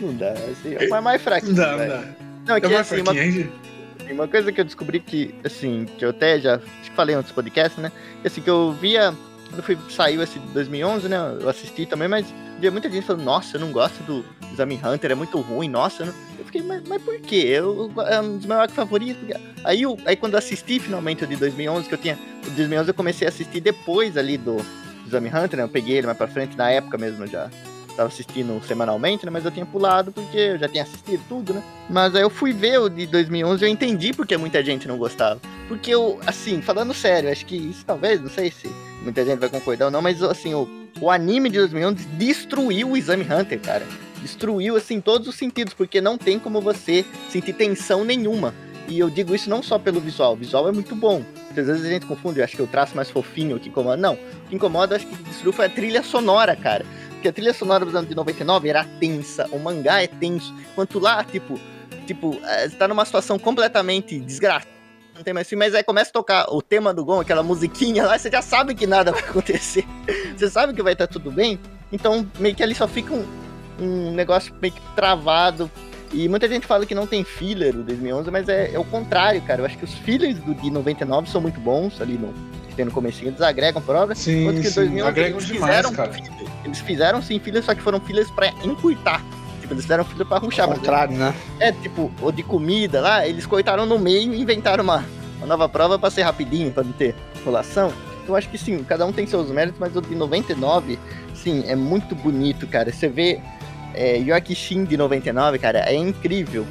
não 0.00 0.14
dá, 0.16 0.32
assim. 0.32 0.74
É 0.74 0.88
mais, 0.88 1.04
mais 1.04 1.22
fraquinho. 1.22 1.54
Não 1.54 1.62
dá, 1.62 1.76
não. 1.76 2.14
Não, 2.46 2.54
é 2.54 2.58
É 2.58 2.60
que 2.60 2.68
mais 2.68 2.80
assim, 2.80 3.00
uma, 3.00 3.14
fraquinho, 3.14 3.52
uma 4.10 4.28
coisa 4.28 4.52
que 4.52 4.60
eu 4.60 4.64
descobri 4.64 5.00
que, 5.00 5.34
assim, 5.44 5.86
que 5.98 6.04
eu 6.04 6.10
até 6.10 6.40
já 6.40 6.60
falei 6.94 7.14
em 7.14 7.16
outros 7.16 7.34
podcasts, 7.34 7.80
né? 7.80 7.92
que, 8.20 8.26
Assim, 8.28 8.40
que 8.40 8.50
eu 8.50 8.72
via. 8.72 9.14
Quando 9.48 9.62
fui, 9.62 9.78
saiu 9.90 10.22
esse 10.22 10.38
de 10.38 10.46
2011, 10.48 11.08
né? 11.08 11.16
Eu 11.40 11.48
assisti 11.48 11.86
também, 11.86 12.08
mas 12.08 12.26
via 12.62 12.70
muita 12.70 12.88
gente 12.88 13.04
falando: 13.04 13.24
Nossa, 13.24 13.56
eu 13.56 13.60
não 13.60 13.72
gosto 13.72 14.00
do 14.04 14.24
Exame 14.52 14.80
Hunter, 14.82 15.10
é 15.10 15.14
muito 15.14 15.38
ruim, 15.40 15.68
nossa. 15.68 16.04
eu 16.04 16.06
não-" 16.06 16.14
Eu 16.38 16.44
fiquei, 16.44 16.62
mas, 16.62 16.82
mas 16.86 17.02
por 17.02 17.18
quê? 17.20 17.44
Eu, 17.48 17.92
é 18.06 18.20
um 18.20 18.38
dos 18.38 18.46
meus 18.46 18.72
favoritos. 18.72 19.18
porque-" 19.18 19.40
Aí, 19.64 19.82
eu, 19.82 19.98
aí 20.06 20.16
quando 20.16 20.34
eu 20.34 20.38
assisti 20.38 20.78
finalmente 20.78 21.24
o 21.24 21.26
de 21.26 21.36
2011, 21.36 21.88
que 21.88 21.94
eu 21.94 21.98
tinha. 21.98 22.16
O 22.46 22.50
de 22.50 22.56
2011 22.56 22.88
eu 22.88 22.94
comecei 22.94 23.26
a 23.26 23.30
assistir 23.30 23.60
depois 23.60 24.16
ali 24.16 24.38
do 24.38 24.56
Exame 25.06 25.28
Hunter, 25.28 25.56
né? 25.56 25.62
Eu 25.64 25.68
peguei 25.68 25.98
ele 25.98 26.06
mais 26.06 26.16
pra 26.16 26.28
frente, 26.28 26.56
na 26.56 26.70
época 26.70 26.96
mesmo 26.96 27.26
já. 27.26 27.50
Tava 27.96 28.08
assistindo 28.08 28.60
semanalmente, 28.66 29.24
né? 29.24 29.30
Mas 29.30 29.44
eu 29.44 29.50
tinha 29.50 29.66
pulado 29.66 30.12
porque 30.12 30.36
eu 30.36 30.58
já 30.58 30.68
tinha 30.68 30.82
assistido 30.82 31.22
tudo, 31.28 31.54
né? 31.54 31.62
Mas 31.90 32.14
aí 32.14 32.22
eu 32.22 32.30
fui 32.30 32.52
ver 32.52 32.80
o 32.80 32.88
de 32.88 33.06
2011 33.06 33.62
e 33.62 33.66
eu 33.66 33.70
entendi 33.70 34.12
porque 34.12 34.36
muita 34.36 34.62
gente 34.64 34.88
não 34.88 34.96
gostava. 34.96 35.40
Porque 35.68 35.90
eu, 35.90 36.18
assim, 36.26 36.62
falando 36.62 36.94
sério, 36.94 37.30
acho 37.30 37.44
que 37.44 37.56
isso 37.56 37.84
talvez, 37.84 38.20
não 38.20 38.30
sei 38.30 38.50
se 38.50 38.68
muita 39.02 39.24
gente 39.24 39.38
vai 39.38 39.48
concordar 39.48 39.86
ou 39.86 39.90
não, 39.90 40.00
mas 40.00 40.22
assim, 40.22 40.54
o, 40.54 40.68
o 41.00 41.10
anime 41.10 41.50
de 41.50 41.58
2011 41.58 42.04
destruiu 42.16 42.90
o 42.90 42.96
Exame 42.96 43.24
Hunter, 43.24 43.60
cara. 43.60 43.86
Destruiu, 44.20 44.76
assim, 44.76 45.00
todos 45.00 45.26
os 45.26 45.34
sentidos, 45.34 45.74
porque 45.74 46.00
não 46.00 46.16
tem 46.16 46.38
como 46.38 46.60
você 46.60 47.04
sentir 47.28 47.52
tensão 47.52 48.04
nenhuma. 48.04 48.54
E 48.88 48.98
eu 48.98 49.08
digo 49.08 49.34
isso 49.34 49.48
não 49.48 49.62
só 49.62 49.78
pelo 49.78 50.00
visual, 50.00 50.34
o 50.34 50.36
visual 50.36 50.68
é 50.68 50.72
muito 50.72 50.94
bom. 50.94 51.22
Muitas 51.46 51.66
vezes 51.66 51.84
a 51.84 51.88
gente 51.88 52.06
confunde, 52.06 52.38
eu 52.38 52.44
acho 52.44 52.56
que 52.56 52.62
o 52.62 52.66
traço 52.66 52.94
mais 52.94 53.10
fofinho 53.10 53.58
que 53.58 53.68
incomoda. 53.68 53.96
Não, 53.96 54.14
o 54.14 54.48
que 54.48 54.54
incomoda, 54.54 54.96
acho 54.96 55.06
que 55.06 55.16
destruiu 55.24 55.52
foi 55.52 55.66
a 55.66 55.68
trilha 55.68 56.02
sonora, 56.02 56.54
cara. 56.56 56.84
Porque 57.22 57.28
a 57.28 57.32
trilha 57.32 57.54
sonora 57.54 57.84
dos 57.84 57.94
anos 57.94 58.08
de 58.08 58.16
99 58.16 58.68
era 58.68 58.82
tensa, 58.98 59.48
o 59.52 59.58
mangá 59.60 60.02
é 60.02 60.08
tenso. 60.08 60.52
Enquanto 60.72 60.98
lá, 60.98 61.22
tipo, 61.22 61.56
tipo, 62.04 62.36
eh, 62.42 62.68
tá 62.70 62.88
numa 62.88 63.04
situação 63.04 63.38
completamente 63.38 64.18
desgraçada. 64.18 64.72
Não 65.14 65.22
tem 65.22 65.32
mais 65.32 65.48
fim, 65.48 65.54
mas 65.54 65.72
aí 65.72 65.84
começa 65.84 66.10
a 66.10 66.12
tocar 66.12 66.52
o 66.52 66.60
tema 66.60 66.92
do 66.92 67.04
Gon, 67.04 67.20
aquela 67.20 67.44
musiquinha 67.44 68.04
lá, 68.04 68.18
você 68.18 68.28
já 68.28 68.42
sabe 68.42 68.74
que 68.74 68.88
nada 68.88 69.12
vai 69.12 69.22
acontecer. 69.30 69.84
Você 70.36 70.50
sabe 70.50 70.74
que 70.74 70.82
vai 70.82 70.94
estar 70.94 71.06
tudo 71.06 71.30
bem. 71.30 71.60
Então, 71.92 72.28
meio 72.40 72.56
que 72.56 72.62
ali 72.64 72.74
só 72.74 72.88
fica 72.88 73.14
um, 73.14 73.24
um 73.78 74.10
negócio 74.10 74.52
meio 74.60 74.74
que 74.74 74.80
travado. 74.96 75.70
E 76.12 76.28
muita 76.28 76.48
gente 76.48 76.66
fala 76.66 76.84
que 76.84 76.94
não 76.94 77.06
tem 77.06 77.22
filler 77.22 77.72
do 77.72 77.84
2011, 77.84 78.32
mas 78.32 78.48
é, 78.48 78.74
é 78.74 78.78
o 78.80 78.84
contrário, 78.84 79.40
cara. 79.42 79.62
Eu 79.62 79.66
acho 79.66 79.78
que 79.78 79.84
os 79.84 79.94
fillers 79.94 80.40
do 80.40 80.56
de 80.56 80.72
99 80.72 81.30
são 81.30 81.40
muito 81.40 81.60
bons 81.60 82.00
ali 82.00 82.18
no, 82.18 82.34
que 82.72 82.76
tem 82.76 82.84
no 82.84 82.90
comecinho, 82.90 83.28
eles 83.28 83.40
agregam 83.40 83.80
prova. 83.80 84.14
Sim, 84.14 84.42
Enquanto 84.42 84.62
que 84.62 84.68
sim. 84.68 84.74
2011 84.74 85.08
Agregam 85.08 85.38
eles 85.38 85.46
demais, 85.46 85.76
fizeram 85.76 85.94
cara. 85.94 86.12
Eles 86.64 86.78
fizeram 86.80 87.22
sim 87.22 87.38
fillers, 87.38 87.64
só 87.64 87.74
que 87.74 87.82
foram 87.82 88.00
fillers 88.00 88.30
pra 88.30 88.48
encurtar. 88.64 89.22
Tipo, 89.60 89.74
eles 89.74 89.84
fizeram 89.84 90.04
filler 90.04 90.26
pra 90.26 90.38
ruxar. 90.38 90.64
Ao 90.64 90.70
mas 90.70 90.78
contrário, 90.78 91.16
né? 91.16 91.34
é, 91.60 91.72
tipo, 91.72 92.10
o 92.20 92.32
de 92.32 92.42
comida 92.42 93.00
lá, 93.00 93.26
eles 93.26 93.46
cortaram 93.46 93.86
no 93.86 93.98
meio 93.98 94.32
e 94.32 94.40
inventaram 94.40 94.82
uma, 94.82 95.04
uma 95.38 95.46
nova 95.46 95.68
prova 95.68 95.98
pra 95.98 96.10
ser 96.10 96.22
rapidinho, 96.22 96.72
pra 96.72 96.82
não 96.82 96.92
ter 96.92 97.14
enrolação. 97.40 97.92
Então 98.22 98.34
acho 98.34 98.48
que 98.48 98.58
sim, 98.58 98.82
cada 98.84 99.04
um 99.04 99.12
tem 99.12 99.26
seus 99.26 99.50
méritos, 99.50 99.78
mas 99.80 99.94
o 99.96 100.00
de 100.00 100.14
99, 100.14 100.98
sim, 101.34 101.64
é 101.66 101.74
muito 101.74 102.14
bonito, 102.14 102.66
cara. 102.66 102.92
Você 102.92 103.08
vê 103.08 103.40
é, 103.94 104.18
York 104.18 104.54
Shin 104.54 104.84
de 104.84 104.96
99, 104.96 105.58
cara, 105.58 105.80
é 105.80 105.94
incrível. 105.94 106.66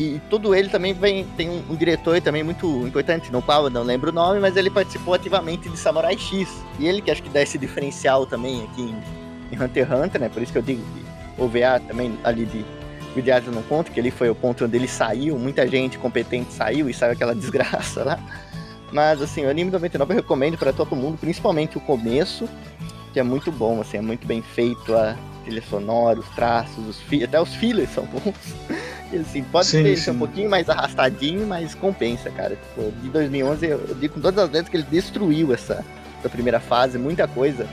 E 0.00 0.18
todo 0.30 0.54
ele 0.54 0.70
também 0.70 0.94
vem, 0.94 1.26
tem 1.36 1.50
um, 1.50 1.62
um 1.68 1.76
diretor 1.76 2.18
também 2.22 2.42
muito 2.42 2.66
importante, 2.86 3.30
no 3.30 3.42
qual 3.42 3.64
eu 3.64 3.70
não 3.70 3.82
lembro 3.82 4.08
o 4.08 4.14
nome, 4.14 4.40
mas 4.40 4.56
ele 4.56 4.70
participou 4.70 5.12
ativamente 5.12 5.68
de 5.68 5.76
Samurai 5.76 6.16
X. 6.16 6.48
E 6.78 6.88
ele 6.88 7.02
que 7.02 7.10
acho 7.10 7.22
que 7.22 7.28
dá 7.28 7.42
esse 7.42 7.58
diferencial 7.58 8.24
também 8.24 8.64
aqui 8.64 8.80
em, 8.80 8.96
em 9.54 9.62
Hunter 9.62 9.86
x 9.86 9.92
Hunter, 9.94 10.18
né? 10.22 10.30
Por 10.30 10.42
isso 10.42 10.52
que 10.52 10.56
eu 10.56 10.62
digo 10.62 10.82
que 10.94 11.42
OVA 11.42 11.78
também 11.86 12.18
ali 12.24 12.46
de 12.46 12.64
Vidiado 13.14 13.50
não 13.52 13.62
conta, 13.64 13.90
que 13.90 14.00
ele 14.00 14.10
foi 14.10 14.30
o 14.30 14.34
ponto 14.34 14.64
onde 14.64 14.74
ele 14.74 14.88
saiu, 14.88 15.38
muita 15.38 15.68
gente 15.68 15.98
competente 15.98 16.50
saiu 16.50 16.88
e 16.88 16.94
saiu 16.94 17.12
aquela 17.12 17.34
desgraça 17.36 18.02
lá. 18.02 18.18
Mas 18.92 19.20
assim, 19.20 19.44
o 19.44 19.50
anime 19.50 19.70
99 19.70 20.12
eu 20.14 20.16
recomendo 20.16 20.56
para 20.56 20.72
todo 20.72 20.96
mundo, 20.96 21.18
principalmente 21.18 21.76
o 21.76 21.80
começo, 21.80 22.48
que 23.12 23.20
é 23.20 23.22
muito 23.22 23.52
bom, 23.52 23.82
assim, 23.82 23.98
é 23.98 24.00
muito 24.00 24.26
bem 24.26 24.40
feito, 24.40 24.94
a 24.94 25.14
trilha 25.44 25.62
sonora, 25.68 26.18
os 26.18 26.28
traços, 26.30 26.88
os 26.88 27.00
fi- 27.02 27.22
até 27.22 27.38
os 27.38 27.54
fillers 27.54 27.90
são 27.90 28.04
bons. 28.06 28.34
Assim, 29.18 29.42
pode 29.42 29.66
Sim, 29.66 29.82
ser, 29.82 29.96
sim. 29.96 30.10
um 30.12 30.18
pouquinho 30.18 30.48
mais 30.48 30.68
arrastadinho, 30.68 31.46
mas 31.46 31.74
compensa, 31.74 32.30
cara. 32.30 32.56
Tipo, 32.56 32.92
de 33.02 33.08
2011 33.08 33.66
eu, 33.66 33.80
eu 33.88 33.94
digo 33.96 34.14
com 34.14 34.20
todas 34.20 34.44
as 34.44 34.50
vezes 34.50 34.68
que 34.68 34.76
ele 34.76 34.86
destruiu 34.88 35.52
essa, 35.52 35.84
essa 36.18 36.28
primeira 36.28 36.60
fase, 36.60 36.96
muita 36.98 37.26
coisa. 37.26 37.66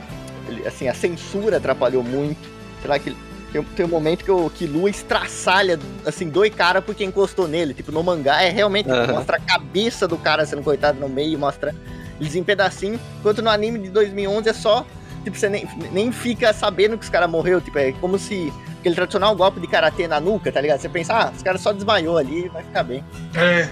Ele, 0.48 0.66
assim, 0.66 0.88
a 0.88 0.94
censura 0.94 1.58
atrapalhou 1.58 2.02
muito. 2.02 2.40
Sei 2.80 2.88
lá, 2.90 2.98
que 2.98 3.16
tem, 3.52 3.62
tem 3.62 3.86
um 3.86 3.88
momento 3.88 4.24
que 4.24 4.30
o 4.30 4.50
Killua 4.50 4.90
estraçalha, 4.90 5.78
assim, 6.04 6.28
dois 6.28 6.52
caras 6.54 6.84
porque 6.84 7.04
encostou 7.04 7.46
nele. 7.46 7.72
Tipo, 7.72 7.92
no 7.92 8.02
mangá 8.02 8.42
é 8.42 8.50
realmente 8.50 8.90
Aham. 8.90 9.12
mostra 9.14 9.36
a 9.36 9.40
cabeça 9.40 10.08
do 10.08 10.16
cara 10.18 10.44
sendo 10.44 10.62
cortado 10.62 10.98
no 10.98 11.08
meio, 11.08 11.38
mostra 11.38 11.74
eles 12.20 12.34
em 12.34 12.42
pedacinho. 12.42 12.98
Enquanto 13.20 13.42
no 13.42 13.48
anime 13.50 13.78
de 13.78 13.90
2011 13.90 14.48
é 14.48 14.52
só, 14.52 14.84
tipo, 15.24 15.36
você 15.38 15.48
nem, 15.48 15.66
nem 15.92 16.10
fica 16.10 16.52
sabendo 16.52 16.98
que 16.98 17.04
os 17.04 17.10
caras 17.10 17.30
morreu. 17.30 17.60
Tipo, 17.60 17.78
é 17.78 17.92
como 17.92 18.18
se 18.18 18.52
aquele 18.80 18.94
tradicional 18.94 19.34
golpe 19.36 19.60
de 19.60 19.66
karatê 19.66 20.06
na 20.08 20.20
nuca, 20.20 20.50
tá 20.52 20.60
ligado? 20.60 20.80
Você 20.80 20.88
pensa, 20.88 21.14
ah, 21.14 21.32
os 21.34 21.42
caras 21.42 21.60
só 21.60 21.72
desmaiou 21.72 22.16
ali 22.18 22.48
vai 22.48 22.62
ficar 22.62 22.82
bem. 22.82 23.04
É. 23.34 23.68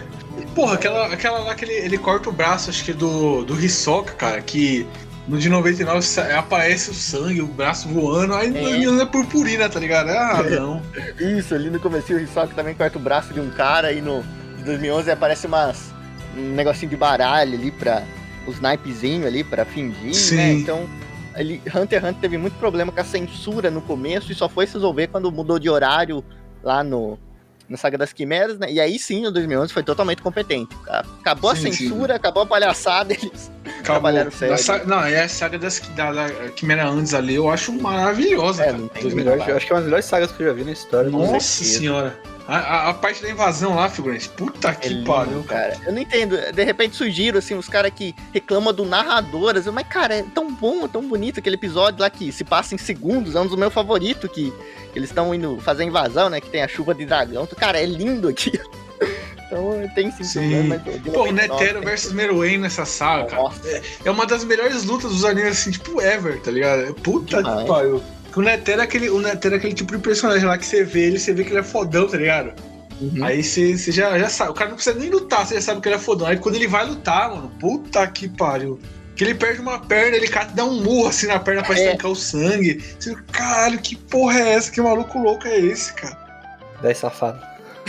Porra, 0.55 0.75
aquela, 0.75 1.07
aquela 1.07 1.39
lá 1.41 1.55
que 1.55 1.65
ele, 1.65 1.73
ele 1.73 1.99
corta 1.99 2.29
o 2.29 2.33
braço, 2.33 2.69
acho 2.69 2.85
que 2.85 2.93
do, 2.93 3.45
do 3.45 3.59
Hisoka, 3.59 4.13
cara, 4.15 4.41
que 4.43 4.87
no 5.27 5.39
de 5.39 5.49
99 5.49 6.03
sa- 6.03 6.39
aparece 6.39 6.91
o 6.91 6.95
sangue, 6.95 7.41
o 7.41 7.47
braço 7.47 7.89
voando, 7.89 8.35
aí 8.35 8.55
É. 8.55 8.85
é. 8.85 9.03
é 9.03 9.07
purpurina, 9.07 9.69
tá 9.69 9.81
ligado? 9.81 10.11
Ah, 10.11 10.43
não. 10.43 10.83
Isso, 11.39 11.55
ali 11.55 11.71
no 11.71 11.81
começo 11.81 12.13
o 12.13 12.21
Hisoka 12.21 12.55
também 12.55 12.75
corta 12.75 12.99
o 12.99 13.01
braço 13.01 13.33
de 13.33 13.41
um 13.41 13.49
cara 13.51 13.93
e 13.93 14.01
no 14.03 14.23
de 14.59 14.65
2011 14.65 15.11
aparece 15.11 15.47
umas, 15.47 15.91
um 16.37 16.53
negocinho 16.55 16.91
de 16.91 16.97
baralho 16.97 17.55
ali 17.55 17.71
pra 17.71 18.03
os 18.47 18.61
naipezinhos 18.61 19.27
ali 19.27 19.43
pra 19.43 19.65
fingir, 19.65 20.15
Sim. 20.15 20.37
né? 20.37 20.53
Então, 20.53 20.87
ele, 21.37 21.63
Hunter 21.67 22.01
x 22.01 22.09
Hunter 22.11 22.15
teve 22.21 22.39
muito 22.39 22.55
problema 22.59 22.91
com 22.93 23.01
a 23.01 23.05
censura 23.05 23.71
no 23.71 23.81
começo 23.81 24.31
e 24.33 24.35
só 24.35 24.49
foi 24.49 24.67
se 24.67 24.75
resolver 24.75 25.07
quando 25.09 25.31
mudou 25.31 25.59
de 25.59 25.69
horário 25.71 26.25
lá 26.63 26.83
no 26.85 27.19
na 27.69 27.77
Saga 27.77 27.99
das 27.99 28.13
Quimeras, 28.13 28.59
né? 28.61 28.71
E 28.71 28.79
aí 28.81 28.97
sim, 28.97 29.27
o 29.27 29.31
2011 29.33 29.73
foi 29.73 29.83
totalmente 29.83 30.23
competente. 30.23 30.71
Acabou 31.21 31.51
Sim, 31.57 31.69
a 31.69 31.73
sim. 31.73 31.89
censura, 31.89 32.15
acabou 32.15 32.45
a 32.45 32.47
palhaçada, 32.47 33.11
eles 33.19 33.51
Acabou. 33.65 33.83
trabalharam 33.83 34.31
sério. 34.31 34.55
Da 34.55 34.63
sa- 34.63 34.85
Não, 34.85 35.01
é 35.03 35.23
a 35.25 35.29
saga 35.29 35.59
das, 35.59 35.81
da, 35.97 36.13
da 36.13 36.29
Quimera 36.51 36.87
antes 36.89 37.13
ali, 37.13 37.35
eu 37.35 37.51
acho 37.51 37.73
maravilhosa. 37.73 38.63
É, 38.63 38.67
cara. 38.67 38.79
Sim, 39.03 39.15
melhores- 39.17 39.49
eu 39.49 39.57
acho 39.57 39.67
que 39.67 39.73
é 39.73 39.75
uma 39.75 39.81
das 39.81 39.87
melhores 39.87 40.05
sagas 40.05 40.31
que 40.31 40.41
eu 40.45 40.47
já 40.47 40.53
vi 40.53 40.63
na 40.63 40.71
história. 40.71 41.11
Nossa 41.11 41.41
senhora. 41.65 42.17
A, 42.49 42.57
a- 42.59 42.89
a 42.91 42.95
parte 42.95 43.23
da 43.23 43.29
invasão 43.31 43.75
lá, 43.75 43.89
figurante. 43.89 44.29
Puta 44.29 44.69
É 44.69 44.75
que 44.75 44.89
lindo, 44.89 45.05
pariu. 45.07 45.43
cara. 45.45 45.77
Eu 45.85 45.93
não 45.93 45.99
entendo. 46.01 46.37
De 46.53 46.63
repente 46.65 46.95
surgiram, 46.95 47.39
assim, 47.39 47.55
os 47.55 47.69
caras 47.69 47.91
que 47.95 48.15
reclamam 48.33 48.73
do 48.73 48.85
narrador. 48.85 49.57
assim, 49.57 49.71
Mas, 49.71 49.87
cara, 49.89 50.15
é 50.17 50.23
tão 50.23 50.53
bom, 50.53 50.85
é 50.85 50.89
tão 50.89 51.03
bonito 51.09 51.41
aquele 51.41 51.57
episódio 51.57 52.01
lá 52.01 52.09
que 52.09 52.31
se 52.31 52.45
passa 52.45 52.75
em 52.75 52.79
segundos. 52.79 53.35
É 53.35 53.41
um 53.41 53.47
dos 53.47 53.57
meus 53.59 53.75
favoritos, 53.75 54.31
que 54.31 54.53
eles 54.95 55.11
estão 55.11 55.35
indo 55.35 55.59
fazer 55.61 55.83
a 55.83 55.87
invasão, 55.87 56.29
né? 56.31 56.41
Que 56.41 56.49
tem 56.49 56.63
a 56.63 56.69
chuva 56.69 56.95
de 56.95 57.05
dragão. 57.05 57.47
Cara, 57.57 57.81
é 57.81 57.87
lindo 57.87 58.29
aqui. 58.29 58.53
Então 59.49 59.89
tem 59.95 60.11
sim, 60.11 60.25
Sim. 60.25 60.41
problema, 60.41 60.83
mas 60.85 61.03
Pô, 61.03 61.21
o 61.23 61.27
99 61.27 61.33
Netero 61.33 61.81
versus 61.81 62.13
Meruem 62.13 62.59
nessa 62.59 62.85
saga, 62.85 63.27
cara. 63.27 63.43
Nossa, 63.45 63.83
É 64.05 64.11
uma 64.11 64.27
das 64.27 64.43
melhores 64.45 64.83
lutas 64.83 65.13
dos 65.13 65.25
animes, 65.25 65.53
assim, 65.61 65.71
tipo, 65.71 66.01
ever, 66.01 66.41
tá 66.41 66.51
ligado? 66.51 66.93
Puta 66.95 67.37
que 67.45 67.65
pariu. 67.65 68.03
O 68.37 68.43
Netero, 68.43 68.81
é 68.81 68.85
aquele, 68.85 69.09
o 69.09 69.19
Netero 69.19 69.55
é 69.55 69.59
aquele 69.59 69.75
tipo 69.75 69.97
de 69.97 70.03
personagem 70.03 70.47
lá 70.47 70.59
que 70.59 70.67
você 70.67 70.85
vê 70.85 71.07
ele, 71.07 71.19
você 71.19 71.33
vê 71.33 71.43
que 71.43 71.51
ele 71.51 71.61
é 71.61 71.63
fodão, 71.63 72.07
tá 72.07 72.19
ligado? 72.19 72.53
Uhum. 73.01 73.25
Aí 73.25 73.43
você, 73.43 73.77
você 73.77 73.91
já, 73.91 74.19
já 74.19 74.29
sabe. 74.29 74.51
O 74.51 74.55
cara 74.55 74.71
não 74.71 74.77
precisa 74.77 74.99
nem 74.99 75.11
lutar, 75.11 75.47
você 75.47 75.55
já 75.55 75.61
sabe 75.61 75.81
que 75.81 75.89
ele 75.89 75.97
é 75.97 75.99
fodão. 75.99 76.27
Aí 76.27 76.37
quando 76.37 76.55
ele 76.57 76.69
vai 76.69 76.87
lutar, 76.87 77.31
mano, 77.31 77.51
puta 77.59 78.07
que 78.07 78.29
pariu. 78.29 78.79
Que 79.15 79.25
ele 79.25 79.35
perde 79.35 79.61
uma 79.63 79.79
perna, 79.79 80.17
ele 80.17 80.29
cata 80.29 80.53
e 80.53 80.55
dá 80.55 80.65
um 80.65 80.83
murro 80.83 81.09
assim 81.09 81.27
na 81.27 81.39
perna 81.39 81.63
pra 81.63 81.75
É. 81.75 81.85
estancar 81.85 82.11
o 82.11 82.15
sangue. 82.17 82.85
Você, 82.99 83.15
caralho, 83.33 83.79
que 83.79 83.97
porra 83.97 84.39
é 84.39 84.53
essa? 84.55 84.71
Que 84.71 84.81
maluco 84.81 85.19
louco 85.19 85.47
é 85.49 85.59
esse, 85.59 85.93
cara? 85.95 86.19
Daí 86.83 86.95
safado. 86.95 87.41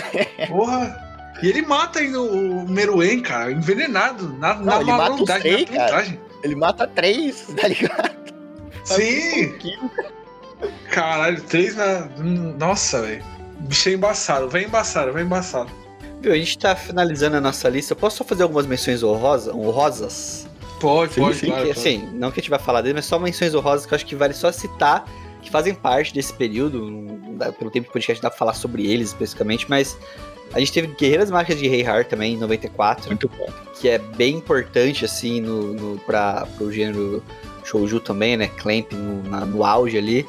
Porra. 0.48 1.06
E 1.44 1.49
ele 1.49 1.61
mata 1.61 1.99
ainda 1.99 2.22
o 2.22 2.68
Meruem, 2.68 3.22
cara, 3.22 3.52
envenenado. 3.52 4.30
Na, 4.40 4.53
na 4.56 4.61
Não, 4.61 4.82
ele 4.82 4.91
mata 4.91 5.40
três, 5.40 5.69
na 5.69 5.78
cara. 5.78 6.19
Ele 6.44 6.56
mata 6.56 6.88
três, 6.88 7.48
tá 7.60 7.68
ligado? 7.68 8.11
Sim! 8.86 9.49
Pouquinho. 9.49 9.91
Caralho, 10.92 11.42
três 11.44 11.76
na. 11.76 12.08
Nossa, 12.58 13.02
velho. 13.02 13.24
Bicho 13.60 13.90
é 13.90 13.94
embaçado, 13.94 14.50
vai 14.50 14.64
embaçado, 14.64 15.12
vai 15.14 15.24
embaçado. 15.24 15.70
Viu, 16.22 16.32
a 16.32 16.36
gente 16.38 16.58
tá 16.58 16.76
finalizando 16.76 17.38
a 17.38 17.42
nossa 17.42 17.68
lista. 17.70 17.94
Eu 17.94 17.98
posso 17.98 18.18
só 18.18 18.24
fazer 18.24 18.44
algumas 18.44 18.66
menções 18.66 19.04
honrosa, 19.04 19.54
honrosas? 19.54 20.48
Pode, 20.80 21.14
Sim, 21.14 21.22
pode, 21.22 21.38
sim, 21.38 21.48
claro. 21.48 21.66
que, 21.68 21.74
claro. 21.74 21.80
assim, 21.90 22.10
não 22.14 22.32
que 22.32 22.40
a 22.40 22.42
gente 22.42 22.50
vai 22.52 22.60
falar 22.60 22.82
dele, 22.82 22.94
mas 22.96 23.06
só 23.06 23.18
menções 23.18 23.54
honrosas 23.56 23.86
que 23.86 23.94
eu 23.94 23.96
acho 23.96 24.06
que 24.06 24.16
vale 24.16 24.34
só 24.34 24.52
citar, 24.52 25.06
que 25.42 25.50
fazem 25.50 25.74
parte 25.74 26.14
desse 26.14 26.32
período. 26.34 27.20
dá- 27.36 27.52
Pelo 27.52 27.72
tempo 27.72 27.88
do 27.88 27.94
podcast 27.94 28.22
não 28.22 28.28
dá 28.28 28.30
pra 28.30 28.38
falar 28.38 28.54
sobre 28.54 28.86
eles 28.92 29.08
especificamente, 29.10 29.66
mas 29.68 29.98
a 30.54 30.60
gente 30.60 30.72
teve 30.72 30.88
Guerreiras 30.96 31.32
Mágicas 31.32 31.58
de 31.60 31.68
Rei 31.68 31.86
Har 31.86 32.06
também, 32.06 32.36
em 32.36 32.38
94, 32.38 33.08
Muito 33.08 33.28
bom. 33.30 33.48
que 33.80 33.90
é 33.90 33.98
bem 33.98 34.36
importante, 34.36 35.04
assim, 35.04 35.42
no, 35.42 35.74
no, 35.74 35.98
pra, 36.00 36.48
pro 36.58 36.72
gênero 36.72 37.24
shouju 37.64 38.00
também, 38.00 38.38
né? 38.38 38.48
Clamp 38.48 38.92
no, 38.94 39.24
na- 39.24 39.46
no 39.46 39.64
auge 39.66 39.98
ali. 39.98 40.26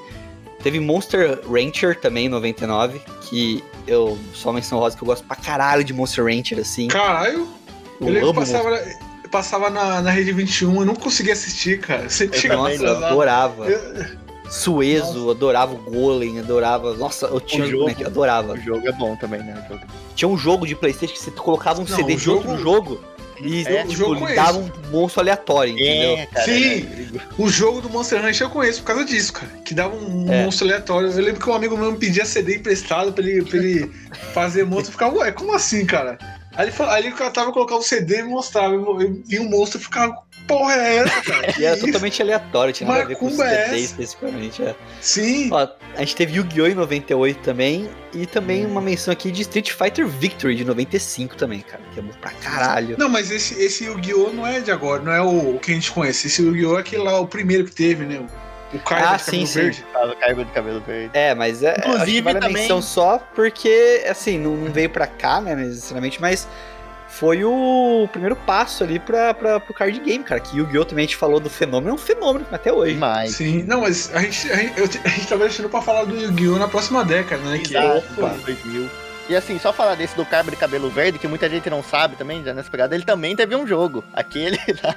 Teve 0.62 0.80
Monster 0.80 1.40
Rancher 1.48 1.98
também, 2.00 2.26
em 2.26 2.28
99, 2.28 3.00
que 3.22 3.62
eu, 3.86 4.18
só 4.34 4.52
menção 4.52 4.78
rosa, 4.78 4.96
que 4.96 5.02
eu 5.02 5.06
gosto 5.06 5.24
pra 5.24 5.36
caralho 5.36 5.84
de 5.84 5.92
Monster 5.92 6.24
Rancher, 6.24 6.58
assim. 6.58 6.88
Caralho, 6.88 7.46
Eu 8.00 8.06
eu 8.08 8.12
lembro 8.12 8.20
que 8.20 8.38
amo 8.38 8.40
passava, 8.40 8.82
passava 9.30 9.70
na, 9.70 10.00
na 10.02 10.10
Rede 10.10 10.32
21, 10.32 10.80
eu 10.80 10.84
não 10.84 10.94
conseguia 10.96 11.32
assistir, 11.32 11.78
cara. 11.80 12.08
Você 12.10 12.24
Eu 12.26 12.32
chega 12.32 12.56
também 12.56 12.78
Nossa, 12.78 12.84
eu 13.00 13.06
adorava. 13.06 13.66
Eu- 13.68 14.28
Suezo, 14.50 15.30
adorava 15.30 15.74
o 15.74 15.78
Golem, 15.78 16.38
adorava. 16.40 16.94
Nossa, 16.94 17.26
eu 17.26 17.38
tinha 17.38 17.64
O 17.64 17.66
um 17.66 17.70
jogo. 17.70 17.90
eu 18.00 18.06
adorava. 18.06 18.54
O 18.54 18.56
jogo 18.60 18.88
é 18.88 18.92
bom 18.92 19.14
também, 19.14 19.40
né? 19.42 19.62
O 19.66 19.72
jogo. 19.74 19.86
Tinha 20.14 20.28
um 20.28 20.38
jogo 20.38 20.66
de 20.66 20.74
Playstation 20.74 21.12
que 21.14 21.20
você 21.22 21.30
colocava 21.30 21.80
um 21.82 21.84
Não, 21.84 21.94
CD 21.96 22.14
o 22.14 22.16
de 22.16 22.22
jogo- 22.24 22.48
outro 22.48 22.62
jogo 22.62 23.00
e 23.40 23.64
É, 23.66 23.84
o 23.84 23.88
tipo, 23.88 23.92
jogo 23.98 24.26
é 24.28 24.34
dava 24.34 24.58
um 24.58 24.70
monstro 24.90 25.20
aleatório, 25.20 25.72
entendeu? 25.74 26.16
É, 26.18 26.26
cara. 26.26 26.44
Sim. 26.44 26.80
né? 26.82 27.20
O 27.38 27.48
jogo 27.48 27.80
do 27.80 27.88
Monster 27.90 28.18
Hunter 28.24 28.42
eu 28.42 28.50
conheço 28.50 28.80
por 28.80 28.86
causa 28.88 29.04
disso, 29.04 29.32
cara. 29.32 29.52
Que 29.64 29.74
dava 29.74 29.94
um 29.94 30.32
É. 30.32 30.44
monstro 30.44 30.66
aleatório. 30.66 31.10
Eu 31.10 31.22
lembro 31.22 31.40
que 31.40 31.48
um 31.48 31.54
amigo 31.54 31.76
meu 31.76 31.92
me 31.92 31.98
pedia 31.98 32.24
CD 32.24 32.56
emprestado 32.56 33.12
pra 33.12 33.24
ele, 33.24 33.42
pra 33.44 33.58
ele 33.58 33.90
fazer 34.34 34.64
monstro. 34.64 34.88
Eu 34.88 34.92
ficava, 34.92 35.16
ué, 35.18 35.30
como 35.32 35.54
assim, 35.54 35.84
cara? 35.86 36.18
Aí 36.58 36.66
ele, 36.66 36.74
aí 36.88 37.06
ele 37.06 37.30
tava 37.30 37.52
colocando 37.52 37.78
o 37.78 37.84
CD 37.84 38.18
e 38.18 38.22
mostrava. 38.24 38.74
Vi 39.24 39.38
um 39.38 39.48
monstro 39.48 39.78
e 39.80 39.84
ficava, 39.84 40.12
porra 40.48 40.74
é 40.74 40.96
essa, 40.96 41.22
cara? 41.22 41.54
E 41.56 41.64
era 41.64 41.76
isso? 41.76 41.86
totalmente 41.86 42.20
aleatório, 42.20 42.72
tinha 42.72 42.88
nada 42.88 43.02
a 43.02 43.06
ver 43.06 43.16
com 43.16 43.26
o 43.26 43.28
é 43.28 43.32
CD 43.32 43.44
essa? 43.44 43.76
especificamente. 43.76 44.62
É. 44.64 44.74
Sim. 45.00 45.50
Ó, 45.52 45.68
a 45.94 46.00
gente 46.00 46.16
teve 46.16 46.36
Yu-Gi-Oh! 46.36 46.66
em 46.66 46.74
98 46.74 47.38
também, 47.42 47.88
e 48.12 48.26
também 48.26 48.66
uma 48.66 48.80
menção 48.80 49.12
aqui 49.12 49.30
de 49.30 49.42
Street 49.42 49.70
Fighter 49.70 50.08
Victory 50.08 50.56
de 50.56 50.64
95 50.64 51.36
também, 51.36 51.60
cara, 51.60 51.82
que 51.94 52.00
é 52.00 52.02
bom 52.02 52.12
pra 52.20 52.32
caralho. 52.32 52.96
Não, 52.98 53.08
mas 53.08 53.30
esse, 53.30 53.54
esse 53.62 53.84
Yu-Gi-Oh! 53.84 54.32
não 54.32 54.44
é 54.44 54.58
de 54.58 54.72
agora, 54.72 55.00
não 55.00 55.12
é 55.12 55.22
o, 55.22 55.54
o 55.54 55.60
que 55.60 55.70
a 55.70 55.74
gente 55.74 55.92
conhece. 55.92 56.26
Esse 56.26 56.42
Yu-Gi-Oh! 56.42 56.76
é 56.76 56.80
aquele 56.80 57.04
lá, 57.04 57.20
o 57.20 57.28
primeiro 57.28 57.66
que 57.66 57.72
teve, 57.72 58.04
né? 58.04 58.26
O, 58.72 58.76
o 58.76 58.80
Kaiba 58.80 59.10
Ah, 59.10 59.16
de 59.16 59.22
sim, 59.22 59.30
cabelo 59.30 59.46
sim. 59.46 59.60
verde. 59.60 59.84
Fala, 59.92 60.14
Caiba 60.16 60.44
de 60.44 60.50
cabelo 60.52 60.80
verde. 60.80 61.10
É, 61.14 61.34
mas 61.34 61.62
é. 61.62 61.74
Inclusive, 61.78 62.12
que 62.18 62.22
vale 62.22 62.38
a 62.38 62.40
também- 62.40 62.62
menção 62.62 62.82
só 62.82 63.18
porque, 63.34 64.04
assim, 64.08 64.38
não, 64.38 64.56
não 64.56 64.72
veio 64.72 64.90
pra 64.90 65.06
cá, 65.06 65.40
né, 65.40 65.54
necessariamente, 65.54 66.20
mas 66.20 66.46
foi 67.08 67.42
o 67.42 68.06
primeiro 68.12 68.36
passo 68.36 68.84
ali 68.84 68.98
pra, 68.98 69.32
pra, 69.32 69.58
pro 69.58 69.72
card 69.72 69.98
game, 70.00 70.22
cara. 70.22 70.38
Que 70.40 70.58
Yu-Gi-Oh! 70.58 70.84
também 70.84 71.04
a 71.04 71.06
gente 71.06 71.16
falou 71.16 71.40
do 71.40 71.48
fenômeno, 71.48 71.90
é 71.90 71.94
um 71.94 71.98
fenômeno 71.98 72.46
até 72.52 72.70
hoje. 72.72 72.92
Demais. 72.94 73.30
Sim, 73.34 73.62
não, 73.62 73.80
mas 73.80 74.14
a 74.14 74.20
gente, 74.20 74.52
a 74.52 74.56
gente, 74.56 75.00
a 75.04 75.08
gente 75.08 75.26
tava 75.26 75.44
deixando 75.44 75.68
pra 75.70 75.80
falar 75.80 76.04
do 76.04 76.14
Yu-Gi-Oh! 76.14 76.58
na 76.58 76.68
próxima 76.68 77.02
década, 77.04 77.42
né? 77.44 77.58
Que 77.58 77.74
Exato, 77.76 78.04
opa, 78.18 78.28
2000. 78.44 78.90
E 79.30 79.36
assim, 79.36 79.58
só 79.58 79.72
falar 79.72 79.94
desse 79.94 80.16
do 80.16 80.24
Caiba 80.24 80.50
de 80.50 80.56
cabelo 80.56 80.88
verde, 80.90 81.18
que 81.18 81.26
muita 81.28 81.48
gente 81.50 81.68
não 81.68 81.82
sabe 81.82 82.16
também, 82.16 82.42
já 82.44 82.54
nessa 82.54 82.70
pegada, 82.70 82.94
ele 82.94 83.04
também 83.04 83.34
teve 83.36 83.54
um 83.56 83.66
jogo. 83.66 84.02
Aquele 84.12 84.58
lá. 84.84 84.94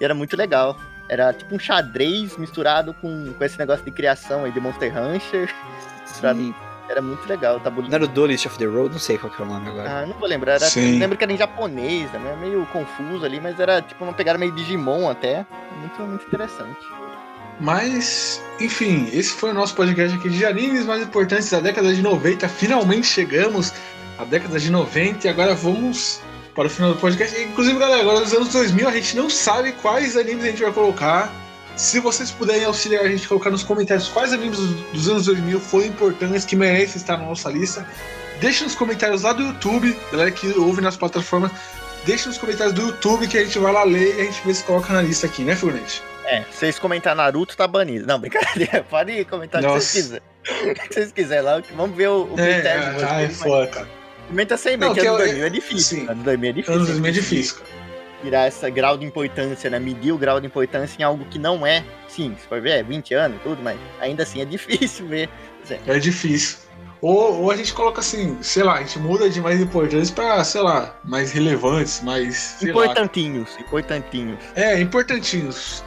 E 0.00 0.04
era 0.04 0.14
muito 0.14 0.36
legal. 0.36 0.76
Era 1.08 1.32
tipo 1.32 1.54
um 1.54 1.58
xadrez 1.58 2.36
misturado 2.36 2.94
com, 2.94 3.32
com 3.32 3.44
esse 3.44 3.58
negócio 3.58 3.84
de 3.84 3.90
criação 3.90 4.44
aí 4.44 4.52
de 4.52 4.60
Monster 4.60 4.92
Rancher. 4.92 5.54
Pra 6.20 6.32
mim, 6.32 6.54
era 6.88 7.00
muito 7.02 7.26
legal. 7.28 7.60
Tá 7.60 7.70
Não 7.70 7.88
era 7.90 8.04
o 8.04 8.08
Duelist 8.08 8.46
of 8.46 8.58
the 8.58 8.66
Road? 8.66 8.92
Não 8.92 8.98
sei 8.98 9.18
qual 9.18 9.32
que 9.32 9.40
é 9.40 9.44
o 9.44 9.48
nome 9.48 9.68
agora. 9.68 9.90
Ah, 9.90 10.06
não 10.06 10.14
vou 10.14 10.28
lembrar. 10.28 10.54
Era, 10.54 10.66
Sim. 10.66 10.98
lembro 10.98 11.16
que 11.16 11.24
era 11.24 11.32
em 11.32 11.36
japonês, 11.36 12.10
né? 12.12 12.36
meio 12.40 12.66
confuso 12.66 13.24
ali, 13.24 13.40
mas 13.40 13.58
era 13.58 13.82
tipo 13.82 14.04
uma 14.04 14.12
pegada 14.12 14.38
meio 14.38 14.52
Digimon 14.52 15.08
até. 15.08 15.46
Muito, 15.78 16.02
muito 16.02 16.26
interessante. 16.26 16.80
Mas, 17.60 18.42
enfim, 18.60 19.08
esse 19.12 19.32
foi 19.32 19.50
o 19.50 19.54
nosso 19.54 19.74
podcast 19.74 20.16
aqui 20.16 20.28
de 20.28 20.44
animes 20.44 20.84
mais 20.84 21.02
importantes 21.02 21.50
da 21.50 21.60
década 21.60 21.94
de 21.94 22.02
90. 22.02 22.48
Finalmente 22.48 23.06
chegamos 23.06 23.72
à 24.18 24.24
década 24.24 24.58
de 24.58 24.70
90 24.70 25.26
e 25.26 25.30
agora 25.30 25.54
vamos 25.54 26.20
para 26.54 26.66
o 26.66 26.70
final 26.70 26.94
do 26.94 27.00
podcast. 27.00 27.40
Inclusive, 27.42 27.78
galera, 27.78 28.02
agora 28.02 28.20
nos 28.20 28.32
anos 28.32 28.48
2000 28.48 28.88
a 28.88 28.92
gente 28.92 29.16
não 29.16 29.28
sabe 29.28 29.72
quais 29.72 30.16
animes 30.16 30.44
a 30.44 30.48
gente 30.48 30.62
vai 30.62 30.72
colocar. 30.72 31.32
Se 31.76 31.98
vocês 31.98 32.30
puderem 32.30 32.64
auxiliar 32.64 33.04
a 33.04 33.08
gente 33.08 33.24
a 33.24 33.28
colocar 33.28 33.50
nos 33.50 33.64
comentários 33.64 34.08
quais 34.08 34.32
animes 34.32 34.58
dos, 34.92 35.08
anos 35.08 35.26
2000 35.26 35.58
foram 35.58 35.86
importantes, 35.86 36.44
que 36.44 36.54
merecem 36.54 36.96
estar 36.96 37.16
na 37.16 37.24
nossa 37.24 37.50
lista, 37.50 37.84
deixe 38.40 38.62
nos 38.62 38.76
comentários 38.76 39.22
lá 39.22 39.32
do 39.32 39.42
YouTube, 39.42 39.96
galera 40.12 40.30
que 40.30 40.46
ouve 40.56 40.80
nas 40.80 40.96
plataformas, 40.96 41.50
deixe 42.04 42.28
nos 42.28 42.38
comentários 42.38 42.72
do 42.72 42.82
YouTube 42.82 43.26
que 43.26 43.36
a 43.36 43.44
gente 43.44 43.58
vai 43.58 43.72
lá 43.72 43.82
ler 43.82 44.16
e 44.16 44.20
a 44.20 44.24
gente 44.24 44.40
vê 44.46 44.54
se 44.54 44.62
coloca 44.62 44.92
na 44.92 45.02
lista 45.02 45.26
aqui, 45.26 45.42
né, 45.42 45.56
Figurante? 45.56 46.00
É, 46.26 46.42
se 46.42 46.58
vocês 46.58 46.78
comentar 46.78 47.14
Naruto, 47.16 47.56
tá 47.56 47.66
banido. 47.66 48.06
Não, 48.06 48.18
brincadeira. 48.20 48.84
Pode 48.88 49.24
comentar 49.24 49.62
o 49.62 49.66
que 49.66 49.72
vocês 49.72 49.92
quiserem. 49.92 50.22
O 50.44 50.74
que 50.74 50.94
vocês 50.94 51.10
quiserem 51.10 51.42
lá. 51.42 51.62
Vamos 51.74 51.96
ver 51.96 52.08
o, 52.08 52.24
o 52.24 52.38
É, 52.38 52.54
critério 52.54 52.82
é, 52.82 53.10
ah, 53.10 53.22
é 53.22 53.28
foda, 53.30 53.66
cara. 53.66 54.03
Comenta 54.28 54.56
sempre, 54.56 54.86
Não, 54.86 54.94
que 54.94 55.00
ano 55.00 55.10
eu- 55.10 55.16
2000 55.18 55.46
é 55.46 55.50
difícil. 55.50 55.98
sim. 56.00 56.06
Ano 56.08 56.22
2000 56.22 56.50
é 56.50 56.52
difícil. 56.52 56.74
Anos 56.74 56.88
2000 56.88 57.08
é 57.08 57.12
difícil, 57.12 57.54
cara. 57.56 57.84
Tirar 58.22 58.48
esse 58.48 58.70
grau 58.70 58.96
de 58.96 59.04
importância, 59.04 59.68
né? 59.68 59.78
Medir 59.78 60.12
o 60.12 60.16
grau 60.18 60.40
de 60.40 60.46
importância 60.46 60.96
em 60.98 61.04
algo 61.04 61.24
que 61.26 61.38
não 61.38 61.66
é. 61.66 61.84
Sim, 62.08 62.34
se 62.40 62.46
for 62.46 62.60
ver, 62.60 62.70
é 62.78 62.82
20 62.82 63.12
anos, 63.14 63.38
tudo, 63.42 63.62
mas 63.62 63.78
ainda 64.00 64.22
assim 64.22 64.40
é 64.40 64.44
difícil 64.46 65.06
ver. 65.06 65.28
É 65.86 65.98
difícil. 65.98 66.58
Ou, 67.02 67.42
ou 67.42 67.50
a 67.50 67.56
gente 67.56 67.74
coloca 67.74 68.00
assim, 68.00 68.38
sei 68.40 68.62
lá, 68.62 68.76
a 68.76 68.78
gente 68.78 68.98
muda 68.98 69.28
de 69.28 69.38
mais 69.38 69.60
importantes 69.60 70.10
pra, 70.10 70.42
sei 70.42 70.62
lá, 70.62 70.98
mais 71.04 71.32
relevantes, 71.32 72.00
mais. 72.02 72.34
sei 72.58 72.72
lá. 72.72 72.84
Importantinhos, 72.84 73.50
importantinhos. 73.60 74.38
É, 74.54 74.80
importantinhos. 74.80 75.84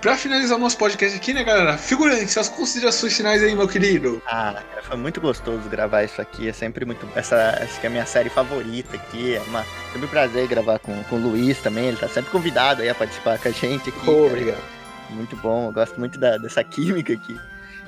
Pra 0.00 0.16
finalizar 0.16 0.56
o 0.56 0.60
nosso 0.60 0.78
podcast 0.78 1.14
aqui, 1.14 1.34
né, 1.34 1.44
galera? 1.44 1.76
Figurante, 1.76 2.26
suas 2.32 2.48
considerações 2.48 3.14
finais 3.14 3.42
aí, 3.42 3.54
meu 3.54 3.68
querido. 3.68 4.22
Ah, 4.26 4.54
cara, 4.70 4.82
foi 4.82 4.96
muito 4.96 5.20
gostoso 5.20 5.68
gravar 5.68 6.04
isso 6.04 6.22
aqui. 6.22 6.48
É 6.48 6.52
sempre 6.54 6.86
muito. 6.86 7.06
Essa, 7.14 7.36
essa 7.60 7.78
que 7.78 7.86
é 7.86 7.88
a 7.88 7.92
minha 7.92 8.06
série 8.06 8.30
favorita 8.30 8.96
aqui. 8.96 9.34
É 9.34 9.40
uma, 9.42 9.62
sempre 9.92 10.06
um 10.06 10.10
prazer 10.10 10.48
gravar 10.48 10.78
com, 10.78 11.04
com 11.04 11.16
o 11.16 11.18
Luiz 11.18 11.58
também. 11.60 11.88
Ele 11.88 11.98
tá 11.98 12.08
sempre 12.08 12.30
convidado 12.30 12.80
aí 12.80 12.88
a 12.88 12.94
participar 12.94 13.38
com 13.38 13.48
a 13.48 13.50
gente 13.50 13.90
aqui. 13.90 14.00
cara. 14.00 14.12
obrigado. 14.12 14.62
Muito 15.10 15.36
bom, 15.36 15.66
eu 15.66 15.72
gosto 15.72 15.98
muito 16.00 16.18
da- 16.18 16.38
dessa 16.38 16.64
química 16.64 17.14
que 17.16 17.36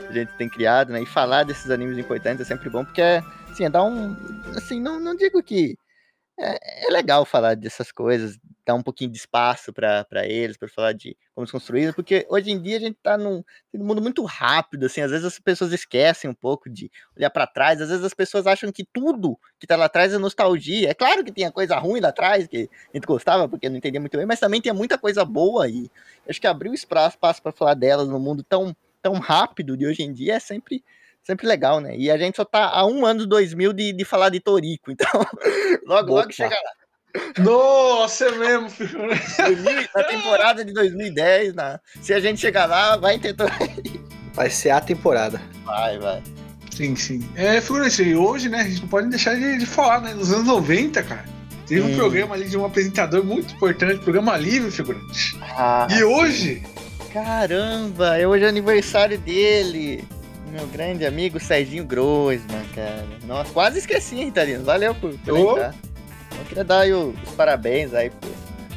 a 0.07 0.13
gente 0.13 0.33
tem 0.37 0.49
criado, 0.51 0.93
né? 0.93 1.01
E 1.03 1.07
falar 1.07 1.45
desses 1.45 1.71
animes 1.71 1.97
importantes 1.97 2.43
é 2.43 2.45
sempre 2.45 2.69
bom, 2.69 2.85
porque 2.85 3.01
é, 3.01 3.23
assim, 3.51 3.65
é 3.65 3.71
dar 3.71 3.85
um. 3.85 4.15
Assim, 4.55 4.81
não, 4.83 5.01
não 5.01 5.17
digo 5.17 5.43
que. 5.43 5.77
É, 6.39 6.89
é 6.89 6.91
legal 6.91 7.25
falar 7.25 7.55
dessas 7.55 7.91
coisas, 7.93 8.37
dar 8.65 8.75
um 8.75 8.83
pouquinho 8.83 9.11
de 9.11 9.19
espaço 9.19 9.73
para 9.73 10.27
eles, 10.27 10.57
para 10.57 10.69
falar 10.69 10.93
de 10.93 11.17
como 11.35 11.47
se 11.47 11.53
construíram, 11.53 11.93
porque 11.93 12.27
hoje 12.29 12.51
em 12.51 12.61
dia 12.61 12.77
a 12.77 12.81
gente 12.81 12.97
tá 13.03 13.19
num, 13.19 13.43
num 13.73 13.85
mundo 13.85 14.01
muito 14.01 14.25
rápido, 14.25 14.87
assim, 14.87 15.01
às 15.01 15.11
vezes 15.11 15.27
as 15.27 15.39
pessoas 15.39 15.73
esquecem 15.73 16.31
um 16.31 16.35
pouco 16.35 16.71
de 16.71 16.91
olhar 17.17 17.31
para 17.31 17.47
trás, 17.47 17.81
às 17.81 17.89
vezes 17.89 18.05
as 18.05 18.15
pessoas 18.15 18.47
acham 18.47 18.71
que 18.71 18.85
tudo 18.85 19.39
que 19.59 19.67
tá 19.67 19.77
lá 19.77 19.87
atrás 19.87 20.13
é 20.13 20.19
nostalgia. 20.19 20.91
É 20.91 20.95
claro 20.95 21.25
que 21.25 21.33
tinha 21.33 21.51
coisa 21.51 21.77
ruim 21.77 22.01
lá 22.01 22.09
atrás, 22.09 22.47
que 22.47 22.69
a 22.93 22.97
gente 22.97 23.07
gostava 23.07 23.49
porque 23.49 23.69
não 23.69 23.77
entendia 23.77 24.01
muito 24.01 24.17
bem, 24.17 24.27
mas 24.27 24.41
também 24.41 24.61
tinha 24.61 24.75
muita 24.75 24.97
coisa 24.97 25.25
boa 25.25 25.65
aí. 25.65 25.91
Acho 26.29 26.41
que 26.41 26.47
abrir 26.47 26.69
o 26.69 26.75
espaço 26.75 27.19
para 27.19 27.53
falar 27.53 27.75
delas 27.75 28.09
no 28.09 28.19
mundo 28.21 28.45
tão, 28.45 28.77
tão 29.01 29.15
rápido 29.15 29.77
de 29.77 29.87
hoje 29.87 30.03
em 30.03 30.13
dia 30.13 30.35
é 30.35 30.41
sempre 30.41 30.85
sempre 31.23 31.47
legal, 31.47 31.81
né? 31.81 31.97
E 31.97 32.11
a 32.11 32.19
gente 32.19 32.37
só 32.37 32.45
tá 32.45 32.69
há 32.69 32.85
um 32.85 33.07
ano 33.07 33.21
de 33.21 33.27
2000 33.27 33.73
de, 33.73 33.93
de 33.93 34.05
falar 34.05 34.29
de 34.29 34.41
Torico, 34.41 34.91
então 34.93 35.09
logo, 35.87 36.13
Opa. 36.13 36.21
logo 36.21 36.33
chega 36.33 36.55
lá. 36.55 36.82
Nossa, 37.39 38.27
é 38.27 38.31
mesmo, 38.33 38.71
filho. 38.71 38.99
2000, 39.39 39.89
na 39.95 40.05
temporada 40.05 40.65
de 40.65 40.73
2010, 40.73 41.55
na, 41.55 41.79
se 42.01 42.13
a 42.15 42.21
gente 42.21 42.41
chegar 42.41 42.67
lá, 42.67 42.97
vai 42.97 43.19
ter 43.19 43.35
Torico. 43.35 43.83
Vai 44.35 44.49
ser 44.49 44.71
a 44.71 44.81
temporada. 44.81 45.41
Vai, 45.65 45.99
vai. 45.99 46.23
Sim, 46.71 46.97
sim. 46.97 47.29
É, 47.37 47.61
figurante, 47.61 48.03
e 48.03 48.17
hoje, 48.17 48.49
né, 48.49 48.61
a 48.61 48.65
gente 48.65 48.81
não 48.81 48.89
pode 48.89 49.09
deixar 49.09 49.35
de, 49.35 49.59
de 49.59 49.67
falar, 49.67 50.01
né? 50.01 50.15
Nos 50.15 50.33
anos 50.33 50.47
90, 50.47 51.03
cara, 51.03 51.25
teve 51.67 51.83
um 51.83 51.93
Hum. 51.93 51.97
programa 51.97 52.35
ali 52.35 52.49
de 52.49 52.57
um 52.57 52.65
apresentador 52.65 53.23
muito 53.23 53.55
importante, 53.55 53.99
programa 54.03 54.37
livre, 54.39 54.71
figurante. 54.71 55.37
Ah, 55.43 55.87
E 55.91 56.03
hoje, 56.03 56.63
Caramba, 57.13 58.17
é 58.17 58.27
hoje 58.27 58.47
aniversário 58.47 59.19
dele. 59.19 60.03
Meu 60.51 60.67
grande 60.67 61.05
amigo 61.05 61.39
Serginho 61.39 61.85
Groisman, 61.85 62.65
cara. 62.75 63.07
Nossa, 63.27 63.51
quase 63.53 63.79
esqueci, 63.81 64.19
hein, 64.19 64.31
Tarino? 64.31 64.65
Valeu 64.65 64.95
por, 64.95 65.13
por. 65.19 65.75
Eu 66.39 66.45
queria 66.47 66.65
dar 66.65 66.81
aí 66.81 66.93
os 66.93 67.17
parabéns 67.37 67.95
aí 67.95 68.11
pro 68.11 68.31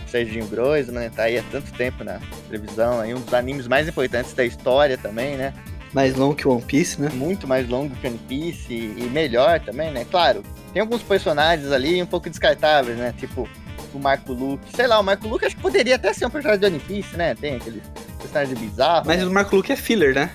Serginho 0.07 0.47
Groisman, 0.47 1.01
né? 1.01 1.11
Tá 1.13 1.23
aí 1.23 1.37
há 1.37 1.43
tanto 1.51 1.71
tempo 1.73 2.03
na 2.03 2.19
televisão, 2.47 2.99
aí 2.99 3.13
um 3.13 3.19
dos 3.19 3.33
animes 3.33 3.67
mais 3.67 3.87
importantes 3.87 4.33
da 4.33 4.45
história 4.45 4.97
também, 4.97 5.35
né? 5.35 5.53
Mais 5.93 6.15
longo 6.15 6.35
que 6.35 6.47
One 6.47 6.61
Piece, 6.61 7.01
né? 7.01 7.09
Muito 7.13 7.47
mais 7.47 7.67
longo 7.67 7.95
que 7.95 8.07
One 8.07 8.19
Piece 8.27 8.73
e, 8.73 9.09
melhor 9.11 9.59
também, 9.59 9.91
né? 9.91 10.05
Claro, 10.09 10.43
tem 10.73 10.81
alguns 10.81 11.01
personagens 11.01 11.71
ali 11.71 12.01
um 12.01 12.05
pouco 12.05 12.29
descartáveis, 12.29 12.97
né? 12.97 13.13
Tipo 13.17 13.47
o 13.93 13.99
Marco 13.99 14.33
Luke. 14.33 14.63
Sei 14.75 14.87
lá, 14.87 14.99
o 14.99 15.03
Marco 15.03 15.27
Luke 15.27 15.45
acho 15.45 15.55
que 15.55 15.61
poderia 15.61 15.95
até 15.95 16.13
ser 16.13 16.25
um 16.25 16.29
personagem 16.29 16.59
de 16.59 16.65
One 16.65 16.79
Piece, 16.79 17.15
né? 17.15 17.33
Tem 17.33 17.55
aqueles 17.55 17.81
personagens 18.19 18.59
bizarros. 18.59 19.07
Mas 19.07 19.19
né? 19.19 19.25
o 19.25 19.31
Marco 19.31 19.55
Luke 19.55 19.71
é 19.71 19.75
filler, 19.75 20.13
né? 20.13 20.29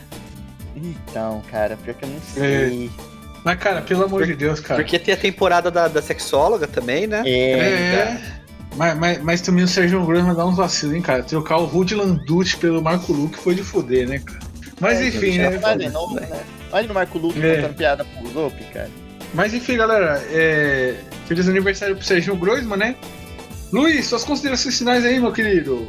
Então, 0.74 1.42
cara, 1.50 1.76
pior 1.76 1.94
que 1.94 2.04
eu 2.04 2.08
não 2.08 2.20
sei. 2.20 2.90
Mas 3.44 3.58
cara, 3.58 3.80
pelo 3.82 4.04
amor 4.04 4.26
de 4.26 4.34
Deus, 4.34 4.60
cara. 4.60 4.82
Porque 4.82 4.98
tem 4.98 5.14
a 5.14 5.16
temporada 5.16 5.70
da, 5.70 5.88
da 5.88 6.02
sexóloga 6.02 6.66
também, 6.66 7.06
né? 7.06 7.22
É, 7.26 7.58
É, 7.58 8.20
mas, 8.76 8.98
mas, 8.98 9.22
mas 9.22 9.40
também 9.40 9.64
o 9.64 9.68
Sérgio 9.68 10.04
Grossman 10.04 10.34
dá 10.34 10.46
uns 10.46 10.56
vacilos, 10.56 10.94
hein, 10.94 11.02
cara. 11.02 11.22
Trocar 11.22 11.58
o 11.58 11.64
Rudy 11.64 11.94
Landucci 11.94 12.56
pelo 12.56 12.82
Marco 12.82 13.12
Luque 13.12 13.36
foi 13.36 13.54
de 13.54 13.62
fuder, 13.62 14.08
né, 14.08 14.18
cara? 14.18 14.40
Mas 14.80 15.00
É, 15.00 15.08
enfim, 15.08 15.38
né? 15.38 15.58
Mas 15.60 15.78
de 15.78 15.88
novo, 15.88 16.14
né? 16.14 16.28
Olha 16.72 16.86
no 16.86 16.94
Marco 16.94 17.18
Luke 17.18 17.44
É. 17.44 17.56
contando 17.56 17.74
piada 17.74 18.04
pro 18.04 18.50
cara. 18.72 18.90
Mas 19.34 19.54
enfim, 19.54 19.76
galera, 19.76 20.22
é... 20.30 20.96
feliz 21.26 21.48
aniversário 21.48 21.96
pro 21.96 22.04
Sérgio 22.04 22.36
Grossman, 22.36 22.78
né? 22.78 22.96
Luiz, 23.72 24.06
suas 24.06 24.24
considerações 24.24 24.78
finais 24.78 25.04
aí, 25.04 25.20
meu 25.20 25.32
querido. 25.32 25.86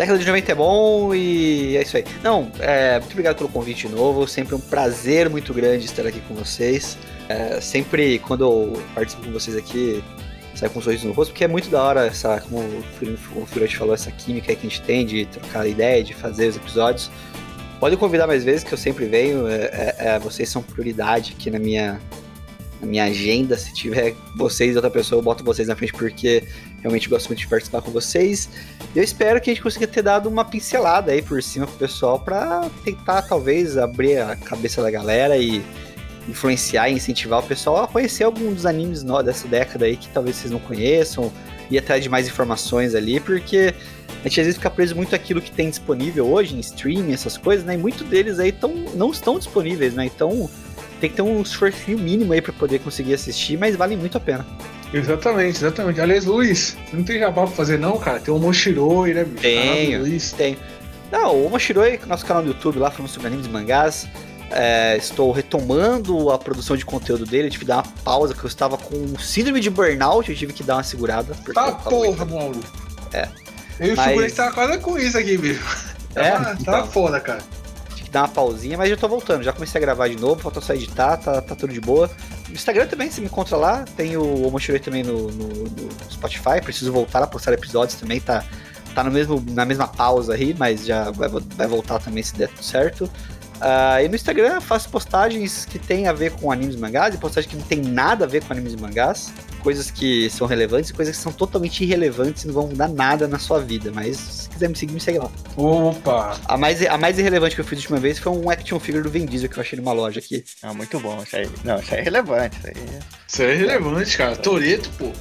Década 0.00 0.18
de 0.18 0.24
90 0.24 0.52
é 0.52 0.54
bom 0.54 1.14
e 1.14 1.76
é 1.76 1.82
isso 1.82 1.94
aí. 1.94 2.06
Não, 2.22 2.50
é, 2.58 2.98
muito 2.98 3.12
obrigado 3.12 3.36
pelo 3.36 3.50
convite 3.50 3.86
de 3.86 3.94
novo. 3.94 4.26
Sempre 4.26 4.54
um 4.54 4.58
prazer 4.58 5.28
muito 5.28 5.52
grande 5.52 5.84
estar 5.84 6.06
aqui 6.06 6.22
com 6.26 6.34
vocês. 6.34 6.96
É, 7.28 7.60
sempre 7.60 8.18
quando 8.20 8.42
eu 8.42 8.82
participo 8.94 9.26
com 9.26 9.30
vocês 9.30 9.54
aqui, 9.54 10.02
saio 10.54 10.72
com 10.72 10.78
um 10.78 10.82
sorriso 10.82 11.06
no 11.06 11.12
rosto, 11.12 11.32
porque 11.32 11.44
é 11.44 11.48
muito 11.48 11.68
da 11.68 11.82
hora 11.82 12.06
essa, 12.06 12.40
como 12.40 12.60
o 13.36 13.44
Firote 13.44 13.76
falou, 13.76 13.92
essa 13.92 14.10
química 14.10 14.54
que 14.54 14.66
a 14.66 14.70
gente 14.70 14.80
tem 14.80 15.04
de 15.04 15.26
trocar 15.26 15.66
ideia, 15.68 16.02
de 16.02 16.14
fazer 16.14 16.48
os 16.48 16.56
episódios. 16.56 17.10
Pode 17.78 17.94
convidar 17.98 18.26
mais 18.26 18.42
vezes, 18.42 18.64
que 18.64 18.72
eu 18.72 18.78
sempre 18.78 19.04
venho. 19.04 19.46
É, 19.48 19.54
é- 19.64 19.96
é, 19.98 20.18
vocês 20.18 20.48
são 20.48 20.62
prioridade 20.62 21.36
aqui 21.38 21.50
na 21.50 21.58
minha, 21.58 22.00
minha 22.86 23.04
agenda. 23.04 23.56
Se 23.56 23.72
tiver 23.72 24.14
vocês 24.36 24.72
e 24.72 24.76
outra 24.76 24.90
pessoa, 24.90 25.18
eu 25.18 25.22
boto 25.22 25.44
vocês 25.44 25.68
na 25.68 25.76
frente, 25.76 25.92
porque 25.92 26.44
realmente 26.80 27.08
gosto 27.08 27.28
muito 27.28 27.40
de 27.40 27.48
participar 27.48 27.82
com 27.82 27.90
vocês. 27.90 28.48
Eu 28.94 29.02
espero 29.02 29.40
que 29.40 29.50
a 29.50 29.54
gente 29.54 29.62
consiga 29.62 29.86
ter 29.86 30.02
dado 30.02 30.28
uma 30.28 30.44
pincelada 30.44 31.12
aí 31.12 31.22
por 31.22 31.42
cima 31.42 31.66
pro 31.66 31.76
pessoal 31.76 32.18
pra 32.18 32.68
tentar, 32.84 33.22
talvez, 33.22 33.76
abrir 33.76 34.18
a 34.18 34.36
cabeça 34.36 34.82
da 34.82 34.90
galera 34.90 35.36
e 35.36 35.62
influenciar 36.28 36.88
e 36.88 36.94
incentivar 36.94 37.40
o 37.40 37.42
pessoal 37.42 37.84
a 37.84 37.88
conhecer 37.88 38.24
alguns 38.24 38.54
dos 38.54 38.66
animes 38.66 39.02
dessa 39.24 39.48
década 39.48 39.86
aí 39.86 39.96
que 39.96 40.08
talvez 40.08 40.36
vocês 40.36 40.50
não 40.50 40.60
conheçam, 40.60 41.32
ir 41.70 41.78
atrás 41.78 42.02
de 42.02 42.08
mais 42.08 42.28
informações 42.28 42.94
ali, 42.94 43.20
porque 43.20 43.74
a 44.22 44.28
gente 44.28 44.40
às 44.40 44.46
vezes 44.46 44.56
fica 44.56 44.70
preso 44.70 44.94
muito 44.94 45.14
àquilo 45.14 45.40
que 45.40 45.50
tem 45.50 45.70
disponível 45.70 46.26
hoje 46.30 46.54
em 46.54 46.60
streaming, 46.60 47.12
essas 47.12 47.36
coisas, 47.36 47.64
né? 47.64 47.74
E 47.74 47.78
muitos 47.78 48.06
deles 48.06 48.38
aí 48.38 48.52
tão, 48.52 48.70
não 48.94 49.10
estão 49.10 49.38
disponíveis, 49.38 49.94
né? 49.94 50.04
Então 50.04 50.48
tem 51.00 51.10
que 51.10 51.16
ter 51.16 51.22
um 51.22 51.40
esforço 51.42 51.90
mínimo 51.90 52.32
aí 52.32 52.40
pra 52.40 52.52
poder 52.52 52.78
conseguir 52.80 53.14
assistir, 53.14 53.56
mas 53.58 53.74
vale 53.76 53.96
muito 53.96 54.16
a 54.16 54.20
pena. 54.20 54.46
Exatamente, 54.92 55.56
exatamente. 55.58 56.00
Aliás, 56.00 56.24
Luiz, 56.24 56.76
não 56.92 57.02
tem 57.04 57.18
jabá 57.18 57.42
pra 57.46 57.52
fazer, 57.56 57.78
não, 57.78 57.96
cara? 57.98 58.18
Tem 58.20 58.32
o 58.34 58.38
Moshiroi, 58.38 59.14
né, 59.14 59.24
do 59.24 59.40
Tenho. 59.40 60.00
Luiz. 60.00 60.32
Tem. 60.32 60.56
Não, 61.12 61.34
o 61.34 61.46
Omoshiroi, 61.46 61.98
nosso 62.06 62.24
canal 62.26 62.42
do 62.42 62.48
YouTube 62.48 62.78
lá, 62.78 62.90
falando 62.90 63.10
sobre 63.10 63.28
animes 63.28 63.46
e 63.46 63.48
mangás. 63.48 64.06
É, 64.52 64.96
estou 64.96 65.30
retomando 65.30 66.30
a 66.30 66.38
produção 66.38 66.76
de 66.76 66.84
conteúdo 66.84 67.24
dele. 67.24 67.46
Eu 67.46 67.50
tive 67.50 67.64
que 67.64 67.68
dar 67.68 67.76
uma 67.76 67.92
pausa, 68.04 68.34
porque 68.34 68.46
eu 68.46 68.48
estava 68.48 68.76
com 68.76 69.16
síndrome 69.18 69.60
de 69.60 69.70
burnout. 69.70 70.28
Eu 70.28 70.36
tive 70.36 70.52
que 70.52 70.62
dar 70.64 70.76
uma 70.76 70.82
segurada. 70.82 71.34
Tá 71.46 71.52
tava 71.52 71.72
porra, 71.88 72.24
maluco. 72.24 72.60
É. 73.12 73.28
Eu 73.78 73.88
e 73.88 73.92
o 73.92 73.96
Mas- 73.96 74.32
tava 74.34 74.52
quase 74.52 74.78
com 74.78 74.98
isso 74.98 75.16
aqui, 75.16 75.36
bicho. 75.38 75.62
É, 76.16 76.30
Tá, 76.32 76.40
tá 76.44 76.56
então. 76.60 76.86
foda, 76.88 77.20
cara. 77.20 77.40
Dar 78.10 78.22
uma 78.22 78.28
pausinha, 78.28 78.76
mas 78.76 78.90
já 78.90 78.96
tô 78.96 79.08
voltando. 79.08 79.42
Já 79.44 79.52
comecei 79.52 79.78
a 79.78 79.82
gravar 79.82 80.08
de 80.08 80.16
novo, 80.16 80.40
falta 80.40 80.60
só 80.60 80.74
editar, 80.74 81.16
tá, 81.16 81.40
tá 81.40 81.54
tudo 81.54 81.72
de 81.72 81.80
boa. 81.80 82.10
No 82.48 82.54
Instagram 82.54 82.86
também, 82.88 83.08
você 83.10 83.20
me 83.20 83.28
encontra 83.28 83.56
lá. 83.56 83.84
Tem 83.96 84.16
o 84.16 84.46
Omoshiroi 84.46 84.80
também 84.80 85.02
no, 85.04 85.30
no- 85.30 85.64
no 85.64 85.88
Spotify. 86.10 86.60
Preciso 86.62 86.92
voltar 86.92 87.22
a 87.22 87.26
postar 87.26 87.52
episódios 87.52 87.98
também, 88.00 88.20
tá, 88.20 88.44
tá 88.94 89.04
no 89.04 89.12
mesmo, 89.12 89.40
na 89.50 89.64
mesma 89.64 89.86
pausa 89.86 90.34
aí, 90.34 90.54
mas 90.58 90.84
já 90.84 91.10
vai, 91.12 91.28
vai 91.28 91.66
voltar 91.68 92.00
também 92.00 92.22
se 92.22 92.34
der 92.34 92.48
tudo 92.48 92.64
certo. 92.64 93.08
Ah, 93.60 94.02
e 94.02 94.08
no 94.08 94.16
Instagram 94.16 94.54
eu 94.54 94.60
faço 94.60 94.88
postagens 94.88 95.64
que 95.66 95.78
tem 95.78 96.08
a 96.08 96.12
ver 96.12 96.32
com 96.32 96.50
animes 96.50 96.74
e 96.74 96.78
mangás, 96.78 97.14
e 97.14 97.18
postagens 97.18 97.48
que 97.52 97.56
não 97.58 97.64
tem 97.64 97.78
nada 97.80 98.24
a 98.24 98.28
ver 98.28 98.42
com 98.42 98.52
animes 98.52 98.72
e 98.72 98.76
mangás. 98.76 99.30
Coisas 99.62 99.90
que 99.90 100.28
são 100.30 100.46
relevantes 100.46 100.90
e 100.90 100.92
coisas 100.94 101.16
que 101.16 101.22
são 101.22 101.32
totalmente 101.32 101.84
irrelevantes 101.84 102.44
e 102.44 102.46
não 102.46 102.54
vão 102.54 102.68
mudar 102.68 102.88
nada 102.88 103.28
na 103.28 103.38
sua 103.38 103.60
vida. 103.60 103.90
Mas 103.94 104.16
se 104.16 104.48
quiser 104.48 104.68
me 104.68 104.76
seguir, 104.76 104.94
me 104.94 105.00
segue 105.00 105.18
lá. 105.18 105.30
Opa. 105.56 106.38
A 106.46 106.56
mais, 106.56 106.84
a 106.86 106.96
mais 106.96 107.18
irrelevante 107.18 107.54
que 107.54 107.60
eu 107.60 107.64
fiz 107.64 107.78
a 107.78 107.82
última 107.82 107.98
vez 107.98 108.18
foi 108.18 108.32
um 108.32 108.50
action 108.50 108.78
figure 108.80 109.02
do 109.02 109.10
Vin 109.10 109.26
Diesel 109.26 109.48
que 109.48 109.58
eu 109.58 109.62
achei 109.62 109.78
numa 109.78 109.92
loja 109.92 110.18
aqui. 110.18 110.44
Não, 110.62 110.74
muito 110.74 110.98
bom. 111.00 111.22
Isso 111.22 111.36
aí, 111.36 111.50
não, 111.64 111.78
isso 111.78 111.94
aí 111.94 112.00
é 112.00 112.02
relevante. 112.02 112.56
Isso 112.58 112.66
aí 112.66 112.74
é 112.74 112.98
Isso 113.28 113.42
aí 113.42 113.50
é 113.50 113.54
relevante, 113.54 114.16
cara. 114.16 114.36
Toreto, 114.36 114.90
pô. 114.98 115.12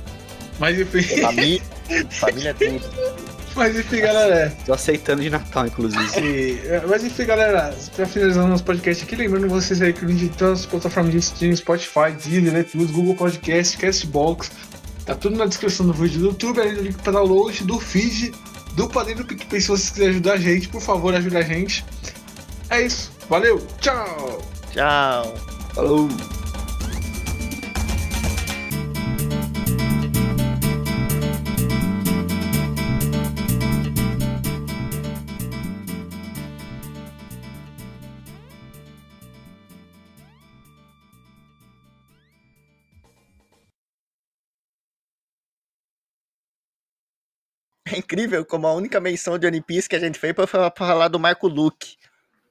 Mas 0.60 0.80
enfim, 0.80 1.22
família. 1.22 1.62
família 2.10 2.54
tem. 2.56 2.82
Mas 3.60 3.78
enfim, 3.78 4.00
galera. 4.00 4.58
Tô 4.66 4.74
aceitando 4.74 5.22
de 5.22 5.30
Natal, 5.30 5.68
inclusive. 5.68 6.20
E, 6.20 6.60
é, 6.66 6.82
mas 6.88 7.04
enfim, 7.04 7.26
galera, 7.26 7.76
pra 7.96 8.06
finalizar 8.06 8.48
nosso 8.48 8.64
podcast 8.64 9.04
aqui, 9.04 9.16
lembrando 9.16 9.50
vocês 9.50 9.82
aí 9.82 9.92
que 9.92 10.06
o 10.06 10.08
link 10.08 10.20
de 10.20 10.30
todas 10.30 10.62
as 10.62 10.66
plataformas 10.66 11.12
de 11.12 11.20
streaming, 11.20 11.58
Spotify, 11.58 12.12
Deezer, 12.24 12.54
Netflix, 12.54 12.92
Google 12.92 13.16
Podcast, 13.16 13.78
Castbox, 13.78 14.50
tá 15.06 15.14
tudo 15.14 15.36
na 15.38 15.46
descrição 15.46 15.86
do 15.86 15.94
vídeo 15.94 16.20
do 16.22 16.28
YouTube, 16.28 16.62
além 16.62 16.74
do 16.74 16.82
link 16.82 16.98
para 17.04 17.12
download, 17.12 17.64
do 17.66 17.80
feed, 17.80 18.34
do 18.76 18.88
padrinho 18.88 19.18
do 19.18 19.26
PicPay, 19.26 19.60
se 19.60 19.68
vocês 19.68 19.90
quiserem 19.90 20.12
ajudar 20.12 20.34
a 20.34 20.38
gente, 20.38 20.70
por 20.70 20.82
favor, 20.82 21.14
ajude 21.14 21.36
a 21.36 21.42
gente. 21.42 21.86
É 22.70 22.82
isso, 22.82 23.12
valeu, 23.30 23.62
tchau! 23.82 24.42
Tchau. 24.72 25.36
Falou! 25.76 26.39
É 47.92 47.98
incrível 47.98 48.46
como 48.46 48.68
a 48.68 48.74
única 48.74 49.00
menção 49.00 49.38
de 49.38 49.48
One 49.48 49.62
Piece 49.62 49.90
que 49.90 49.96
a 49.96 50.00
gente 50.00 50.20
fez 50.20 50.34
foi 50.36 50.46
pra 50.48 50.72
falar 50.76 51.08
do 51.08 51.20
Marco 51.20 51.48
Luke. 51.48 51.96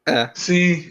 É, 0.06 0.30
Sim, 0.34 0.90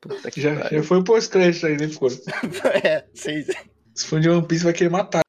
puta 0.00 0.30
que 0.30 0.40
já, 0.40 0.54
já 0.70 0.82
foi 0.82 1.04
pós-crédito 1.04 1.66
aí, 1.66 1.76
né, 1.76 1.88
ficou? 1.88 2.08
é, 2.82 3.04
vocês. 3.12 3.48
Se 3.94 4.06
for 4.06 4.18
de 4.18 4.30
One 4.30 4.46
Piece, 4.46 4.64
vai 4.64 4.72
querer 4.72 4.90
matar. 4.90 5.25